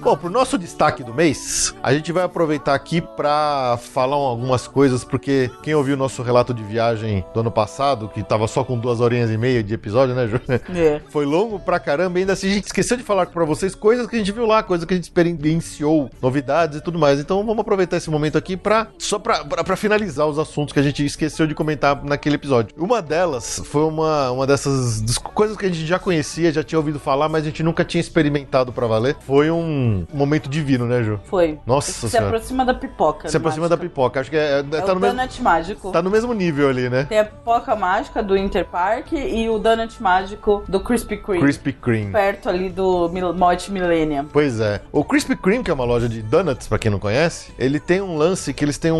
Bom, 0.00 0.16
pro 0.16 0.30
nosso 0.30 0.56
destaque 0.56 1.02
do 1.02 1.12
mês, 1.12 1.74
a 1.82 1.92
gente 1.92 2.12
vai 2.12 2.22
aproveitar 2.22 2.74
aqui 2.74 3.00
pra 3.00 3.78
falar 3.80 4.14
algumas 4.14 4.68
coisas, 4.68 5.02
porque 5.02 5.50
quem 5.62 5.74
ouviu 5.74 5.94
o 5.94 5.98
nosso 5.98 6.22
relato 6.22 6.54
de 6.54 6.62
viagem 6.62 7.24
do 7.34 7.40
ano 7.40 7.50
passado, 7.50 8.08
que 8.08 8.22
tava 8.22 8.46
só 8.46 8.62
com 8.62 8.78
duas 8.78 9.00
horinhas 9.00 9.30
e 9.30 9.36
meia 9.36 9.62
de 9.62 9.74
episódio, 9.74 10.14
né, 10.14 10.28
Ju? 10.28 10.40
É. 10.74 11.00
Foi 11.10 11.24
longo 11.24 11.58
pra 11.58 11.80
caramba, 11.80 12.18
ainda 12.18 12.34
assim 12.34 12.50
a 12.50 12.54
gente 12.54 12.66
esqueceu 12.66 12.96
de 12.96 13.02
falar 13.02 13.26
pra 13.26 13.44
vocês 13.44 13.74
coisas 13.74 14.06
que 14.06 14.14
a 14.14 14.18
gente 14.18 14.30
viu 14.32 14.46
lá, 14.46 14.62
coisas 14.62 14.86
que 14.86 14.94
a 14.94 14.96
gente 14.96 15.04
experienciou, 15.04 16.10
novidades 16.22 16.78
e 16.78 16.80
tudo 16.80 16.98
mais. 16.98 17.18
Então 17.18 17.44
vamos 17.44 17.60
aproveitar 17.60 17.96
esse 17.96 18.10
momento 18.10 18.38
aqui 18.38 18.56
pra, 18.56 18.88
só 18.98 19.18
pra 19.18 19.76
finalizar 19.76 20.26
os 20.26 20.38
assuntos 20.38 20.72
que 20.72 20.78
a 20.78 20.82
gente 20.82 21.04
esqueceu 21.04 21.46
de 21.46 21.54
comentar 21.54 22.04
naquele 22.04 22.36
episódio. 22.36 22.74
Uma 22.76 23.02
delas 23.02 23.60
foi 23.64 23.82
uma, 23.82 24.30
uma 24.30 24.46
dessas 24.46 25.02
coisas 25.18 25.56
que 25.56 25.66
a 25.66 25.68
gente 25.68 25.86
já 25.86 25.98
conhecia, 25.98 26.52
já 26.52 26.62
tinha 26.62 26.78
ouvido 26.78 27.00
falar, 27.00 27.28
mas 27.28 27.42
a 27.42 27.46
gente 27.46 27.62
nunca 27.62 27.84
tinha 27.84 28.00
experimentado 28.00 28.72
pra 28.72 28.86
valer. 28.86 29.16
Foi 29.20 29.50
um 29.50 29.85
momento 30.12 30.48
divino, 30.48 30.86
né, 30.86 31.02
Ju? 31.02 31.18
Foi. 31.24 31.58
Nossa 31.66 31.92
Se 31.92 32.08
senhora. 32.08 32.28
aproxima 32.28 32.64
da 32.64 32.74
pipoca. 32.74 33.28
Se 33.28 33.36
aproxima 33.36 33.68
da 33.68 33.76
pipoca. 33.76 34.20
Acho 34.20 34.30
que 34.30 34.36
é, 34.36 34.40
é- 34.40 34.58
É 34.58 34.62
tá, 34.62 34.92
o 34.92 34.94
no 34.94 35.00
mesmo, 35.00 35.16
donut 35.16 35.42
mágico. 35.42 35.90
tá 35.92 36.02
no 36.02 36.10
mesmo 36.10 36.32
nível 36.34 36.68
ali, 36.68 36.88
né? 36.88 37.04
Tem 37.08 37.18
a 37.18 37.24
pipoca 37.24 37.74
mágica 37.76 38.22
do 38.22 38.36
Interpark 38.36 39.12
e 39.12 39.48
o 39.48 39.58
donut 39.58 40.02
mágico 40.02 40.62
do 40.68 40.80
Krispy 40.80 41.16
Kreme. 41.16 41.40
Krispy 41.42 41.72
Kreme. 41.72 42.12
Perto 42.12 42.48
ali 42.48 42.68
do 42.68 43.08
Mil- 43.08 43.34
Mod 43.34 43.70
Millennium. 43.72 44.26
Pois 44.32 44.60
é. 44.60 44.80
O 44.92 45.04
Krispy 45.04 45.36
Kreme, 45.36 45.62
que 45.64 45.70
é 45.70 45.74
uma 45.74 45.84
loja 45.84 46.08
de 46.08 46.22
donuts, 46.22 46.66
pra 46.68 46.78
quem 46.78 46.90
não 46.90 46.98
conhece, 46.98 47.52
ele 47.58 47.78
tem 47.80 48.00
um 48.00 48.16
lance 48.16 48.52
que 48.52 48.64
eles 48.64 48.78
têm 48.78 48.92
um, 48.92 48.96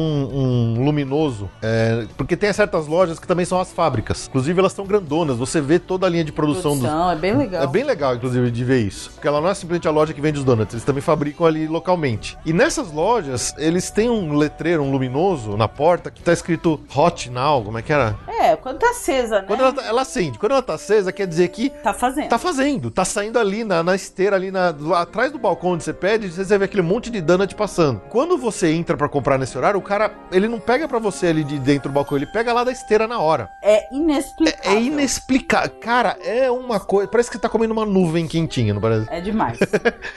um 0.77 0.85
luminoso, 0.85 1.49
é, 1.63 2.07
porque 2.17 2.37
tem 2.37 2.53
certas 2.53 2.87
lojas 2.87 3.19
que 3.19 3.27
também 3.27 3.45
são 3.45 3.61
as 3.61 3.73
fábricas. 3.73 4.27
Inclusive, 4.29 4.59
elas 4.59 4.73
são 4.73 4.87
grandonas, 4.87 5.37
você 5.37 5.61
vê 5.61 5.79
toda 5.79 6.07
a 6.07 6.11
linha 6.11 6.25
de 6.25 6.33
produção, 6.33 6.73
dos... 6.73 6.81
Produção, 6.83 7.11
é 7.11 7.17
bem 7.17 7.37
legal. 7.37 7.63
É 7.63 7.67
bem 7.67 7.85
legal, 7.85 8.15
inclusive, 8.15 8.51
de 8.51 8.65
ver 8.65 8.81
isso. 8.81 9.11
Porque 9.13 9.27
ela 9.29 9.41
não 9.41 9.49
é 9.49 9.55
simplesmente 9.55 9.89
a 9.89 9.91
loja 9.91 10.13
que 10.13 10.21
vende 10.21 10.39
os 10.39 10.45
donuts, 10.45 10.75
eles 10.77 10.85
também 10.85 11.03
fabricam 11.03 11.47
ali 11.47 11.67
localmente. 11.67 12.37
E 12.45 12.53
nessas 12.53 12.93
lojas, 12.93 13.55
eles 13.59 13.91
têm 13.91 14.09
um 14.11 14.35
letreiro, 14.37 14.83
um 14.83 14.91
luminoso 14.91 15.57
na 15.57 15.67
porta 15.69 16.11
que 16.11 16.23
tá 16.23 16.33
escrito 16.33 16.81
Hot 16.95 17.31
Now, 17.31 17.63
como 17.65 17.79
é 17.79 17.83
que 17.83 17.93
era? 17.93 18.17
É, 18.29 18.55
quando 18.57 18.79
tá 18.79 18.91
acesa, 18.91 19.41
né? 19.41 19.45
Quando 19.47 19.61
ela, 19.61 19.73
tá- 19.73 19.85
ela 19.85 20.03
acende. 20.03 20.39
Quando 20.39 20.53
ela 20.53 20.63
tá 20.63 20.75
acesa, 20.75 21.11
quer 21.13 21.27
dizer 21.27 21.49
que 21.49 21.71
Tá 21.71 21.93
fazendo. 21.93 22.29
Tá 22.29 22.39
fazendo, 22.39 22.91
tá 22.91 23.05
saindo 23.05 23.39
ali 23.39 23.65
na, 23.65 23.83
na 23.83 23.95
esteira, 23.95 24.37
ali 24.37 24.51
na, 24.51 24.75
atrás 25.01 25.33
do 25.33 25.39
balcão 25.39 25.71
onde 25.71 25.85
você 25.85 25.93
pede, 25.93 26.29
você 26.31 26.59
vê 26.59 26.65
aquele 26.67 26.83
monte 26.83 27.11
de 27.11 27.21
donut 27.21 27.55
passando. 27.55 28.01
Quando 28.11 28.37
você 28.37 28.73
entra 28.73 28.97
pra 28.97 29.09
comprar 29.09 29.39
nesse 29.39 29.57
horário, 29.57 29.79
o 29.79 29.83
cara, 29.83 30.13
ele 30.31 30.49
não 30.49 30.61
pega 30.61 30.87
pra 30.87 30.99
você 30.99 31.29
ali 31.29 31.43
de 31.45 31.59
dentro 31.59 31.91
do 31.91 31.95
balcão, 31.95 32.17
ele 32.17 32.27
pega 32.27 32.53
lá 32.53 32.63
da 32.65 32.73
esteira 32.73 33.07
na 33.09 33.19
hora. 33.19 33.49
É 33.63 33.93
inexplicável. 33.95 34.71
É 34.79 34.81
inexplicável. 34.83 35.71
Cara, 35.81 36.17
é 36.25 36.51
uma 36.51 36.79
coisa. 36.81 37.09
Parece 37.11 37.31
que 37.31 37.39
tá 37.39 37.49
comendo 37.49 37.73
uma 37.73 37.87
nuvem 37.87 38.27
quentinha, 38.27 38.75
não 38.75 38.81
parece? 38.81 39.07
É 39.11 39.21
demais. 39.21 39.59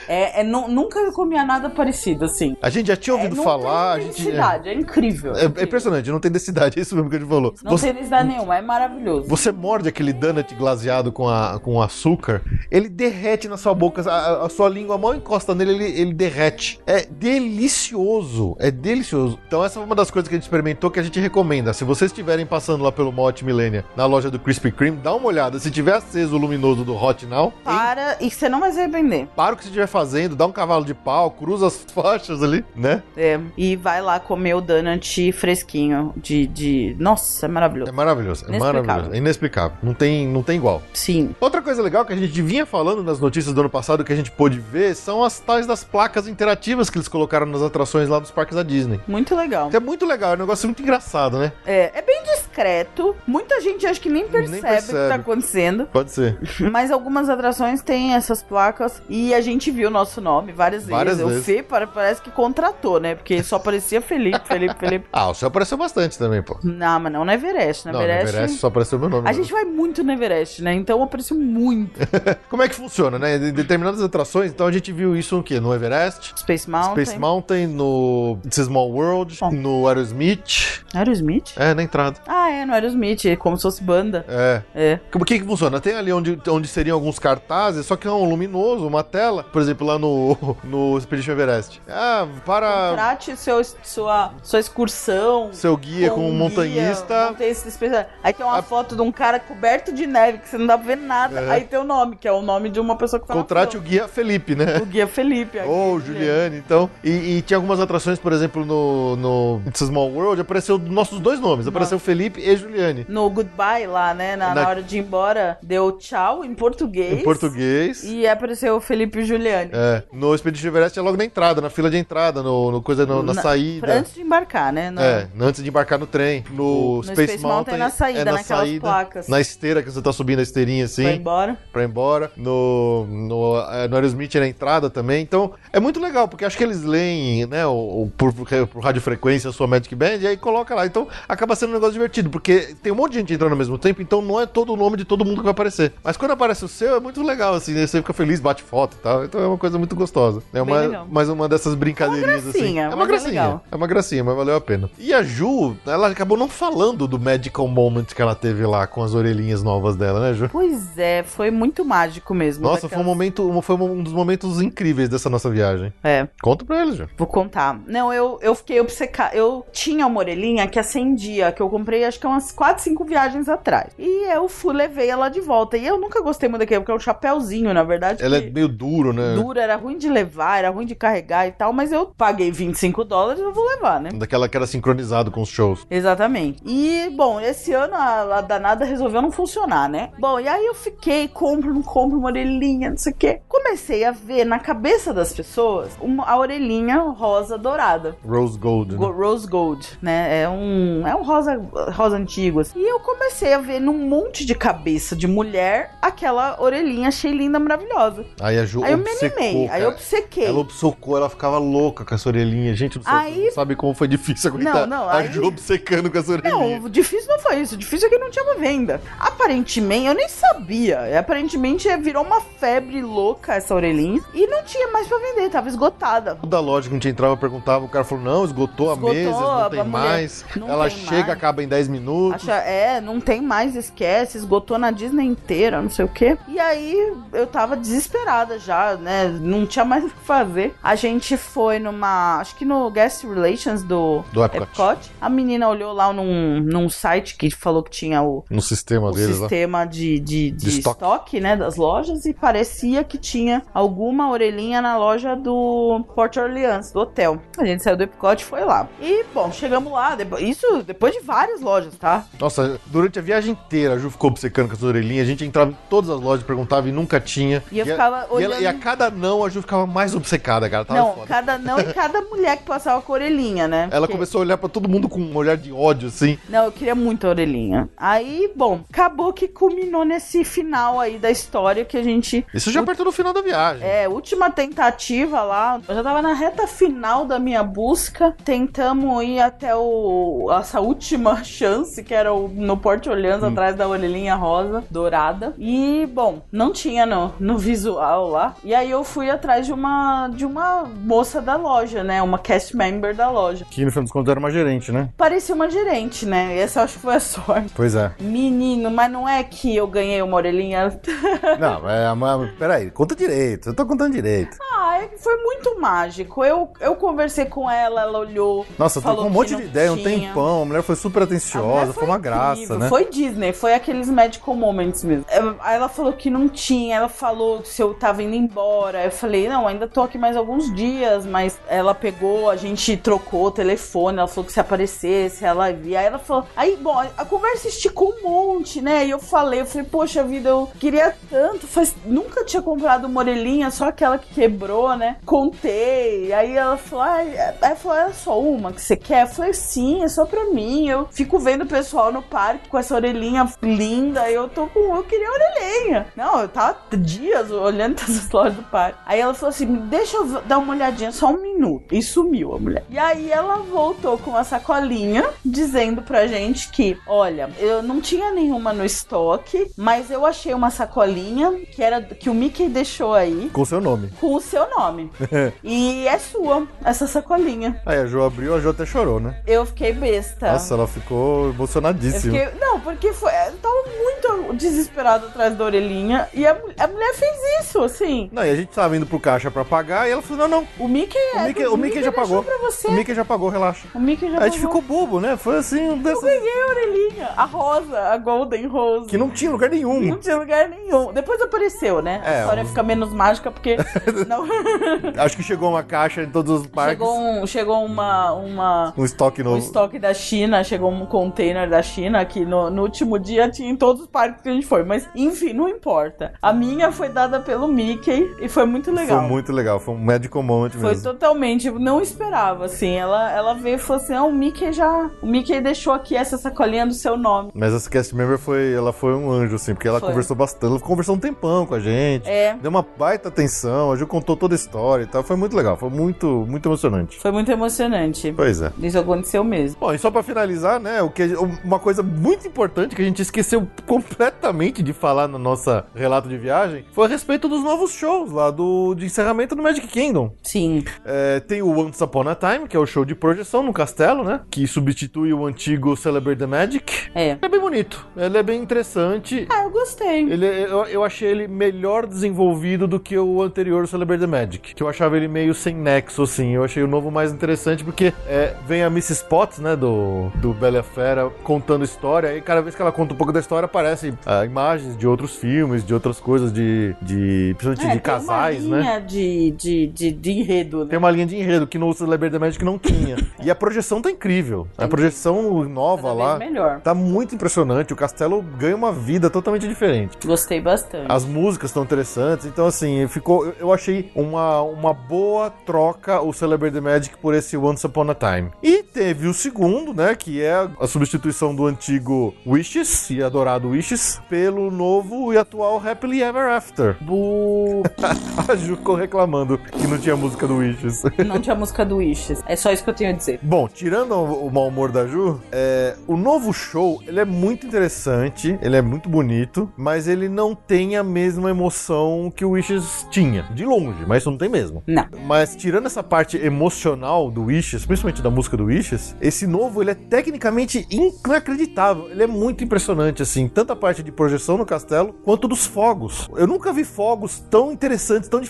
é, 0.08 0.40
é 0.40 0.44
nunca 0.50 1.10
comia 1.12 1.44
nada 1.44 1.68
parecido, 1.70 2.24
assim. 2.24 2.56
A 2.62 2.70
gente 2.70 2.86
já 2.88 2.96
tinha 2.96 3.14
ouvido 3.14 3.34
é, 3.34 3.36
não 3.36 3.44
falar, 3.44 3.94
a 3.94 3.98
tem 3.98 4.06
densidade, 4.08 4.68
é, 4.68 4.74
incrível. 4.74 5.32
É, 5.34 5.42
é 5.42 5.44
incrível. 5.44 5.64
impressionante, 5.64 6.10
não 6.10 6.20
tem 6.20 6.30
densidade, 6.30 6.78
é 6.78 6.82
isso 6.82 6.94
mesmo 6.94 7.08
que 7.10 7.16
a 7.16 7.18
gente 7.18 7.28
falou. 7.28 7.54
Não 7.62 7.72
Você- 7.72 7.86
tem 7.86 7.96
densidade 7.96 8.28
nenhuma, 8.28 8.56
é 8.56 8.62
maravilhoso. 8.62 9.28
Você 9.28 9.52
morde 9.52 9.88
aquele 9.88 10.12
donut 10.12 10.54
glaseado 10.54 11.12
com, 11.12 11.28
a, 11.28 11.58
com 11.60 11.80
açúcar, 11.80 12.42
ele 12.70 12.88
derrete 12.88 13.48
na 13.48 13.56
sua 13.56 13.74
boca, 13.74 14.02
a, 14.10 14.46
a 14.46 14.48
sua 14.48 14.68
língua 14.68 14.96
mal 14.98 15.14
encosta 15.14 15.54
nele, 15.54 15.72
ele, 15.74 16.00
ele 16.00 16.14
derrete. 16.14 16.80
É 16.86 17.04
delicioso, 17.04 18.56
é 18.58 18.70
delicioso. 18.70 19.38
Então 19.46 19.64
essa 19.64 19.74
foi 19.74 19.84
uma 19.84 19.94
das 19.94 20.10
coisas 20.10 20.28
que 20.28 20.34
a 20.34 20.38
gente 20.38 20.44
experimentou 20.44 20.90
que 20.90 20.98
a 21.00 21.02
gente 21.02 21.18
recomenda. 21.20 21.72
Se 21.72 21.84
vocês 21.84 22.10
estiverem 22.10 22.44
passando 22.46 22.82
lá 22.82 22.90
pelo 22.92 23.12
Mote 23.12 23.44
Millennia, 23.44 23.84
na 23.96 24.06
loja 24.06 24.30
do 24.30 24.38
Krispy 24.38 24.72
Kreme, 24.72 24.96
dá 24.96 25.14
uma 25.14 25.26
olhada. 25.26 25.58
Se 25.58 25.70
tiver 25.70 25.94
aceso 25.94 26.34
o 26.36 26.38
luminoso 26.38 26.84
do 26.84 26.94
Hot 26.94 27.26
Now, 27.26 27.52
Para 27.64 28.16
e 28.20 28.30
você 28.30 28.48
não 28.48 28.60
vai 28.60 28.72
se 28.72 28.80
arrepender. 28.80 29.26
para 29.36 29.54
o 29.54 29.56
que 29.56 29.62
você 29.64 29.68
estiver 29.68 29.86
fazendo, 29.86 30.34
dá 30.40 30.46
um 30.46 30.52
cavalo 30.52 30.86
de 30.86 30.94
pau, 30.94 31.30
cruza 31.30 31.66
as 31.66 31.84
faixas 31.92 32.42
ali, 32.42 32.64
né? 32.74 33.02
É, 33.14 33.38
e 33.58 33.76
vai 33.76 34.00
lá 34.00 34.18
comer 34.18 34.54
o 34.54 34.60
donut 34.60 35.32
fresquinho 35.32 36.14
de, 36.16 36.46
de... 36.46 36.96
Nossa, 36.98 37.44
é 37.44 37.46
É 37.46 37.52
maravilhoso. 37.52 37.92
maravilhoso, 37.92 38.46
é 38.48 38.58
maravilhoso, 38.58 39.12
é 39.12 39.16
inexplicável. 39.18 39.76
Não 39.82 39.92
tem, 39.92 40.26
não 40.26 40.42
tem 40.42 40.56
igual. 40.56 40.82
Sim. 40.94 41.34
Outra 41.38 41.60
coisa 41.60 41.82
legal 41.82 42.06
que 42.06 42.14
a 42.14 42.16
gente 42.16 42.40
vinha 42.40 42.64
falando 42.64 43.02
nas 43.04 43.20
notícias 43.20 43.54
do 43.54 43.60
ano 43.60 43.68
passado 43.68 44.02
que 44.02 44.12
a 44.12 44.16
gente 44.16 44.30
pôde 44.30 44.58
ver 44.58 44.94
são 44.94 45.22
as 45.22 45.38
tais 45.40 45.66
das 45.66 45.84
placas 45.84 46.26
interativas 46.26 46.88
que 46.88 46.96
eles 46.96 47.08
colocaram 47.08 47.44
nas 47.44 47.60
atrações 47.60 48.08
lá 48.08 48.18
dos 48.18 48.30
parques 48.30 48.56
da 48.56 48.62
Disney. 48.62 48.98
Muito 49.06 49.36
legal. 49.36 49.68
Que 49.68 49.76
é 49.76 49.80
muito 49.80 50.06
legal, 50.06 50.32
é 50.32 50.36
um 50.36 50.38
negócio 50.38 50.66
muito 50.66 50.82
engraçado, 50.82 51.38
né? 51.38 51.52
É, 51.66 51.98
é 51.98 52.02
bem 52.02 52.22
discreto. 52.34 53.14
Muita 53.26 53.60
gente 53.60 53.86
acho 53.86 54.00
que 54.00 54.08
nem 54.08 54.26
percebe, 54.26 54.56
o 54.58 54.60
que 54.62 54.68
percebe. 54.68 55.08
tá 55.08 55.14
acontecendo. 55.16 55.86
Pode 55.86 56.12
ser. 56.12 56.38
Mas 56.72 56.90
algumas 56.90 57.28
atrações 57.28 57.82
têm 57.82 58.14
essas 58.14 58.42
placas 58.42 59.02
e 59.06 59.34
a 59.34 59.40
gente 59.42 59.70
viu 59.70 59.88
o 59.88 59.90
nosso 59.90 60.20
nome 60.20 60.29
várias 60.54 60.82
vezes. 60.82 60.90
Várias 60.90 61.20
o 61.20 61.26
vezes. 61.28 61.44
Fê 61.44 61.62
para- 61.62 61.86
parece 61.86 62.22
que 62.22 62.30
contratou, 62.30 62.98
né? 63.00 63.14
Porque 63.14 63.42
só 63.42 63.56
aparecia 63.56 64.00
Felipe, 64.00 64.40
Felipe, 64.46 64.74
Felipe. 64.78 65.06
Ah, 65.12 65.28
o 65.30 65.34
seu 65.34 65.48
apareceu 65.48 65.76
bastante 65.76 66.16
também, 66.18 66.42
pô. 66.42 66.56
Não, 66.62 67.00
mas 67.00 67.12
não 67.12 67.24
no 67.24 67.32
Everest. 67.32 67.86
No 67.86 67.92
Não, 67.92 68.00
no 68.00 68.06
Everest, 68.06 68.28
Everest 68.36 68.58
só 68.58 68.68
apareceu 68.68 68.98
meu 68.98 69.08
nome. 69.08 69.28
a 69.28 69.32
né? 69.32 69.36
gente 69.38 69.50
vai 69.52 69.64
muito 69.64 70.02
no 70.04 70.12
Everest, 70.12 70.62
né? 70.62 70.72
Então 70.74 71.02
apareceu 71.02 71.36
muito. 71.36 71.98
Como 72.48 72.62
é 72.62 72.68
que 72.68 72.74
funciona, 72.74 73.18
né? 73.18 73.36
Em 73.36 73.52
determinadas 73.52 74.00
atrações, 74.02 74.50
então 74.50 74.66
a 74.66 74.72
gente 74.72 74.92
viu 74.92 75.16
isso 75.16 75.36
no 75.36 75.42
quê? 75.42 75.58
No 75.60 75.74
Everest, 75.74 76.32
Space 76.38 76.68
Mountain. 76.70 77.04
Space 77.04 77.18
Mountain, 77.18 77.66
no 77.66 78.38
It's 78.44 78.58
a 78.58 78.64
Small 78.64 78.90
World, 78.90 79.36
Bom. 79.40 79.50
no 79.52 79.88
Aerosmith. 79.88 80.82
Aerosmith? 80.94 81.52
É, 81.56 81.74
na 81.74 81.82
entrada. 81.82 82.18
Ah, 82.26 82.50
é, 82.50 82.64
no 82.64 82.72
Aerosmith, 82.72 83.36
como 83.38 83.56
se 83.56 83.62
fosse 83.62 83.82
banda. 83.82 84.24
É. 84.28 84.62
É. 84.74 85.00
Como 85.10 85.24
que, 85.24 85.38
que 85.38 85.44
funciona? 85.44 85.80
Tem 85.80 85.94
ali 85.94 86.12
onde, 86.12 86.38
onde 86.48 86.68
seriam 86.68 86.96
alguns 86.96 87.18
cartazes, 87.18 87.86
só 87.86 87.96
que 87.96 88.06
é 88.06 88.10
um 88.10 88.24
luminoso, 88.24 88.86
uma 88.86 89.02
tela. 89.02 89.42
Por 89.44 89.60
exemplo, 89.60 89.86
lá 89.86 89.98
no, 89.98 90.19
no 90.64 90.96
Expedition 90.98 91.32
Everest. 91.32 91.80
Ah, 91.88 92.26
para 92.44 92.92
Trate 92.92 93.36
seu, 93.36 93.62
sua, 93.82 94.32
sua 94.42 94.60
excursão. 94.60 95.50
seu 95.52 95.76
guia 95.76 96.10
com 96.10 96.20
um 96.26 96.30
guia, 96.30 96.38
montanhista. 96.38 97.34
especial. 97.40 98.06
Aí 98.22 98.32
tem 98.32 98.44
uma 98.44 98.58
A- 98.58 98.62
foto 98.62 98.94
de 98.96 99.02
um 99.02 99.12
cara 99.12 99.38
coberto 99.40 99.92
de 99.92 100.06
neve 100.06 100.38
que 100.38 100.48
você 100.48 100.58
não 100.58 100.66
dá 100.66 100.76
pra 100.76 100.86
ver 100.86 100.96
nada. 100.96 101.40
É. 101.40 101.50
Aí 101.50 101.64
tem 101.64 101.78
o 101.78 101.84
nome, 101.84 102.16
que 102.16 102.26
é 102.28 102.32
o 102.32 102.42
nome 102.42 102.68
de 102.68 102.80
uma 102.80 102.96
pessoa 102.96 103.20
que 103.20 103.28
na 103.28 103.34
Contrate 103.34 103.76
o 103.76 103.80
foto. 103.80 103.88
guia 103.90 104.08
Felipe, 104.08 104.54
né? 104.54 104.78
o 104.82 104.86
guia 104.86 105.06
Felipe. 105.06 105.58
Ou 105.60 106.00
Juliane, 106.00 106.56
então. 106.58 106.90
E, 107.02 107.10
e 107.38 107.42
tinha 107.42 107.56
algumas 107.56 107.80
atrações, 107.80 108.18
por 108.18 108.32
exemplo, 108.32 108.64
no, 108.64 109.16
no 109.16 109.62
It's 109.66 109.82
a 109.82 109.86
Small 109.86 110.10
World, 110.10 110.40
apareceu 110.42 110.78
nossos 110.78 111.20
dois 111.20 111.40
nomes. 111.40 111.66
Apareceu 111.66 111.98
Felipe 111.98 112.40
e 112.40 112.56
Juliane. 112.56 113.06
No 113.08 113.28
Goodbye 113.30 113.86
lá, 113.86 114.12
né? 114.14 114.36
Na, 114.36 114.48
Na- 114.54 114.62
na 114.62 114.68
hora 114.68 114.82
de 114.82 114.96
ir 114.96 115.00
embora, 115.00 115.58
deu 115.62 115.92
tchau 115.92 116.44
em 116.44 116.54
português. 116.54 117.20
Em 117.20 117.22
português. 117.22 118.02
E 118.04 118.26
apareceu 118.26 118.76
o 118.76 118.80
Felipe 118.80 119.20
e 119.20 119.24
Juliane. 119.24 119.70
É, 119.72 120.02
no 120.12 120.34
Expedition 120.34 120.68
Everest 120.68 120.98
é 120.98 121.02
logo 121.02 121.16
na 121.16 121.24
entrada, 121.24 121.60
na 121.60 121.70
fila 121.70 121.90
de 121.90 121.96
entrada, 121.96 122.42
no, 122.42 122.70
no 122.70 122.82
coisa 122.82 123.06
no- 123.06 123.22
na, 123.22 123.34
Na- 123.34 123.42
saída. 123.42 123.92
Antes 123.94 124.14
de 124.14 124.20
embarcar, 124.22 124.72
né? 124.72 124.90
No- 124.90 125.00
É, 125.00 125.28
antes 125.40 125.62
de 125.62 125.68
embarcar 125.68 125.98
no 125.98 126.06
trem. 126.06 126.44
No, 126.50 126.96
No 126.98 127.02
Space, 127.04 127.22
Space 127.32 127.42
Mountain 127.42 127.50
Mountain 127.56 127.74
é 127.74 127.78
na 127.78 127.90
saída, 127.90 128.20
é 128.20 128.24
na 128.24 128.32
naquelas 128.32 128.62
saída, 128.68 128.80
placas. 128.80 129.28
Na 129.28 129.40
esteira 129.40 129.82
que 129.82 129.90
você 129.90 130.02
tá 130.02 130.12
subindo 130.12 130.38
a 130.38 130.42
esteirinha 130.42 130.84
assim. 130.84 131.02
Foi 131.04 131.14
embora. 131.14 131.56
pra 131.72 131.82
ir 131.82 131.86
embora. 131.86 132.30
No, 132.36 133.06
no, 133.06 133.60
é, 133.70 133.88
no 133.88 133.96
Aerosmith 133.96 134.34
é 134.34 134.40
na 134.40 134.48
entrada 134.48 134.90
também. 134.90 135.22
Então, 135.22 135.52
é 135.72 135.78
muito 135.80 136.00
legal, 136.00 136.26
porque 136.28 136.44
acho 136.44 136.56
que 136.56 136.64
eles 136.64 136.82
leem, 136.82 137.46
né, 137.46 137.66
o, 137.66 137.70
o- 138.04 138.12
por, 138.16 138.32
por 138.32 138.82
radiofrequência 138.82 139.50
a 139.50 139.52
sua 139.52 139.66
Magic 139.66 139.94
Band 139.94 140.16
e 140.20 140.26
aí 140.26 140.36
coloca 140.36 140.74
lá. 140.74 140.86
Então, 140.86 141.06
acaba 141.28 141.54
sendo 141.54 141.70
um 141.70 141.74
negócio 141.74 141.92
divertido, 141.92 142.30
porque 142.30 142.74
tem 142.82 142.92
um 142.92 142.96
monte 142.96 143.12
de 143.12 143.18
gente 143.20 143.32
entrando 143.34 143.52
ao 143.52 143.58
mesmo 143.58 143.78
tempo, 143.78 144.02
então 144.02 144.20
não 144.22 144.40
é 144.40 144.46
todo 144.46 144.72
o 144.72 144.76
nome 144.76 144.96
de 144.96 145.04
todo 145.04 145.24
mundo 145.24 145.38
que 145.38 145.44
vai 145.44 145.52
aparecer. 145.52 145.92
Mas 146.02 146.16
quando 146.16 146.32
aparece 146.32 146.64
o 146.64 146.68
seu, 146.68 146.96
é 146.96 147.00
muito 147.00 147.22
legal, 147.22 147.54
assim, 147.54 147.72
né? 147.74 147.86
Você 147.86 147.98
fica 147.98 148.12
feliz, 148.12 148.40
bate 148.40 148.62
foto 148.62 148.96
e 148.98 149.02
tal. 149.02 149.24
Então 149.24 149.40
é 149.40 149.46
uma 149.46 149.58
coisa 149.58 149.78
muito 149.78 149.89
gostosa. 149.96 150.42
É 150.52 150.60
uma, 150.62 150.78
legal. 150.80 151.06
mais 151.10 151.28
uma 151.28 151.48
dessas 151.48 151.74
brincadeirinhas, 151.74 152.46
assim. 152.46 152.58
gracinha, 152.58 152.82
É 152.84 152.88
uma 152.88 152.96
mas 152.96 153.04
é 153.06 153.08
gracinha. 153.10 153.30
legal. 153.30 153.64
É 153.70 153.76
uma 153.76 153.86
gracinha, 153.86 154.24
mas 154.24 154.36
valeu 154.36 154.56
a 154.56 154.60
pena. 154.60 154.90
E 154.98 155.12
a 155.12 155.22
Ju, 155.22 155.76
ela 155.86 156.08
acabou 156.08 156.36
não 156.38 156.48
falando 156.48 157.06
do 157.06 157.18
Magical 157.18 157.66
Moment 157.68 158.04
que 158.04 158.20
ela 158.22 158.34
teve 158.34 158.64
lá 158.66 158.86
com 158.86 159.02
as 159.02 159.14
orelhinhas 159.14 159.62
novas 159.62 159.96
dela, 159.96 160.20
né, 160.20 160.34
Ju? 160.34 160.48
Pois 160.50 160.96
é, 160.98 161.22
foi 161.22 161.50
muito 161.50 161.84
mágico 161.84 162.34
mesmo. 162.34 162.62
Nossa, 162.64 162.80
foi 162.80 162.88
um 162.88 162.90
daquelas- 163.00 163.06
momento, 163.06 163.62
foi 163.62 163.76
um 163.76 164.02
dos 164.02 164.12
momentos 164.12 164.60
incríveis 164.60 165.08
dessa 165.08 165.28
nossa 165.30 165.48
viagem. 165.50 165.92
É, 166.02 166.26
Conta 166.42 166.64
pra 166.64 166.82
eles, 166.82 166.96
Ju. 166.96 167.08
vou 167.16 167.26
contar. 167.26 167.78
Não, 167.86 168.12
eu, 168.12 168.38
eu 168.42 168.54
fiquei 168.54 168.80
obcecada. 168.80 169.34
Eu 169.34 169.64
tinha 169.72 170.06
uma 170.06 170.18
orelhinha 170.20 170.66
que 170.66 170.78
acendia, 170.78 171.52
que 171.52 171.60
eu 171.62 171.68
comprei 171.68 172.04
acho 172.04 172.18
que 172.20 172.26
umas 172.26 172.52
4, 172.52 172.82
5 172.82 173.04
viagens 173.04 173.48
atrás. 173.48 173.92
E 173.98 174.32
eu 174.32 174.48
fui, 174.48 174.74
levei 174.74 175.08
ela 175.10 175.28
de 175.28 175.40
volta. 175.40 175.76
E 175.76 175.86
eu 175.86 175.98
nunca 175.98 176.20
gostei 176.22 176.48
muito 176.48 176.60
daquele, 176.60 176.80
porque 176.80 176.92
é 176.92 176.94
um 176.94 176.98
chapéuzinho, 176.98 177.72
na 177.74 177.82
verdade. 177.82 178.22
Ela 178.22 178.38
é 178.38 178.50
meio 178.50 178.68
duro, 178.68 179.12
né? 179.12 179.34
duro, 179.34 179.58
era 179.58 179.76
ruim 179.80 179.98
de 179.98 180.08
levar, 180.08 180.58
era 180.58 180.70
ruim 180.70 180.86
de 180.86 180.94
carregar 180.94 181.46
e 181.46 181.52
tal. 181.52 181.72
Mas 181.72 181.92
eu 181.92 182.06
paguei 182.06 182.50
25 182.50 183.04
dólares, 183.04 183.40
eu 183.42 183.52
vou 183.52 183.64
levar, 183.66 184.00
né? 184.00 184.10
Daquela 184.14 184.48
que 184.48 184.56
era 184.56 184.66
sincronizado 184.66 185.30
com 185.30 185.42
os 185.42 185.48
shows. 185.48 185.86
Exatamente. 185.90 186.62
E, 186.64 187.10
bom, 187.16 187.40
esse 187.40 187.72
ano 187.72 187.94
a, 187.94 188.38
a 188.38 188.40
danada 188.40 188.84
resolveu 188.84 189.22
não 189.22 189.30
funcionar, 189.32 189.88
né? 189.88 190.10
Bom, 190.18 190.38
e 190.40 190.48
aí 190.48 190.64
eu 190.66 190.74
fiquei, 190.74 191.28
compro, 191.28 191.72
não 191.72 191.82
compro 191.82 192.18
uma 192.18 192.28
orelhinha, 192.28 192.90
não 192.90 192.96
sei 192.98 193.12
o 193.12 193.16
quê. 193.16 193.40
Comecei 193.48 194.04
a 194.04 194.10
ver 194.12 194.44
na 194.44 194.58
cabeça 194.58 195.12
das 195.14 195.32
pessoas 195.32 195.90
uma, 196.00 196.24
a 196.28 196.36
orelhinha 196.38 196.98
rosa 196.98 197.56
dourada. 197.58 198.16
Rose 198.26 198.58
Gold. 198.58 198.92
né? 198.92 198.98
Go- 198.98 199.12
Rose 199.12 199.46
Gold, 199.46 199.86
né? 200.02 200.42
É 200.42 200.48
um, 200.48 201.06
é 201.06 201.14
um 201.14 201.22
rosa, 201.22 201.58
cachorros 201.86 202.12
antigos. 202.12 202.72
E 202.74 202.82
eu 202.82 203.00
comecei 203.00 203.52
a 203.54 203.58
ver 203.58 203.80
num 203.80 203.98
monte 204.08 204.44
de 204.44 204.54
cabeça 204.54 205.14
de 205.16 205.26
mulher 205.26 205.92
aquela 206.02 206.60
orelhinha, 206.60 207.08
achei 207.08 207.32
linda, 207.32 207.58
maravilhosa. 207.58 208.24
Aí 208.40 208.58
a 208.58 208.64
Ju 208.64 208.82
Aí 208.84 208.92
eu 208.92 208.98
me 208.98 209.10
animei, 209.10 209.68
aí 209.70 209.82
eu 209.82 209.90
obcequei. 209.90 210.46
Ela 210.46 210.58
obcecou, 210.58 211.16
ela 211.16 211.28
ficava 211.30 211.58
louca 211.58 212.04
com 212.04 212.14
essa 212.14 212.28
orelhinha. 212.28 212.74
Gente, 212.74 212.98
não, 212.98 213.04
Aí- 213.06 213.44
não 213.46 213.52
sabe 213.52 213.74
como 213.76 213.94
foi 213.94 214.08
difícil 214.08 214.50
aguentar 214.50 214.86
Não, 214.86 214.98
não, 214.98 215.08
a 215.08 215.16
aí- 215.18 215.38
obcecando 215.38 216.10
com 216.10 216.18
essa 216.18 216.32
orelhinha. 216.32 216.80
Não, 216.80 216.88
difícil 216.88 217.28
não 217.28 217.38
foi 217.38 217.56
isso. 217.60 217.76
Difícil 217.76 218.08
é 218.08 218.10
que 218.10 218.18
não 218.18 218.30
tinha 218.30 218.44
uma 218.44 218.56
venda. 218.56 219.00
Aparentemente, 219.18 220.06
eu 220.06 220.14
nem 220.14 220.28
sabia. 220.28 220.96
É, 221.00 221.18
Aparentemente 221.18 221.88
virou 221.98 222.24
uma 222.24 222.40
febre 222.40 223.00
louca 223.02 223.54
essa 223.54 223.74
orelhinha. 223.74 224.20
E 224.34 224.46
não 224.46 224.62
tinha 224.64 224.88
mais 224.88 225.06
pra 225.06 225.18
vender, 225.18 225.48
tava 225.50 225.68
esgotada. 225.68 226.34
Da 226.46 226.60
loja 226.60 226.88
que 226.88 226.94
a 226.94 226.96
gente 226.96 227.08
entrava, 227.08 227.36
perguntava, 227.36 227.84
o 227.84 227.88
cara 227.88 228.04
falou: 228.04 228.24
não, 228.24 228.44
esgotou, 228.44 228.92
Esgotou, 228.92 229.10
há 229.10 229.14
meses, 229.14 229.30
não 229.30 229.70
tem 229.70 229.80
a 229.80 229.84
mais. 229.84 230.44
não 230.56 230.68
Ela 230.68 230.88
tem 230.88 230.98
chega, 230.98 231.16
mais. 231.22 231.30
acaba 231.30 231.62
em 231.62 231.68
10 231.68 231.88
minutos. 231.88 232.48
Acha, 232.48 232.56
é, 232.62 233.00
não 233.00 233.20
tem 233.20 233.40
mais, 233.40 233.76
esquece, 233.76 234.36
esgotou 234.38 234.78
na 234.78 234.90
Disney 234.90 235.26
inteira, 235.26 235.80
não 235.82 235.90
sei 235.90 236.04
o 236.04 236.08
quê. 236.08 236.36
E 236.48 236.58
aí 236.58 237.12
eu 237.32 237.46
tava 237.46 237.76
desesperada 237.76 238.58
já, 238.58 238.96
né? 238.96 239.28
Não 239.40 239.59
tinha 239.66 239.84
mais 239.84 240.04
o 240.04 240.08
que 240.08 240.20
fazer. 240.24 240.74
A 240.82 240.94
gente 240.94 241.36
foi 241.36 241.78
numa. 241.78 242.38
Acho 242.40 242.54
que 242.56 242.64
no 242.64 242.90
Guest 242.90 243.24
Relations 243.24 243.82
do, 243.82 244.22
Do 244.32 244.44
Epcot. 244.44 244.98
A 245.20 245.28
menina 245.28 245.68
olhou 245.68 245.92
lá 245.92 246.12
num, 246.12 246.60
num 246.60 246.88
site 246.88 247.36
que 247.36 247.50
falou 247.50 247.82
que 247.82 247.90
tinha 247.90 248.22
o, 248.22 248.44
No 248.50 248.60
sistema 248.62 249.08
o 249.08 249.12
deles 249.12 249.38
lá. 249.38 249.48
sistema 249.48 249.84
de, 249.84 250.18
de, 250.20 250.50
de, 250.50 250.56
De 250.66 250.68
estoque. 250.78 251.02
estoque. 251.04 251.40
né, 251.40 251.56
das 251.56 251.76
lojas 251.76 252.24
e 252.26 252.32
parecia 252.32 253.02
que 253.04 253.18
tinha 253.18 253.62
alguma 253.74 254.30
orelhinha 254.30 254.80
na 254.80 254.96
loja 254.96 255.34
do 255.36 256.04
Port 256.14 256.36
Orleans, 256.36 256.92
do 256.92 257.00
hotel. 257.00 257.40
A 257.58 257.64
gente 257.64 257.82
saiu 257.82 257.96
do 257.96 258.02
Epcot 258.04 258.40
e 258.40 258.44
foi 258.44 258.64
lá. 258.64 258.88
E, 259.00 259.24
bom, 259.34 259.50
chegamos 259.52 259.92
lá, 259.92 260.14
depo- 260.14 260.38
isso 260.38 260.82
depois 260.82 261.14
de 261.14 261.20
várias 261.20 261.60
lojas, 261.60 261.94
tá? 261.96 262.24
Nossa, 262.38 262.80
durante 262.86 263.18
a 263.18 263.22
viagem 263.22 263.52
inteira 263.52 263.94
a 263.94 263.98
Ju 263.98 264.10
ficou 264.10 264.30
obcecando 264.30 264.68
com 264.68 264.74
as 264.74 264.82
orelhinhas. 264.82 265.26
A 265.26 265.30
gente 265.30 265.44
entrava 265.44 265.70
em 265.70 265.76
todas 265.88 266.10
as 266.10 266.20
lojas, 266.20 266.44
perguntava 266.44 266.88
e 266.88 266.92
nunca 266.92 267.20
tinha. 267.20 267.62
E 267.70 267.78
eu 267.78 267.84
a- 267.84 267.88
ficava 267.88 268.16
e, 268.16 268.20
ela- 268.20 268.32
olhando- 268.32 268.62
e 268.62 268.66
a 268.66 268.74
cada 268.74 269.10
não, 269.10 269.44
a 269.44 269.48
Ju 269.50 269.60
ficava 269.60 269.86
mais 269.86 270.14
obcecada, 270.14 270.68
cara. 270.70 270.84
Tava 270.84 271.00
não, 271.00 271.14
foda. 271.14 271.26
cada 271.26 271.58
não 271.58 271.78
e 271.78 271.84
cada 271.92 272.20
mulher 272.22 272.56
que 272.58 272.64
passava 272.64 273.02
com 273.02 273.12
a 273.12 273.16
orelhinha, 273.16 273.66
né? 273.68 273.88
Ela 273.90 274.00
Porque- 274.06 274.12
começou 274.14 274.40
a 274.40 274.42
olhar 274.42 274.56
pra 274.58 274.68
todo 274.68 274.88
mundo 274.88 275.08
com 275.08 275.20
um 275.20 275.36
olhar 275.36 275.56
de 275.56 275.72
ódio, 275.72 276.08
assim. 276.08 276.38
Não, 276.48 276.64
eu 276.64 276.72
queria 276.72 276.94
muito 276.94 277.26
a 277.26 277.30
orelhinha. 277.30 277.88
Aí, 277.96 278.50
bom, 278.56 278.80
acabou 278.90 279.32
que 279.32 279.48
culminou 279.48 280.04
nesse 280.04 280.44
final 280.44 280.98
aí 281.00 281.18
da 281.18 281.30
história 281.30 281.84
que 281.84 281.96
a 281.96 282.02
gente 282.02 282.46
Isso 282.54 282.70
já 282.70 282.82
perto 282.82 283.04
do 283.04 283.12
final 283.12 283.32
da 283.32 283.42
viagem. 283.42 283.86
É, 283.86 284.08
última 284.08 284.50
tentativa 284.50 285.42
lá. 285.42 285.80
Eu 285.88 285.94
já 285.94 286.02
tava 286.02 286.22
na 286.22 286.32
reta 286.32 286.66
final 286.66 287.24
da 287.24 287.38
minha 287.38 287.62
busca. 287.62 288.34
Tentamos 288.44 289.22
ir 289.24 289.40
até 289.40 289.74
o 289.76 290.48
essa 290.58 290.80
última 290.80 291.42
chance, 291.44 292.02
que 292.02 292.14
era 292.14 292.32
o, 292.32 292.48
no 292.48 292.76
Porto 292.76 293.10
Orleans, 293.10 293.42
atrás 293.42 293.76
da 293.76 293.86
orelhinha 293.88 294.34
rosa, 294.34 294.84
dourada. 294.90 295.54
E, 295.58 296.06
bom, 296.12 296.42
não 296.52 296.72
tinha 296.72 297.04
no, 297.06 297.32
no 297.38 297.58
visual 297.58 298.28
lá. 298.28 298.54
E 298.64 298.74
aí 298.74 298.90
eu 298.90 299.02
fui 299.04 299.30
atrás 299.40 299.66
de 299.66 299.72
uma 299.72 300.28
de 300.28 300.44
uma 300.44 300.84
moça 300.84 301.40
da 301.40 301.56
loja, 301.56 302.04
né? 302.04 302.22
Uma 302.22 302.38
cast 302.38 302.76
member 302.76 303.14
da 303.16 303.30
loja. 303.30 303.64
Que 303.70 303.84
no 303.84 303.90
final 303.90 304.04
dos 304.04 304.12
contos 304.12 304.30
era 304.30 304.38
uma 304.38 304.50
gerente, 304.50 304.92
né? 304.92 305.08
Parecia 305.16 305.54
uma 305.54 305.70
gerente, 305.70 306.26
né? 306.26 306.58
Essa 306.58 306.80
eu 306.80 306.84
acho 306.84 306.94
que 306.94 307.00
foi 307.00 307.14
a 307.14 307.20
sorte. 307.20 307.72
Pois 307.74 307.94
é. 307.94 308.12
Menino, 308.20 308.90
mas 308.90 309.10
não 309.10 309.28
é 309.28 309.42
que 309.42 309.74
eu 309.74 309.86
ganhei 309.86 310.20
uma 310.22 310.36
orelhinha 310.36 311.00
Não, 311.58 311.88
é 311.88 312.12
uma. 312.12 312.50
Peraí, 312.58 312.90
conta 312.90 313.16
direito. 313.16 313.70
Eu 313.70 313.74
tô 313.74 313.86
contando 313.86 314.12
direito. 314.12 314.56
Ah, 314.74 314.98
é 315.02 315.10
foi 315.18 315.36
muito 315.42 315.80
mágico. 315.80 316.44
Eu, 316.44 316.72
eu 316.80 316.94
conversei 316.96 317.44
com 317.44 317.70
ela, 317.70 318.02
ela 318.02 318.18
olhou. 318.18 318.66
Nossa, 318.78 319.00
falou 319.00 319.22
trocou 319.22 319.30
um 319.30 319.34
monte 319.34 319.56
de 319.56 319.62
ideia, 319.62 319.92
um 319.92 319.96
tinha. 319.96 320.28
tempão. 320.28 320.62
A 320.62 320.64
mulher 320.64 320.82
foi 320.82 320.96
super 320.96 321.22
atenciosa, 321.22 321.92
foi 321.92 322.04
uma 322.04 322.18
graça, 322.18 322.52
incrível, 322.52 322.78
né? 322.78 322.88
Foi 322.88 323.04
Disney, 323.06 323.52
foi 323.52 323.74
aqueles 323.74 324.08
medical 324.08 324.54
moments 324.54 325.04
mesmo. 325.04 325.24
Aí 325.60 325.76
ela 325.76 325.88
falou 325.88 326.12
que 326.12 326.30
não 326.30 326.48
tinha, 326.48 326.96
ela 326.96 327.08
falou 327.08 327.64
se 327.64 327.82
eu 327.82 327.94
tava 327.94 328.22
indo 328.22 328.34
embora. 328.34 329.04
Eu 329.04 329.10
falei, 329.10 329.29
não, 329.48 329.66
ainda 329.66 329.88
tô 329.88 330.02
aqui 330.02 330.18
mais 330.18 330.36
alguns 330.36 330.72
dias, 330.74 331.26
mas 331.26 331.58
ela 331.68 331.94
pegou, 331.94 332.50
a 332.50 332.56
gente 332.56 332.96
trocou 332.96 333.46
o 333.46 333.50
telefone, 333.50 334.18
ela 334.18 334.28
falou 334.28 334.44
que 334.44 334.52
se 334.52 334.60
aparecesse, 334.60 335.44
ela 335.44 335.72
via. 335.72 336.00
Aí 336.00 336.06
ela 336.06 336.18
falou, 336.18 336.46
aí, 336.56 336.76
bom, 336.76 336.98
a 337.16 337.24
conversa 337.24 337.68
esticou 337.68 338.14
um 338.14 338.22
monte, 338.22 338.80
né? 338.80 339.06
E 339.06 339.10
eu 339.10 339.18
falei, 339.18 339.60
eu 339.60 339.66
falei, 339.66 339.86
poxa 339.86 340.22
vida, 340.22 340.50
eu 340.50 340.68
queria 340.78 341.14
tanto, 341.28 341.66
faz... 341.66 341.94
nunca 342.04 342.44
tinha 342.44 342.62
comprado 342.62 343.06
uma 343.06 343.20
orelhinha, 343.20 343.70
só 343.70 343.88
aquela 343.88 344.18
que 344.18 344.34
quebrou, 344.34 344.96
né? 344.96 345.16
Contei. 345.24 346.32
Aí 346.32 346.56
ela 346.56 346.76
falou, 346.76 347.04
ai, 347.04 347.34
é- 347.36 347.74
falou, 347.80 347.98
é 347.98 348.12
só 348.12 348.38
uma 348.38 348.72
que 348.72 348.80
você 348.80 348.96
quer? 348.96 349.22
Eu 349.22 349.28
falei, 349.28 349.52
sim, 349.52 350.02
é 350.04 350.08
só 350.08 350.24
pra 350.24 350.44
mim. 350.46 350.88
Eu 350.88 351.08
fico 351.10 351.38
vendo 351.38 351.62
o 351.62 351.66
pessoal 351.66 352.12
no 352.12 352.22
parque 352.22 352.68
com 352.68 352.78
essa 352.78 352.94
orelhinha 352.94 353.48
linda. 353.62 354.30
Eu 354.30 354.48
tô 354.48 354.66
com. 354.66 354.96
Eu 354.96 355.02
queria 355.02 355.30
orelhinha. 355.30 356.06
Não, 356.16 356.40
eu 356.40 356.48
tava 356.48 356.78
dias 356.96 357.50
olhando 357.50 357.94
essas 358.00 358.30
lojas 358.30 358.54
do 358.54 358.62
parque. 358.64 358.98
Aí 359.06 359.19
ela 359.20 359.34
falou 359.34 359.50
assim: 359.50 359.66
deixa 359.88 360.16
eu 360.16 360.40
dar 360.42 360.58
uma 360.58 360.74
olhadinha, 360.74 361.12
só 361.12 361.28
um 361.28 361.40
minuto. 361.40 361.94
E 361.94 362.02
sumiu 362.02 362.54
a 362.54 362.58
mulher. 362.58 362.84
E 362.90 362.98
aí 362.98 363.30
ela 363.30 363.56
voltou 363.56 364.18
com 364.18 364.30
uma 364.30 364.44
sacolinha 364.44 365.28
dizendo 365.44 366.02
pra 366.02 366.26
gente 366.26 366.68
que, 366.70 366.96
olha, 367.06 367.50
eu 367.58 367.82
não 367.82 368.00
tinha 368.00 368.30
nenhuma 368.32 368.72
no 368.72 368.84
estoque, 368.84 369.70
mas 369.76 370.10
eu 370.10 370.24
achei 370.24 370.54
uma 370.54 370.70
sacolinha 370.70 371.52
que 371.72 371.82
era 371.82 372.00
que 372.02 372.30
o 372.30 372.34
Mickey 372.34 372.68
deixou 372.68 373.14
aí 373.14 373.50
Com 373.52 373.62
o 373.62 373.66
seu 373.66 373.80
nome. 373.80 374.10
com 374.20 374.34
o 374.34 374.40
seu 374.40 374.68
nome. 374.70 375.10
e 375.62 376.06
é 376.06 376.18
sua, 376.18 376.66
essa 376.84 377.06
sacolinha. 377.06 377.80
Aí 377.84 377.98
a 377.98 378.06
Jo 378.06 378.22
abriu, 378.22 378.54
a 378.54 378.60
Jo 378.60 378.70
até 378.70 378.86
chorou, 378.86 379.20
né? 379.20 379.40
Eu 379.46 379.66
fiquei 379.66 379.92
besta. 379.92 380.52
Nossa, 380.52 380.74
ela 380.74 380.86
ficou 380.86 381.50
emocionadíssima. 381.50 382.38
fiquei, 382.38 382.58
não, 382.60 382.80
porque 382.80 383.12
foi, 383.12 383.30
eu 383.30 383.56
tava 383.58 383.84
muito 383.96 384.54
desesperado 384.54 385.26
atrás 385.26 385.54
da 385.56 385.64
orelhinha 385.64 386.28
e 386.32 386.46
a, 386.46 386.56
a 386.78 386.86
mulher 386.86 387.14
fez 387.14 387.36
isso, 387.60 387.82
assim. 387.82 388.28
Não, 388.32 388.44
e 388.44 388.50
a 388.50 388.56
gente 388.56 388.68
tava 388.68 388.96
indo 389.00 389.06
pro 389.06 389.18
caixa 389.18 389.50
pra 389.50 389.64
pagar 389.64 390.06
e 390.08 390.12
ela 390.12 390.22
falou: 390.22 390.46
não, 390.48 390.60
não. 390.60 390.68
O 390.78 390.86
Mickey, 390.88 391.16
O 391.34 391.38
é, 391.38 391.46
Mickey, 391.48 391.66
o 391.66 391.76
Mickey 391.76 392.02
já 392.02 392.12
pagou. 392.12 392.44
O 392.84 392.92
Mickey 392.92 393.14
já 393.14 393.24
pagou, 393.24 393.48
relaxa. 393.48 393.88
O 393.94 393.98
Mickey 393.98 394.30
já 394.30 394.38
a 394.38 394.48
gente 394.48 394.60
pagou. 394.60 394.80
ficou 394.80 394.82
bobo, 394.82 395.20
né? 395.20 395.36
Foi 395.36 395.56
assim, 395.56 395.80
um 395.80 395.92
Eu 395.92 395.96
desses 395.98 396.22
ganhei 396.22 396.62
a 396.62 396.66
orelhinha, 396.66 397.28
a 397.36 397.44
rosa, 397.44 397.98
a 397.98 398.16
Golden 398.18 398.66
Rose. 398.66 399.06
que 399.08 399.16
não 399.18 399.30
tinha 399.30 399.50
lugar 399.50 399.70
nenhum. 399.70 400.00
Não 400.00 400.18
tinha 400.18 400.36
lugar 400.36 400.68
nenhum. 400.68 401.12
Depois 401.12 401.40
apareceu, 401.40 402.02
né? 402.02 402.20
É, 402.24 402.36
a 402.36 402.40
história 402.40 402.62
um- 402.62 402.66
fica 402.66 402.82
menos 402.82 403.12
mágica 403.12 403.50
porque. 403.50 403.76
não. 404.28 404.44
Acho 405.16 405.36
que 405.36 405.42
chegou 405.42 405.70
uma 405.70 405.82
caixa 405.82 406.22
em 406.22 406.30
todos 406.30 406.60
os 406.60 406.66
parques. 406.66 406.92
chegou 406.98 407.18
um, 407.18 407.46
chegou 407.46 407.84
uma, 407.84 408.32
uma, 408.32 408.94
Um 408.96 409.04
estoque 409.04 409.40
um 409.40 409.44
novo. 409.44 409.58
estoque 409.58 409.98
da 409.98 410.12
China, 410.14 410.62
chegou 410.62 410.90
um 410.90 411.06
container 411.06 411.68
da 411.68 411.82
China 411.82 412.24
que 412.24 412.44
no, 412.44 412.70
no 412.70 412.82
último 412.82 413.18
dia 413.18 413.50
tinha 413.50 413.70
em 413.70 413.76
todos 413.76 414.02
os 414.02 414.08
parques 414.08 414.42
que 414.42 414.48
a 414.48 414.52
gente 414.52 414.66
foi. 414.66 414.84
Mas, 414.84 415.08
enfim, 415.14 415.52
não 415.52 415.68
importa. 415.68 416.32
A 416.42 416.52
minha 416.52 416.92
foi 416.92 417.08
dada 417.08 417.40
pelo 417.40 417.66
Mickey 417.68 418.30
e 418.40 418.48
foi 418.48 418.66
muito 418.66 418.89
legal. 418.90 419.20
Foi 419.20 419.28
muito 419.28 419.52
legal, 419.52 419.80
foi 419.80 419.94
um 419.94 419.98
medical 419.98 420.42
moment 420.42 420.70
Foi 420.70 420.90
mesmo. 420.90 421.04
totalmente, 421.04 421.70
não 421.70 422.00
esperava, 422.00 422.66
assim. 422.66 422.90
Ela, 422.94 423.30
ela 423.32 423.54
veio 423.54 423.76
e 423.76 423.78
falou 423.78 424.02
assim: 424.02 424.14
ah, 424.14 424.24
o 424.24 424.32
Mickey 424.32 424.72
já. 424.72 425.10
O 425.22 425.26
Mickey 425.26 425.60
deixou 425.60 425.92
aqui 425.92 426.16
essa 426.16 426.36
sacolinha 426.38 426.86
do 426.86 426.94
seu 426.94 427.16
nome. 427.16 427.50
Mas 427.54 427.72
essa 427.72 427.88
cast 427.88 428.14
member 428.14 428.38
foi, 428.38 428.72
ela 428.72 428.92
foi 428.92 429.14
um 429.14 429.30
anjo, 429.30 429.56
assim, 429.56 429.74
porque 429.74 429.88
ela 429.88 430.00
Foi. 430.00 430.08
conversou 430.08 430.36
bastante, 430.36 430.66
ela 430.66 430.80
conversou 430.80 431.14
um 431.14 431.18
tempão 431.18 431.66
com 431.66 431.74
a 431.74 431.80
gente. 431.80 432.28
É. 432.28 432.56
Deu 432.60 432.70
uma 432.70 432.84
baita 432.96 433.28
atenção, 433.28 433.92
a 433.92 433.96
Ju 433.96 434.06
contou 434.06 434.36
toda 434.36 434.54
a 434.54 434.56
história 434.56 435.04
e 435.04 435.06
tal. 435.06 435.22
Foi 435.22 435.36
muito 435.36 435.56
legal, 435.56 435.76
foi 435.76 435.90
muito, 435.90 436.46
muito 436.48 436.68
emocionante. 436.68 437.18
Foi 437.18 437.30
muito 437.30 437.50
emocionante. 437.50 438.32
Pois 438.32 438.60
é. 438.60 438.72
Isso 438.80 438.98
aconteceu 438.98 439.44
mesmo. 439.44 439.78
Bom, 439.80 439.92
e 439.92 439.98
só 439.98 440.10
pra 440.10 440.22
finalizar, 440.22 440.80
né, 440.80 441.02
o 441.02 441.10
que 441.10 441.22
uma 441.64 441.78
coisa 441.78 442.02
muito 442.02 442.46
importante 442.46 442.94
que 442.94 443.02
a 443.02 443.04
gente 443.04 443.22
esqueceu 443.22 443.66
completamente 443.86 444.82
de 444.82 444.92
falar 444.92 445.28
no 445.28 445.38
nosso 445.38 445.70
relato 445.94 446.28
de 446.28 446.36
viagem 446.36 446.84
foi 446.92 447.06
a 447.06 447.08
respeito 447.08 447.48
dos 447.48 447.62
novos 447.62 447.92
shows 447.92 448.32
lá 448.32 448.50
do 448.50 448.79
de 448.96 449.06
encerramento 449.06 449.54
do 449.54 449.62
Magic 449.62 449.86
Kingdom. 449.86 450.32
Sim. 450.42 450.84
É, 451.04 451.40
tem 451.40 451.62
o 451.62 451.78
Once 451.78 452.02
Upon 452.02 452.28
a 452.28 452.34
Time, 452.34 452.66
que 452.68 452.76
é 452.76 452.80
o 452.80 452.86
show 452.86 453.04
de 453.04 453.14
projeção 453.14 453.62
no 453.62 453.72
castelo, 453.72 454.24
né, 454.24 454.40
que 454.50 454.66
substitui 454.66 455.32
o 455.32 455.46
antigo 455.46 455.96
Celebrate 455.96 456.38
the 456.38 456.46
Magic. 456.46 457.10
É. 457.14 457.36
É 457.40 457.48
bem 457.48 457.60
bonito, 457.60 458.06
ele 458.16 458.38
é 458.38 458.42
bem 458.42 458.60
interessante. 458.62 459.46
Ah, 459.50 459.64
eu 459.64 459.70
gostei. 459.70 460.20
Ele, 460.30 460.46
eu, 460.46 460.84
eu 460.86 461.04
achei 461.04 461.28
ele 461.28 461.46
melhor 461.48 462.06
desenvolvido 462.06 462.86
do 462.86 462.98
que 462.98 463.16
o 463.18 463.42
anterior 463.42 463.86
Celebrate 463.86 464.20
the 464.20 464.26
Magic. 464.26 464.74
Que 464.74 464.82
eu 464.82 464.88
achava 464.88 465.16
ele 465.16 465.28
meio 465.28 465.54
sem 465.54 465.74
nexo, 465.74 466.22
assim. 466.22 466.54
Eu 466.54 466.64
achei 466.64 466.82
o 466.82 466.86
novo 466.86 467.10
mais 467.10 467.32
interessante 467.32 467.84
porque 467.84 468.12
é, 468.26 468.54
vem 468.66 468.82
a 468.82 468.86
Mrs. 468.86 469.24
Potts, 469.24 469.58
né, 469.58 469.76
do, 469.76 470.30
do 470.36 470.52
Bela 470.52 470.82
Fera, 470.82 471.30
contando 471.42 471.84
história. 471.84 472.36
E 472.36 472.40
cada 472.40 472.60
vez 472.62 472.74
que 472.74 472.82
ela 472.82 472.92
conta 472.92 473.14
um 473.14 473.16
pouco 473.16 473.32
da 473.32 473.40
história, 473.40 473.66
aparecem 473.66 474.16
ah, 474.26 474.44
imagens 474.44 474.96
de 474.96 475.06
outros 475.06 475.36
filmes, 475.36 475.84
de 475.84 475.92
outras 475.94 476.20
coisas, 476.20 476.52
de, 476.52 476.94
de 477.02 477.54
principalmente 477.58 477.86
É, 477.86 477.94
de 477.94 478.00
casais, 478.00 478.64
né? 478.70 478.80
linha 478.80 479.00
de, 479.00 479.50
de, 479.52 479.86
de, 479.88 480.12
de 480.12 480.30
enredo, 480.32 480.84
né? 480.84 480.90
Tem 480.90 480.98
uma 480.98 481.10
linha 481.10 481.26
de 481.26 481.36
enredo 481.36 481.66
que 481.66 481.78
no 481.78 481.92
Celebrate 481.92 482.32
the 482.32 482.38
Magic 482.38 482.64
não 482.64 482.78
tinha. 482.78 483.16
e 483.42 483.50
a 483.50 483.54
projeção 483.54 484.00
tá 484.00 484.10
incrível. 484.10 484.66
A 484.78 484.86
projeção 484.88 485.64
nova 485.68 486.02
Cada 486.08 486.14
lá 486.14 486.38
melhor. 486.38 486.80
tá 486.80 486.94
muito 486.94 487.34
impressionante. 487.34 487.92
O 487.92 487.96
castelo 487.96 488.42
ganha 488.42 488.76
uma 488.76 488.92
vida 488.92 489.28
totalmente 489.30 489.66
diferente. 489.68 490.16
Gostei 490.26 490.60
bastante. 490.60 491.06
As 491.10 491.24
músicas 491.24 491.70
estão 491.70 491.82
interessantes, 491.82 492.46
então 492.46 492.66
assim, 492.66 493.06
ficou. 493.08 493.46
eu- 493.58 493.72
achei 493.72 494.10
uma, 494.14 494.60
uma 494.62 494.92
boa 494.92 495.50
troca 495.64 496.20
o 496.20 496.32
Celebrate 496.32 496.72
the 496.74 496.80
Magic 496.80 497.16
por 497.18 497.34
esse 497.34 497.56
Once 497.56 497.86
Upon 497.86 498.10
a 498.10 498.14
Time. 498.14 498.50
E 498.62 498.82
teve 498.82 499.26
o 499.28 499.34
segundo, 499.34 499.94
né? 499.94 500.14
Que 500.14 500.42
é 500.42 500.68
a 500.80 500.86
substituição 500.86 501.54
do 501.54 501.66
antigo 501.66 502.34
Wishes 502.46 503.08
e 503.10 503.22
adorado 503.22 503.68
Wishes 503.70 504.20
pelo 504.28 504.70
novo 504.70 505.32
e 505.32 505.38
atual 505.38 505.80
Happily 505.84 506.22
Ever 506.22 506.50
After. 506.50 506.96
Bu... 507.00 507.82
A 508.60 508.62
Ju 508.62 508.76
ficou 508.76 508.94
reclamando 508.94 509.56
que 509.56 509.86
não 509.86 509.96
tinha 509.96 510.14
música 510.14 510.46
do 510.46 510.56
Wishes. 510.56 511.02
Não 511.26 511.40
tinha 511.40 511.54
música 511.54 511.84
do 511.84 511.96
Wishes. 511.96 512.42
É 512.46 512.56
só 512.56 512.70
isso 512.72 512.84
que 512.84 512.90
eu 512.90 512.94
tenho 512.94 513.10
a 513.10 513.12
dizer. 513.12 513.38
Bom, 513.42 513.66
tirando 513.68 514.14
o 514.14 514.50
o 514.50 514.52
mau 514.52 514.66
humor 514.66 514.90
da 514.90 515.06
Ju, 515.06 515.40
é, 515.52 515.96
o 516.06 516.16
novo 516.16 516.52
show, 516.52 517.00
ele 517.06 517.20
é 517.20 517.24
muito 517.24 517.66
interessante, 517.66 518.58
ele 518.60 518.76
é 518.76 518.82
muito 518.82 519.08
bonito, 519.08 519.72
mas 519.76 520.08
ele 520.08 520.28
não 520.28 520.54
tem 520.54 520.96
a 520.96 521.04
mesma 521.04 521.50
emoção 521.50 522.32
que 522.34 522.44
o 522.44 522.50
Wishes 522.50 523.06
tinha. 523.10 523.44
De 523.54 523.64
longe, 523.64 524.04
mas 524.06 524.22
isso 524.22 524.30
não 524.30 524.36
tem 524.36 524.48
mesmo. 524.48 524.82
Não. 524.86 525.06
Mas 525.24 525.54
tirando 525.54 525.86
essa 525.86 526.02
parte 526.02 526.36
emocional 526.36 527.30
do 527.30 527.44
Wishes, 527.44 527.86
principalmente 527.86 528.20
da 528.20 528.30
música 528.30 528.56
do 528.56 528.64
Wishes, 528.64 529.14
esse 529.20 529.46
novo, 529.46 529.80
ele 529.80 529.92
é 529.92 529.94
tecnicamente 529.94 530.86
inacreditável. 530.90 532.10
Ele 532.10 532.24
é 532.24 532.26
muito 532.26 532.64
impressionante, 532.64 533.22
assim, 533.22 533.48
tanto 533.48 533.72
a 533.72 533.76
parte 533.76 534.02
de 534.02 534.10
projeção 534.10 534.58
no 534.58 534.66
castelo, 534.66 535.12
quanto 535.24 535.46
dos 535.46 535.64
fogos. 535.66 536.28
Eu 536.36 536.46
nunca 536.46 536.72
vi 536.72 536.84
fogos 536.84 537.40
tão 537.50 537.70
interessantes, 537.70 538.28
tão 538.28 538.40
diferentes, 538.40 538.49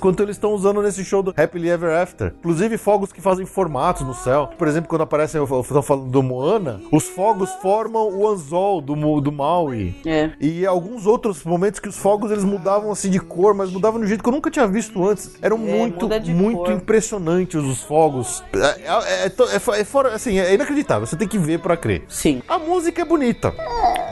quanto 0.00 0.22
eles 0.22 0.36
estão 0.36 0.52
usando 0.52 0.82
nesse 0.82 1.04
show 1.04 1.22
do 1.22 1.34
Happily 1.36 1.68
Ever 1.70 1.96
After. 2.00 2.34
Inclusive 2.38 2.76
fogos 2.78 3.12
que 3.12 3.20
fazem 3.20 3.46
formatos 3.46 4.02
no 4.06 4.14
céu. 4.14 4.50
Por 4.58 4.66
exemplo, 4.68 4.88
quando 4.88 5.02
aparece, 5.02 5.36
eu 5.36 5.46
tô 5.46 5.82
falando 5.82 6.08
do 6.10 6.22
Moana, 6.22 6.80
os 6.90 7.08
fogos 7.08 7.50
formam 7.62 8.08
o 8.08 8.28
anzol 8.28 8.80
do, 8.80 8.94
do 9.20 9.32
Maui. 9.32 9.94
É. 10.04 10.30
E 10.40 10.66
alguns 10.66 11.06
outros 11.06 11.42
momentos 11.44 11.80
que 11.80 11.88
os 11.88 11.96
fogos 11.96 12.30
eles 12.30 12.44
mudavam 12.44 12.90
assim 12.90 13.10
de 13.10 13.20
cor, 13.20 13.54
mas 13.54 13.70
mudavam 13.70 13.98
de 14.00 14.06
um 14.06 14.08
jeito 14.08 14.22
que 14.22 14.28
eu 14.28 14.32
nunca 14.32 14.50
tinha 14.50 14.66
visto 14.66 15.06
antes. 15.06 15.36
Eram 15.42 15.56
É, 15.56 15.60
muito, 15.60 16.08
muito 16.32 16.58
cor. 16.58 16.72
impressionantes 16.72 17.62
os 17.62 17.82
fogos. 17.82 18.42
É, 18.54 18.58
é- 18.82 19.26
é 19.26 19.26
é 19.26 19.80
é 19.80 19.84
fora, 19.84 20.14
assim, 20.14 20.38
é 20.38 20.54
inacreditável. 20.54 21.06
Você 21.06 21.16
tem 21.16 21.28
que 21.28 21.38
ver 21.38 21.58
pra 21.60 21.76
crer. 21.76 22.04
Sim. 22.08 22.42
A 22.48 22.58
música 22.58 23.02
é 23.02 23.04
bonita. 23.04 23.52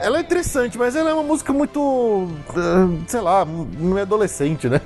Ela 0.01 0.17
é 0.17 0.21
interessante, 0.21 0.77
mas 0.77 0.95
ela 0.95 1.09
é 1.09 1.13
uma 1.13 1.23
música 1.23 1.51
muito. 1.53 2.27
ah, 2.55 2.87
sei 3.07 3.21
lá, 3.21 3.45
não 3.45 3.97
é 3.97 4.01
adolescente, 4.01 4.67
né? 4.69 4.81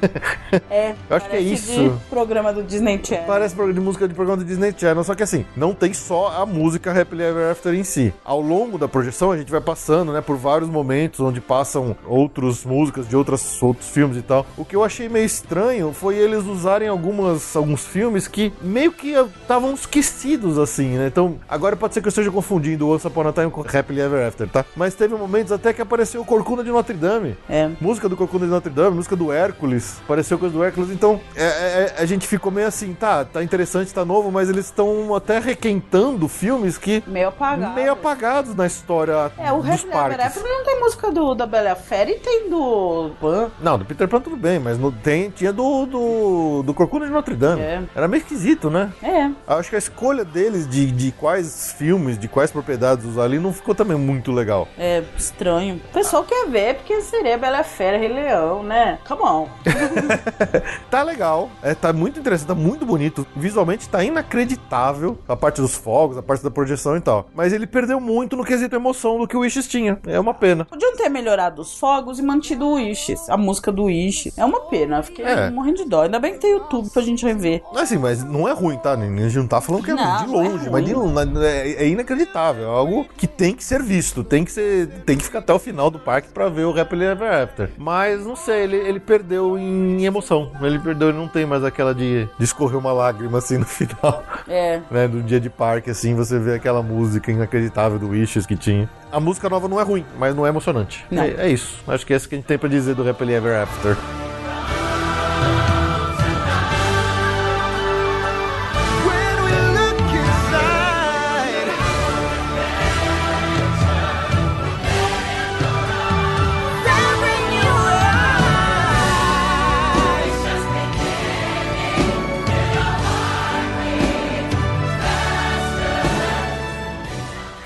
É. 0.70 0.96
Eu 1.10 1.18
acho 1.18 1.30
que 1.30 1.36
é 1.36 1.40
isso. 1.40 2.00
programa 2.10 2.54
do 2.54 2.64
Disney 2.64 3.00
Channel. 3.04 3.26
Parece 3.26 3.56
programa 3.56 3.80
de 3.80 3.86
música 3.86 4.08
de 4.08 4.14
programa 4.14 4.44
do 4.44 4.46
Disney 4.46 4.74
Channel, 4.78 5.04
só 5.04 5.16
que 5.16 5.24
assim, 5.24 5.46
não 5.56 5.74
tem 5.74 5.94
só 5.94 6.42
a 6.42 6.46
música 6.46 6.92
Happily 6.92 7.24
Ever 7.24 7.52
After 7.52 7.74
em 7.74 7.84
si. 7.84 8.14
Ao 8.24 8.42
longo 8.42 8.78
da 8.78 8.88
projeção, 8.88 9.32
a 9.32 9.38
gente 9.38 9.52
vai 9.52 9.62
passando, 9.62 10.12
né, 10.14 10.22
por 10.22 10.38
vários 10.38 10.70
momentos 10.70 11.20
onde 11.20 11.42
passam 11.42 11.96
outras 12.06 12.64
músicas 12.64 13.08
de 13.08 13.16
outras, 13.16 13.62
outros 13.62 13.90
filmes 13.90 14.18
e 14.18 14.22
tal. 14.22 14.46
O 14.58 14.66
que 14.66 14.76
eu 14.76 14.84
achei 14.84 15.10
meio 15.10 15.26
estranho 15.26 15.94
foi 15.94 16.16
eles 16.16 16.46
usarem 16.46 16.88
algumas, 16.88 17.56
alguns 17.56 17.86
filmes 17.86 18.28
que 18.28 18.54
meio 18.62 18.92
que 18.92 19.12
estavam 19.42 19.74
esquecidos, 19.74 20.58
assim, 20.58 20.98
né? 20.98 21.08
Então, 21.08 21.36
agora 21.48 21.76
pode 21.76 21.94
ser 21.94 22.02
que 22.02 22.08
eu 22.08 22.10
esteja 22.10 22.32
confundindo 22.32 22.90
Once 22.90 23.06
Upon 23.06 23.28
a 23.28 23.34
Time 23.34 23.52
com 23.52 23.62
Happily 23.62 24.02
Ever 24.02 24.28
After, 24.28 24.48
tá? 24.48 24.66
Mas 24.76 24.96
teve 24.96 25.16
momentos 25.16 25.52
até 25.52 25.74
que 25.74 25.82
apareceu 25.82 26.22
o 26.22 26.26
Corcunda 26.26 26.64
de 26.64 26.72
Notre 26.72 26.96
Dame. 26.96 27.38
É. 27.50 27.70
Música 27.80 28.08
do 28.10 28.16
Corcunda 28.18 28.46
de 28.46 28.52
Notre 28.52 28.72
Dame, 28.72 28.96
música 28.96 29.16
do 29.16 29.32
Hércules, 29.32 30.00
apareceu 30.04 30.27
coisa 30.36 30.54
do 30.56 30.64
Hércules, 30.64 30.90
então 30.90 31.20
é- 31.36 31.44
é- 31.44 31.94
é- 32.00 32.02
a 32.02 32.06
gente 32.06 32.28
ficou 32.28 32.52
meio 32.52 32.68
assim, 32.68 32.94
tá, 32.94 33.24
tá 33.24 33.44
interessante, 33.44 33.94
tá 33.94 34.04
novo, 34.04 34.32
mas 34.32 34.50
eles 34.50 34.66
estão 34.66 35.14
até 35.16 35.38
requentando 35.40 36.28
filmes 36.28 36.78
que 36.78 37.04
Meio 37.06 37.28
apagado. 37.30 37.76
meio 37.76 37.92
apagados 37.92 38.56
na 38.56 38.66
história 38.66 39.32
É, 39.38 39.52
o 39.54 39.62
parques. 39.62 40.26
After 40.26 40.44
não 40.44 40.66
tem 40.66 40.80
música 40.80 41.12
do, 41.12 41.36
da 41.36 41.46
Bela 41.46 41.76
Fera 41.76 42.10
e 42.10 42.16
tem 42.20 42.50
do 42.50 43.12
Pan. 43.22 43.52
Não, 43.62 43.78
do 43.78 43.86
Peter 43.86 44.08
Pan 44.08 44.20
tudo 44.20 44.36
bem, 44.36 44.58
mas 44.60 44.78
no, 44.78 44.92
tem, 44.92 45.30
tinha 45.30 45.54
do, 45.54 45.86
do, 45.86 46.64
do 46.64 46.74
Corcunda 46.74 47.06
de 47.06 47.12
Notre 47.12 47.36
Dame. 47.36 47.62
É. 47.62 47.84
Era 47.96 48.08
meio 48.08 48.22
esquisito, 48.22 48.70
né? 48.70 48.92
É. 49.04 49.30
Acho 49.48 49.70
que 49.70 49.76
a 49.76 49.80
escolha 49.80 50.26
deles 50.26 50.68
de, 50.68 50.92
de 50.92 51.12
quais 51.12 51.74
filmes, 51.78 52.18
de 52.18 52.28
quais 52.28 52.50
propriedades 52.52 53.06
usar 53.06 53.24
ali 53.24 53.38
não 53.40 53.54
ficou 53.54 53.76
também 53.76 53.98
muito 53.98 54.32
legal. 54.32 54.68
É 54.78 55.04
estranho. 55.18 55.76
O 55.90 55.94
pessoal 55.94 56.24
quer 56.24 56.48
ver 56.48 56.76
porque 56.76 57.02
seria 57.02 57.38
Bela 57.38 57.64
Fera, 57.64 57.98
Rei 57.98 58.08
Leão, 58.08 58.64
né? 58.64 58.98
Come 59.08 59.22
on. 59.24 59.48
Tá 60.90 61.04
legal, 61.04 61.50
é, 61.62 61.74
tá 61.76 61.92
muito 61.92 62.20
interessante, 62.20 62.48
tá 62.48 62.56
muito 62.56 62.86
bonito. 62.86 63.26
Visualmente 63.36 63.88
tá 63.90 64.04
inacreditável 64.04 65.18
a 65.28 65.36
parte 65.36 65.62
dos 65.62 65.76
fogos, 65.76 66.18
a 66.18 66.24
parte 66.24 66.44
da 66.44 66.50
projeção 66.52 66.96
e 66.96 67.02
tal. 67.02 67.30
Mas 67.36 67.54
ele 67.54 67.68
perdeu 67.68 68.00
muito 68.00 68.36
no 68.36 68.44
quesito 68.44 68.76
emoção 68.76 69.18
do 69.20 69.28
que 69.28 69.36
o 69.36 69.42
Wishes 69.42 69.68
tinha. 69.68 70.00
É 70.08 70.20
uma 70.20 70.34
pena. 70.34 70.66
Podiam 70.66 70.96
ter 70.96 71.10
melhorado 71.10 71.62
os 71.62 71.78
fogos 71.78 72.20
e 72.20 72.22
mantido 72.22 72.66
o 72.66 72.76
Wishes, 72.76 73.30
a 73.30 73.38
música 73.38 73.72
do 73.72 73.86
Wishes. 73.86 74.38
É 74.38 74.46
uma 74.46 74.62
pena, 74.62 75.04
fiquei 75.04 75.26
É. 75.26 75.50
morrendo 75.50 75.78
de 75.78 75.86
dó. 75.86 76.04
Ainda 76.04 76.20
bem 76.20 76.34
que 76.34 76.40
tem 76.40 76.52
YouTube 76.52 76.90
pra 76.90 77.02
gente 77.02 77.26
rever. 77.26 77.62
Assim, 77.76 77.98
mas 77.98 78.24
não 78.24 78.48
é 78.48 78.54
ruim, 78.54 78.78
tá? 78.78 78.94
A 78.94 78.98
gente 78.98 79.38
não 79.38 79.48
tá 79.48 79.60
falando 79.62 79.84
que 79.84 79.92
é 79.92 79.94
Não, 79.94 80.18
de 80.26 80.28
não 80.32 80.42
é 80.44 80.50
longe, 80.50 80.70
mas 80.70 80.86
de, 80.86 80.94
ruim. 80.94 81.14
é, 81.44 81.84
é 81.84 81.88
inacreditável. 81.88 82.64
É 82.64 82.68
algo 82.70 83.06
que 83.18 83.28
tem 83.28 83.54
que 83.54 83.64
ser 83.64 83.82
visto. 83.84 84.24
Tem 84.24 84.44
que 84.46 84.52
ser. 84.52 84.88
Tem 85.06 85.18
que 85.18 85.24
ficar 85.24 85.40
até 85.40 85.54
o 85.54 85.60
final 85.60 85.90
do 85.90 86.00
parque 86.00 86.30
pra 86.30 86.50
ver 86.50 86.66
o 86.66 86.80
Happily 86.80 87.06
Ever 87.06 87.32
After. 87.44 87.70
Mas 87.78 88.26
não 88.26 88.36
sei, 88.36 88.64
ele, 88.64 88.76
ele 88.78 89.00
perdeu 89.00 89.58
em 89.58 89.97
emoção. 90.06 90.52
Ele 90.62 90.80
perdeu, 90.80 91.10
ele 91.10 91.18
não 91.18 91.28
tem 91.28 91.46
mais 91.46 91.64
aquela 91.64 91.94
de, 91.94 92.28
de 92.38 92.44
escorrer 92.44 92.78
uma 92.78 92.92
lágrima 92.92 93.38
assim 93.38 93.58
no 93.58 93.66
final. 93.68 94.24
É. 94.48 94.82
né, 94.90 95.08
do 95.08 95.22
dia 95.22 95.40
de 95.40 95.50
parque, 95.50 95.90
assim, 95.90 96.16
você 96.16 96.38
vê 96.40 96.56
aquela 96.56 96.82
música 96.82 97.32
inacreditável 97.32 97.98
do 98.00 98.10
Wishes 98.10 98.46
que 98.46 98.56
tinha. 98.56 98.90
A 99.12 99.20
música 99.20 99.50
nova 99.50 99.68
não 99.68 99.80
é 99.80 99.84
ruim, 99.84 100.06
mas 100.18 100.36
não 100.36 100.46
é 100.46 100.50
emocionante. 100.50 101.06
Não. 101.10 101.24
É, 101.24 101.36
é 101.38 101.50
isso. 101.50 101.82
Acho 101.88 102.06
que 102.06 102.14
é 102.14 102.18
isso 102.18 102.28
que 102.28 102.36
a 102.36 102.38
gente 102.38 102.48
tem 102.48 102.58
pra 102.58 102.70
dizer 102.70 102.96
do 102.96 103.08
Happily 103.08 103.34
Ever 103.34 103.62
After. 103.62 103.96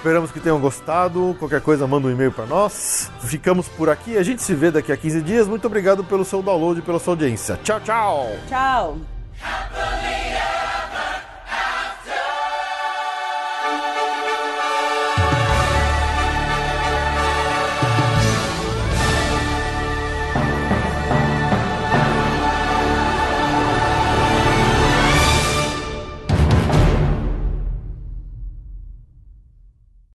Esperamos 0.01 0.31
que 0.31 0.39
tenham 0.39 0.59
gostado. 0.59 1.35
Qualquer 1.37 1.61
coisa, 1.61 1.85
manda 1.85 2.07
um 2.07 2.11
e-mail 2.11 2.31
pra 2.31 2.47
nós. 2.47 3.11
Ficamos 3.19 3.67
por 3.67 3.87
aqui. 3.87 4.17
A 4.17 4.23
gente 4.23 4.41
se 4.41 4.55
vê 4.55 4.71
daqui 4.71 4.91
a 4.91 4.97
15 4.97 5.21
dias. 5.21 5.47
Muito 5.47 5.67
obrigado 5.67 6.03
pelo 6.03 6.25
seu 6.25 6.41
download 6.41 6.79
e 6.79 6.81
pela 6.81 6.97
sua 6.97 7.13
audiência. 7.13 7.59
Tchau, 7.63 7.79
tchau! 7.81 8.27
Tchau. 8.49 8.97